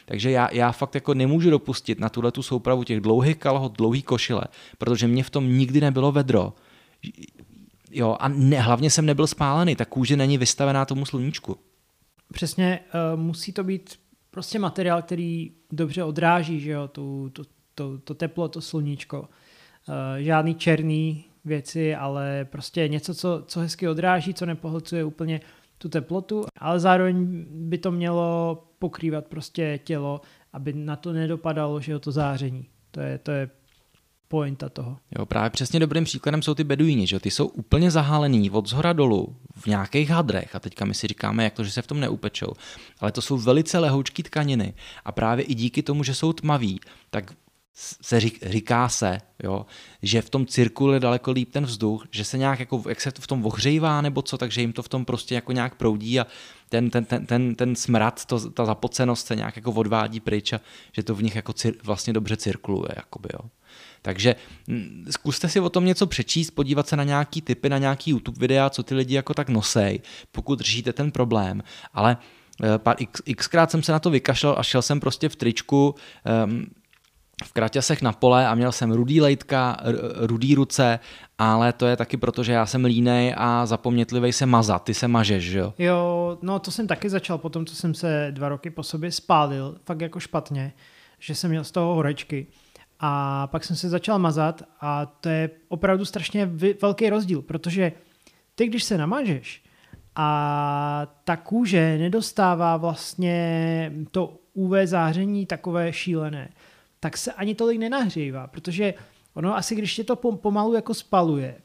Takže 0.06 0.30
já, 0.30 0.48
já 0.52 0.72
fakt 0.72 0.94
jako 0.94 1.14
nemůžu 1.14 1.50
dopustit 1.50 2.00
na 2.00 2.08
tuhle 2.08 2.32
tu 2.32 2.42
soupravu 2.42 2.84
těch 2.84 3.00
dlouhých 3.00 3.36
kalhot, 3.36 3.76
dlouhý 3.76 4.02
košile, 4.02 4.42
protože 4.78 5.08
mě 5.08 5.24
v 5.24 5.30
tom 5.30 5.58
nikdy 5.58 5.80
nebylo 5.80 6.12
vedro. 6.12 6.52
Jo, 7.90 8.16
a 8.20 8.28
ne, 8.28 8.60
hlavně 8.60 8.90
jsem 8.90 9.06
nebyl 9.06 9.26
spálený, 9.26 9.76
ta 9.76 9.84
kůže 9.84 10.16
není 10.16 10.38
vystavená 10.38 10.84
tomu 10.84 11.06
sluníčku. 11.06 11.56
Přesně, 12.32 12.80
uh, 13.14 13.20
musí 13.20 13.52
to 13.52 13.64
být 13.64 13.98
prostě 14.30 14.58
materiál, 14.58 15.02
který 15.02 15.50
dobře 15.72 16.04
odráží, 16.04 16.60
že 16.60 16.70
jo, 16.70 16.88
tu, 16.88 17.30
tu, 17.32 17.42
to, 17.78 17.98
to 17.98 18.14
teplo, 18.14 18.48
to 18.48 18.60
sluníčko. 18.60 19.20
Uh, 19.20 19.94
žádný 20.18 20.54
černý 20.54 21.24
věci, 21.44 21.94
ale 21.94 22.44
prostě 22.44 22.88
něco, 22.88 23.14
co, 23.14 23.42
co 23.46 23.60
hezky 23.60 23.88
odráží, 23.88 24.34
co 24.34 24.46
nepohlcuje 24.46 25.04
úplně 25.04 25.40
tu 25.78 25.88
teplotu, 25.88 26.44
ale 26.56 26.80
zároveň 26.80 27.44
by 27.50 27.78
to 27.78 27.90
mělo 27.90 28.64
pokrývat 28.78 29.26
prostě 29.26 29.80
tělo, 29.84 30.20
aby 30.52 30.72
na 30.72 30.96
to 30.96 31.12
nedopadalo, 31.12 31.80
že 31.80 31.92
jo, 31.92 31.98
to 31.98 32.12
záření. 32.12 32.66
To 32.90 33.00
je, 33.00 33.18
to 33.18 33.30
je 33.30 33.50
pointa 34.28 34.68
toho. 34.68 34.96
Jo, 35.18 35.26
právě 35.26 35.50
přesně 35.50 35.80
dobrým 35.80 36.04
příkladem 36.04 36.42
jsou 36.42 36.54
ty 36.54 36.64
beduíni, 36.64 37.06
že 37.06 37.20
ty 37.20 37.30
jsou 37.30 37.46
úplně 37.46 37.90
zahálený 37.90 38.50
od 38.50 38.68
zhora 38.68 38.92
dolů 38.92 39.36
v 39.56 39.66
nějakých 39.66 40.10
hadrech 40.10 40.54
a 40.54 40.60
teďka 40.60 40.84
my 40.84 40.94
si 40.94 41.06
říkáme, 41.06 41.44
jak 41.44 41.54
to, 41.54 41.64
že 41.64 41.70
se 41.70 41.82
v 41.82 41.86
tom 41.86 42.00
neupečou, 42.00 42.52
ale 43.00 43.12
to 43.12 43.22
jsou 43.22 43.38
velice 43.38 43.78
lehoučké 43.78 44.22
tkaniny 44.22 44.74
a 45.04 45.12
právě 45.12 45.44
i 45.44 45.54
díky 45.54 45.82
tomu, 45.82 46.04
že 46.04 46.14
jsou 46.14 46.32
tmaví, 46.32 46.80
tak 47.10 47.32
se 47.80 48.20
řík, 48.20 48.38
říká 48.46 48.88
se, 48.88 49.18
jo, 49.42 49.66
že 50.02 50.22
v 50.22 50.30
tom 50.30 50.46
cirkule 50.46 51.00
daleko 51.00 51.30
líp 51.30 51.52
ten 51.52 51.64
vzduch, 51.64 52.06
že 52.10 52.24
se 52.24 52.38
nějak 52.38 52.60
jako, 52.60 52.82
jak 52.88 53.00
se 53.00 53.12
to 53.12 53.22
v 53.22 53.26
tom 53.26 53.46
ohřejvá 53.46 54.00
nebo 54.00 54.22
co, 54.22 54.38
takže 54.38 54.60
jim 54.60 54.72
to 54.72 54.82
v 54.82 54.88
tom 54.88 55.04
prostě 55.04 55.34
jako 55.34 55.52
nějak 55.52 55.74
proudí 55.74 56.20
a 56.20 56.26
ten, 56.68 56.90
ten, 56.90 57.04
ten, 57.04 57.26
ten, 57.26 57.54
ten 57.54 57.76
smrad, 57.76 58.24
to, 58.24 58.50
ta 58.50 58.64
zapocenost 58.64 59.26
se 59.26 59.36
nějak 59.36 59.56
jako 59.56 59.72
odvádí 59.72 60.20
pryč 60.20 60.52
a 60.52 60.60
že 60.92 61.02
to 61.02 61.14
v 61.14 61.22
nich 61.22 61.36
jako 61.36 61.52
cir, 61.52 61.74
vlastně 61.82 62.12
dobře 62.12 62.36
cirkuluje, 62.36 62.90
jakoby, 62.96 63.28
jo. 63.32 63.50
Takže 64.02 64.36
zkuste 65.10 65.48
si 65.48 65.60
o 65.60 65.70
tom 65.70 65.84
něco 65.84 66.06
přečíst, 66.06 66.50
podívat 66.50 66.88
se 66.88 66.96
na 66.96 67.04
nějaký 67.04 67.42
typy, 67.42 67.68
na 67.68 67.78
nějaký 67.78 68.10
YouTube 68.10 68.38
videa, 68.40 68.70
co 68.70 68.82
ty 68.82 68.94
lidi 68.94 69.14
jako 69.14 69.34
tak 69.34 69.48
nosej, 69.48 70.00
pokud 70.32 70.60
řešíte 70.60 70.92
ten 70.92 71.10
problém, 71.10 71.62
ale 71.92 72.16
eh, 72.62 72.78
pár 72.78 72.96
x, 72.98 73.22
xkrát 73.36 73.70
jsem 73.70 73.82
se 73.82 73.92
na 73.92 73.98
to 73.98 74.10
vykašlal 74.10 74.54
a 74.58 74.62
šel 74.62 74.82
jsem 74.82 75.00
prostě 75.00 75.28
v 75.28 75.36
tričku, 75.36 75.94
um, 76.44 76.66
v 77.44 77.52
kraťasech 77.52 78.02
na 78.02 78.12
pole 78.12 78.46
a 78.46 78.54
měl 78.54 78.72
jsem 78.72 78.90
rudý 78.90 79.20
lejtka, 79.20 79.76
rudý 80.16 80.54
ruce, 80.54 80.98
ale 81.38 81.72
to 81.72 81.86
je 81.86 81.96
taky 81.96 82.16
proto, 82.16 82.42
že 82.42 82.52
já 82.52 82.66
jsem 82.66 82.84
línej 82.84 83.34
a 83.36 83.66
zapomnětlivý 83.66 84.32
se 84.32 84.46
mazat. 84.46 84.84
Ty 84.84 84.94
se 84.94 85.08
mažeš, 85.08 85.44
že 85.44 85.58
jo? 85.58 85.74
Jo, 85.78 86.38
no 86.42 86.58
to 86.58 86.70
jsem 86.70 86.86
taky 86.86 87.10
začal 87.10 87.38
potom, 87.38 87.66
co 87.66 87.74
jsem 87.74 87.94
se 87.94 88.28
dva 88.30 88.48
roky 88.48 88.70
po 88.70 88.82
sobě 88.82 89.12
spálil, 89.12 89.76
fakt 89.84 90.00
jako 90.00 90.20
špatně, 90.20 90.72
že 91.18 91.34
jsem 91.34 91.50
měl 91.50 91.64
z 91.64 91.70
toho 91.70 91.94
horečky. 91.94 92.46
A 93.00 93.46
pak 93.46 93.64
jsem 93.64 93.76
se 93.76 93.88
začal 93.88 94.18
mazat 94.18 94.62
a 94.80 95.06
to 95.06 95.28
je 95.28 95.50
opravdu 95.68 96.04
strašně 96.04 96.50
velký 96.82 97.10
rozdíl, 97.10 97.42
protože 97.42 97.92
ty, 98.54 98.66
když 98.66 98.84
se 98.84 98.98
namažeš 98.98 99.62
a 100.20 101.06
ta 101.24 101.36
kůže 101.36 101.98
nedostává 101.98 102.76
vlastně 102.76 103.92
to 104.10 104.38
UV 104.54 104.72
záření 104.84 105.46
takové 105.46 105.92
šílené, 105.92 106.48
tak 107.00 107.16
se 107.16 107.32
ani 107.32 107.54
tolik 107.54 107.78
nenahřívá, 107.78 108.46
protože 108.46 108.94
ono 109.34 109.56
asi, 109.56 109.74
když 109.74 109.94
tě 109.94 110.04
to 110.04 110.16
pomalu 110.16 110.74
jako 110.74 110.94
spaluje, 110.94 111.60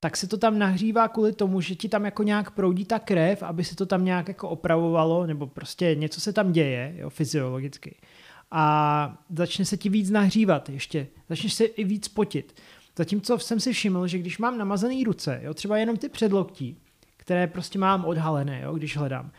tak 0.00 0.16
se 0.16 0.26
to 0.26 0.36
tam 0.36 0.58
nahřívá 0.58 1.08
kvůli 1.08 1.32
tomu, 1.32 1.60
že 1.60 1.74
ti 1.74 1.88
tam 1.88 2.04
jako 2.04 2.22
nějak 2.22 2.50
proudí 2.50 2.84
ta 2.84 2.98
krev, 2.98 3.42
aby 3.42 3.64
se 3.64 3.76
to 3.76 3.86
tam 3.86 4.04
nějak 4.04 4.28
jako 4.28 4.48
opravovalo, 4.48 5.26
nebo 5.26 5.46
prostě 5.46 5.94
něco 5.94 6.20
se 6.20 6.32
tam 6.32 6.52
děje, 6.52 6.94
jo, 6.98 7.10
fyziologicky. 7.10 7.96
A 8.50 9.24
začne 9.36 9.64
se 9.64 9.76
ti 9.76 9.88
víc 9.88 10.10
nahřívat 10.10 10.68
ještě, 10.68 11.06
začneš 11.28 11.54
se 11.54 11.64
i 11.64 11.84
víc 11.84 12.08
potit. 12.08 12.60
Zatímco 12.96 13.38
jsem 13.38 13.60
si 13.60 13.72
všiml, 13.72 14.06
že 14.06 14.18
když 14.18 14.38
mám 14.38 14.58
namazané 14.58 15.04
ruce, 15.04 15.40
jo, 15.42 15.54
třeba 15.54 15.78
jenom 15.78 15.96
ty 15.96 16.08
předloktí, 16.08 16.78
které 17.16 17.46
prostě 17.46 17.78
mám 17.78 18.04
odhalené, 18.04 18.60
jo, 18.62 18.74
když 18.74 18.96
hledám, 18.96 19.30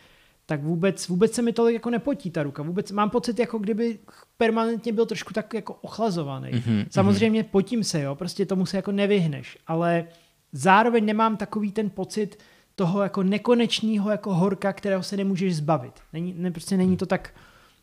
tak 0.46 0.62
vůbec, 0.62 1.08
vůbec 1.08 1.32
se 1.32 1.42
mi 1.42 1.52
tolik 1.52 1.74
jako 1.74 1.90
nepotí 1.90 2.30
ta 2.30 2.42
ruka. 2.42 2.62
Vůbec 2.62 2.92
mám 2.92 3.10
pocit, 3.10 3.38
jako 3.38 3.58
kdyby 3.58 3.98
permanentně 4.36 4.92
byl 4.92 5.06
trošku 5.06 5.32
tak 5.32 5.54
jako 5.54 5.74
ochlazovaný. 5.74 6.50
Mm-hmm, 6.50 6.86
Samozřejmě 6.90 7.44
potím 7.44 7.84
se, 7.84 8.02
jo, 8.02 8.14
prostě 8.14 8.46
tomu 8.46 8.66
se 8.66 8.76
jako 8.76 8.92
nevyhneš, 8.92 9.58
ale 9.66 10.04
zároveň 10.52 11.04
nemám 11.04 11.36
takový 11.36 11.72
ten 11.72 11.90
pocit 11.90 12.38
toho 12.74 13.02
jako 13.02 13.22
nekonečního 13.22 14.10
jako 14.10 14.34
horka, 14.34 14.72
kterého 14.72 15.02
se 15.02 15.16
nemůžeš 15.16 15.56
zbavit. 15.56 15.92
Není, 16.12 16.34
ne, 16.36 16.50
prostě 16.50 16.76
není 16.76 16.96
to 16.96 17.06
tak, 17.06 17.34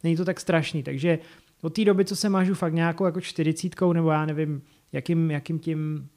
není 0.04 0.16
to 0.16 0.26
tak 0.26 0.40
strašný, 0.40 0.84
takže 0.84 1.20
od 1.62 1.74
té 1.74 1.86
doby, 1.86 2.06
co 2.06 2.16
se 2.16 2.30
mažu 2.30 2.54
fakt 2.54 2.74
nějakou 2.74 3.06
jako 3.06 3.22
čtyřicítkou, 3.22 3.94
nebo 3.94 4.12
já 4.12 4.26
nevím, 4.26 4.62
jakým, 4.92 5.32
jakým 5.32 5.60
tím, 5.60 6.10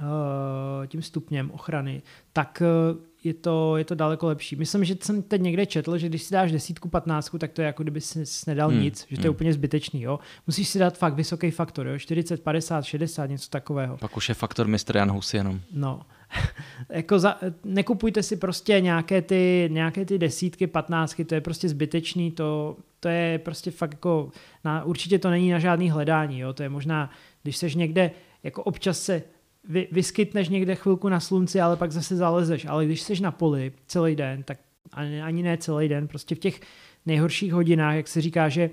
uh, 0.00 0.86
tím 0.86 1.02
stupněm 1.02 1.50
ochrany, 1.50 2.02
tak 2.32 2.62
uh, 2.92 3.04
je 3.24 3.34
to, 3.34 3.76
je 3.76 3.84
to 3.84 3.94
daleko 3.94 4.26
lepší. 4.26 4.56
Myslím, 4.56 4.84
že 4.84 4.96
jsem 5.00 5.22
teď 5.22 5.40
někde 5.40 5.66
četl, 5.66 5.98
že 5.98 6.08
když 6.08 6.22
si 6.22 6.34
dáš 6.34 6.52
desítku, 6.52 6.88
patnáctku, 6.88 7.38
tak 7.38 7.52
to 7.52 7.62
je 7.62 7.66
jako 7.66 7.82
kdyby 7.82 8.00
si 8.00 8.24
nedal 8.46 8.70
hmm. 8.70 8.80
nic, 8.80 9.06
že 9.10 9.16
to 9.16 9.22
je 9.22 9.28
hmm. 9.28 9.34
úplně 9.34 9.52
zbytečný. 9.52 10.02
Jo? 10.02 10.18
Musíš 10.46 10.68
si 10.68 10.78
dát 10.78 10.98
fakt 10.98 11.14
vysoký 11.14 11.50
faktor, 11.50 11.86
jo? 11.86 11.98
40, 11.98 12.42
50, 12.42 12.82
60, 12.82 13.26
něco 13.26 13.50
takového. 13.50 13.96
Pak 13.96 14.16
už 14.16 14.28
je 14.28 14.34
faktor 14.34 14.68
Mr. 14.68 14.96
Jan 14.96 15.10
Hus 15.10 15.34
jenom. 15.34 15.60
No. 15.72 16.00
jako 16.88 17.18
za, 17.18 17.38
nekupujte 17.64 18.22
si 18.22 18.36
prostě 18.36 18.80
nějaké 18.80 19.22
ty, 19.22 19.68
nějaké 19.72 20.04
ty 20.04 20.18
desítky, 20.18 20.66
patnáctky, 20.66 21.24
to 21.24 21.34
je 21.34 21.40
prostě 21.40 21.68
zbytečný, 21.68 22.30
to, 22.30 22.76
to 23.00 23.08
je 23.08 23.38
prostě 23.38 23.70
fakt 23.70 23.92
jako, 23.92 24.30
na, 24.64 24.84
určitě 24.84 25.18
to 25.18 25.30
není 25.30 25.50
na 25.50 25.58
žádný 25.58 25.90
hledání, 25.90 26.38
jo? 26.38 26.52
to 26.52 26.62
je 26.62 26.68
možná, 26.68 27.10
když 27.42 27.56
seš 27.56 27.74
někde, 27.74 28.10
jako 28.42 28.62
občas 28.62 29.00
se 29.00 29.22
vy, 29.68 29.88
vyskytneš 29.92 30.48
někde 30.48 30.74
chvilku 30.74 31.08
na 31.08 31.20
slunci, 31.20 31.60
ale 31.60 31.76
pak 31.76 31.92
zase 31.92 32.16
zalezeš. 32.16 32.66
Ale 32.66 32.86
když 32.86 33.00
jsi 33.00 33.22
na 33.22 33.30
poli 33.30 33.72
celý 33.86 34.16
den, 34.16 34.42
tak 34.42 34.58
ani, 34.92 35.22
ani 35.22 35.42
ne 35.42 35.56
celý 35.56 35.88
den, 35.88 36.08
prostě 36.08 36.34
v 36.34 36.38
těch 36.38 36.60
nejhorších 37.06 37.52
hodinách, 37.52 37.96
jak 37.96 38.08
se 38.08 38.20
říká, 38.20 38.48
že 38.48 38.70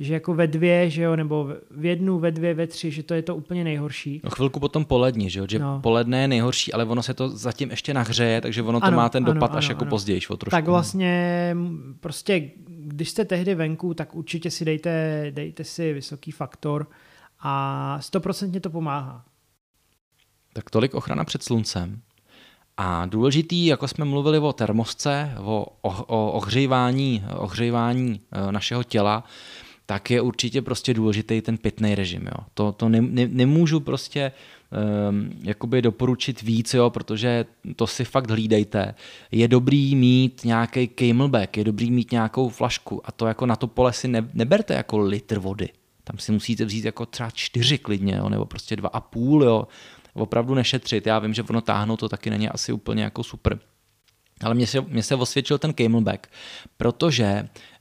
že 0.00 0.14
jako 0.14 0.34
ve 0.34 0.46
dvě, 0.46 0.90
že 0.90 1.02
jo, 1.02 1.16
nebo 1.16 1.48
v 1.70 1.84
jednu, 1.84 2.18
ve 2.18 2.30
dvě, 2.30 2.54
ve 2.54 2.66
tři, 2.66 2.90
že 2.90 3.02
to 3.02 3.14
je 3.14 3.22
to 3.22 3.36
úplně 3.36 3.64
nejhorší. 3.64 4.20
No 4.24 4.30
chvilku 4.30 4.60
potom 4.60 4.84
polední, 4.84 5.30
že 5.30 5.40
jo, 5.40 5.46
že 5.48 5.58
no. 5.58 5.80
poledne 5.80 6.20
je 6.20 6.28
nejhorší, 6.28 6.72
ale 6.72 6.84
ono 6.84 7.02
se 7.02 7.14
to 7.14 7.28
zatím 7.28 7.70
ještě 7.70 7.94
nahřeje, 7.94 8.40
takže 8.40 8.62
ono 8.62 8.82
ano, 8.82 8.90
to 8.90 8.96
má 8.96 9.08
ten 9.08 9.24
ano, 9.24 9.32
dopad 9.32 9.50
ano, 9.50 9.58
až 9.58 9.68
jako 9.68 9.82
ano. 9.82 9.90
později, 9.90 10.20
o 10.28 10.36
trošku. 10.36 10.56
Tak 10.56 10.64
vlastně 10.64 11.56
prostě, 12.00 12.50
když 12.66 13.10
jste 13.10 13.24
tehdy 13.24 13.54
venku, 13.54 13.94
tak 13.94 14.14
určitě 14.14 14.50
si 14.50 14.64
dejte, 14.64 15.26
dejte 15.30 15.64
si 15.64 15.92
vysoký 15.92 16.30
faktor 16.30 16.86
a 17.40 17.98
stoprocentně 18.00 18.60
to 18.60 18.70
pomáhá. 18.70 19.24
Tak 20.52 20.70
tolik 20.70 20.94
ochrana 20.94 21.24
před 21.24 21.42
sluncem. 21.42 22.00
A 22.76 23.06
důležitý, 23.06 23.66
jako 23.66 23.88
jsme 23.88 24.04
mluvili 24.04 24.38
o 24.38 24.52
termosce, 24.52 25.32
o, 25.38 25.66
o, 25.82 26.04
o 26.06 26.32
ohřejvání, 26.32 27.24
ohřejvání 27.36 28.20
e, 28.32 28.52
našeho 28.52 28.82
těla, 28.82 29.24
tak 29.86 30.10
je 30.10 30.20
určitě 30.20 30.62
prostě 30.62 30.94
důležitý 30.94 31.40
ten 31.40 31.58
pitný 31.58 31.94
režim. 31.94 32.22
Jo. 32.26 32.44
To, 32.54 32.72
to 32.72 32.88
ne, 32.88 33.00
ne, 33.00 33.28
nemůžu 33.28 33.80
prostě 33.80 34.32
um, 35.10 35.30
jakoby 35.42 35.82
doporučit 35.82 36.42
víc, 36.42 36.74
jo, 36.74 36.90
protože 36.90 37.44
to 37.76 37.86
si 37.86 38.04
fakt 38.04 38.30
hlídejte. 38.30 38.94
Je 39.32 39.48
dobrý 39.48 39.96
mít 39.96 40.44
nějaký 40.44 40.90
camelback, 40.98 41.56
je 41.56 41.64
dobrý 41.64 41.90
mít 41.90 42.12
nějakou 42.12 42.48
flašku 42.48 43.00
a 43.04 43.12
to 43.12 43.26
jako 43.26 43.46
na 43.46 43.56
to 43.56 43.66
pole 43.66 43.92
si 43.92 44.08
ne, 44.08 44.28
neberte 44.34 44.74
jako 44.74 44.98
litr 44.98 45.38
vody. 45.38 45.68
Tam 46.04 46.18
si 46.18 46.32
musíte 46.32 46.64
vzít 46.64 46.84
jako 46.84 47.06
třeba 47.06 47.30
čtyři 47.30 47.78
klidně, 47.78 48.14
jo, 48.14 48.28
nebo 48.28 48.44
prostě 48.44 48.76
dva 48.76 48.88
a 48.88 49.00
půl, 49.00 49.44
jo 49.44 49.66
opravdu 50.20 50.54
nešetřit. 50.54 51.06
Já 51.06 51.18
vím, 51.18 51.34
že 51.34 51.42
ono 51.42 51.60
táhnout 51.60 52.00
to 52.00 52.08
taky 52.08 52.30
není 52.30 52.48
asi 52.48 52.72
úplně 52.72 53.04
jako 53.04 53.22
super. 53.22 53.58
Ale 54.44 54.54
mně 54.54 54.66
se, 54.66 54.80
mně 54.80 55.02
se 55.02 55.14
osvědčil 55.14 55.58
ten 55.58 55.74
camelback, 55.74 56.26
protože 56.76 57.24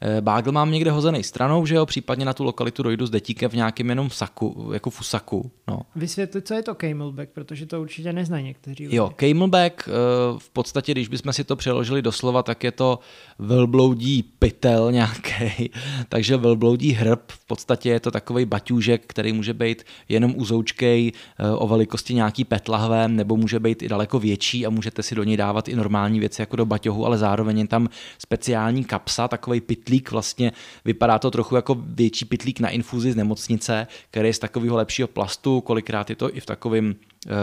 e, 0.01 0.21
bágl 0.21 0.51
mám 0.51 0.71
někde 0.71 0.91
hozený 0.91 1.23
stranou, 1.23 1.65
že 1.65 1.75
jo, 1.75 1.85
případně 1.85 2.25
na 2.25 2.33
tu 2.33 2.43
lokalitu 2.43 2.83
dojdu 2.83 3.05
s 3.05 3.09
detíkem 3.09 3.49
v 3.49 3.53
nějakém 3.53 3.89
jenom 3.89 4.09
saku, 4.09 4.69
jako 4.73 4.89
fusaku. 4.89 5.51
No. 5.67 5.81
Vysvětli, 5.95 6.41
co 6.41 6.53
je 6.53 6.63
to 6.63 6.75
camelback, 6.75 7.29
protože 7.29 7.65
to 7.65 7.81
určitě 7.81 8.13
neznají 8.13 8.45
někteří. 8.45 8.87
Jo, 8.91 9.11
camelback, 9.19 9.87
e, 9.87 9.91
v 10.37 10.49
podstatě, 10.49 10.91
když 10.91 11.07
bychom 11.07 11.33
si 11.33 11.43
to 11.43 11.55
přeložili 11.55 12.01
doslova, 12.01 12.43
tak 12.43 12.63
je 12.63 12.71
to 12.71 12.99
velbloudí 13.39 14.23
pytel 14.23 14.91
nějaký, 14.91 15.71
takže 16.09 16.37
velbloudí 16.37 16.91
hrb, 16.91 17.31
v 17.31 17.45
podstatě 17.45 17.89
je 17.89 17.99
to 17.99 18.11
takový 18.11 18.45
baťůžek, 18.45 19.03
který 19.07 19.33
může 19.33 19.53
být 19.53 19.83
jenom 20.09 20.33
uzoučkej 20.37 21.11
e, 21.37 21.51
o 21.51 21.67
velikosti 21.67 22.13
nějaký 22.13 22.43
petlahve, 22.43 23.07
nebo 23.07 23.37
může 23.37 23.59
být 23.59 23.83
i 23.83 23.89
daleko 23.89 24.19
větší 24.19 24.65
a 24.65 24.69
můžete 24.69 25.03
si 25.03 25.15
do 25.15 25.23
něj 25.23 25.37
dávat 25.37 25.67
i 25.67 25.75
normální 25.75 26.19
věci, 26.19 26.48
jako 26.49 26.55
do 26.55 26.65
baťohu, 26.65 27.05
ale 27.05 27.17
zároveň 27.17 27.59
je 27.59 27.67
tam 27.67 27.89
speciální 28.17 28.83
kapsa, 28.83 29.27
takový 29.27 29.61
pitlík, 29.61 30.11
vlastně. 30.11 30.51
Vypadá 30.85 31.19
to 31.19 31.31
trochu 31.31 31.55
jako 31.55 31.77
větší 31.77 32.25
pitlík 32.25 32.59
na 32.59 32.69
infuzi 32.69 33.11
z 33.11 33.15
nemocnice, 33.15 33.87
který 34.09 34.29
je 34.29 34.33
z 34.33 34.39
takového 34.39 34.77
lepšího 34.77 35.07
plastu, 35.07 35.61
kolikrát 35.61 36.09
je 36.09 36.15
to 36.15 36.35
i 36.35 36.39
v 36.39 36.45
takovém 36.45 36.85
uh, 36.85 37.33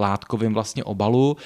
látkovém 0.00 0.54
vlastně 0.54 0.84
obalu. 0.84 1.36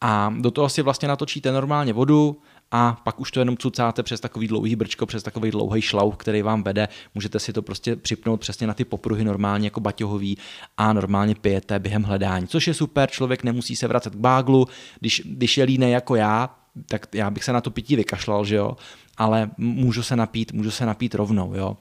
A 0.00 0.34
do 0.40 0.50
toho 0.50 0.68
si 0.68 0.82
vlastně 0.82 1.08
natočíte 1.08 1.52
normálně 1.52 1.92
vodu, 1.92 2.36
a 2.70 3.00
pak 3.04 3.20
už 3.20 3.30
to 3.30 3.40
jenom 3.40 3.56
cucáte 3.56 4.02
přes 4.02 4.20
takový 4.20 4.48
dlouhý 4.48 4.76
brčko, 4.76 5.06
přes 5.06 5.22
takový 5.22 5.50
dlouhý 5.50 5.82
šlauch, 5.82 6.16
který 6.16 6.42
vám 6.42 6.62
vede. 6.62 6.88
Můžete 7.14 7.38
si 7.38 7.52
to 7.52 7.62
prostě 7.62 7.96
připnout 7.96 8.40
přesně 8.40 8.66
na 8.66 8.74
ty 8.74 8.84
popruhy 8.84 9.24
normálně 9.24 9.66
jako 9.66 9.80
baťohový 9.80 10.38
a 10.76 10.92
normálně 10.92 11.34
pijete 11.34 11.78
během 11.78 12.02
hledání, 12.02 12.46
což 12.46 12.66
je 12.66 12.74
super, 12.74 13.10
člověk 13.10 13.44
nemusí 13.44 13.76
se 13.76 13.88
vracet 13.88 14.12
k 14.12 14.18
báglu, 14.18 14.66
když, 15.00 15.22
když 15.24 15.58
je 15.58 15.64
línej 15.64 15.92
jako 15.92 16.16
já, 16.16 16.58
tak 16.88 17.06
já 17.14 17.30
bych 17.30 17.44
se 17.44 17.52
na 17.52 17.60
to 17.60 17.70
pití 17.70 17.96
vykašlal, 17.96 18.44
že 18.44 18.56
jo, 18.56 18.76
ale 19.16 19.50
můžu 19.58 20.02
se 20.02 20.16
napít, 20.16 20.52
můžu 20.52 20.70
se 20.70 20.86
napít 20.86 21.14
rovnou, 21.14 21.54
jo. 21.54 21.76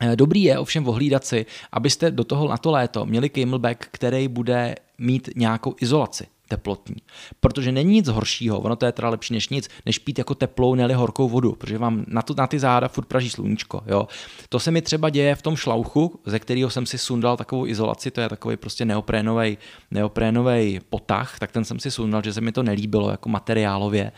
Eh, 0.00 0.16
dobrý 0.16 0.42
je 0.42 0.58
ovšem 0.58 0.88
ohlídat 0.88 1.24
si, 1.24 1.46
abyste 1.72 2.10
do 2.10 2.24
toho 2.24 2.48
na 2.48 2.56
to 2.56 2.70
léto 2.70 3.06
měli 3.06 3.30
camelback, 3.30 3.88
který 3.90 4.28
bude 4.28 4.74
mít 4.98 5.28
nějakou 5.36 5.74
izolaci 5.80 6.26
teplotní. 6.56 6.96
Protože 7.40 7.72
není 7.72 7.92
nic 7.92 8.08
horšího, 8.08 8.60
ono 8.60 8.76
to 8.76 8.86
je 8.86 8.92
teda 8.92 9.08
lepší 9.08 9.34
než 9.34 9.48
nic, 9.48 9.68
než 9.86 9.98
pít 9.98 10.18
jako 10.18 10.34
teplou, 10.34 10.74
neli 10.74 10.94
horkou 10.94 11.28
vodu, 11.28 11.52
protože 11.52 11.78
vám 11.78 12.04
na, 12.08 12.22
to, 12.22 12.34
na 12.38 12.46
ty 12.46 12.58
záda 12.58 12.88
furt 12.88 13.04
praží 13.04 13.30
sluníčko. 13.30 13.82
Jo. 13.86 14.08
To 14.48 14.60
se 14.60 14.70
mi 14.70 14.82
třeba 14.82 15.10
děje 15.10 15.34
v 15.34 15.42
tom 15.42 15.56
šlauchu, 15.56 16.20
ze 16.26 16.38
kterého 16.38 16.70
jsem 16.70 16.86
si 16.86 16.98
sundal 16.98 17.36
takovou 17.36 17.66
izolaci, 17.66 18.10
to 18.10 18.20
je 18.20 18.28
takový 18.28 18.56
prostě 18.56 18.84
neoprénový, 18.84 19.58
neoprénový 19.90 20.80
potah, 20.88 21.38
tak 21.38 21.52
ten 21.52 21.64
jsem 21.64 21.78
si 21.78 21.90
sundal, 21.90 22.22
že 22.22 22.32
se 22.32 22.40
mi 22.40 22.52
to 22.52 22.62
nelíbilo 22.62 23.10
jako 23.10 23.28
materiálově. 23.28 24.12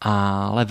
Ale, 0.00 0.66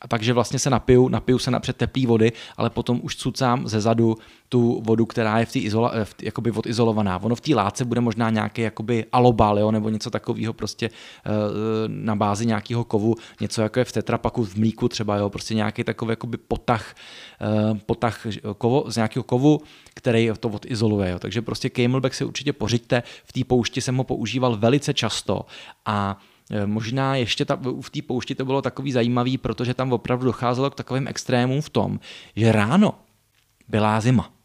a 0.00 0.08
takže 0.08 0.32
vlastně 0.32 0.58
se 0.58 0.70
napiju, 0.70 1.08
napiju 1.08 1.38
se 1.38 1.50
napřed 1.50 1.76
teplý 1.76 2.06
vody, 2.06 2.32
ale 2.56 2.70
potom 2.70 3.00
už 3.02 3.16
cucám 3.16 3.68
ze 3.68 3.80
zadu 3.80 4.16
tu 4.48 4.82
vodu, 4.84 5.06
která 5.06 5.38
je 5.38 5.46
v 5.46 5.52
té 5.52 5.58
izola, 5.58 5.92
v, 6.04 6.14
jakoby 6.22 6.50
odizolovaná. 6.50 7.22
Ono 7.22 7.34
v 7.34 7.40
té 7.40 7.54
látce 7.54 7.84
bude 7.84 8.00
možná 8.00 8.30
nějaký 8.30 8.62
jakoby 8.62 9.04
alobal, 9.12 9.58
jo, 9.58 9.70
nebo 9.70 9.88
něco 9.88 10.10
takového 10.10 10.52
prostě 10.52 10.90
uh, 10.90 11.32
na 11.86 12.16
bázi 12.16 12.46
nějakého 12.46 12.84
kovu, 12.84 13.14
něco 13.40 13.62
jako 13.62 13.78
je 13.78 13.84
v 13.84 13.92
tetrapaku 13.92 14.44
v 14.44 14.56
mlíku 14.56 14.88
třeba, 14.88 15.16
jo, 15.16 15.30
prostě 15.30 15.54
nějaký 15.54 15.84
takový 15.84 16.10
jakoby 16.10 16.36
potah, 16.36 16.94
uh, 17.70 17.78
potah 17.78 18.26
kovo, 18.58 18.84
z 18.88 18.96
nějakého 18.96 19.22
kovu, 19.22 19.60
který 19.94 20.30
to 20.40 20.48
odizoluje. 20.48 21.10
Jo. 21.10 21.18
Takže 21.18 21.42
prostě 21.42 21.70
camelback 21.70 22.14
si 22.14 22.24
určitě 22.24 22.52
pořiďte, 22.52 23.02
v 23.24 23.32
té 23.32 23.44
poušti 23.44 23.80
jsem 23.80 23.96
ho 23.96 24.04
používal 24.04 24.56
velice 24.56 24.94
často 24.94 25.46
a 25.86 26.18
eh, 26.50 26.66
Možná 26.66 27.16
ještě 27.16 27.44
ta, 27.44 27.58
v 27.80 27.90
té 27.90 28.02
poušti 28.02 28.34
to 28.34 28.44
bylo 28.44 28.62
takový 28.62 28.92
zajímavý, 28.92 29.38
protože 29.38 29.74
tam 29.74 29.92
opravdu 29.92 30.24
docházelo 30.24 30.70
k 30.70 30.74
takovým 30.74 31.08
extrémům 31.08 31.60
v 31.60 31.70
tom, 31.70 32.00
že 32.36 32.52
ráno 32.52 32.94
byla 33.68 34.00
zima. 34.00 34.35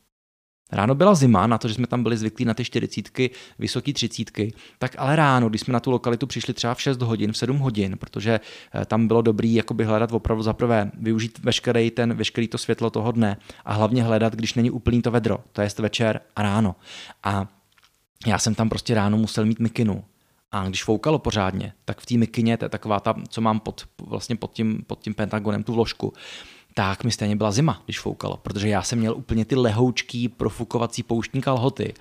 Ráno 0.71 0.95
byla 0.95 1.15
zima, 1.15 1.47
na 1.47 1.57
to, 1.57 1.67
že 1.67 1.73
jsme 1.73 1.87
tam 1.87 2.03
byli 2.03 2.17
zvyklí 2.17 2.45
na 2.45 2.53
ty 2.53 2.65
čtyřicítky, 2.65 3.29
vysoký 3.59 3.93
třicítky, 3.93 4.53
tak 4.79 4.95
ale 4.97 5.15
ráno, 5.15 5.49
když 5.49 5.61
jsme 5.61 5.73
na 5.73 5.79
tu 5.79 5.91
lokalitu 5.91 6.27
přišli 6.27 6.53
třeba 6.53 6.73
v 6.73 6.81
6 6.81 7.01
hodin, 7.01 7.31
v 7.31 7.37
7 7.37 7.57
hodin, 7.57 7.97
protože 7.97 8.39
eh, 8.75 8.85
tam 8.85 9.07
bylo 9.07 9.21
dobrý 9.21 9.53
jakoby 9.53 9.83
hledat 9.83 10.11
opravdu 10.11 10.43
za 10.43 10.53
prvé, 10.53 10.91
využít 10.93 11.39
veškerý, 11.43 11.91
ten, 11.91 12.13
veškerý 12.13 12.47
to 12.47 12.57
světlo 12.57 12.89
toho 12.89 13.11
dne 13.11 13.37
a 13.65 13.73
hlavně 13.73 14.03
hledat, 14.03 14.35
když 14.35 14.53
není 14.53 14.71
úplný 14.71 15.01
to 15.01 15.11
vedro, 15.11 15.39
to 15.51 15.61
je 15.61 15.69
večer 15.77 16.21
a 16.35 16.41
ráno. 16.41 16.75
A 17.23 17.47
já 18.27 18.37
jsem 18.37 18.55
tam 18.55 18.69
prostě 18.69 18.93
ráno 18.93 19.17
musel 19.17 19.45
mít 19.45 19.59
mikinu, 19.59 20.03
a 20.51 20.67
když 20.67 20.83
foukalo 20.83 21.19
pořádně, 21.19 21.73
tak 21.85 21.99
v 21.99 22.05
té 22.05 22.17
mikině, 22.17 22.57
to 22.57 22.65
je 22.65 22.69
taková 22.69 22.99
ta, 22.99 23.15
co 23.29 23.41
mám 23.41 23.59
pod, 23.59 23.85
vlastně 24.01 24.35
pod 24.35 24.53
tím, 24.53 24.83
pod 24.87 24.99
tím 24.99 25.13
pentagonem, 25.13 25.63
tu 25.63 25.73
vložku, 25.73 26.13
tak 26.73 27.03
mi 27.03 27.11
stejně 27.11 27.35
byla 27.35 27.51
zima, 27.51 27.81
když 27.85 27.99
foukalo, 27.99 28.37
protože 28.37 28.69
já 28.69 28.81
jsem 28.83 28.99
měl 28.99 29.15
úplně 29.15 29.45
ty 29.45 29.55
lehoučký 29.55 30.29
profukovací 30.29 31.03
pouštní 31.03 31.41
kalhoty 31.41 31.93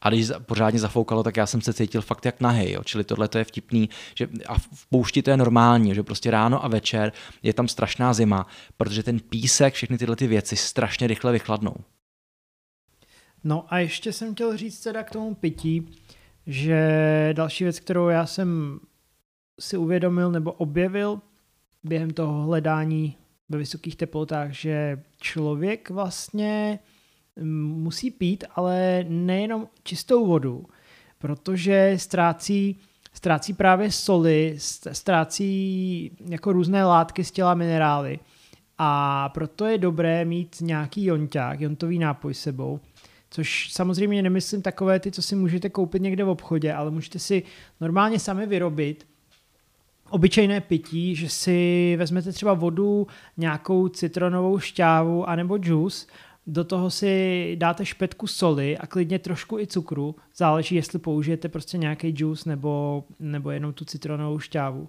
a 0.00 0.08
když 0.08 0.30
pořádně 0.46 0.80
zafoukalo, 0.80 1.22
tak 1.22 1.36
já 1.36 1.46
jsem 1.46 1.60
se 1.60 1.72
cítil 1.72 2.02
fakt 2.02 2.24
jak 2.24 2.40
nahej, 2.40 2.72
jo. 2.72 2.82
čili 2.84 3.04
tohle 3.04 3.28
to 3.28 3.38
je 3.38 3.44
vtipný, 3.44 3.88
že 4.14 4.28
a 4.46 4.58
v 4.58 4.86
poušti 4.90 5.22
to 5.22 5.30
je 5.30 5.36
normální, 5.36 5.94
že 5.94 6.02
prostě 6.02 6.30
ráno 6.30 6.64
a 6.64 6.68
večer 6.68 7.12
je 7.42 7.54
tam 7.54 7.68
strašná 7.68 8.14
zima, 8.14 8.46
protože 8.76 9.02
ten 9.02 9.20
písek, 9.20 9.74
všechny 9.74 9.98
tyhle 9.98 10.16
ty 10.16 10.26
věci 10.26 10.56
strašně 10.56 11.06
rychle 11.06 11.32
vychladnou. 11.32 11.74
No 13.44 13.64
a 13.68 13.78
ještě 13.78 14.12
jsem 14.12 14.34
chtěl 14.34 14.56
říct 14.56 14.80
teda 14.80 15.02
k 15.02 15.10
tomu 15.10 15.34
pití, 15.34 15.88
že 16.46 17.30
další 17.32 17.64
věc, 17.64 17.80
kterou 17.80 18.08
já 18.08 18.26
jsem 18.26 18.80
si 19.60 19.76
uvědomil 19.76 20.30
nebo 20.30 20.52
objevil 20.52 21.20
během 21.84 22.10
toho 22.10 22.42
hledání 22.42 23.16
ve 23.48 23.58
vysokých 23.58 23.96
teplotách, 23.96 24.50
že 24.50 25.02
člověk 25.20 25.90
vlastně 25.90 26.78
mm, 27.36 27.82
musí 27.82 28.10
pít, 28.10 28.44
ale 28.54 29.04
nejenom 29.08 29.68
čistou 29.82 30.26
vodu, 30.26 30.64
protože 31.18 31.94
ztrácí 31.96 32.80
ztrácí 33.16 33.52
právě 33.52 33.92
soli, 33.92 34.54
ztrácí 34.92 36.10
jako 36.30 36.52
různé 36.52 36.84
látky 36.84 37.24
z 37.24 37.30
těla 37.30 37.54
minerály. 37.54 38.18
A 38.78 39.28
proto 39.28 39.64
je 39.64 39.78
dobré 39.78 40.24
mít 40.24 40.56
nějaký 40.60 41.04
jonťák, 41.04 41.60
jontový 41.60 41.98
nápoj 41.98 42.34
sebou, 42.34 42.80
což 43.30 43.72
samozřejmě 43.72 44.22
nemyslím 44.22 44.62
takové 44.62 45.00
ty, 45.00 45.10
co 45.12 45.22
si 45.22 45.36
můžete 45.36 45.70
koupit 45.70 46.02
někde 46.02 46.24
v 46.24 46.28
obchodě, 46.28 46.72
ale 46.72 46.90
můžete 46.90 47.18
si 47.18 47.42
normálně 47.80 48.18
sami 48.18 48.46
vyrobit 48.46 49.06
obyčejné 50.10 50.60
pití, 50.60 51.14
že 51.16 51.28
si 51.28 51.94
vezmete 51.98 52.32
třeba 52.32 52.54
vodu, 52.54 53.06
nějakou 53.36 53.88
citronovou 53.88 54.58
šťávu 54.58 55.28
anebo 55.28 55.58
džus, 55.58 56.06
do 56.46 56.64
toho 56.64 56.90
si 56.90 57.56
dáte 57.58 57.86
špetku 57.86 58.26
soli 58.26 58.78
a 58.78 58.86
klidně 58.86 59.18
trošku 59.18 59.58
i 59.58 59.66
cukru, 59.66 60.16
záleží, 60.36 60.74
jestli 60.74 60.98
použijete 60.98 61.48
prostě 61.48 61.78
nějaký 61.78 62.10
džus 62.10 62.44
nebo, 62.44 63.04
nebo 63.18 63.50
jenom 63.50 63.72
tu 63.72 63.84
citronovou 63.84 64.38
šťávu. 64.38 64.88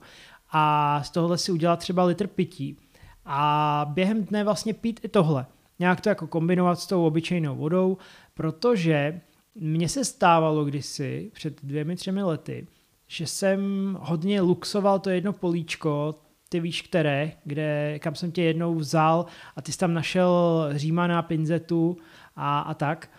A 0.52 1.03
z 1.03 1.10
tohohle 1.10 1.38
si 1.38 1.52
udělat 1.52 1.80
třeba 1.80 2.03
litr 2.03 2.27
pití. 2.27 2.77
A 3.26 3.85
během 3.94 4.23
dne 4.23 4.44
vlastně 4.44 4.73
pít 4.73 4.99
i 5.03 5.07
tohle. 5.07 5.45
Nějak 5.80 6.02
to 6.02 6.10
jako 6.10 6.27
kombinovat 6.27 6.80
s 6.80 6.88
tou 6.88 7.06
obyčejnou 7.06 7.56
vodou, 7.56 7.98
protože 8.34 9.22
mně 9.56 9.89
se 9.89 10.06
stávalo 10.06 10.65
kdysi, 10.65 11.31
před 11.34 11.64
dvěmi, 11.64 11.95
třemi 11.95 12.23
lety, 12.23 12.68
že 13.07 13.27
jsem 13.27 13.61
hodně 14.01 14.41
luxoval 14.41 14.99
to 14.99 15.09
jedno 15.09 15.34
políčko, 15.34 16.15
ty 16.49 16.59
víš 16.59 16.81
které, 16.81 17.31
kde, 17.43 17.99
kam 17.99 18.15
jsem 18.15 18.31
tě 18.31 18.43
jednou 18.43 18.75
vzal 18.75 19.25
a 19.55 19.61
ty 19.61 19.71
jsi 19.71 19.77
tam 19.77 19.93
našel 19.93 20.69
Římana, 20.71 21.21
pinzetu 21.21 21.97
a, 22.35 22.59
a 22.59 22.73
tak. 22.73 23.09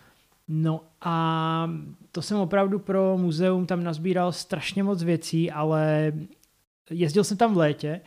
No 0.48 0.80
a 1.00 1.70
to 2.12 2.22
jsem 2.22 2.38
opravdu 2.38 2.78
pro 2.78 3.18
muzeum 3.18 3.66
tam 3.66 3.84
nazbíral 3.84 4.32
strašně 4.32 4.82
moc 4.82 5.02
věcí, 5.02 5.50
ale 5.50 6.12
jezdil 6.90 7.24
jsem 7.24 7.36
tam 7.36 7.54
v 7.54 7.56
létě 7.56 8.00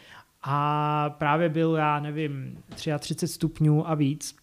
a 0.44 1.10
právě 1.10 1.50
byl, 1.50 1.76
já 1.76 2.00
nevím, 2.00 2.64
33 2.76 3.28
stupňů 3.28 3.90
a 3.90 3.96
víc. 3.96 4.36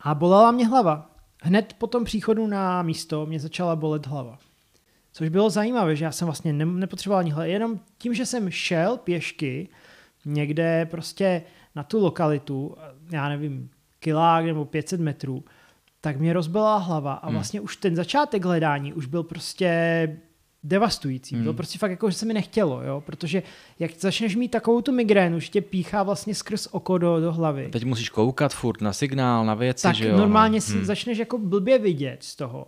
A 0.00 0.14
bolela 0.14 0.50
mě 0.50 0.66
hlava. 0.66 1.10
Hned 1.42 1.74
po 1.78 1.86
tom 1.86 2.04
příchodu 2.04 2.46
na 2.46 2.82
místo 2.82 3.26
mě 3.26 3.40
začala 3.40 3.76
bolet 3.76 4.06
hlava. 4.06 4.38
Což 5.12 5.28
bylo 5.28 5.50
zajímavé, 5.50 5.96
že 5.96 6.04
já 6.04 6.12
jsem 6.12 6.26
vlastně 6.26 6.52
ne, 6.52 6.64
nepotřeboval 6.64 7.20
ani 7.20 7.30
hledat. 7.30 7.52
Jenom 7.52 7.80
tím, 7.98 8.14
že 8.14 8.26
jsem 8.26 8.50
šel 8.50 8.96
pěšky 8.96 9.68
někde 10.24 10.86
prostě 10.90 11.42
na 11.74 11.82
tu 11.82 12.00
lokalitu, 12.00 12.76
já 13.10 13.28
nevím, 13.28 13.70
kilák 13.98 14.44
nebo 14.44 14.64
500 14.64 15.00
metrů, 15.00 15.44
tak 16.00 16.20
mě 16.20 16.32
rozbila 16.32 16.76
hlava 16.76 17.12
a 17.12 17.26
hmm. 17.26 17.34
vlastně 17.34 17.60
hmm. 17.60 17.64
už 17.64 17.76
ten 17.76 17.96
začátek 17.96 18.44
hledání 18.44 18.92
už 18.92 19.06
byl 19.06 19.22
prostě 19.22 19.68
devastující. 20.64 21.34
Hmm. 21.34 21.44
Bylo 21.44 21.54
prostě 21.54 21.78
fakt 21.78 21.90
jako, 21.90 22.10
že 22.10 22.16
se 22.16 22.26
mi 22.26 22.34
nechtělo, 22.34 22.82
jo? 22.82 23.02
protože 23.06 23.42
jak 23.78 23.90
začneš 23.98 24.36
mít 24.36 24.48
takovou 24.48 24.80
tu 24.80 24.92
migrénu, 24.92 25.40
že 25.40 25.48
tě 25.48 25.60
píchá 25.60 26.02
vlastně 26.02 26.34
skrz 26.34 26.68
oko 26.70 26.98
do, 26.98 27.20
do 27.20 27.32
hlavy. 27.32 27.68
Teď 27.72 27.84
musíš 27.84 28.08
koukat 28.08 28.54
furt 28.54 28.80
na 28.80 28.92
signál, 28.92 29.46
na 29.46 29.54
věci, 29.54 29.82
tak 29.82 29.94
že 29.94 30.08
jo? 30.08 30.16
normálně 30.16 30.60
no. 30.68 30.74
hmm. 30.74 30.84
začneš 30.84 31.18
jako 31.18 31.38
blbě 31.38 31.78
vidět 31.78 32.22
z 32.22 32.36
toho. 32.36 32.66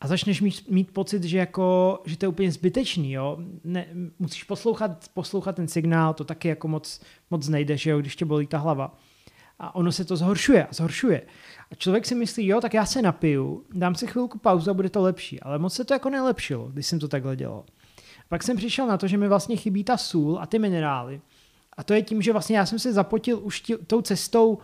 A 0.00 0.08
začneš 0.08 0.40
mít, 0.40 0.68
mít 0.70 0.90
pocit, 0.90 1.24
že, 1.24 1.38
jako, 1.38 1.98
že 2.06 2.18
to 2.18 2.24
je 2.24 2.28
úplně 2.28 2.52
zbytečný, 2.52 3.12
jo? 3.12 3.38
Ne, 3.64 3.86
musíš 4.18 4.44
poslouchat, 4.44 5.08
poslouchat 5.14 5.56
ten 5.56 5.68
signál, 5.68 6.14
to 6.14 6.24
taky 6.24 6.48
jako 6.48 6.68
moc, 6.68 7.00
moc 7.30 7.48
nejde, 7.48 7.76
že 7.76 7.90
jo, 7.90 7.98
když 7.98 8.16
tě 8.16 8.24
bolí 8.24 8.46
ta 8.46 8.58
hlava. 8.58 8.98
A 9.58 9.74
ono 9.74 9.92
se 9.92 10.04
to 10.04 10.16
zhoršuje 10.16 10.66
a 10.66 10.68
zhoršuje. 10.72 11.22
A 11.70 11.74
člověk 11.74 12.06
si 12.06 12.14
myslí, 12.14 12.46
jo, 12.46 12.60
tak 12.60 12.74
já 12.74 12.86
se 12.86 13.02
napiju, 13.02 13.64
dám 13.74 13.94
si 13.94 14.06
chvilku 14.06 14.38
pauzu 14.38 14.70
a 14.70 14.74
bude 14.74 14.90
to 14.90 15.02
lepší. 15.02 15.40
Ale 15.40 15.58
moc 15.58 15.74
se 15.74 15.84
to 15.84 15.94
jako 15.94 16.10
nelepšilo, 16.10 16.68
když 16.68 16.86
jsem 16.86 16.98
to 16.98 17.08
takhle 17.08 17.36
dělal. 17.36 17.64
Pak 18.28 18.42
jsem 18.42 18.56
přišel 18.56 18.86
na 18.86 18.96
to, 18.96 19.06
že 19.06 19.18
mi 19.18 19.28
vlastně 19.28 19.56
chybí 19.56 19.84
ta 19.84 19.96
sůl 19.96 20.38
a 20.40 20.46
ty 20.46 20.58
minerály. 20.58 21.20
A 21.76 21.84
to 21.84 21.94
je 21.94 22.02
tím, 22.02 22.22
že 22.22 22.32
vlastně 22.32 22.58
já 22.58 22.66
jsem 22.66 22.78
se 22.78 22.92
zapotil 22.92 23.40
už 23.42 23.60
tí, 23.60 23.74
tou 23.86 24.00
cestou 24.02 24.58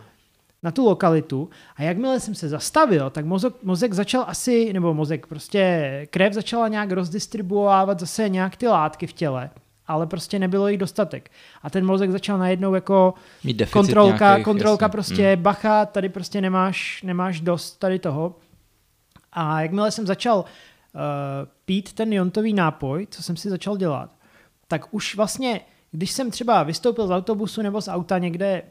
na 0.65 0.71
tu 0.71 0.85
lokalitu 0.85 1.49
a 1.75 1.83
jakmile 1.83 2.19
jsem 2.19 2.35
se 2.35 2.49
zastavil, 2.49 3.09
tak 3.09 3.25
mozek, 3.25 3.53
mozek 3.63 3.93
začal 3.93 4.23
asi, 4.27 4.73
nebo 4.73 4.93
mozek, 4.93 5.27
prostě 5.27 6.07
krev 6.09 6.33
začala 6.33 6.67
nějak 6.67 6.91
rozdistribuovat 6.91 7.99
zase 7.99 8.29
nějak 8.29 8.55
ty 8.55 8.67
látky 8.67 9.07
v 9.07 9.13
těle 9.13 9.49
ale 9.87 10.07
prostě 10.07 10.39
nebylo 10.39 10.67
jich 10.67 10.77
dostatek. 10.77 11.31
A 11.61 11.69
ten 11.69 11.85
mozek 11.85 12.11
začal 12.11 12.37
najednou 12.37 12.75
jako 12.75 13.13
Mít 13.43 13.69
kontrolka, 13.69 14.25
nějakých, 14.25 14.45
kontrolka 14.45 14.85
jasný. 14.85 14.91
prostě 14.91 15.33
hmm. 15.33 15.43
bacha, 15.43 15.85
tady 15.85 16.09
prostě 16.09 16.41
nemáš, 16.41 17.03
nemáš 17.03 17.41
dost 17.41 17.79
tady 17.79 17.99
toho. 17.99 18.35
A 19.33 19.61
jakmile 19.61 19.91
jsem 19.91 20.07
začal 20.07 20.37
uh, 20.37 20.45
pít 21.65 21.93
ten 21.93 22.13
jontový 22.13 22.53
nápoj, 22.53 23.07
co 23.11 23.23
jsem 23.23 23.37
si 23.37 23.49
začal 23.49 23.77
dělat, 23.77 24.09
tak 24.67 24.93
už 24.93 25.15
vlastně, 25.15 25.61
když 25.91 26.11
jsem 26.11 26.31
třeba 26.31 26.63
vystoupil 26.63 27.07
z 27.07 27.11
autobusu 27.11 27.61
nebo 27.61 27.81
z 27.81 27.87
auta 27.87 28.17
někde 28.17 28.61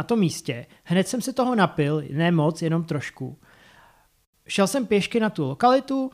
na 0.00 0.04
tom 0.04 0.18
místě, 0.18 0.66
hned 0.84 1.08
jsem 1.08 1.22
se 1.22 1.32
toho 1.32 1.54
napil, 1.54 2.02
ne 2.12 2.32
moc, 2.32 2.62
jenom 2.62 2.84
trošku. 2.84 3.38
Šel 4.46 4.66
jsem 4.66 4.86
pěšky 4.86 5.20
na 5.20 5.30
tu 5.30 5.44
lokalitu, 5.44 6.10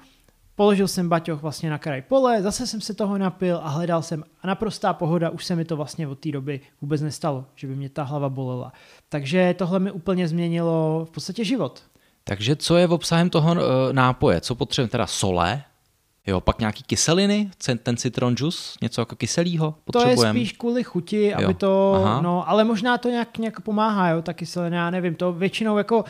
Položil 0.56 0.88
jsem 0.88 1.08
baťoch 1.08 1.42
vlastně 1.42 1.70
na 1.70 1.78
kraj 1.78 2.02
pole, 2.02 2.42
zase 2.42 2.66
jsem 2.66 2.80
se 2.80 2.94
toho 2.94 3.18
napil 3.18 3.60
a 3.62 3.68
hledal 3.68 4.02
jsem 4.02 4.24
a 4.42 4.46
naprostá 4.46 4.92
pohoda, 4.92 5.30
už 5.30 5.44
se 5.44 5.56
mi 5.56 5.64
to 5.64 5.76
vlastně 5.76 6.08
od 6.08 6.18
té 6.18 6.32
doby 6.32 6.60
vůbec 6.80 7.02
nestalo, 7.02 7.44
že 7.54 7.66
by 7.66 7.76
mě 7.76 7.88
ta 7.88 8.02
hlava 8.02 8.28
bolela. 8.28 8.72
Takže 9.08 9.54
tohle 9.58 9.78
mi 9.78 9.90
úplně 9.90 10.28
změnilo 10.28 11.04
v 11.04 11.10
podstatě 11.10 11.44
život. 11.44 11.82
Takže 12.24 12.56
co 12.56 12.76
je 12.76 12.86
v 12.86 12.92
obsahem 12.92 13.30
toho 13.30 13.56
eh, 13.56 13.92
nápoje? 13.92 14.40
Co 14.40 14.54
potřebujeme? 14.54 14.90
Teda 14.90 15.06
sole, 15.06 15.62
Jo, 16.27 16.40
pak 16.40 16.59
nějaký 16.59 16.82
kyseliny, 16.82 17.51
ten 17.82 17.97
citron 17.97 18.35
juice, 18.39 18.59
něco 18.82 19.01
jako 19.01 19.16
kyselýho 19.16 19.74
potřebujeme? 19.85 20.16
To 20.16 20.27
je 20.27 20.32
spíš 20.32 20.53
kvůli 20.53 20.85
chuti, 20.85 21.35
aby 21.35 21.44
jo. 21.44 21.55
to, 21.55 21.94
Aha. 22.05 22.20
no, 22.20 22.48
ale 22.48 22.65
možná 22.65 22.98
to 22.98 23.09
nějak, 23.09 23.39
nějak 23.39 23.61
pomáhá, 23.61 24.09
jo, 24.09 24.23
ta 24.23 24.32
kyselina, 24.32 24.77
já 24.77 24.90
nevím, 24.90 25.15
to 25.15 25.32
většinou 25.32 25.78
jako 25.78 26.05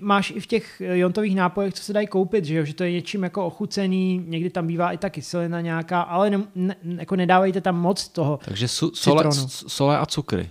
máš 0.00 0.30
i 0.36 0.40
v 0.40 0.46
těch 0.46 0.82
jontových 0.92 1.36
nápojech, 1.36 1.74
co 1.74 1.82
se 1.82 1.92
dají 1.92 2.06
koupit, 2.06 2.44
že 2.44 2.54
jo, 2.54 2.64
že 2.64 2.74
to 2.74 2.84
je 2.84 2.92
něčím 2.92 3.22
jako 3.22 3.46
ochucený, 3.46 4.24
někdy 4.26 4.50
tam 4.50 4.66
bývá 4.66 4.92
i 4.92 4.98
ta 4.98 5.10
kyselina 5.10 5.60
nějaká, 5.60 6.00
ale 6.00 6.30
ne, 6.30 6.44
ne, 6.54 6.76
jako 6.84 7.16
nedávejte 7.16 7.60
tam 7.60 7.76
moc 7.76 8.08
toho 8.08 8.38
Takže 8.44 8.68
su, 8.68 8.90
sole, 8.94 9.24
sole 9.48 9.98
a 9.98 10.06
cukry. 10.06 10.50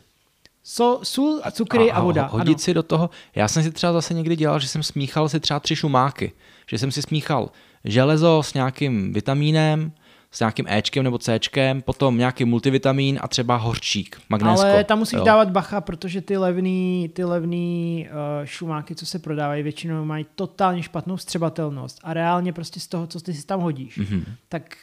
So, 0.64 1.06
sůl, 1.06 1.42
cukry 1.52 1.92
a, 1.92 1.96
a 1.96 2.02
voda. 2.02 2.26
Hodit 2.26 2.54
ano. 2.54 2.60
si 2.60 2.74
do 2.74 2.84
toho. 2.84 3.10
Já 3.36 3.48
jsem 3.48 3.64
si 3.64 3.72
třeba 3.72 3.94
zase 3.94 4.14
někdy 4.14 4.36
dělal, 4.36 4.60
že 4.60 4.68
jsem 4.68 4.84
smíchal 4.84 5.30
si 5.30 5.40
třeba 5.40 5.60
tři 5.60 5.76
šumáky. 5.76 6.32
Že 6.68 6.78
jsem 6.78 6.92
si 6.92 7.02
smíchal 7.02 7.50
železo 7.86 8.44
s 8.44 8.54
nějakým 8.54 9.14
vitamínem, 9.14 9.92
s 10.32 10.40
nějakým 10.40 10.66
Ečkem 10.68 11.04
nebo 11.04 11.18
Cčkem, 11.18 11.82
potom 11.82 12.18
nějaký 12.18 12.46
multivitamin 12.46 13.20
a 13.22 13.28
třeba 13.28 13.56
horčík, 13.56 14.22
magnésko. 14.30 14.66
Ale 14.66 14.84
tam 14.84 15.00
musíš 15.00 15.18
jo. 15.18 15.26
dávat 15.26 15.50
bacha, 15.50 15.82
protože 15.82 16.22
ty 16.22 16.38
levný, 16.38 17.10
ty 17.14 17.24
levný 17.24 18.08
uh, 18.10 18.46
šumáky, 18.46 18.96
co 18.96 19.06
se 19.06 19.20
prodávají, 19.20 19.64
většinou 19.64 20.06
mají 20.06 20.26
totálně 20.36 20.84
špatnou 20.84 21.16
vstřebatelnost 21.16 22.00
a 22.04 22.14
reálně 22.14 22.54
prostě 22.54 22.80
z 22.80 22.88
toho, 22.88 23.08
co 23.08 23.20
ty 23.20 23.34
si 23.34 23.46
tam 23.46 23.60
hodíš, 23.62 24.00
mm-hmm. 24.00 24.24
tak 24.50 24.78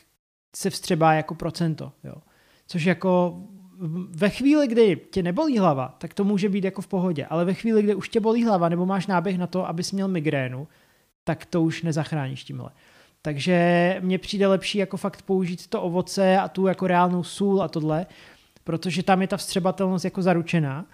se 0.57 0.71
vstřebá 0.71 1.13
jako 1.13 1.35
procento. 1.35 1.93
Jo. 2.05 2.15
Což 2.67 2.85
jako 2.85 3.43
ve 4.11 4.31
chvíli, 4.31 4.69
kdy 4.69 5.01
tě 5.11 5.23
nebolí 5.23 5.59
hlava, 5.59 5.95
tak 5.99 6.15
to 6.15 6.25
může 6.25 6.49
být 6.49 6.65
jako 6.65 6.83
v 6.83 6.87
pohodě, 6.87 7.27
ale 7.27 7.45
ve 7.45 7.55
chvíli, 7.55 7.83
kdy 7.83 7.95
už 7.95 8.09
tě 8.09 8.21
bolí 8.21 8.45
hlava 8.45 8.69
nebo 8.69 8.87
máš 8.87 9.07
náběh 9.07 9.39
na 9.39 9.47
to, 9.47 9.69
abys 9.69 9.93
měl 9.93 10.09
migrénu, 10.09 10.69
tak 11.27 11.47
to 11.47 11.63
už 11.63 11.83
nezachráníš 11.83 12.45
tímhle. 12.45 12.71
Takže 13.23 13.97
mně 14.01 14.19
přijde 14.19 14.47
lepší 14.47 14.79
jako 14.79 14.97
fakt 14.97 15.23
použít 15.23 15.67
to 15.67 15.83
ovoce 15.83 16.39
a 16.39 16.49
tu 16.49 16.67
jako 16.67 16.87
reálnou 16.87 17.23
sůl 17.23 17.63
a 17.63 17.69
tohle, 17.69 18.07
protože 18.65 19.03
tam 19.03 19.23
je 19.23 19.29
ta 19.29 19.37
vstřebatelnost 19.37 20.05
jako 20.05 20.23
zaručená 20.23 20.87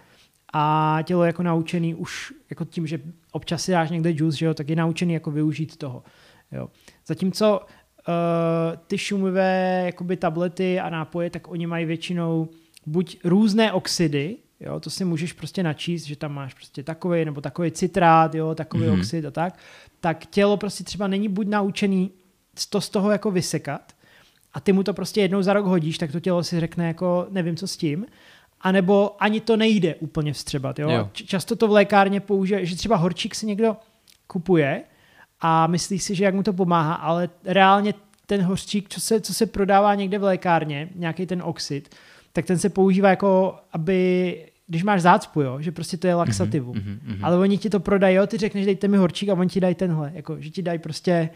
a 0.53 0.99
tělo 1.03 1.25
jako 1.25 1.43
naučený 1.43 1.95
už 1.95 2.33
jako 2.51 2.65
tím, 2.65 2.87
že 2.87 3.01
občas 3.33 3.63
si 3.63 3.73
dáš 3.73 3.91
někde 3.91 4.11
juice, 4.15 4.39
že 4.39 4.47
jo, 4.47 4.55
tak 4.55 4.69
je 4.69 4.77
naučený 4.77 5.15
jako 5.15 5.31
využít 5.31 5.77
toho. 5.77 6.03
Jo. 6.53 6.69
Zatímco 7.07 7.61
uh, 7.61 7.65
ty 8.87 8.99
šumivé 8.99 9.83
jakoby 9.87 10.17
tablety 10.17 10.81
a 10.81 10.91
nápoje, 10.91 11.31
tak 11.31 11.51
oni 11.51 11.67
mají 11.67 11.87
většinou 11.87 12.49
buď 12.87 13.19
různé 13.25 13.73
oxidy, 13.73 14.37
jo, 14.67 14.81
to 14.81 14.91
si 14.91 15.05
můžeš 15.05 15.33
prostě 15.33 15.63
načíst, 15.63 16.05
že 16.05 16.17
tam 16.17 16.35
máš 16.35 16.55
prostě 16.55 16.83
takový 16.83 17.25
nebo 17.25 17.41
takový 17.41 17.71
citrát, 17.71 18.35
jo, 18.35 18.55
takový 18.55 18.85
mm-hmm. 18.85 19.01
oxid 19.01 19.25
a 19.25 19.31
tak, 19.31 19.59
tak 20.01 20.27
tělo 20.27 20.57
prostě 20.57 20.85
třeba 20.85 21.07
není 21.07 21.29
buď 21.29 21.47
naučený 21.47 22.11
to 22.71 22.81
z 22.81 22.89
toho 22.89 23.11
jako 23.11 23.31
vysekat 23.31 23.93
a 24.55 24.61
ty 24.61 24.73
mu 24.73 24.83
to 24.83 24.95
prostě 24.95 25.21
jednou 25.21 25.43
za 25.43 25.53
rok 25.53 25.67
hodíš, 25.67 25.99
tak 25.99 26.13
to 26.13 26.21
tělo 26.21 26.45
si 26.45 26.61
řekne 26.61 26.87
jako 26.87 27.27
nevím 27.31 27.57
co 27.57 27.67
s 27.67 27.77
tím, 27.77 28.07
anebo 28.61 29.17
ani 29.23 29.41
to 29.41 29.57
nejde 29.57 29.95
úplně 29.95 30.33
vstřebat. 30.33 30.79
Jo? 30.79 30.91
Jo. 30.91 31.11
Často 31.13 31.57
to 31.57 31.69
v 31.69 31.71
lékárně 31.71 32.21
použije, 32.21 32.67
že 32.67 32.77
třeba 32.77 32.97
horčík 32.97 33.35
si 33.35 33.47
někdo 33.47 33.77
kupuje 34.27 34.83
a 35.41 35.67
myslí 35.67 35.99
si, 35.99 36.15
že 36.15 36.25
jak 36.25 36.35
mu 36.35 36.43
to 36.43 36.53
pomáhá, 36.53 36.95
ale 36.95 37.29
reálně 37.45 37.95
ten 38.27 38.43
horčík, 38.43 38.89
co 38.89 39.01
se, 39.01 39.21
co 39.21 39.35
se 39.35 39.47
prodává 39.47 39.95
někde 39.95 40.19
v 40.19 40.23
lékárně, 40.23 40.89
nějaký 40.95 41.27
ten 41.27 41.43
oxid, 41.43 41.95
tak 42.33 42.47
ten 42.47 42.59
se 42.59 42.69
používá 42.69 43.11
jako, 43.11 43.59
aby 43.73 44.52
když 44.67 44.83
máš 44.83 45.03
zácpu, 45.03 45.41
jo, 45.41 45.61
že 45.61 45.73
prostě 45.73 45.97
to 45.97 46.07
je 46.07 46.15
laxativu. 46.15 46.73
Mm-hmm, 46.73 46.99
mm-hmm. 46.99 47.19
Ale 47.23 47.39
oni 47.39 47.59
ti 47.59 47.71
to 47.71 47.81
prodají, 47.81 48.17
jo, 48.17 48.27
ty 48.27 48.39
řekneš, 48.39 48.67
dejte 48.67 48.89
mi 48.89 48.97
horčík 48.97 49.29
a 49.29 49.35
oni 49.35 49.49
ti 49.51 49.61
dají 49.61 49.75
tenhle, 49.75 50.13
jako, 50.15 50.37
že 50.41 50.51
ti 50.51 50.63
dají 50.63 50.79
prostě 50.79 51.31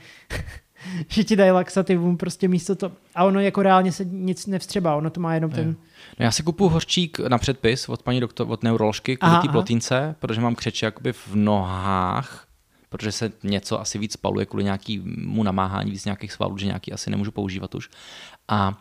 že 1.09 1.25
ti 1.25 1.37
dají 1.37 1.51
laxativum 1.51 2.17
prostě 2.17 2.49
místo 2.49 2.75
to. 2.75 2.93
A 3.15 3.25
ono 3.25 3.41
jako 3.41 3.63
reálně 3.63 3.93
se 3.93 4.05
nic 4.05 4.47
nevstřebá, 4.47 4.97
ono 4.97 5.11
to 5.11 5.21
má 5.21 5.35
jenom 5.35 5.51
ten... 5.51 5.77
No 6.19 6.25
já 6.25 6.31
si 6.31 6.43
kupuju 6.43 6.71
hořčík 6.71 7.19
na 7.19 7.39
předpis 7.39 7.89
od 7.89 8.03
paní 8.03 8.21
doktor, 8.21 8.47
od 8.51 8.63
neuroložky 8.63 9.17
kvůli 9.17 9.37
té 9.43 9.49
plotínce, 9.49 10.15
protože 10.19 10.41
mám 10.41 10.55
křeče 10.55 10.87
jakoby 10.87 11.13
v 11.13 11.35
nohách, 11.35 12.47
protože 12.89 13.13
se 13.13 13.33
něco 13.43 13.81
asi 13.81 13.99
víc 13.99 14.13
spaluje 14.13 14.47
kvůli 14.47 14.65
nějakému 14.65 15.43
namáhání 15.43 15.91
víc 15.91 16.05
nějakých 16.05 16.33
svalů, 16.33 16.59
že 16.59 16.67
nějaký 16.67 16.93
asi 16.93 17.11
nemůžu 17.11 17.31
používat 17.31 17.75
už. 17.75 17.91
A 18.49 18.79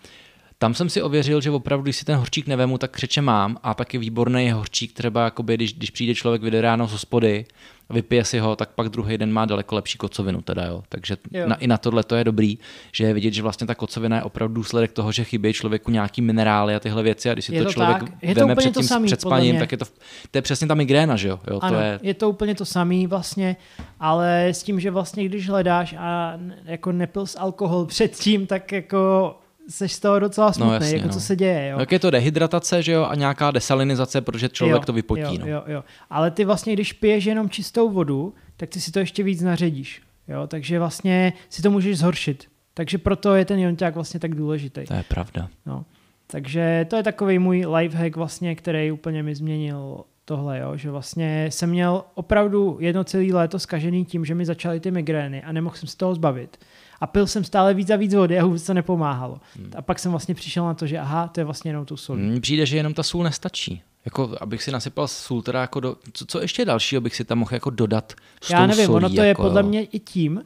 tam 0.65 0.73
jsem 0.73 0.89
si 0.89 1.01
ověřil, 1.01 1.41
že 1.41 1.51
opravdu, 1.51 1.83
když 1.83 1.95
si 1.95 2.05
ten 2.05 2.15
horčík 2.15 2.47
nevemu, 2.47 2.77
tak 2.77 2.91
křeče 2.91 3.21
mám 3.21 3.57
a 3.63 3.73
pak 3.73 3.93
je 3.93 3.99
výborný 3.99 4.51
horčík, 4.51 4.93
třeba 4.93 5.23
jakoby, 5.23 5.53
když, 5.53 5.73
když 5.73 5.89
přijde 5.89 6.15
člověk 6.15 6.41
vyjde 6.41 6.61
ráno 6.61 6.87
z 6.87 6.91
hospody, 6.91 7.45
vypije 7.89 8.25
si 8.25 8.39
ho, 8.39 8.55
tak 8.55 8.69
pak 8.69 8.89
druhý 8.89 9.17
den 9.17 9.33
má 9.33 9.45
daleko 9.45 9.75
lepší 9.75 9.97
kocovinu. 9.97 10.41
Teda, 10.41 10.65
jo. 10.65 10.83
Takže 10.89 11.17
jo. 11.31 11.47
Na, 11.47 11.55
i 11.55 11.67
na 11.67 11.77
tohle 11.77 12.03
to 12.03 12.15
je 12.15 12.23
dobrý, 12.23 12.57
že 12.91 13.03
je 13.03 13.13
vidět, 13.13 13.33
že 13.33 13.41
vlastně 13.41 13.67
ta 13.67 13.75
kocovina 13.75 14.15
je 14.15 14.23
opravdu 14.23 14.53
důsledek 14.53 14.91
toho, 14.91 15.11
že 15.11 15.23
chybí 15.23 15.53
člověku 15.53 15.91
nějaký 15.91 16.21
minerály 16.21 16.75
a 16.75 16.79
tyhle 16.79 17.03
věci 17.03 17.29
a 17.29 17.33
když 17.33 17.45
si 17.45 17.55
je 17.55 17.61
to, 17.61 17.67
to 17.67 17.73
člověk 17.73 17.99
tak. 17.99 18.09
je 18.21 18.35
to 18.35 18.47
před, 18.55 18.63
tím, 18.63 18.73
to 18.73 18.83
samý, 18.83 19.05
před 19.05 19.21
spaním, 19.21 19.59
tak 19.59 19.71
je 19.71 19.77
to, 19.77 19.85
to 20.31 20.37
je 20.37 20.41
přesně 20.41 20.67
ta 20.67 20.73
migréna, 20.73 21.15
že 21.15 21.27
jo? 21.27 21.39
jo 21.51 21.59
ano, 21.61 21.77
to 21.77 21.83
je... 21.83 21.99
je 22.01 22.13
to 22.13 22.29
úplně 22.29 22.55
to 22.55 22.65
samý 22.65 23.07
vlastně, 23.07 23.55
ale 23.99 24.47
s 24.47 24.63
tím, 24.63 24.79
že 24.79 24.91
vlastně 24.91 25.25
když 25.25 25.49
hledáš 25.49 25.95
a 25.97 26.39
jako 26.65 26.91
nepil 26.91 27.27
s 27.27 27.39
alkohol 27.39 27.85
předtím, 27.85 28.47
tak 28.47 28.71
jako 28.71 29.35
seš 29.69 29.93
z 29.93 29.99
toho 29.99 30.19
docela 30.19 30.53
smutný, 30.53 30.69
no, 30.69 30.73
jasně, 30.73 30.95
jako 30.95 31.07
no. 31.07 31.13
co 31.13 31.19
se 31.19 31.35
děje. 31.35 31.67
Jo. 31.67 31.77
Tak 31.77 31.91
je 31.91 31.99
to 31.99 32.11
dehydratace, 32.11 32.83
že 32.83 32.91
jo, 32.91 33.05
a 33.05 33.15
nějaká 33.15 33.51
desalinizace, 33.51 34.21
protože 34.21 34.49
člověk 34.49 34.81
jo, 34.81 34.85
to 34.85 34.93
vypotí. 34.93 35.21
Jo, 35.21 35.37
no. 35.39 35.47
jo, 35.47 35.63
jo. 35.67 35.83
Ale 36.09 36.31
ty 36.31 36.45
vlastně, 36.45 36.73
když 36.73 36.93
piješ 36.93 37.25
jenom 37.25 37.49
čistou 37.49 37.89
vodu, 37.89 38.33
tak 38.57 38.69
ty 38.69 38.81
si 38.81 38.91
to 38.91 38.99
ještě 38.99 39.23
víc 39.23 39.41
naředíš. 39.41 40.01
Jo, 40.27 40.47
takže 40.47 40.79
vlastně 40.79 41.33
si 41.49 41.61
to 41.61 41.71
můžeš 41.71 41.97
zhoršit. 41.97 42.47
Takže 42.73 42.97
proto 42.97 43.35
je 43.35 43.45
ten 43.45 43.59
jonťák 43.59 43.95
vlastně 43.95 44.19
tak 44.19 44.35
důležitý. 44.35 44.85
To 44.85 44.93
je 44.93 45.03
pravda. 45.03 45.49
No. 45.65 45.85
Takže 46.27 46.85
to 46.89 46.95
je 46.95 47.03
takový 47.03 47.39
můj 47.39 47.65
lifehack 47.65 48.15
vlastně, 48.15 48.55
který 48.55 48.91
úplně 48.91 49.23
mi 49.23 49.35
změnil 49.35 50.03
tohle, 50.25 50.59
jo? 50.59 50.77
že 50.77 50.91
vlastně 50.91 51.47
jsem 51.51 51.69
měl 51.69 52.03
opravdu 52.13 52.77
jedno 52.81 53.03
celé 53.03 53.33
léto 53.33 53.59
zkažený 53.59 54.05
tím, 54.05 54.25
že 54.25 54.35
mi 54.35 54.45
začaly 54.45 54.79
ty 54.79 54.91
migrény 54.91 55.43
a 55.43 55.51
nemohl 55.51 55.75
jsem 55.75 55.89
z 55.89 55.95
toho 55.95 56.15
zbavit 56.15 56.57
a 57.01 57.07
pil 57.07 57.27
jsem 57.27 57.43
stále 57.43 57.73
víc 57.73 57.89
a 57.89 57.95
víc 57.95 58.13
vody 58.13 58.39
a 58.39 58.45
vůbec 58.45 58.65
to 58.65 58.73
nepomáhalo. 58.73 59.39
Hmm. 59.55 59.71
A 59.75 59.81
pak 59.81 59.99
jsem 59.99 60.11
vlastně 60.11 60.35
přišel 60.35 60.65
na 60.65 60.73
to, 60.73 60.87
že 60.87 60.99
aha, 60.99 61.27
to 61.27 61.39
je 61.39 61.43
vlastně 61.43 61.69
jenom 61.69 61.85
tu 61.85 61.97
sůl. 61.97 62.15
Mně 62.15 62.41
přijde, 62.41 62.65
že 62.65 62.77
jenom 62.77 62.93
ta 62.93 63.03
sůl 63.03 63.23
nestačí. 63.23 63.81
Jako, 64.05 64.37
abych 64.41 64.63
si 64.63 64.71
nasypal 64.71 65.07
sůl, 65.07 65.41
teda 65.41 65.61
jako 65.61 65.79
do, 65.79 65.95
co, 66.13 66.25
co 66.25 66.41
ještě 66.41 66.65
dalšího 66.65 67.01
bych 67.01 67.15
si 67.15 67.25
tam 67.25 67.37
mohl 67.37 67.53
jako 67.53 67.69
dodat 67.69 68.13
s 68.41 68.49
Já 68.49 68.67
nevím, 68.67 68.85
solí, 68.85 68.95
ono 68.95 69.09
to 69.09 69.21
jako, 69.21 69.43
je 69.43 69.47
podle 69.47 69.63
mě 69.63 69.83
i 69.83 69.99
tím, 69.99 70.41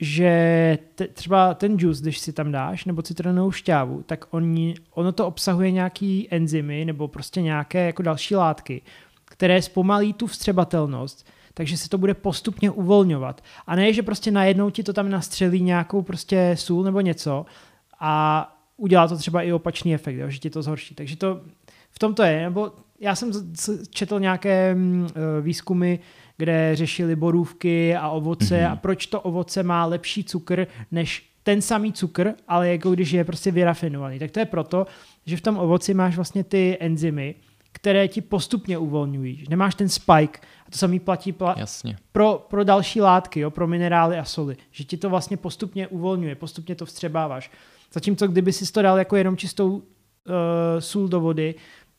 že 0.00 0.78
te, 0.94 1.08
třeba 1.08 1.54
ten 1.54 1.76
juice, 1.78 2.02
když 2.02 2.18
si 2.18 2.32
tam 2.32 2.52
dáš, 2.52 2.84
nebo 2.84 3.02
citronovou 3.02 3.52
šťávu, 3.52 4.02
tak 4.06 4.24
oni, 4.30 4.74
ono 4.94 5.12
to 5.12 5.26
obsahuje 5.26 5.70
nějaký 5.70 6.28
enzymy 6.30 6.84
nebo 6.84 7.08
prostě 7.08 7.42
nějaké 7.42 7.86
jako 7.86 8.02
další 8.02 8.36
látky, 8.36 8.82
které 9.24 9.62
zpomalí 9.62 10.12
tu 10.12 10.26
vstřebatelnost 10.26 11.26
takže 11.54 11.76
se 11.76 11.88
to 11.88 11.98
bude 11.98 12.14
postupně 12.14 12.70
uvolňovat. 12.70 13.44
A 13.66 13.76
ne, 13.76 13.92
že 13.92 14.02
prostě 14.02 14.30
najednou 14.30 14.70
ti 14.70 14.82
to 14.82 14.92
tam 14.92 15.10
nastřelí 15.10 15.62
nějakou 15.62 16.02
prostě 16.02 16.52
sůl 16.58 16.82
nebo 16.82 17.00
něco 17.00 17.46
a 18.00 18.46
udělá 18.76 19.08
to 19.08 19.16
třeba 19.16 19.42
i 19.42 19.52
opačný 19.52 19.94
efekt, 19.94 20.16
jo, 20.16 20.30
že 20.30 20.38
ti 20.38 20.50
to 20.50 20.62
zhorší. 20.62 20.94
Takže 20.94 21.16
to 21.16 21.40
v 21.90 21.98
tom 21.98 22.14
to 22.14 22.22
je, 22.22 22.42
nebo 22.42 22.72
já 23.00 23.14
jsem 23.14 23.32
četl 23.90 24.20
nějaké 24.20 24.74
mm, 24.74 25.08
e, 25.08 25.40
výzkumy, 25.40 25.98
kde 26.36 26.76
řešili 26.76 27.16
borůvky 27.16 27.96
a 27.96 28.08
ovoce 28.08 28.54
mm-hmm. 28.54 28.72
a 28.72 28.76
proč 28.76 29.06
to 29.06 29.20
ovoce 29.20 29.62
má 29.62 29.84
lepší 29.84 30.24
cukr 30.24 30.66
než 30.90 31.30
ten 31.42 31.62
samý 31.62 31.92
cukr, 31.92 32.34
ale 32.48 32.68
jako 32.68 32.90
když 32.90 33.12
je 33.12 33.24
prostě 33.24 33.50
vyrafinovaný. 33.50 34.18
Tak 34.18 34.30
to 34.30 34.40
je 34.40 34.46
proto, 34.46 34.86
že 35.26 35.36
v 35.36 35.40
tom 35.40 35.58
ovoci 35.58 35.94
máš 35.94 36.16
vlastně 36.16 36.44
ty 36.44 36.76
enzymy, 36.80 37.34
které 37.72 38.08
ti 38.08 38.20
postupně 38.20 38.78
uvolňují. 38.78 39.44
Nemáš 39.50 39.74
ten 39.74 39.88
spike. 39.88 40.40
A 40.70 40.72
to 40.72 40.78
samý 40.78 41.00
platí 41.00 41.32
pla- 41.32 41.54
Jasně. 41.58 41.96
Pro, 42.12 42.46
pro 42.50 42.64
další 42.64 43.00
látky, 43.00 43.40
jo, 43.40 43.50
pro 43.50 43.66
minerály 43.66 44.18
a 44.18 44.24
soli. 44.24 44.56
Že 44.70 44.84
ti 44.84 44.96
to 44.96 45.10
vlastně 45.10 45.36
postupně 45.36 45.88
uvolňuje, 45.88 46.34
postupně 46.34 46.74
to 46.74 46.86
vstřebáváš. 46.86 47.50
Zatímco 47.92 48.28
kdyby 48.28 48.52
si 48.52 48.72
to 48.72 48.82
dal 48.82 48.98
jako 48.98 49.16
jenom 49.16 49.36
čistou 49.36 49.70
uh, 49.70 49.82
sůl 50.78 51.08
do 51.08 51.20
vody, 51.20 51.54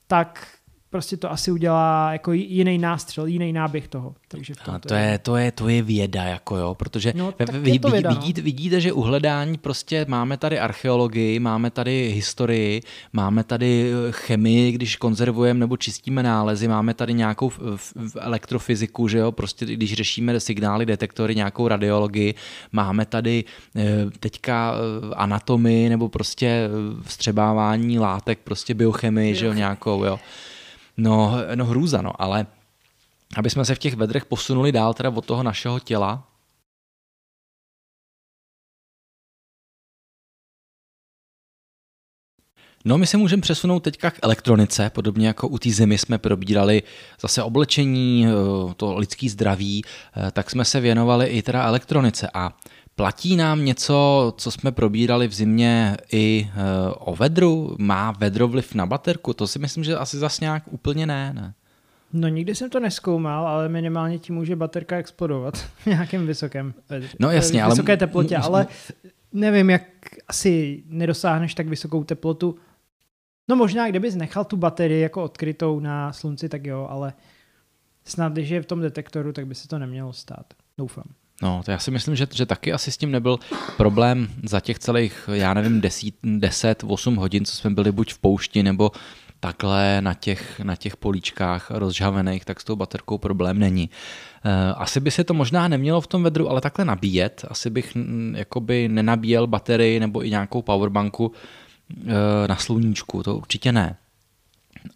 tak 0.08 0.48
prostě 0.92 1.18
to 1.18 1.32
asi 1.32 1.52
udělá 1.52 2.14
jako 2.14 2.32
jiný 2.32 2.78
nástřel, 2.78 3.26
jiný 3.26 3.54
náběh 3.54 3.88
toho. 3.88 4.16
Takže 4.28 4.54
v 4.54 4.58
tom 4.64 4.80
to, 4.80 4.88
to, 4.88 4.94
je, 4.94 5.20
to, 5.20 5.36
je, 5.36 5.52
to 5.52 5.70
je 5.70 5.82
věda, 5.82 6.24
jako 6.24 6.58
jo, 6.58 6.76
protože 6.76 7.14
no, 7.16 7.34
vy, 7.52 7.80
to 7.80 7.90
věda, 7.90 8.10
vidíte, 8.10 8.42
no. 8.42 8.46
vidíte, 8.46 8.82
že 8.82 8.94
uhledání 8.94 9.58
prostě 9.58 10.06
máme 10.10 10.38
tady 10.38 10.60
archeologii, 10.60 11.40
máme 11.40 11.72
tady 11.72 12.12
historii, 12.16 12.82
máme 13.14 13.44
tady 13.44 13.92
eh, 13.92 14.12
chemii, 14.12 14.72
když 14.72 14.96
konzervujeme 14.96 15.60
nebo 15.60 15.78
čistíme 15.78 16.24
nálezy, 16.24 16.68
máme 16.68 16.94
tady 16.94 17.14
nějakou 17.14 17.50
v, 17.50 17.60
v 17.96 18.16
elektrofyziku, 18.20 19.08
že 19.08 19.18
jo, 19.18 19.32
prostě 19.32 19.66
když 19.66 19.94
řešíme 19.94 20.40
signály, 20.40 20.86
detektory, 20.86 21.36
nějakou 21.36 21.68
radiologii, 21.68 22.34
máme 22.72 23.06
tady 23.06 23.44
eh, 23.76 24.06
teďka 24.20 24.74
eh, 24.74 25.16
anatomii 25.16 25.90
nebo 25.90 26.10
prostě 26.10 26.70
vstřebávání 27.04 28.00
látek, 28.00 28.40
prostě 28.44 28.74
biochemii, 28.74 29.36
že 29.36 29.46
jo, 29.46 29.54
nějakou, 29.54 30.04
jo. 30.04 30.20
No, 30.98 31.34
no 31.56 31.66
hrůza, 31.66 32.02
no, 32.02 32.22
ale 32.22 32.48
aby 33.38 33.50
jsme 33.50 33.66
se 33.66 33.76
v 33.76 33.80
těch 33.80 33.96
vedrech 33.96 34.26
posunuli 34.26 34.72
dál 34.72 34.94
teda 34.94 35.10
od 35.10 35.26
toho 35.26 35.44
našeho 35.44 35.80
těla, 35.80 36.32
No 42.86 42.98
my 42.98 43.08
se 43.08 43.18
můžeme 43.18 43.42
přesunout 43.42 43.80
teďka 43.80 44.12
k 44.12 44.20
elektronice, 44.22 44.90
podobně 44.90 45.28
jako 45.28 45.48
u 45.48 45.58
té 45.58 45.70
zimy 45.70 45.98
jsme 45.98 46.18
probírali 46.18 46.84
zase 47.22 47.44
oblečení, 47.44 48.28
eh, 48.28 48.74
to 48.74 48.98
lidský 48.98 49.30
zdraví, 49.30 49.84
eh, 49.86 50.32
tak 50.32 50.50
jsme 50.50 50.66
se 50.66 50.80
věnovali 50.80 51.28
i 51.28 51.42
teda 51.42 51.64
elektronice. 51.64 52.30
A 52.34 52.58
Platí 53.02 53.36
nám 53.36 53.66
něco, 53.66 54.34
co 54.38 54.52
jsme 54.52 54.72
probírali 54.72 55.28
v 55.28 55.34
zimě 55.34 55.98
i 56.12 56.50
e, 56.50 56.94
o 56.94 57.16
vedru? 57.16 57.76
Má 57.80 58.12
vedro 58.12 58.48
vliv 58.48 58.76
na 58.76 58.86
baterku? 58.86 59.34
To 59.34 59.48
si 59.48 59.60
myslím, 59.60 59.84
že 59.84 59.98
asi 59.98 60.18
zas 60.18 60.40
nějak 60.40 60.64
úplně 60.72 61.06
ne, 61.06 61.34
ne? 61.34 61.54
No 62.14 62.28
nikdy 62.28 62.56
jsem 62.56 62.70
to 62.70 62.80
neskoumal, 62.80 63.48
ale 63.48 63.70
minimálně 63.70 64.20
tím 64.20 64.36
může 64.36 64.56
baterka 64.56 64.98
explodovat 64.98 65.58
v 65.58 65.86
nějakém 65.86 66.28
vysokém 66.28 66.74
vedře. 66.90 67.10
No 67.20 67.32
jasně, 67.32 67.64
ale... 67.64 67.74
Vysoké 67.74 67.98
teplotě, 67.98 68.38
ale 68.38 68.68
nevím, 69.34 69.70
jak 69.70 69.84
asi 70.28 70.84
nedosáhneš 70.88 71.56
tak 71.56 71.68
vysokou 71.68 72.04
teplotu. 72.04 72.56
No 73.48 73.56
možná, 73.56 73.90
kdybys 73.90 74.16
nechal 74.16 74.46
tu 74.46 74.58
baterii 74.58 75.02
jako 75.02 75.24
odkrytou 75.24 75.80
na 75.80 76.14
slunci, 76.14 76.50
tak 76.50 76.66
jo, 76.66 76.88
ale 76.90 77.14
snad, 78.06 78.34
když 78.34 78.50
je 78.50 78.62
v 78.62 78.66
tom 78.66 78.82
detektoru, 78.82 79.34
tak 79.34 79.48
by 79.48 79.56
se 79.56 79.68
to 79.68 79.80
nemělo 79.80 80.14
stát. 80.14 80.54
Doufám. 80.78 81.06
No, 81.42 81.62
to 81.66 81.72
já 81.72 81.80
si 81.80 81.92
myslím, 81.92 82.16
že, 82.16 82.28
že 82.34 82.46
taky 82.46 82.74
asi 82.74 82.92
s 82.92 82.98
tím 82.98 83.12
nebyl 83.12 83.40
problém 83.78 84.28
za 84.44 84.60
těch 84.60 84.80
celých, 84.80 85.30
já 85.34 85.54
nevím, 85.54 85.82
10, 85.82 86.14
10, 86.24 86.84
8 86.88 87.16
hodin, 87.16 87.46
co 87.46 87.56
jsme 87.56 87.70
byli 87.70 87.92
buď 87.92 88.14
v 88.14 88.20
poušti, 88.20 88.64
nebo 88.64 88.92
takhle 89.40 90.02
na 90.02 90.14
těch, 90.14 90.60
na 90.60 90.76
těch 90.76 90.98
políčkách 90.98 91.72
rozžhavených, 91.72 92.46
tak 92.46 92.62
s 92.62 92.64
tou 92.64 92.76
baterkou 92.76 93.18
problém 93.18 93.60
není. 93.60 93.90
Eh, 94.46 94.74
asi 94.78 95.00
by 95.00 95.12
se 95.12 95.24
to 95.24 95.34
možná 95.34 95.68
nemělo 95.68 96.02
v 96.02 96.08
tom 96.08 96.24
vedru, 96.24 96.50
ale 96.50 96.62
takhle 96.62 96.86
nabíjet. 96.86 97.46
Asi 97.48 97.70
bych 97.70 97.98
jakoby 98.36 98.88
nenabíjel 98.88 99.48
baterii 99.48 100.00
nebo 100.00 100.26
i 100.26 100.30
nějakou 100.30 100.62
powerbanku 100.62 101.32
eh, 102.08 102.48
na 102.48 102.56
sluníčku, 102.56 103.24
to 103.24 103.38
určitě 103.38 103.72
ne. 103.72 103.96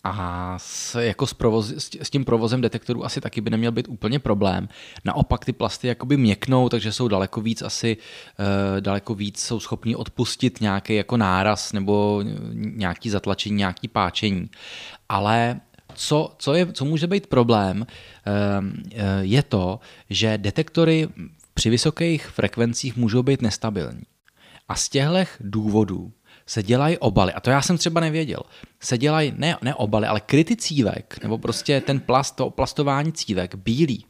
A 0.03 0.55
s, 0.59 1.01
jako 1.01 1.27
s, 1.27 1.33
provoz, 1.33 1.73
s 2.01 2.09
tím 2.09 2.25
provozem 2.25 2.61
detektorů 2.61 3.05
asi 3.05 3.21
taky 3.21 3.41
by 3.41 3.49
neměl 3.49 3.71
být 3.71 3.87
úplně 3.87 4.19
problém. 4.19 4.69
Naopak 5.05 5.45
ty 5.45 5.53
plasty 5.53 5.87
jakoby 5.87 6.17
měknou, 6.17 6.69
takže 6.69 6.91
jsou 6.91 7.07
daleko 7.07 7.41
víc 7.41 7.61
asi, 7.61 7.97
uh, 8.39 8.81
daleko 8.81 9.15
víc 9.15 9.39
jsou 9.39 9.59
schopní 9.59 9.95
odpustit 9.95 10.61
nějaký 10.61 10.95
jako 10.95 11.17
náraz 11.17 11.73
nebo 11.73 12.23
nějaký 12.53 13.09
zatlačení, 13.09 13.55
nějaký 13.55 13.87
páčení. 13.87 14.49
Ale 15.09 15.59
co, 15.93 16.35
co, 16.37 16.53
je, 16.53 16.73
co 16.73 16.85
může 16.85 17.07
být 17.07 17.27
problém, 17.27 17.81
uh, 17.81 17.85
je 19.21 19.43
to, 19.43 19.79
že 20.09 20.37
detektory 20.37 21.07
při 21.53 21.69
vysokých 21.69 22.27
frekvencích 22.27 22.95
můžou 22.97 23.23
být 23.23 23.41
nestabilní. 23.41 24.03
A 24.67 24.75
z 24.75 24.89
těchto 24.89 25.25
důvodů 25.39 26.11
se 26.47 26.63
dělají 26.63 26.97
obaly, 26.97 27.33
a 27.33 27.39
to 27.39 27.49
já 27.49 27.61
jsem 27.61 27.77
třeba 27.77 28.01
nevěděl, 28.01 28.39
se 28.79 28.97
dělají 28.97 29.33
ne, 29.37 29.57
ne 29.61 29.75
obaly, 29.75 30.07
ale 30.07 30.19
kryty 30.19 30.55
cívek, 30.55 31.19
nebo 31.23 31.37
prostě 31.37 31.81
ten 31.81 31.99
plast, 31.99 32.35
to 32.35 32.49
plastování 32.49 33.11
cívek, 33.11 33.55
bílý. 33.55 34.05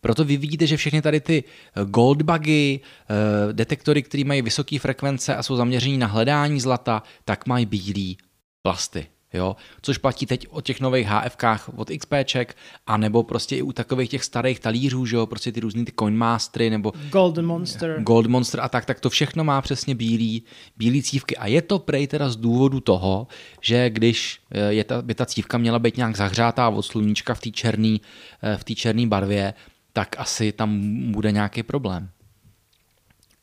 Proto 0.00 0.24
vy 0.24 0.36
vidíte, 0.36 0.66
že 0.66 0.76
všechny 0.76 1.02
tady 1.02 1.20
ty 1.20 1.44
eh, 1.44 1.84
goldbugy, 1.84 2.80
eh, 2.80 3.52
detektory, 3.52 4.02
které 4.02 4.24
mají 4.24 4.42
vysoké 4.42 4.78
frekvence 4.78 5.36
a 5.36 5.42
jsou 5.42 5.56
zaměření 5.56 5.98
na 5.98 6.06
hledání 6.06 6.60
zlata, 6.60 7.02
tak 7.24 7.46
mají 7.46 7.66
bílý 7.66 8.18
plasty. 8.62 9.06
Jo? 9.32 9.56
Což 9.82 9.98
platí 9.98 10.26
teď 10.26 10.46
o 10.50 10.60
těch 10.60 10.80
nových 10.80 11.06
HFkách 11.06 11.70
od 11.76 11.90
XPček, 11.98 12.56
a 12.86 12.96
nebo 12.96 13.22
prostě 13.22 13.56
i 13.56 13.62
u 13.62 13.72
takových 13.72 14.10
těch 14.10 14.24
starých 14.24 14.60
talířů, 14.60 15.06
že 15.06 15.16
jo? 15.16 15.26
prostě 15.26 15.52
ty 15.52 15.60
různý 15.60 15.84
ty 15.84 15.92
Coinmastery, 15.98 16.70
nebo 16.70 16.92
Golden 17.10 17.46
Monster. 17.46 18.02
Gold 18.02 18.26
Monster 18.26 18.60
a 18.60 18.68
tak, 18.68 18.84
tak 18.84 19.00
to 19.00 19.10
všechno 19.10 19.44
má 19.44 19.62
přesně 19.62 19.94
bílý, 19.94 20.42
bílý 20.76 21.02
cívky. 21.02 21.36
A 21.36 21.46
je 21.46 21.62
to 21.62 21.78
prej 21.78 22.06
teda 22.06 22.28
z 22.28 22.36
důvodu 22.36 22.80
toho, 22.80 23.26
že 23.60 23.90
když 23.90 24.40
eh, 24.50 24.72
je 24.72 24.84
ta, 24.84 25.02
by 25.02 25.14
ta 25.14 25.26
cívka 25.26 25.58
měla 25.58 25.78
být 25.78 25.96
nějak 25.96 26.16
zahřátá 26.16 26.68
od 26.68 26.82
sluníčka 26.82 27.34
v 27.34 27.40
té 27.40 27.50
černé 27.50 27.96
eh, 28.42 28.56
v 28.56 28.64
té 28.64 28.74
černé 28.74 29.06
barvě, 29.06 29.54
tak 29.92 30.16
asi 30.18 30.52
tam 30.52 30.80
bude 31.12 31.32
nějaký 31.32 31.62
problém. 31.62 32.10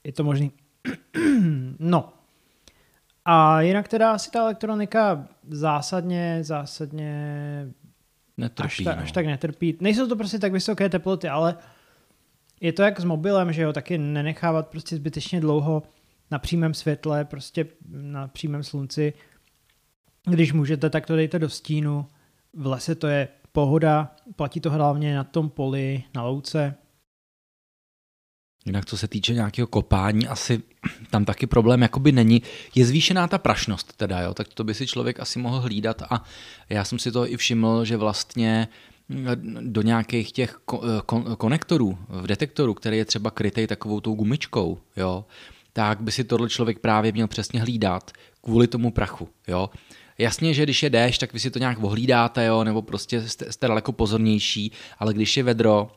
Je 0.04 0.14
to 0.14 0.24
možný. 0.24 0.52
no. 1.80 2.10
A 3.26 3.62
jinak 3.62 3.88
teda 3.88 4.12
asi 4.12 4.32
ta 4.32 4.40
elektronika 4.40 5.28
zásadně, 5.50 6.40
zásadně 6.42 7.14
netrpí, 8.38 8.66
až, 8.66 8.78
ta, 8.78 8.96
no. 8.96 9.02
až 9.02 9.12
tak 9.12 9.26
netrpí. 9.26 9.78
Nejsou 9.82 10.08
to 10.08 10.16
prostě 10.16 10.40
tak 10.40 10.52
vysoké 10.52 10.90
teploty, 10.90 11.30
ale 11.30 11.58
je 12.62 12.74
to 12.74 12.84
jak 12.84 13.00
s 13.00 13.04
mobilem, 13.04 13.54
že 13.54 13.62
jo, 13.62 13.74
taky 13.74 13.98
nenechávat 13.98 14.68
prostě 14.68 14.96
zbytečně 14.96 15.42
dlouho 15.42 15.84
na 16.32 16.40
přímém 16.40 16.74
světle, 16.74 17.26
prostě 17.26 17.66
na 17.90 18.28
přímém 18.28 18.64
slunci. 18.64 19.14
Když 20.26 20.54
můžete, 20.54 20.90
tak 20.90 21.06
to 21.06 21.16
dejte 21.16 21.40
do 21.40 21.50
stínu. 21.50 22.08
V 22.54 22.66
lese 22.68 22.96
to 22.96 23.08
je 23.08 23.28
pohoda, 23.52 24.16
platí 24.36 24.60
to 24.60 24.72
hlavně 24.72 25.16
na 25.16 25.24
tom 25.24 25.50
poli, 25.50 26.04
na 26.16 26.24
louce. 26.24 26.76
Jinak 28.66 28.86
co 28.86 28.98
se 28.98 29.08
týče 29.08 29.34
nějakého 29.34 29.68
kopání, 29.68 30.28
asi 30.28 30.62
tam 31.10 31.26
taky 31.26 31.48
problém 31.48 31.82
jakoby 31.82 32.12
není. 32.12 32.42
Je 32.76 32.86
zvýšená 32.86 33.28
ta 33.28 33.38
prašnost 33.38 33.94
teda, 33.98 34.22
jo, 34.22 34.34
tak 34.34 34.48
to 34.54 34.64
by 34.64 34.74
si 34.74 34.88
člověk 34.88 35.20
asi 35.20 35.40
mohl 35.40 35.60
hlídat 35.60 36.02
a 36.10 36.24
já 36.70 36.84
jsem 36.84 37.00
si 37.00 37.12
to 37.12 37.32
i 37.32 37.38
všiml, 37.38 37.86
že 37.86 37.98
vlastně 37.98 38.68
do 39.62 39.82
nějakých 39.82 40.32
těch 40.32 40.60
konektorů 41.38 41.98
v 42.10 42.28
detektoru, 42.28 42.74
který 42.74 42.98
je 42.98 43.06
třeba 43.06 43.32
krytej 43.32 43.68
takovou 43.68 44.00
tou 44.00 44.14
gumičkou, 44.14 44.80
jo, 44.98 45.26
tak 45.74 46.02
by 46.02 46.12
si 46.12 46.24
tohle 46.24 46.50
člověk 46.50 46.80
právě 46.80 47.12
měl 47.12 47.28
přesně 47.28 47.62
hlídat 47.62 48.12
kvůli 48.42 48.68
tomu 48.68 48.92
prachu. 48.92 49.30
Jo. 49.48 49.70
Jasně, 50.18 50.54
že 50.54 50.64
když 50.64 50.84
je 50.84 50.90
déšť, 50.90 51.20
tak 51.20 51.34
vy 51.34 51.40
si 51.40 51.52
to 51.52 51.60
nějak 51.60 51.84
ohlídáte, 51.84 52.46
jo, 52.46 52.64
nebo 52.64 52.82
prostě 52.82 53.30
jste, 53.30 53.52
jste 53.52 53.68
daleko 53.68 53.92
pozornější, 53.92 54.72
ale 55.00 55.14
když 55.14 55.38
je 55.38 55.44
vedro, 55.44 55.92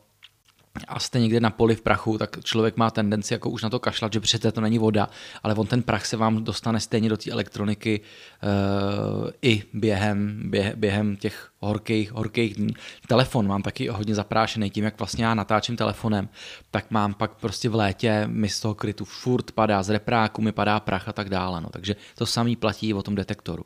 a 0.88 0.98
jste 0.98 1.20
někde 1.20 1.40
na 1.40 1.50
poli 1.50 1.74
v 1.74 1.82
prachu, 1.82 2.18
tak 2.18 2.44
člověk 2.44 2.76
má 2.76 2.90
tendenci 2.90 3.34
jako 3.34 3.50
už 3.50 3.62
na 3.62 3.70
to 3.70 3.78
kašlat, 3.78 4.12
že 4.12 4.20
přece 4.20 4.52
to 4.52 4.60
není 4.60 4.78
voda, 4.78 5.08
ale 5.42 5.54
on 5.54 5.66
ten 5.66 5.82
prach 5.82 6.06
se 6.06 6.16
vám 6.16 6.44
dostane 6.44 6.80
stejně 6.80 7.08
do 7.08 7.16
té 7.16 7.30
elektroniky 7.30 8.00
uh, 8.00 9.30
i 9.42 9.62
během, 9.72 10.42
běh, 10.50 10.76
během 10.76 11.16
těch 11.16 11.50
horkých, 11.60 12.12
horkých 12.12 12.54
dní. 12.54 12.74
Telefon 13.08 13.46
mám 13.46 13.62
taky 13.62 13.88
hodně 13.88 14.14
zaprášený 14.14 14.70
tím, 14.70 14.84
jak 14.84 14.98
vlastně 14.98 15.24
já 15.24 15.34
natáčím 15.34 15.76
telefonem, 15.76 16.28
tak 16.70 16.90
mám 16.90 17.14
pak 17.14 17.34
prostě 17.34 17.68
v 17.68 17.74
létě 17.74 18.24
mi 18.26 18.48
z 18.48 18.60
toho 18.60 18.74
krytu 18.74 19.04
furt 19.04 19.52
padá, 19.52 19.82
z 19.82 19.90
repráku 19.90 20.42
mi 20.42 20.52
padá 20.52 20.80
prach 20.80 21.08
a 21.08 21.12
tak 21.12 21.28
dále. 21.28 21.60
No. 21.60 21.68
Takže 21.70 21.96
to 22.14 22.26
samý 22.26 22.56
platí 22.56 22.94
o 22.94 23.02
tom 23.02 23.14
detektoru. 23.14 23.64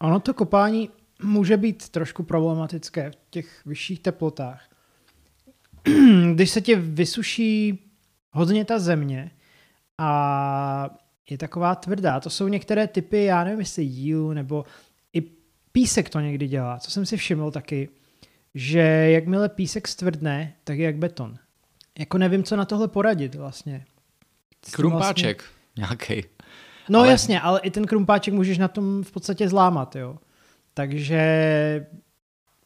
Ono 0.00 0.20
to 0.20 0.34
kopání 0.34 0.90
může 1.22 1.56
být 1.56 1.88
trošku 1.88 2.22
problematické 2.22 3.10
v 3.10 3.16
těch 3.30 3.66
vyšších 3.66 4.00
teplotách 4.00 4.60
když 6.34 6.50
se 6.50 6.60
tě 6.60 6.76
vysuší 6.76 7.78
hodně 8.32 8.64
ta 8.64 8.78
země 8.78 9.30
a 9.98 10.90
je 11.30 11.38
taková 11.38 11.74
tvrdá, 11.74 12.20
to 12.20 12.30
jsou 12.30 12.48
některé 12.48 12.86
typy, 12.86 13.24
já 13.24 13.44
nevím, 13.44 13.60
jestli 13.60 13.82
jílu 13.82 14.32
nebo 14.32 14.64
i 15.12 15.20
písek 15.72 16.10
to 16.10 16.20
někdy 16.20 16.48
dělá, 16.48 16.78
co 16.78 16.90
jsem 16.90 17.06
si 17.06 17.16
všiml 17.16 17.50
taky, 17.50 17.88
že 18.54 18.80
jakmile 19.10 19.48
písek 19.48 19.88
stvrdne, 19.88 20.52
tak 20.64 20.78
je 20.78 20.84
jak 20.84 20.96
beton. 20.96 21.38
Jako 21.98 22.18
nevím, 22.18 22.44
co 22.44 22.56
na 22.56 22.64
tohle 22.64 22.88
poradit 22.88 23.34
vlastně. 23.34 23.84
Krumpáček 24.70 25.42
vlastně... 25.42 25.82
nějaký. 26.10 26.28
No 26.88 26.98
ale... 26.98 27.08
jasně, 27.08 27.40
ale 27.40 27.60
i 27.60 27.70
ten 27.70 27.84
krumpáček 27.86 28.34
můžeš 28.34 28.58
na 28.58 28.68
tom 28.68 29.02
v 29.04 29.12
podstatě 29.12 29.48
zlámat, 29.48 29.96
jo. 29.96 30.18
Takže 30.74 31.86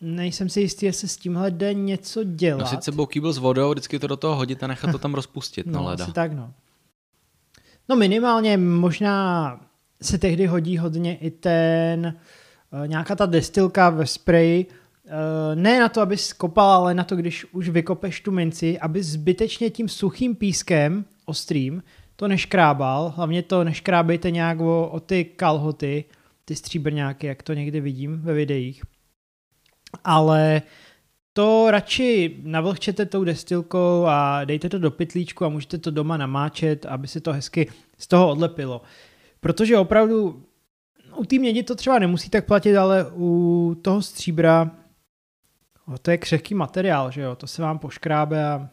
nejsem 0.01 0.49
si 0.49 0.61
jistý, 0.61 0.87
jestli 0.87 1.09
s 1.09 1.17
tímhle 1.17 1.51
jde 1.51 1.75
něco 1.75 2.25
dělat. 2.25 2.61
Nosit 2.61 2.85
sebou 2.85 3.07
kýbl 3.07 3.33
s 3.33 3.39
vodou, 3.39 3.71
vždycky 3.71 3.99
to 3.99 4.07
do 4.07 4.17
toho 4.17 4.37
hodit 4.37 4.63
a 4.63 4.67
nechat 4.67 4.93
to 4.93 4.99
tam 4.99 5.15
rozpustit 5.15 5.67
no, 5.67 5.73
na 5.73 5.81
leda. 5.81 6.05
Asi 6.05 6.13
tak, 6.13 6.33
no. 6.33 6.53
No 7.89 7.97
minimálně 7.97 8.57
možná 8.57 9.61
se 10.03 10.19
tehdy 10.19 10.47
hodí 10.47 10.79
hodně 10.79 11.17
i 11.17 11.31
ten, 11.31 12.17
uh, 12.73 12.89
nějaká 12.89 13.17
ta 13.17 13.27
destilka 13.27 13.91
ve 13.91 14.07
spreji, 14.07 14.67
uh, 14.67 15.11
ne 15.55 15.81
na 15.81 15.89
to, 15.89 16.01
aby 16.01 16.17
skopal, 16.17 16.71
ale 16.71 16.95
na 16.95 17.05
to, 17.05 17.17
když 17.17 17.47
už 17.53 17.69
vykopeš 17.69 18.21
tu 18.21 18.31
minci, 18.31 18.79
aby 18.79 19.03
zbytečně 19.03 19.71
tím 19.71 19.89
suchým 19.89 20.37
pískem, 20.37 21.05
ostrým, 21.27 21.83
to 22.17 22.29
neškrábal, 22.29 23.13
hlavně 23.17 23.43
to 23.43 23.65
neškrábejte 23.65 24.31
nějak 24.31 24.61
o, 24.61 24.89
o 24.89 25.01
ty 25.01 25.25
kalhoty, 25.25 26.05
ty 26.45 26.57
stříbrňáky, 26.57 27.27
jak 27.27 27.43
to 27.43 27.55
někdy 27.55 27.81
vidím 27.81 28.21
ve 28.21 28.35
videích, 28.35 28.83
ale 30.05 30.63
to 31.33 31.71
radši 31.71 32.41
navlhčete 32.43 33.07
tou 33.07 33.25
destilkou 33.25 34.05
a 34.07 34.45
dejte 34.45 34.69
to 34.69 34.79
do 34.79 34.91
pytlíčku 34.91 35.45
a 35.45 35.49
můžete 35.49 35.79
to 35.79 35.91
doma 35.91 36.17
namáčet, 36.17 36.87
aby 36.87 37.09
se 37.09 37.21
to 37.21 37.33
hezky 37.33 37.69
z 37.99 38.07
toho 38.07 38.31
odlepilo. 38.31 38.83
Protože 39.41 39.79
opravdu 39.79 40.43
u 41.17 41.25
té 41.25 41.39
mědi 41.39 41.63
to 41.63 41.75
třeba 41.75 41.99
nemusí 41.99 42.31
tak 42.31 42.47
platit, 42.47 42.77
ale 42.77 43.07
u 43.15 43.77
toho 43.83 44.03
stříbra 44.03 44.71
o, 45.95 45.99
to 45.99 46.11
je 46.11 46.19
křehký 46.19 46.55
materiál, 46.55 47.11
že 47.11 47.21
jo, 47.21 47.37
to 47.37 47.47
se 47.47 47.63
vám 47.63 47.79
poškrábe 47.79 48.45
a 48.45 48.69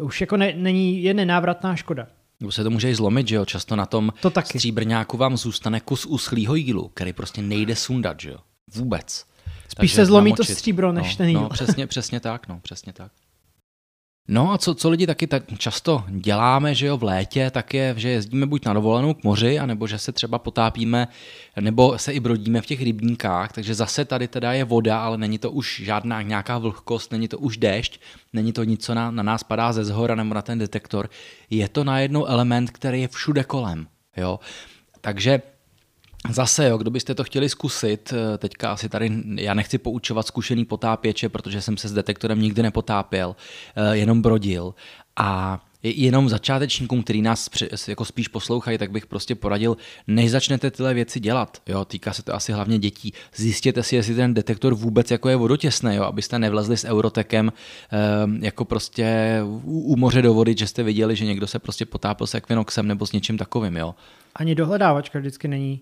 už 0.00 0.20
jako 0.20 0.36
ne, 0.36 0.52
není, 0.56 1.02
je 1.02 1.14
nenávratná 1.14 1.76
škoda. 1.76 2.06
Nebo 2.40 2.52
se 2.52 2.64
to 2.64 2.70
může 2.70 2.90
i 2.90 2.94
zlomit, 2.94 3.28
že 3.28 3.34
jo, 3.34 3.44
často 3.44 3.76
na 3.76 3.86
tom 3.86 4.12
to 4.20 4.30
taky. 4.30 4.58
stříbrňáku 4.58 5.16
vám 5.16 5.36
zůstane 5.36 5.80
kus 5.80 6.06
uschlýho 6.06 6.54
jílu, 6.54 6.88
který 6.88 7.12
prostě 7.12 7.42
nejde 7.42 7.76
sundat, 7.76 8.20
že 8.20 8.30
jo, 8.30 8.38
vůbec. 8.74 9.24
Spíš 9.68 9.92
se 9.92 10.06
zlomí 10.06 10.30
namočit. 10.30 10.46
to 10.46 10.52
stříbro, 10.52 10.92
než 10.92 11.10
no, 11.10 11.16
ten 11.16 11.28
jíl. 11.28 11.40
No, 11.40 11.48
přesně, 11.48 11.86
přesně 11.86 12.20
tak, 12.20 12.48
no, 12.48 12.60
přesně 12.62 12.92
tak. 12.92 13.12
No 14.28 14.52
a 14.52 14.58
co, 14.58 14.74
co 14.74 14.90
lidi 14.90 15.06
taky 15.06 15.26
tak 15.26 15.42
často 15.58 16.04
děláme, 16.08 16.74
že 16.74 16.86
jo, 16.86 16.96
v 16.96 17.02
létě, 17.02 17.50
tak 17.50 17.74
je, 17.74 17.94
že 17.96 18.08
jezdíme 18.08 18.46
buď 18.46 18.66
na 18.66 18.72
dovolenou 18.72 19.14
k 19.14 19.24
moři, 19.24 19.58
anebo 19.58 19.86
že 19.86 19.98
se 19.98 20.12
třeba 20.12 20.38
potápíme, 20.38 21.08
nebo 21.60 21.98
se 21.98 22.12
i 22.12 22.20
brodíme 22.20 22.60
v 22.60 22.66
těch 22.66 22.82
rybníkách, 22.82 23.52
takže 23.52 23.74
zase 23.74 24.04
tady 24.04 24.28
teda 24.28 24.52
je 24.52 24.64
voda, 24.64 25.00
ale 25.00 25.18
není 25.18 25.38
to 25.38 25.50
už 25.50 25.82
žádná 25.84 26.22
nějaká 26.22 26.58
vlhkost, 26.58 27.12
není 27.12 27.28
to 27.28 27.38
už 27.38 27.56
déšť, 27.56 28.00
není 28.32 28.52
to 28.52 28.64
nic, 28.64 28.84
co 28.84 28.94
na, 28.94 29.10
na 29.10 29.22
nás 29.22 29.42
padá 29.42 29.72
ze 29.72 29.84
zhora 29.84 30.14
nebo 30.14 30.34
na 30.34 30.42
ten 30.42 30.58
detektor. 30.58 31.10
Je 31.50 31.68
to 31.68 31.84
najednou 31.84 32.26
element, 32.26 32.70
který 32.70 33.00
je 33.00 33.08
všude 33.08 33.44
kolem, 33.44 33.86
jo. 34.16 34.40
Takže 35.00 35.42
Zase, 36.30 36.68
jo, 36.68 36.78
kdo 36.78 36.90
byste 36.90 37.14
to 37.14 37.24
chtěli 37.24 37.48
zkusit, 37.48 38.12
eh, 38.12 38.38
teďka 38.38 38.72
asi 38.72 38.88
tady, 38.88 39.10
já 39.34 39.54
nechci 39.54 39.78
poučovat 39.78 40.26
zkušený 40.26 40.64
potápěče, 40.64 41.28
protože 41.28 41.60
jsem 41.60 41.76
se 41.76 41.88
s 41.88 41.92
detektorem 41.92 42.40
nikdy 42.40 42.62
nepotápěl, 42.62 43.36
eh, 43.76 43.96
jenom 43.96 44.22
brodil. 44.22 44.74
A 45.16 45.60
jenom 45.82 46.28
začátečníkům, 46.28 47.02
který 47.02 47.22
nás 47.22 47.50
jako 47.88 48.04
spíš 48.04 48.28
poslouchají, 48.28 48.78
tak 48.78 48.90
bych 48.90 49.06
prostě 49.06 49.34
poradil, 49.34 49.76
než 50.06 50.30
začnete 50.30 50.70
tyhle 50.70 50.94
věci 50.94 51.20
dělat, 51.20 51.62
jo, 51.66 51.84
týká 51.84 52.12
se 52.12 52.22
to 52.22 52.34
asi 52.34 52.52
hlavně 52.52 52.78
dětí, 52.78 53.12
zjistěte 53.36 53.82
si, 53.82 53.96
jestli 53.96 54.14
ten 54.14 54.34
detektor 54.34 54.74
vůbec 54.74 55.10
jako 55.10 55.28
je 55.28 55.36
vodotěsný, 55.36 55.94
jo, 55.94 56.02
abyste 56.02 56.38
nevlezli 56.38 56.76
s 56.76 56.84
eurotekem 56.84 57.52
ehm, 57.90 58.44
jako 58.44 58.64
prostě 58.64 59.38
u 59.64 59.96
moře 59.96 60.22
do 60.22 60.34
vody, 60.34 60.54
že 60.58 60.66
jste 60.66 60.82
viděli, 60.82 61.16
že 61.16 61.24
někdo 61.24 61.46
se 61.46 61.58
prostě 61.58 61.86
potápil 61.86 62.26
s 62.26 62.34
Equinoxem 62.34 62.88
nebo 62.88 63.06
s 63.06 63.12
něčím 63.12 63.38
takovým, 63.38 63.76
jo. 63.76 63.94
Ani 64.34 64.54
dohledávačka 64.54 65.18
vždycky 65.18 65.48
není 65.48 65.80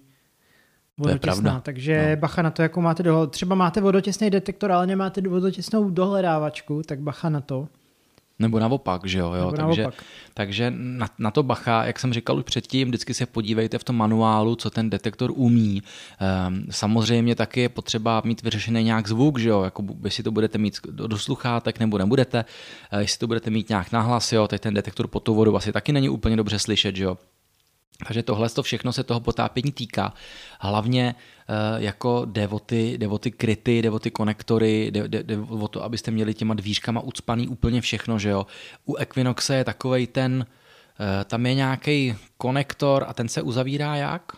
vodotěsná, 0.98 1.60
takže 1.60 2.10
no. 2.10 2.20
bacha 2.20 2.42
na 2.42 2.50
to, 2.50 2.62
jako 2.62 2.80
máte 2.80 3.02
dohled. 3.02 3.30
Třeba 3.30 3.54
máte 3.54 3.80
vodotěsný 3.80 4.30
detektor, 4.30 4.72
ale 4.72 4.86
nemáte 4.86 5.20
vodotěsnou 5.20 5.90
dohledávačku, 5.90 6.82
tak 6.86 7.00
bacha 7.00 7.28
na 7.28 7.40
to. 7.40 7.68
Nebo 8.38 8.58
naopak, 8.58 9.06
že 9.06 9.18
jo. 9.18 9.32
jo. 9.32 9.50
Nebo 9.50 9.56
takže 9.56 9.82
naopak. 9.82 10.04
takže 10.34 10.72
na, 10.76 11.08
na 11.18 11.30
to 11.30 11.42
bacha, 11.42 11.84
jak 11.84 11.98
jsem 12.00 12.12
říkal 12.12 12.38
už 12.38 12.44
předtím, 12.44 12.88
vždycky 12.88 13.14
se 13.14 13.26
podívejte 13.26 13.78
v 13.78 13.84
tom 13.84 13.96
manuálu, 13.96 14.56
co 14.56 14.70
ten 14.70 14.90
detektor 14.90 15.32
umí. 15.34 15.82
Um, 16.48 16.66
samozřejmě 16.70 17.34
taky 17.34 17.60
je 17.60 17.68
potřeba 17.68 18.22
mít 18.24 18.42
vyřešený 18.42 18.84
nějak 18.84 19.08
zvuk, 19.08 19.38
že 19.38 19.48
jo, 19.48 19.62
jako 19.62 19.84
jestli 20.04 20.22
to 20.22 20.30
budete 20.30 20.58
mít 20.58 20.78
do, 20.90 21.06
do 21.06 21.18
sluchátek 21.18 21.80
nebo 21.80 21.98
nebudete, 21.98 22.44
uh, 22.92 22.98
jestli 22.98 23.18
to 23.18 23.26
budete 23.26 23.50
mít 23.50 23.68
nějak 23.68 23.92
nahlas, 23.92 24.32
jo, 24.32 24.48
teď 24.48 24.60
ten 24.60 24.74
detektor 24.74 25.06
pod 25.06 25.20
tou 25.20 25.34
vodou 25.34 25.56
asi 25.56 25.72
taky 25.72 25.92
není 25.92 26.08
úplně 26.08 26.36
dobře 26.36 26.58
slyšet, 26.58 26.96
že 26.96 27.04
jo. 27.04 27.18
Takže 28.06 28.22
tohle 28.22 28.50
to 28.50 28.62
všechno 28.62 28.92
se 28.92 29.04
toho 29.04 29.20
potápění 29.20 29.72
týká. 29.72 30.14
Hlavně 30.60 31.14
uh, 31.48 31.82
jako 31.82 32.24
devoty, 32.24 32.98
devoty 32.98 33.30
kryty, 33.30 33.82
devoty 33.82 34.10
konektory, 34.10 34.90
de, 34.90 35.08
de, 35.08 35.22
de, 35.22 35.38
o 35.38 35.68
to, 35.68 35.84
abyste 35.84 36.10
měli 36.10 36.34
těma 36.34 36.54
dvířkama 36.54 37.00
ucpaný 37.00 37.48
úplně 37.48 37.80
všechno, 37.80 38.18
že 38.18 38.28
jo. 38.28 38.46
U 38.84 38.96
Equinoxe 38.96 39.54
je 39.54 39.64
takovej 39.64 40.06
ten, 40.06 40.46
uh, 41.00 41.06
tam 41.24 41.46
je 41.46 41.54
nějaký 41.54 42.16
konektor 42.36 43.04
a 43.08 43.14
ten 43.14 43.28
se 43.28 43.42
uzavírá 43.42 43.96
jak? 43.96 44.32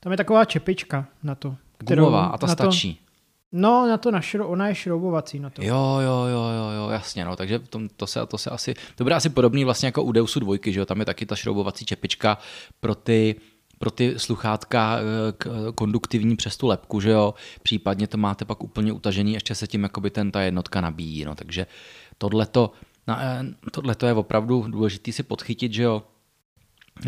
Tam 0.00 0.12
je 0.12 0.16
taková 0.16 0.44
čepička 0.44 1.06
na 1.22 1.34
to. 1.34 1.56
Gumová 1.78 2.24
a 2.24 2.38
ta 2.38 2.46
stačí. 2.46 2.94
To, 2.94 3.05
no, 3.52 3.86
na 3.86 3.96
to 3.96 4.10
na 4.10 4.20
šro, 4.20 4.48
ona 4.48 4.68
je 4.68 4.74
šroubovací 4.74 5.40
na 5.40 5.50
to. 5.50 5.62
Jo, 5.62 5.98
jo, 6.00 6.26
jo, 6.26 6.42
jo, 6.56 6.70
jo, 6.76 6.88
jasně, 6.88 7.24
no, 7.24 7.36
takže 7.36 7.58
to, 7.58 7.80
to, 7.96 8.06
se, 8.06 8.26
to 8.26 8.38
se 8.38 8.50
asi, 8.50 8.74
to 8.94 9.04
bude 9.04 9.14
asi 9.14 9.28
podobný 9.28 9.64
vlastně 9.64 9.86
jako 9.86 10.02
u 10.02 10.12
Deusu 10.12 10.40
dvojky, 10.40 10.72
že 10.72 10.80
jo, 10.80 10.86
tam 10.86 11.00
je 11.00 11.06
taky 11.06 11.26
ta 11.26 11.36
šroubovací 11.36 11.84
čepička 11.84 12.38
pro 12.80 12.94
ty, 12.94 13.34
pro 13.78 13.90
ty 13.90 14.14
sluchátka 14.16 14.98
eh, 14.98 15.72
konduktivní 15.74 16.36
přes 16.36 16.56
tu 16.56 16.66
lepku, 16.66 17.00
že 17.00 17.10
jo, 17.10 17.34
případně 17.62 18.06
to 18.06 18.16
máte 18.16 18.44
pak 18.44 18.62
úplně 18.62 18.92
utažený, 18.92 19.32
ještě 19.32 19.54
se 19.54 19.66
tím 19.66 19.82
jakoby 19.82 20.10
ten, 20.10 20.30
ta 20.30 20.42
jednotka 20.42 20.80
nabíjí, 20.80 21.24
no, 21.24 21.34
takže 21.34 21.66
tohleto, 22.18 22.72
no, 23.06 23.16
tohleto 23.70 24.06
je 24.06 24.12
opravdu 24.12 24.64
důležité 24.68 25.12
si 25.12 25.22
podchytit, 25.22 25.72
že 25.72 25.82
jo, 25.82 26.02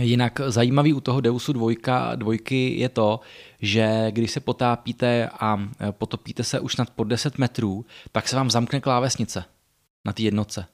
Jinak 0.01 0.41
zajímavý 0.47 0.93
u 0.93 1.01
toho 1.01 1.21
Deusu 1.21 1.53
dvojka, 1.53 2.15
dvojky 2.15 2.79
je 2.79 2.89
to, 2.89 3.21
že 3.61 4.07
když 4.11 4.31
se 4.31 4.41
potápíte 4.41 5.29
a 5.41 5.69
potopíte 5.91 6.45
se 6.45 6.61
už 6.61 6.77
nad 6.77 6.91
pod 6.91 7.05
10 7.05 7.39
metrů, 7.39 7.85
tak 8.13 8.29
se 8.29 8.37
vám 8.37 8.51
zamkne 8.51 8.81
klávesnice 8.81 9.45
na 10.05 10.13
té 10.13 10.23
jednotce. 10.23 10.67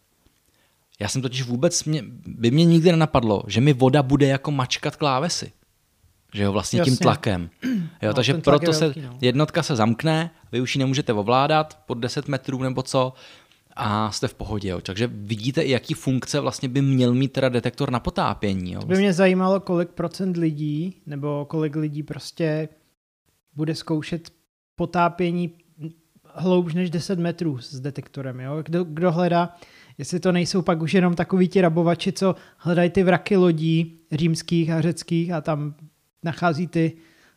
Já 1.00 1.08
jsem 1.08 1.22
totiž 1.22 1.42
vůbec, 1.42 1.84
mě, 1.84 2.04
by 2.26 2.50
mě 2.50 2.64
nikdy 2.64 2.90
nenapadlo, 2.90 3.42
že 3.46 3.60
mi 3.60 3.72
voda 3.72 4.02
bude 4.02 4.26
jako 4.26 4.50
mačkat 4.50 4.96
klávesy. 4.96 5.52
Že 6.34 6.42
jo, 6.42 6.52
vlastně 6.52 6.78
Jasně. 6.78 6.90
tím 6.90 6.98
tlakem. 6.98 7.50
Jo, 8.02 8.08
no, 8.08 8.14
takže 8.14 8.34
proto 8.34 8.72
velký, 8.72 9.00
se 9.00 9.02
no. 9.06 9.18
jednotka 9.20 9.62
se 9.62 9.76
zamkne, 9.76 10.30
vy 10.52 10.60
už 10.60 10.76
ji 10.76 10.78
nemůžete 10.78 11.12
ovládat 11.12 11.78
pod 11.86 11.94
10 11.94 12.28
metrů 12.28 12.62
nebo 12.62 12.82
co, 12.82 13.12
a 13.76 14.10
jste 14.10 14.28
v 14.28 14.34
pohodě. 14.34 14.68
Jo. 14.68 14.80
Takže 14.80 15.06
vidíte, 15.12 15.64
jaký 15.64 15.94
funkce 15.94 16.40
vlastně 16.40 16.68
by 16.68 16.82
měl 16.82 17.14
mít 17.14 17.32
teda 17.32 17.48
detektor 17.48 17.90
na 17.90 18.00
potápění. 18.00 18.72
Jo. 18.72 18.80
To 18.80 18.86
by 18.86 18.96
mě 18.96 19.12
zajímalo, 19.12 19.60
kolik 19.60 19.88
procent 19.88 20.36
lidí, 20.36 21.02
nebo 21.06 21.46
kolik 21.48 21.76
lidí 21.76 22.02
prostě 22.02 22.68
bude 23.54 23.74
zkoušet 23.74 24.30
potápění 24.76 25.52
hloubš 26.34 26.74
než 26.74 26.90
10 26.90 27.18
metrů 27.18 27.58
s 27.58 27.80
detektorem. 27.80 28.40
Jo? 28.40 28.62
Kdo, 28.62 28.84
kdo 28.84 29.12
hledá, 29.12 29.56
jestli 29.98 30.20
to 30.20 30.32
nejsou 30.32 30.62
pak 30.62 30.82
už 30.82 30.94
jenom 30.94 31.14
takový 31.14 31.48
ti 31.48 31.60
rabovači, 31.60 32.12
co 32.12 32.34
hledají 32.56 32.90
ty 32.90 33.02
vraky 33.02 33.36
lodí 33.36 33.98
římských 34.12 34.70
a 34.70 34.80
řeckých 34.80 35.32
a 35.32 35.40
tam 35.40 35.74
nachází 36.22 36.66
ty 36.66 36.92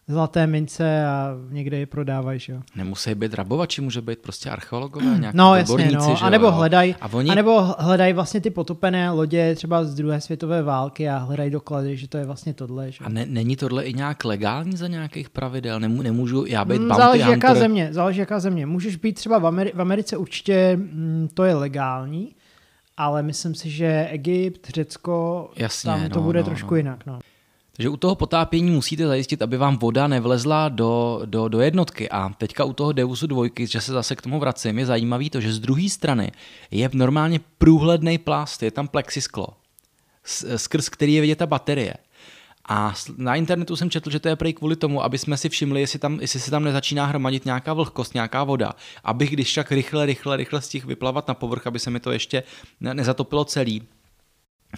zlaté 0.07 0.47
mince 0.47 1.05
a 1.05 1.35
někde 1.49 1.77
je 1.77 1.85
prodávají, 1.85 2.39
že 2.39 2.53
jo. 2.53 2.59
Nemusí 2.75 3.15
být 3.15 3.33
rabovači, 3.33 3.81
může 3.81 4.01
být 4.01 4.19
prostě 4.19 4.49
archeologové, 4.49 5.17
nějaký 5.19 5.37
no, 5.37 5.55
jasně, 5.55 5.91
no. 5.91 6.17
A 6.21 6.29
nebo 6.29 6.51
hledají, 6.51 6.95
oni... 7.11 7.31
hledají 7.77 8.13
vlastně 8.13 8.41
ty 8.41 8.49
potopené 8.49 9.11
lodě 9.11 9.55
třeba 9.55 9.83
z 9.83 9.95
druhé 9.95 10.21
světové 10.21 10.63
války 10.63 11.09
a 11.09 11.17
hledají 11.17 11.51
doklady, 11.51 11.97
že 11.97 12.07
to 12.07 12.17
je 12.17 12.25
vlastně 12.25 12.53
tohle. 12.53 12.91
Že? 12.91 13.05
A 13.05 13.09
ne, 13.09 13.25
není 13.25 13.55
tohle 13.55 13.83
i 13.83 13.93
nějak 13.93 14.25
legální 14.25 14.77
za 14.77 14.87
nějakých 14.87 15.29
pravidel? 15.29 15.79
Nemů, 15.79 16.01
nemůžu 16.01 16.45
já 16.45 16.65
být 16.65 16.77
hmm, 16.77 16.87
Záleží 16.87 17.23
hunter? 17.23 17.49
jaká 17.49 17.59
země, 17.59 17.89
záleží 17.91 18.19
jaká 18.19 18.39
země. 18.39 18.65
Můžeš 18.65 18.95
být 18.95 19.13
třeba 19.13 19.39
v, 19.39 19.43
Ameri- 19.43 19.71
v 19.75 19.81
Americe 19.81 20.17
určitě, 20.17 20.77
mm, 20.77 21.29
to 21.33 21.43
je 21.43 21.55
legální, 21.55 22.35
ale 22.97 23.23
myslím 23.23 23.55
si, 23.55 23.69
že 23.69 24.07
Egypt, 24.11 24.69
Řecko, 24.69 25.49
Jasně, 25.55 25.91
tam 25.91 26.09
to 26.09 26.19
no, 26.19 26.25
bude 26.25 26.39
no, 26.39 26.45
trošku 26.45 26.73
no. 26.73 26.77
jinak. 26.77 27.05
No. 27.05 27.19
Takže 27.77 27.89
u 27.89 27.97
toho 27.97 28.15
potápění 28.15 28.71
musíte 28.71 29.07
zajistit, 29.07 29.41
aby 29.41 29.57
vám 29.57 29.77
voda 29.77 30.07
nevlezla 30.07 30.69
do, 30.69 31.21
do, 31.25 31.47
do 31.47 31.61
jednotky. 31.61 32.09
A 32.09 32.29
teďka 32.37 32.63
u 32.63 32.73
toho 32.73 32.91
Deusu 32.91 33.27
dvojky, 33.27 33.67
že 33.67 33.81
se 33.81 33.91
zase 33.91 34.15
k 34.15 34.21
tomu 34.21 34.39
vracím, 34.39 34.79
je 34.79 34.85
zajímavý 34.85 35.29
to, 35.29 35.41
že 35.41 35.53
z 35.53 35.59
druhé 35.59 35.89
strany 35.89 36.31
je 36.71 36.89
normálně 36.93 37.39
průhledný 37.57 38.17
plast, 38.17 38.63
je 38.63 38.71
tam 38.71 38.87
plexisklo, 38.87 39.47
skrz 40.55 40.89
který 40.89 41.13
je 41.13 41.21
vidět 41.21 41.35
ta 41.35 41.45
baterie. 41.45 41.93
A 42.69 42.93
na 43.17 43.35
internetu 43.35 43.75
jsem 43.75 43.89
četl, 43.89 44.09
že 44.09 44.19
to 44.19 44.27
je 44.27 44.35
prej 44.35 44.53
kvůli 44.53 44.75
tomu, 44.75 45.03
aby 45.03 45.17
jsme 45.17 45.37
si 45.37 45.49
všimli, 45.49 45.81
jestli, 45.81 45.99
tam, 45.99 46.19
jestli 46.21 46.39
se 46.39 46.51
tam 46.51 46.63
nezačíná 46.63 47.05
hromadit 47.05 47.45
nějaká 47.45 47.73
vlhkost, 47.73 48.13
nějaká 48.13 48.43
voda. 48.43 48.73
Abych 49.03 49.29
když 49.29 49.53
tak 49.53 49.71
rychle, 49.71 50.05
rychle, 50.05 50.37
rychle 50.37 50.61
stihl 50.61 50.87
vyplavat 50.87 51.27
na 51.27 51.33
povrch, 51.33 51.67
aby 51.67 51.79
se 51.79 51.89
mi 51.89 51.99
to 51.99 52.11
ještě 52.11 52.43
nezatopilo 52.81 53.45
celý 53.45 53.83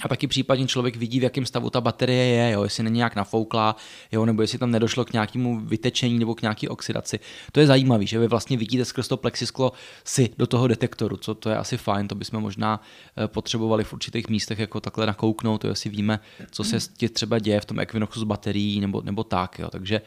a 0.04 0.08
taky 0.08 0.28
případně 0.28 0.68
člověk 0.68 0.96
vidí, 0.96 1.20
v 1.20 1.24
jakém 1.24 1.46
stavu 1.46 1.70
ta 1.70 1.82
baterie 1.82 2.26
je, 2.26 2.52
jo, 2.52 2.64
jestli 2.64 2.84
není 2.84 2.98
nějak 2.98 3.16
nafouklá, 3.16 3.76
jo, 4.12 4.26
nebo 4.26 4.42
jestli 4.42 4.58
tam 4.58 4.72
nedošlo 4.72 5.06
k 5.06 5.14
nějakému 5.14 5.60
vytečení 5.60 6.20
nebo 6.20 6.36
k 6.36 6.42
nějaké 6.42 6.70
oxidaci. 6.70 7.20
To 7.52 7.60
je 7.60 7.68
zajímavé, 7.68 8.06
že 8.06 8.20
vy 8.20 8.28
vlastně 8.28 8.58
vidíte 8.58 8.86
skrz 8.86 9.08
to 9.08 9.18
plexisklo 9.18 9.72
si 10.04 10.30
do 10.38 10.48
toho 10.48 10.68
detektoru, 10.68 11.18
co 11.18 11.36
to 11.36 11.50
je 11.50 11.58
asi 11.58 11.78
fajn, 11.78 12.08
to 12.08 12.16
bychom 12.16 12.42
možná 12.42 12.82
eh, 13.18 13.28
potřebovali 13.28 13.84
v 13.84 13.94
určitých 13.94 14.30
místech 14.30 14.60
jako 14.60 14.80
takhle 14.80 15.06
nakouknout, 15.06 15.62
to 15.62 15.68
jestli 15.68 15.90
víme, 15.90 16.20
co 16.52 16.64
se 16.64 16.78
třeba 17.10 17.40
děje 17.40 17.62
v 17.62 17.66
tom 17.66 17.80
Equinoxu 17.80 18.20
s 18.20 18.24
baterií 18.24 18.80
nebo, 18.80 19.02
nebo 19.02 19.24
tak. 19.24 19.60
Jo. 19.60 19.70
Takže 19.70 20.02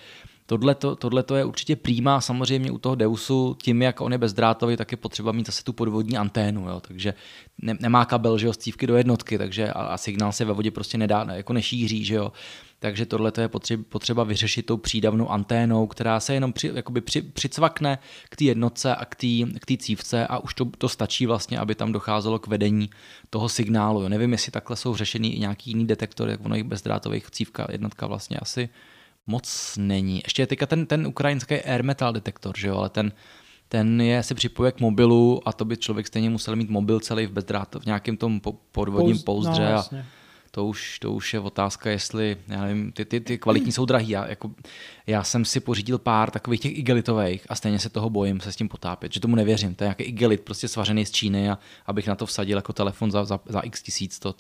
Tohle 0.47 1.23
to 1.23 1.36
je 1.36 1.44
určitě 1.44 1.77
přímá, 1.77 2.20
samozřejmě 2.20 2.70
u 2.70 2.78
toho 2.78 2.94
Deusu, 2.94 3.56
tím, 3.62 3.82
jak 3.82 4.01
on 4.01 4.12
je 4.12 4.19
bezdrátový, 4.19 4.77
tak 4.77 4.93
je 4.93 4.97
potřeba 4.97 5.32
mít 5.32 5.47
zase 5.47 5.64
tu 5.64 5.73
podvodní 5.73 6.16
anténu, 6.16 6.69
jo, 6.69 6.81
takže 6.81 7.14
ne, 7.62 7.77
nemá 7.81 8.05
kabel, 8.05 8.39
že 8.39 8.47
jo, 8.47 8.52
stívky 8.52 8.86
do 8.86 8.97
jednotky, 8.97 9.39
takže 9.39 9.73
a, 9.73 9.82
a, 9.82 9.98
signál 9.98 10.32
se 10.32 10.44
ve 10.44 10.52
vodě 10.52 10.70
prostě 10.70 10.98
nedá, 10.98 11.27
jako 11.32 11.52
nešíří, 11.52 12.05
že 12.05 12.14
jo, 12.14 12.32
takže 12.78 13.06
tohle 13.06 13.32
je 13.40 13.48
potřeba, 13.48 13.85
potřeba 13.89 14.24
vyřešit 14.24 14.66
tou 14.66 14.77
přídavnou 14.77 15.31
anténou, 15.31 15.86
která 15.86 16.20
se 16.20 16.35
jenom 16.35 16.52
při, 16.52 16.70
jakoby 16.74 17.01
při, 17.01 17.23
přicvakne 17.23 17.98
k 18.31 18.36
té 18.36 18.44
jednotce 18.44 18.94
a 18.94 19.05
k 19.05 19.14
té 19.14 19.27
k 19.60 19.77
cívce 19.77 20.27
a 20.27 20.39
už 20.39 20.55
to, 20.55 20.64
to 20.64 20.89
stačí 20.89 21.27
vlastně, 21.27 21.59
aby 21.59 21.74
tam 21.74 21.93
docházelo 21.93 22.39
k 22.39 22.47
vedení 22.47 22.90
toho 23.31 23.48
signálu. 23.48 24.02
Jo. 24.02 24.09
Nevím, 24.09 24.32
jestli 24.32 24.52
takhle 24.52 24.77
jsou 24.77 24.97
řešený 24.97 25.36
i 25.36 25.39
nějaký 25.39 25.70
jiný 25.70 25.86
detektor, 25.86 26.28
jak 26.28 26.44
ono 26.44 26.55
jich 26.55 26.64
bezdrátových 26.64 27.31
cívka 27.31 27.66
jednotka 27.70 28.06
vlastně 28.06 28.36
asi 28.36 28.69
moc 29.27 29.74
není. 29.81 30.20
Ještě 30.24 30.43
je 30.43 30.47
teďka 30.47 30.66
ten, 30.66 30.86
ten 30.86 31.07
ukrajinský 31.07 31.55
air 31.55 31.85
metal 31.85 32.12
detektor, 32.12 32.55
že 32.59 32.69
jo, 32.69 32.77
ale 32.77 32.89
ten, 32.89 33.12
ten 33.69 34.01
je 34.01 34.23
se 34.23 34.35
připojuje 34.35 34.73
k 34.73 34.81
mobilu 34.81 35.49
a 35.49 35.53
to 35.53 35.65
by 35.65 35.77
člověk 35.77 36.07
stejně 36.07 36.31
musel 36.31 36.57
mít 36.57 36.70
mobil 36.70 37.01
celý 37.01 37.27
v 37.27 37.32
bezdrát, 37.32 37.74
v 37.74 37.86
nějakém 37.86 38.16
tom 38.16 38.40
podvodním 38.73 39.16
Pouz, 39.16 39.24
pouzdře 39.24 39.65
no, 39.73 39.78
a 39.78 39.85
to 40.55 40.66
už, 40.66 40.99
to 40.99 41.12
už 41.12 41.35
je 41.35 41.40
otázka, 41.40 41.90
jestli, 41.90 42.36
já 42.49 42.61
nevím, 42.61 42.93
ty, 42.93 43.05
ty, 43.05 43.20
ty 43.20 43.39
kvalitní 43.39 43.73
jsou 43.73 43.85
drahý. 43.85 44.09
Já, 44.09 44.28
jako, 44.28 44.51
já 45.07 45.24
jsem 45.24 45.44
si 45.44 45.61
pořídil 45.61 45.99
pár 45.99 46.31
takových 46.31 46.61
těch 46.61 46.78
igelitových 46.78 47.47
a 47.49 47.55
stejně 47.55 47.78
se 47.78 47.89
toho 47.89 48.11
bojím 48.11 48.40
se 48.40 48.53
s 48.53 48.57
tím 48.57 48.69
potápět, 48.69 49.12
že 49.12 49.20
tomu 49.20 49.36
nevěřím. 49.36 49.74
To 49.74 49.85
je 49.85 49.86
nějaký 49.86 50.03
igelit 50.03 50.40
prostě 50.40 50.69
svařený 50.69 51.07
z 51.07 51.11
Číny 51.11 51.51
a 51.51 51.59
abych 51.86 52.07
na 52.07 52.15
to 52.15 52.27
vsadil 52.27 52.59
jako 52.59 52.73
telefon 52.73 53.11
za, 53.11 53.24
za, 53.24 53.40
za 53.47 53.61
x 53.61 53.82
tisíc, 53.82 54.19
to 54.19 54.35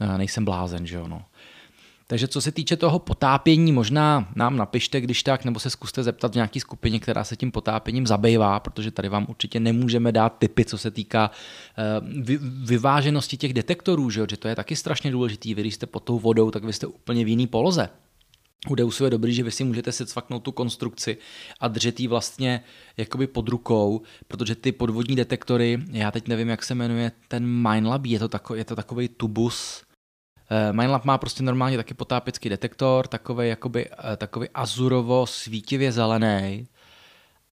eh, 0.00 0.18
nejsem 0.18 0.44
blázen, 0.44 0.86
že 0.86 0.96
jo, 0.96 1.08
no. 1.08 1.24
Takže 2.10 2.28
co 2.28 2.40
se 2.40 2.52
týče 2.52 2.76
toho 2.76 2.98
potápění, 2.98 3.72
možná 3.72 4.28
nám 4.36 4.56
napište, 4.56 5.00
když 5.00 5.22
tak, 5.22 5.44
nebo 5.44 5.60
se 5.60 5.70
zkuste 5.70 6.02
zeptat 6.02 6.32
v 6.32 6.34
nějaký 6.34 6.60
skupině, 6.60 7.00
která 7.00 7.24
se 7.24 7.36
tím 7.36 7.52
potápěním 7.52 8.06
zabývá, 8.06 8.60
protože 8.60 8.90
tady 8.90 9.08
vám 9.08 9.26
určitě 9.28 9.60
nemůžeme 9.60 10.12
dát 10.12 10.28
typy, 10.38 10.64
co 10.64 10.78
se 10.78 10.90
týká 10.90 11.30
uh, 11.30 12.06
vyváženosti 12.64 13.36
těch 13.36 13.52
detektorů, 13.52 14.10
že, 14.10 14.26
že 14.30 14.36
to 14.36 14.48
je 14.48 14.56
taky 14.56 14.76
strašně 14.76 15.10
důležitý. 15.10 15.54
Vy, 15.54 15.60
když 15.60 15.74
jste 15.74 15.86
pod 15.86 16.00
tou 16.00 16.18
vodou, 16.18 16.50
tak 16.50 16.64
vy 16.64 16.72
jste 16.72 16.86
úplně 16.86 17.24
v 17.24 17.28
jiný 17.28 17.46
poloze. 17.46 17.88
U 18.68 18.74
Deusu 18.74 19.04
je 19.04 19.10
dobrý, 19.10 19.34
že 19.34 19.42
vy 19.42 19.50
si 19.50 19.64
můžete 19.64 19.92
se 19.92 20.06
cvaknout 20.06 20.42
tu 20.42 20.52
konstrukci 20.52 21.16
a 21.60 21.68
držet 21.68 22.00
ji 22.00 22.06
vlastně 22.06 22.60
jakoby 22.96 23.26
pod 23.26 23.48
rukou, 23.48 24.02
protože 24.28 24.54
ty 24.54 24.72
podvodní 24.72 25.16
detektory, 25.16 25.78
já 25.90 26.10
teď 26.10 26.28
nevím, 26.28 26.48
jak 26.48 26.64
se 26.64 26.74
jmenuje 26.74 27.12
ten 27.28 27.46
Minelab, 27.46 28.06
je 28.06 28.18
to, 28.18 28.28
tako, 28.28 28.54
je 28.54 28.64
to 28.64 28.76
takový 28.76 29.08
tubus, 29.08 29.87
Uh, 30.50 30.76
Mindlab 30.76 31.04
má 31.04 31.18
prostě 31.18 31.42
normálně 31.42 31.76
taky 31.76 31.94
potápěcký 31.94 32.48
detektor, 32.48 33.06
takový 33.06 33.48
jakoby, 33.48 33.90
uh, 33.90 34.16
takový 34.16 34.48
azurovo 34.54 35.26
svítivě 35.26 35.92
zelený. 35.92 36.68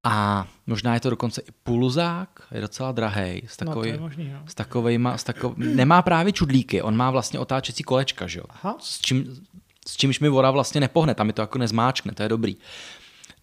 A 0.04 0.46
možná 0.66 0.94
je 0.94 1.00
to 1.00 1.10
dokonce 1.10 1.40
i 1.40 1.52
pulzák, 1.62 2.28
je 2.54 2.60
docela 2.60 2.92
drahý. 2.92 3.42
S, 3.46 3.56
takový, 3.56 3.92
no, 3.92 3.98
možný, 3.98 4.30
no. 4.32 4.40
s 4.46 4.54
takovejma, 4.54 5.18
s 5.18 5.24
takov, 5.24 5.56
nemá 5.56 6.02
právě 6.02 6.32
čudlíky, 6.32 6.82
on 6.82 6.96
má 6.96 7.10
vlastně 7.10 7.38
otáčecí 7.38 7.82
kolečka, 7.82 8.26
že? 8.26 8.40
Aha. 8.48 8.76
S, 8.80 9.00
čím, 9.00 9.46
s 9.88 9.96
čímž 9.96 10.20
mi 10.20 10.28
voda 10.28 10.50
vlastně 10.50 10.80
nepohne, 10.80 11.14
tam 11.14 11.26
mi 11.26 11.32
to 11.32 11.42
jako 11.42 11.58
nezmáčkne, 11.58 12.12
to 12.12 12.22
je 12.22 12.28
dobrý. 12.28 12.56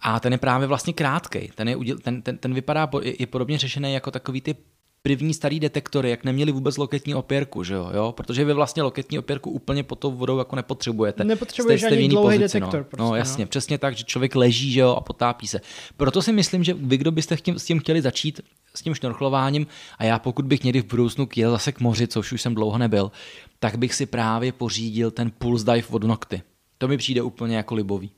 A 0.02 0.20
ten 0.20 0.34
je 0.34 0.38
právě 0.38 0.68
vlastně 0.68 0.94
krátký. 0.94 1.52
Ten, 1.56 1.68
je, 1.68 1.96
ten, 1.96 2.22
ten, 2.22 2.38
ten 2.38 2.54
vypadá, 2.54 2.90
je, 3.02 3.22
je 3.22 3.28
podobně 3.28 3.58
řešený 3.58 3.94
jako 3.94 4.12
takový 4.12 4.42
ty 4.42 4.56
první 5.04 5.34
starý 5.34 5.60
detektory, 5.60 6.10
jak 6.10 6.24
neměli 6.24 6.52
vůbec 6.52 6.78
loketní 6.78 7.16
opěrku, 7.16 7.64
že 7.64 7.74
jo? 7.74 7.90
jo? 7.94 8.12
Protože 8.12 8.46
vy 8.46 8.54
vlastně 8.54 8.84
loketní 8.84 9.20
opěrku 9.20 9.50
úplně 9.50 9.84
pod 9.84 10.00
tou 10.00 10.12
vodou 10.12 10.38
jako 10.38 10.56
nepotřebujete. 10.56 11.24
Nepotřebuješ 11.24 11.84
ani 11.84 12.08
dlouhý 12.08 12.38
pozici, 12.38 12.60
detektor. 12.60 12.80
No. 12.80 12.84
Prostě, 12.84 13.04
no 13.04 13.16
jasně, 13.16 13.46
no. 13.46 13.50
přesně 13.50 13.78
tak, 13.78 13.98
že 13.98 14.04
člověk 14.04 14.36
leží, 14.36 14.72
že 14.72 14.80
jo, 14.80 14.96
a 14.96 15.02
potápí 15.02 15.48
se. 15.48 15.62
Proto 15.98 16.22
si 16.22 16.34
myslím, 16.34 16.64
že 16.64 16.74
vy, 16.74 16.98
kdo 16.98 17.12
byste 17.12 17.36
chtím, 17.36 17.60
s 17.60 17.66
tím 17.66 17.80
chtěli 17.80 18.02
začít, 18.02 18.42
s 18.76 18.82
tím 18.82 18.96
šnorchlováním, 18.96 19.68
a 19.98 20.04
já 20.04 20.20
pokud 20.20 20.46
bych 20.46 20.64
někdy 20.64 20.82
v 20.82 20.86
budoucnu 20.86 21.28
jel 21.36 21.52
zase 21.52 21.72
k 21.72 21.80
moři, 21.80 22.08
což 22.08 22.32
už 22.32 22.42
jsem 22.42 22.56
dlouho 22.56 22.78
nebyl, 22.78 23.12
tak 23.60 23.78
bych 23.78 23.94
si 23.94 24.06
právě 24.06 24.52
pořídil 24.52 25.12
ten 25.12 25.32
Pulse 25.32 25.66
Dive 25.66 25.88
od 25.90 26.04
Nocty. 26.04 26.42
To 26.78 26.88
mi 26.88 26.98
přijde 26.98 27.22
úplně 27.22 27.58
jako 27.58 27.76
libový. 27.76 28.12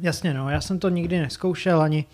Jasně, 0.00 0.34
no, 0.34 0.50
já 0.50 0.60
jsem 0.60 0.78
to 0.78 0.88
nikdy 0.88 1.18
neskoušel 1.18 1.80
ani 1.80 2.04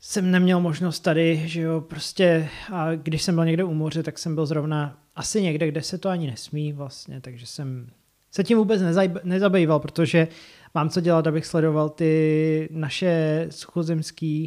jsem 0.00 0.30
neměl 0.30 0.60
možnost 0.60 1.00
tady, 1.00 1.42
že 1.44 1.60
jo, 1.60 1.80
prostě 1.80 2.48
a 2.72 2.94
když 2.94 3.22
jsem 3.22 3.34
byl 3.34 3.44
někde 3.44 3.64
u 3.64 3.74
moře, 3.74 4.02
tak 4.02 4.18
jsem 4.18 4.34
byl 4.34 4.46
zrovna 4.46 4.98
asi 5.16 5.42
někde, 5.42 5.68
kde 5.68 5.82
se 5.82 5.98
to 5.98 6.08
ani 6.08 6.26
nesmí 6.26 6.72
vlastně, 6.72 7.20
takže 7.20 7.46
jsem 7.46 7.90
se 8.30 8.44
tím 8.44 8.58
vůbec 8.58 8.82
nezabýval, 9.24 9.80
protože 9.80 10.28
mám 10.74 10.88
co 10.88 11.00
dělat, 11.00 11.26
abych 11.26 11.46
sledoval 11.46 11.88
ty 11.88 12.68
naše 12.72 13.46
suchozemské 13.50 14.46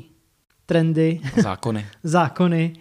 trendy. 0.65 1.19
Zákony. 1.41 1.85
zákony 2.03 2.73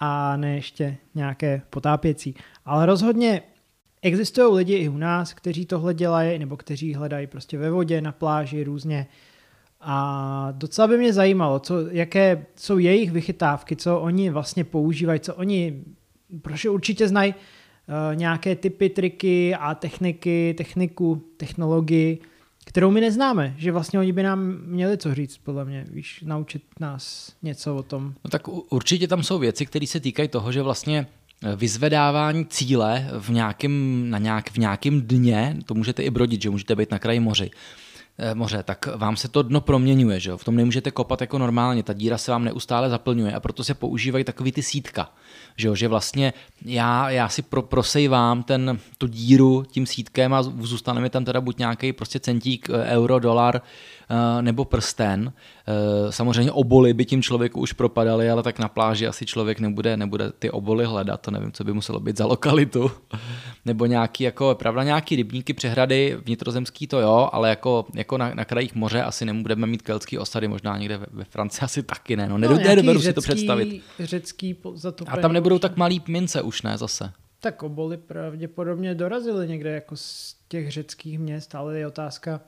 a 0.00 0.36
ne 0.36 0.54
ještě 0.54 0.96
nějaké 1.14 1.62
potápěcí. 1.70 2.34
Ale 2.64 2.86
rozhodně 2.86 3.42
existují 4.02 4.54
lidi 4.54 4.74
i 4.74 4.88
u 4.88 4.96
nás, 4.96 5.34
kteří 5.34 5.66
tohle 5.66 5.94
dělají, 5.94 6.38
nebo 6.38 6.56
kteří 6.56 6.94
hledají 6.94 7.26
prostě 7.26 7.58
ve 7.58 7.70
vodě, 7.70 8.00
na 8.00 8.12
pláži, 8.12 8.64
různě. 8.64 9.06
A 9.86 10.48
docela 10.52 10.88
by 10.88 10.98
mě 10.98 11.12
zajímalo, 11.12 11.58
co, 11.58 11.74
jaké 11.90 12.46
jsou 12.56 12.78
jejich 12.78 13.10
vychytávky, 13.10 13.76
co 13.76 14.00
oni 14.00 14.30
vlastně 14.30 14.64
používají, 14.64 15.20
co 15.20 15.34
oni, 15.34 15.82
protože 16.42 16.70
určitě 16.70 17.08
znají 17.08 17.34
uh, 17.34 18.16
nějaké 18.16 18.56
typy, 18.56 18.88
triky 18.88 19.54
a 19.54 19.74
techniky, 19.74 20.54
techniku, 20.58 21.22
technologii, 21.36 22.18
kterou 22.64 22.90
my 22.90 23.00
neznáme, 23.00 23.54
že 23.58 23.72
vlastně 23.72 23.98
oni 23.98 24.12
by 24.12 24.22
nám 24.22 24.58
měli 24.66 24.98
co 24.98 25.14
říct, 25.14 25.38
podle 25.38 25.64
mě, 25.64 25.86
víš, 25.90 26.24
naučit 26.26 26.62
nás 26.80 27.32
něco 27.42 27.76
o 27.76 27.82
tom. 27.82 28.14
No 28.24 28.30
tak 28.30 28.48
určitě 28.72 29.08
tam 29.08 29.22
jsou 29.22 29.38
věci, 29.38 29.66
které 29.66 29.86
se 29.86 30.00
týkají 30.00 30.28
toho, 30.28 30.52
že 30.52 30.62
vlastně 30.62 31.06
eh, 31.44 31.56
vyzvedávání 31.56 32.46
cíle 32.46 33.08
v 33.18 33.30
nějakém, 33.30 34.04
na 34.10 34.18
nějak, 34.18 34.50
v 34.50 34.58
nějakém 34.58 35.02
dně, 35.02 35.56
to 35.64 35.74
můžete 35.74 36.02
i 36.02 36.10
brodit, 36.10 36.42
že 36.42 36.50
můžete 36.50 36.76
být 36.76 36.90
na 36.90 36.98
kraji 36.98 37.20
moři, 37.20 37.50
moře, 38.34 38.62
tak 38.62 38.86
vám 38.96 39.16
se 39.16 39.28
to 39.28 39.42
dno 39.42 39.60
proměňuje, 39.60 40.20
že 40.20 40.30
jo? 40.30 40.36
v 40.36 40.44
tom 40.44 40.56
nemůžete 40.56 40.90
kopat 40.90 41.20
jako 41.20 41.38
normálně, 41.38 41.82
ta 41.82 41.92
díra 41.92 42.18
se 42.18 42.30
vám 42.30 42.44
neustále 42.44 42.90
zaplňuje 42.90 43.34
a 43.34 43.40
proto 43.40 43.64
se 43.64 43.74
používají 43.74 44.24
takový 44.24 44.52
ty 44.52 44.62
sítka, 44.62 45.12
že, 45.56 45.68
jo? 45.68 45.74
že 45.74 45.88
vlastně 45.88 46.32
já, 46.64 47.10
já 47.10 47.28
si 47.28 47.42
pro, 47.42 47.62
prosejvám 47.62 48.42
ten, 48.42 48.78
tu 48.98 49.06
díru 49.06 49.64
tím 49.70 49.86
sítkem 49.86 50.34
a 50.34 50.42
zůstane 50.42 51.00
mi 51.00 51.10
tam 51.10 51.24
teda 51.24 51.40
buď 51.40 51.58
nějaký 51.58 51.92
prostě 51.92 52.20
centík, 52.20 52.70
eh, 52.70 52.96
euro, 52.96 53.18
dolar, 53.18 53.62
Eh, 54.03 54.03
nebo 54.40 54.64
prsten. 54.64 55.32
Eh, 55.68 56.12
samozřejmě 56.12 56.52
oboly 56.52 56.94
by 56.94 57.04
tím 57.04 57.22
člověku 57.22 57.60
už 57.60 57.72
propadaly, 57.72 58.30
ale 58.30 58.42
tak 58.42 58.58
na 58.58 58.68
pláži 58.68 59.06
asi 59.06 59.26
člověk 59.26 59.60
nebude, 59.60 59.96
nebude 59.96 60.32
ty 60.38 60.50
oboly 60.50 60.84
hledat, 60.84 61.20
to 61.20 61.30
nevím, 61.30 61.52
co 61.52 61.64
by 61.64 61.72
muselo 61.72 62.00
být 62.00 62.16
za 62.16 62.26
lokalitu. 62.26 62.90
nebo 63.64 63.86
nějaký, 63.86 64.24
jako, 64.24 64.54
pravda, 64.54 64.82
nějaký 64.82 65.16
rybníky, 65.16 65.52
přehrady, 65.52 66.16
vnitrozemský 66.24 66.86
to 66.86 67.00
jo, 67.00 67.28
ale 67.32 67.48
jako, 67.48 67.86
jako 67.94 68.18
na, 68.18 68.34
na 68.34 68.44
krajích 68.44 68.74
moře 68.74 69.02
asi 69.02 69.24
nebudeme 69.24 69.66
mít 69.66 69.82
keltský 69.82 70.18
osady, 70.18 70.48
možná 70.48 70.78
někde 70.78 70.96
ve, 70.98 71.06
ve 71.10 71.24
Francii 71.24 71.64
asi 71.64 71.82
taky 71.82 72.16
ne, 72.16 72.28
no, 72.28 72.38
no 72.38 72.56
nedovedu 72.56 73.00
si 73.00 73.12
to 73.12 73.20
představit. 73.20 73.82
Řecký 74.00 74.56
A 75.06 75.16
tam 75.16 75.32
nebudou 75.32 75.58
tak 75.58 75.76
malý 75.76 76.02
mince 76.08 76.42
už, 76.42 76.62
ne, 76.62 76.78
zase. 76.78 77.12
Tak 77.40 77.62
oboly 77.62 77.96
pravděpodobně 77.96 78.94
dorazily 78.94 79.48
někde 79.48 79.70
jako 79.70 79.96
z 79.96 80.36
těch 80.48 80.70
řeckých 80.70 81.18
měst, 81.18 81.54
ale 81.54 81.78
je 81.78 81.86
otázka, 81.86 82.40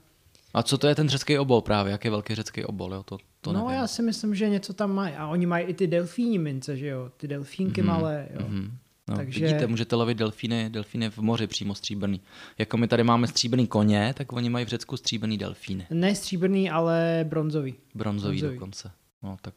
a 0.56 0.62
co 0.62 0.78
to 0.78 0.86
je 0.86 0.94
ten 0.94 1.08
řecký 1.08 1.38
obol 1.38 1.60
právě? 1.60 1.90
Jak 1.90 2.04
je 2.04 2.10
velký 2.10 2.34
řecký 2.34 2.64
obol? 2.64 2.94
Jo? 2.94 3.02
To, 3.02 3.18
to 3.40 3.52
no 3.52 3.60
nevím. 3.60 3.80
já 3.80 3.86
si 3.86 4.02
myslím, 4.02 4.34
že 4.34 4.48
něco 4.48 4.74
tam 4.74 4.94
mají. 4.94 5.14
A 5.14 5.26
oni 5.26 5.46
mají 5.46 5.66
i 5.66 5.74
ty 5.74 5.86
delfíní 5.86 6.38
mince, 6.38 6.76
že 6.76 6.86
jo? 6.86 7.10
Ty 7.16 7.28
delfínky 7.28 7.82
mm-hmm. 7.82 7.86
malé, 7.86 8.28
jo? 8.34 8.40
Mm-hmm. 8.40 8.70
No, 9.08 9.16
Takže... 9.16 9.46
Vidíte, 9.46 9.66
můžete 9.66 9.96
lovit 9.96 10.18
delfíny, 10.18 10.70
delfíny 10.70 11.10
v 11.10 11.18
moři 11.18 11.46
přímo 11.46 11.74
stříbrný. 11.74 12.20
Jako 12.58 12.76
my 12.76 12.88
tady 12.88 13.04
máme 13.04 13.26
stříbrný 13.26 13.66
koně, 13.66 14.14
tak 14.16 14.32
oni 14.32 14.50
mají 14.50 14.64
v 14.64 14.68
Řecku 14.68 14.96
stříbrný 14.96 15.38
delfíny. 15.38 15.86
Ne 15.90 16.14
stříbrný, 16.14 16.70
ale 16.70 17.24
bronzový. 17.28 17.74
Bronzový, 17.94 18.38
bronzový. 18.38 18.54
dokonce. 18.54 18.90
No, 19.22 19.36
tak 19.42 19.54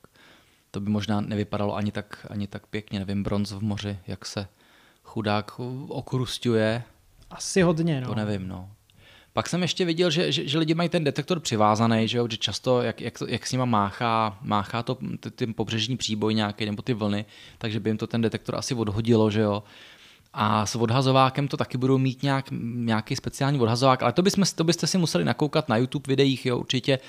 to 0.71 0.79
by 0.79 0.89
možná 0.89 1.21
nevypadalo 1.21 1.75
ani 1.75 1.91
tak, 1.91 2.27
ani 2.29 2.47
tak 2.47 2.67
pěkně. 2.67 2.99
Nevím, 2.99 3.23
bronz 3.23 3.51
v 3.51 3.61
moři, 3.61 3.99
jak 4.07 4.25
se 4.25 4.47
chudák 5.03 5.59
okrustuje. 5.87 6.83
Asi 7.29 7.61
hodně, 7.61 8.01
no. 8.01 8.07
To 8.07 8.15
nevím, 8.15 8.47
no. 8.47 8.69
Pak 9.33 9.49
jsem 9.49 9.61
ještě 9.61 9.85
viděl, 9.85 10.09
že, 10.09 10.31
že, 10.31 10.47
že 10.47 10.57
lidi 10.57 10.73
mají 10.73 10.89
ten 10.89 11.03
detektor 11.03 11.39
přivázaný, 11.39 12.07
že, 12.07 12.17
jo, 12.17 12.27
že 12.31 12.37
často, 12.37 12.81
jak, 12.81 13.01
jak, 13.01 13.13
jak 13.27 13.47
s 13.47 13.51
nima 13.51 13.65
máchá, 13.65 14.37
máchá 14.41 14.83
to 14.83 14.97
ten 15.35 15.53
pobřežní 15.53 15.97
příboj 15.97 16.33
nějaký 16.33 16.65
nebo 16.65 16.81
ty 16.81 16.93
vlny, 16.93 17.25
takže 17.57 17.79
by 17.79 17.89
jim 17.89 17.97
to 17.97 18.07
ten 18.07 18.21
detektor 18.21 18.55
asi 18.55 18.75
odhodilo, 18.75 19.31
že 19.31 19.41
jo. 19.41 19.63
A 20.33 20.65
s 20.65 20.75
odhazovákem 20.75 21.47
to 21.47 21.57
taky 21.57 21.77
budou 21.77 21.97
mít 21.97 22.23
nějak, 22.23 22.45
nějaký 22.73 23.15
speciální 23.15 23.59
odhazovák, 23.59 24.03
ale 24.03 24.13
to, 24.13 24.21
bychom, 24.21 24.43
to 24.55 24.63
byste 24.63 24.87
si 24.87 24.97
museli 24.97 25.25
nakoukat 25.25 25.69
na 25.69 25.77
YouTube 25.77 26.07
videích, 26.07 26.45
jo, 26.45 26.57
určitě. 26.57 26.99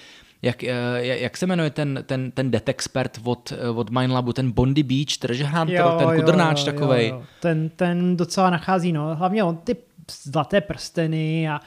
Jak, 0.42 0.64
eh, 0.64 0.74
jak 1.02 1.36
se 1.36 1.46
jmenuje 1.46 1.70
ten, 1.70 2.04
ten, 2.06 2.30
ten 2.30 2.50
detexpert 2.50 3.20
od, 3.24 3.52
od 3.74 3.90
Mindlabu, 3.90 4.32
ten 4.32 4.50
Bondy 4.52 4.82
Beach, 4.82 5.16
Treasure 5.18 5.48
Hunter, 5.48 5.76
jo, 5.76 5.96
ten 5.98 6.20
kudrnáč 6.20 6.64
takový. 6.64 7.14
Ten, 7.40 7.68
ten 7.68 8.16
docela 8.16 8.50
nachází, 8.50 8.92
no. 8.92 9.16
Hlavně 9.16 9.44
on 9.44 9.56
ty 9.56 9.76
zlaté 10.24 10.60
prsteny 10.60 11.48
a 11.48 11.60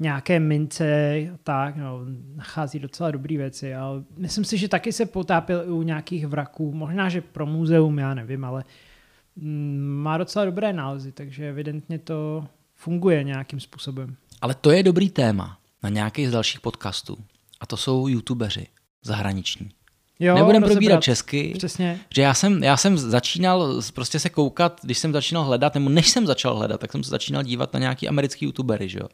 nějaké 0.00 0.40
mince, 0.40 1.16
tak, 1.44 1.76
no, 1.76 2.00
nachází 2.36 2.78
docela 2.78 3.10
dobré 3.10 3.36
věci, 3.36 3.74
ale 3.74 4.02
myslím 4.16 4.44
si, 4.44 4.58
že 4.58 4.68
taky 4.68 4.92
se 4.92 5.06
potápil 5.06 5.62
i 5.66 5.70
u 5.70 5.82
nějakých 5.82 6.26
vraků, 6.26 6.72
možná, 6.72 7.08
že 7.08 7.20
pro 7.20 7.46
muzeum, 7.46 7.98
já 7.98 8.14
nevím, 8.14 8.44
ale 8.44 8.64
mm, 9.36 10.00
má 10.02 10.18
docela 10.18 10.44
dobré 10.44 10.72
nálezy, 10.72 11.12
takže 11.12 11.48
evidentně 11.48 11.98
to 11.98 12.46
funguje 12.74 13.24
nějakým 13.24 13.60
způsobem. 13.60 14.16
Ale 14.40 14.54
to 14.54 14.70
je 14.70 14.82
dobrý 14.82 15.10
téma 15.10 15.58
na 15.82 15.88
nějaký 15.88 16.26
z 16.26 16.30
dalších 16.30 16.60
podcastů 16.60 17.18
a 17.60 17.66
to 17.66 17.76
jsou 17.76 18.08
youtubeři 18.08 18.66
zahraniční. 19.04 19.70
Jo, 20.22 20.34
Nebudem 20.34 20.62
probírat 20.62 21.02
česky, 21.02 21.54
Přesně. 21.58 22.00
že 22.14 22.22
já 22.22 22.34
jsem, 22.34 22.62
já 22.62 22.76
jsem 22.76 22.98
začínal 22.98 23.82
prostě 23.94 24.18
se 24.18 24.30
koukat, 24.30 24.80
když 24.82 24.98
jsem 24.98 25.12
začínal 25.12 25.44
hledat, 25.44 25.74
nebo 25.74 25.88
než 25.88 26.08
jsem 26.08 26.26
začal 26.26 26.56
hledat, 26.56 26.80
tak 26.80 26.92
jsem 26.92 27.04
se 27.04 27.10
začínal 27.10 27.42
dívat 27.42 27.72
na 27.72 27.80
nějaký 27.80 28.08
americký 28.08 28.44
youtubery, 28.44 28.88
že 28.88 28.98
jo. 28.98 29.08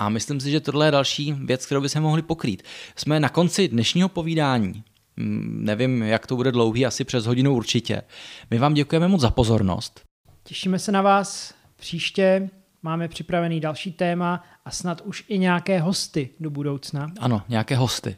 A 0.00 0.08
myslím 0.08 0.40
si, 0.40 0.50
že 0.50 0.60
tohle 0.60 0.86
je 0.86 0.90
další 0.90 1.32
věc, 1.32 1.66
kterou 1.66 1.80
by 1.80 1.88
se 1.88 2.00
mohli 2.00 2.22
pokrýt. 2.22 2.62
Jsme 2.96 3.20
na 3.20 3.28
konci 3.28 3.68
dnešního 3.68 4.08
povídání. 4.08 4.84
Mm, 5.16 5.60
nevím, 5.64 6.02
jak 6.02 6.26
to 6.26 6.36
bude 6.36 6.52
dlouhý, 6.52 6.86
asi 6.86 7.04
přes 7.04 7.26
hodinu 7.26 7.54
určitě. 7.54 8.02
My 8.50 8.58
vám 8.58 8.74
děkujeme 8.74 9.08
moc 9.08 9.20
za 9.20 9.30
pozornost. 9.30 10.00
Těšíme 10.42 10.78
se 10.78 10.92
na 10.92 11.02
vás 11.02 11.54
příště. 11.76 12.50
Máme 12.82 13.08
připravený 13.08 13.60
další 13.60 13.92
téma 13.92 14.44
a 14.64 14.70
snad 14.70 15.00
už 15.00 15.24
i 15.28 15.38
nějaké 15.38 15.80
hosty 15.80 16.28
do 16.40 16.50
budoucna. 16.50 17.12
Ano, 17.20 17.42
nějaké 17.48 17.76
hosty. 17.76 18.16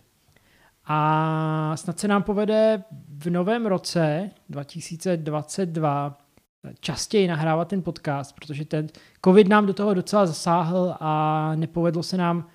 A 0.84 1.72
snad 1.76 1.98
se 1.98 2.08
nám 2.08 2.22
povede 2.22 2.82
v 3.08 3.30
novém 3.30 3.66
roce 3.66 4.30
2022 4.48 6.21
častěji 6.80 7.28
nahrávat 7.28 7.68
ten 7.68 7.82
podcast, 7.82 8.34
protože 8.34 8.64
ten 8.64 8.86
covid 9.24 9.48
nám 9.48 9.66
do 9.66 9.74
toho 9.74 9.94
docela 9.94 10.26
zasáhl 10.26 10.94
a 11.00 11.52
nepovedlo 11.54 12.02
se 12.02 12.16
nám 12.16 12.48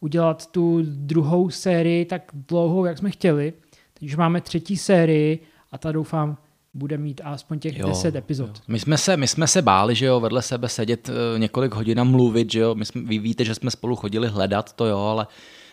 udělat 0.00 0.46
tu 0.46 0.82
druhou 0.82 1.50
sérii 1.50 2.04
tak 2.04 2.22
dlouhou, 2.48 2.84
jak 2.84 2.98
jsme 2.98 3.10
chtěli. 3.10 3.52
Teď 3.94 4.08
už 4.08 4.16
máme 4.16 4.40
třetí 4.40 4.76
sérii 4.76 5.38
a 5.72 5.78
ta 5.78 5.92
doufám 5.92 6.36
bude 6.74 6.98
mít 6.98 7.20
aspoň 7.24 7.58
těch 7.58 7.78
jo, 7.78 7.88
10 7.88 8.16
epizod. 8.16 8.48
Jo. 8.48 8.54
My, 8.68 8.80
jsme 8.80 8.98
se, 8.98 9.16
my 9.16 9.28
jsme 9.28 9.46
se 9.46 9.62
báli, 9.62 9.94
že 9.94 10.06
jo, 10.06 10.20
vedle 10.20 10.42
sebe 10.42 10.68
sedět 10.68 11.08
uh, 11.08 11.38
několik 11.38 11.74
hodin 11.74 12.00
a 12.00 12.04
mluvit, 12.04 12.52
že 12.52 12.60
jo, 12.60 12.74
my 12.74 12.84
jsme, 12.84 13.02
vy 13.02 13.18
víte, 13.18 13.44
že 13.44 13.54
jsme 13.54 13.70
spolu 13.70 13.96
chodili 13.96 14.28
hledat, 14.28 14.72
to 14.72 14.86
jo, 14.86 14.98
ale 14.98 15.26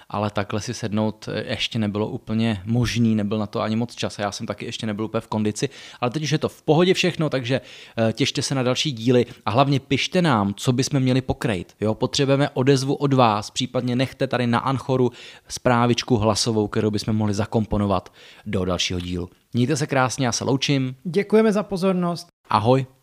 ale 0.10 0.30
takhle 0.30 0.61
si 0.61 0.73
sednout 0.73 1.30
eh, 1.31 1.44
ještě 1.49 1.80
nebylo 1.80 2.07
úplně 2.07 2.61
možný, 2.65 3.15
nebyl 3.15 3.38
na 3.38 3.45
to 3.45 3.61
ani 3.61 3.76
moc 3.76 3.95
čas 3.95 4.19
a 4.19 4.22
já 4.22 4.31
jsem 4.31 4.48
taky 4.48 4.65
ještě 4.65 4.88
nebyl 4.88 5.06
úplně 5.06 5.22
v 5.22 5.27
kondici, 5.27 5.69
ale 6.02 6.11
teď 6.11 6.23
už 6.23 6.31
je 6.31 6.38
to 6.38 6.49
v 6.49 6.61
pohodě 6.61 6.94
všechno, 6.94 7.30
takže 7.30 7.61
eh, 7.98 8.14
těšte 8.14 8.41
se 8.41 8.56
na 8.56 8.64
další 8.64 8.91
díly 8.91 9.26
a 9.45 9.52
hlavně 9.52 9.80
pište 9.80 10.22
nám, 10.22 10.53
co 10.53 10.73
bychom 10.73 10.99
měli 10.99 11.22
pokrejt. 11.22 11.76
Jo, 11.81 11.95
potřebujeme 11.95 12.49
odezvu 12.49 12.94
od 12.94 13.14
vás, 13.14 13.52
případně 13.52 13.95
nechte 13.95 14.27
tady 14.27 14.48
na 14.48 14.60
Anchoru 14.60 15.11
zprávičku 15.48 16.18
hlasovou, 16.18 16.68
kterou 16.68 16.91
bychom 16.91 17.15
mohli 17.15 17.34
zakomponovat 17.34 18.14
do 18.45 18.65
dalšího 18.65 18.99
dílu. 18.99 19.30
Mějte 19.53 19.77
se 19.77 19.88
krásně, 19.88 20.26
já 20.26 20.31
se 20.31 20.44
loučím. 20.44 20.95
Děkujeme 21.03 21.52
za 21.52 21.64
pozornost. 21.64 22.27
Ahoj. 22.49 22.98